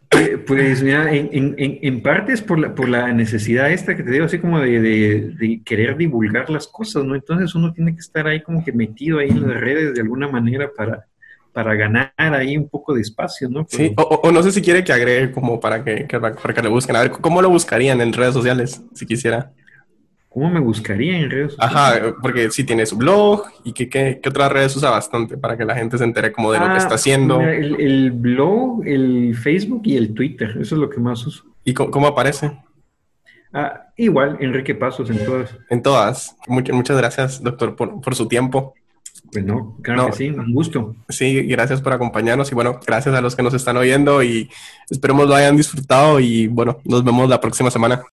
Pues, 0.08 0.38
pues 0.46 0.82
mira, 0.82 1.12
en, 1.12 1.28
en, 1.32 1.54
en, 1.58 2.02
parte 2.02 2.32
es 2.32 2.42
por 2.42 2.58
la, 2.58 2.74
por 2.74 2.88
la 2.88 3.12
necesidad 3.12 3.70
esta 3.70 3.96
que 3.96 4.02
te 4.02 4.10
digo, 4.10 4.24
así 4.24 4.38
como 4.38 4.60
de, 4.60 4.80
de, 4.80 5.62
querer 5.64 5.96
divulgar 5.96 6.50
las 6.50 6.66
cosas, 6.66 7.04
¿no? 7.04 7.14
Entonces 7.14 7.54
uno 7.54 7.72
tiene 7.72 7.94
que 7.94 8.00
estar 8.00 8.26
ahí 8.26 8.42
como 8.42 8.64
que 8.64 8.72
metido 8.72 9.18
ahí 9.18 9.28
en 9.28 9.46
las 9.48 9.60
redes 9.60 9.94
de 9.94 10.00
alguna 10.00 10.28
manera 10.28 10.70
para, 10.76 11.06
para 11.52 11.74
ganar 11.74 12.12
ahí 12.16 12.56
un 12.56 12.68
poco 12.68 12.94
de 12.94 13.00
espacio, 13.00 13.48
¿no? 13.48 13.66
Sí, 13.68 13.92
o, 13.96 14.30
no 14.30 14.42
sé 14.42 14.52
si 14.52 14.62
quiere 14.62 14.84
que 14.84 14.92
agregue 14.92 15.32
como 15.32 15.58
para 15.58 15.82
que, 15.82 16.06
para 16.20 16.54
que 16.54 16.62
le 16.62 16.68
busquen. 16.68 16.96
A 16.96 17.00
ver, 17.00 17.10
¿cómo 17.10 17.42
lo 17.42 17.50
buscarían 17.50 18.00
en 18.00 18.12
redes 18.12 18.34
sociales, 18.34 18.82
si 18.94 19.06
quisiera? 19.06 19.52
¿Cómo 20.28 20.48
me 20.48 20.60
buscaría 20.60 21.18
en 21.18 21.28
redes 21.28 21.54
sociales? 21.54 21.76
Ajá, 21.76 22.14
porque 22.22 22.50
sí 22.50 22.62
tiene 22.62 22.86
su 22.86 22.96
blog 22.96 23.46
y 23.64 23.72
que, 23.72 23.88
qué 23.88 24.20
otras 24.28 24.52
redes 24.52 24.76
usa 24.76 24.90
bastante 24.90 25.36
para 25.36 25.56
que 25.56 25.64
la 25.64 25.74
gente 25.74 25.98
se 25.98 26.04
entere 26.04 26.30
como 26.30 26.52
de 26.52 26.60
lo 26.60 26.68
que 26.68 26.76
está 26.76 26.92
ah, 26.92 26.94
haciendo. 26.94 27.40
el, 27.40 28.12
blog, 28.12 28.86
el 28.86 29.34
Facebook 29.34 29.82
y 29.84 29.96
el 29.96 30.14
Twitter, 30.14 30.50
eso 30.50 30.76
es 30.76 30.80
lo 30.80 30.88
que 30.88 31.00
más 31.00 31.26
uso. 31.26 31.44
¿Y 31.64 31.74
cómo, 31.74 32.06
aparece? 32.06 32.52
Ah, 33.52 33.88
igual, 33.96 34.36
Enrique 34.40 34.76
Pasos 34.76 35.10
en 35.10 35.24
todas. 35.24 35.58
En 35.68 35.82
todas. 35.82 36.36
muchas 36.46 36.96
gracias, 36.96 37.42
doctor, 37.42 37.74
por, 37.74 38.00
por 38.00 38.14
su 38.14 38.28
tiempo. 38.28 38.74
Pues 39.32 39.44
no, 39.44 39.76
claro 39.82 40.06
que 40.06 40.12
sí, 40.12 40.28
un 40.28 40.52
gusto. 40.52 40.96
Sí, 41.08 41.42
gracias 41.42 41.80
por 41.80 41.92
acompañarnos 41.92 42.50
y 42.50 42.54
bueno, 42.54 42.80
gracias 42.84 43.14
a 43.14 43.20
los 43.20 43.36
que 43.36 43.42
nos 43.42 43.54
están 43.54 43.76
oyendo 43.76 44.22
y 44.22 44.50
esperemos 44.90 45.28
lo 45.28 45.34
hayan 45.34 45.56
disfrutado 45.56 46.18
y 46.18 46.48
bueno, 46.48 46.78
nos 46.84 47.04
vemos 47.04 47.28
la 47.28 47.40
próxima 47.40 47.70
semana. 47.70 48.02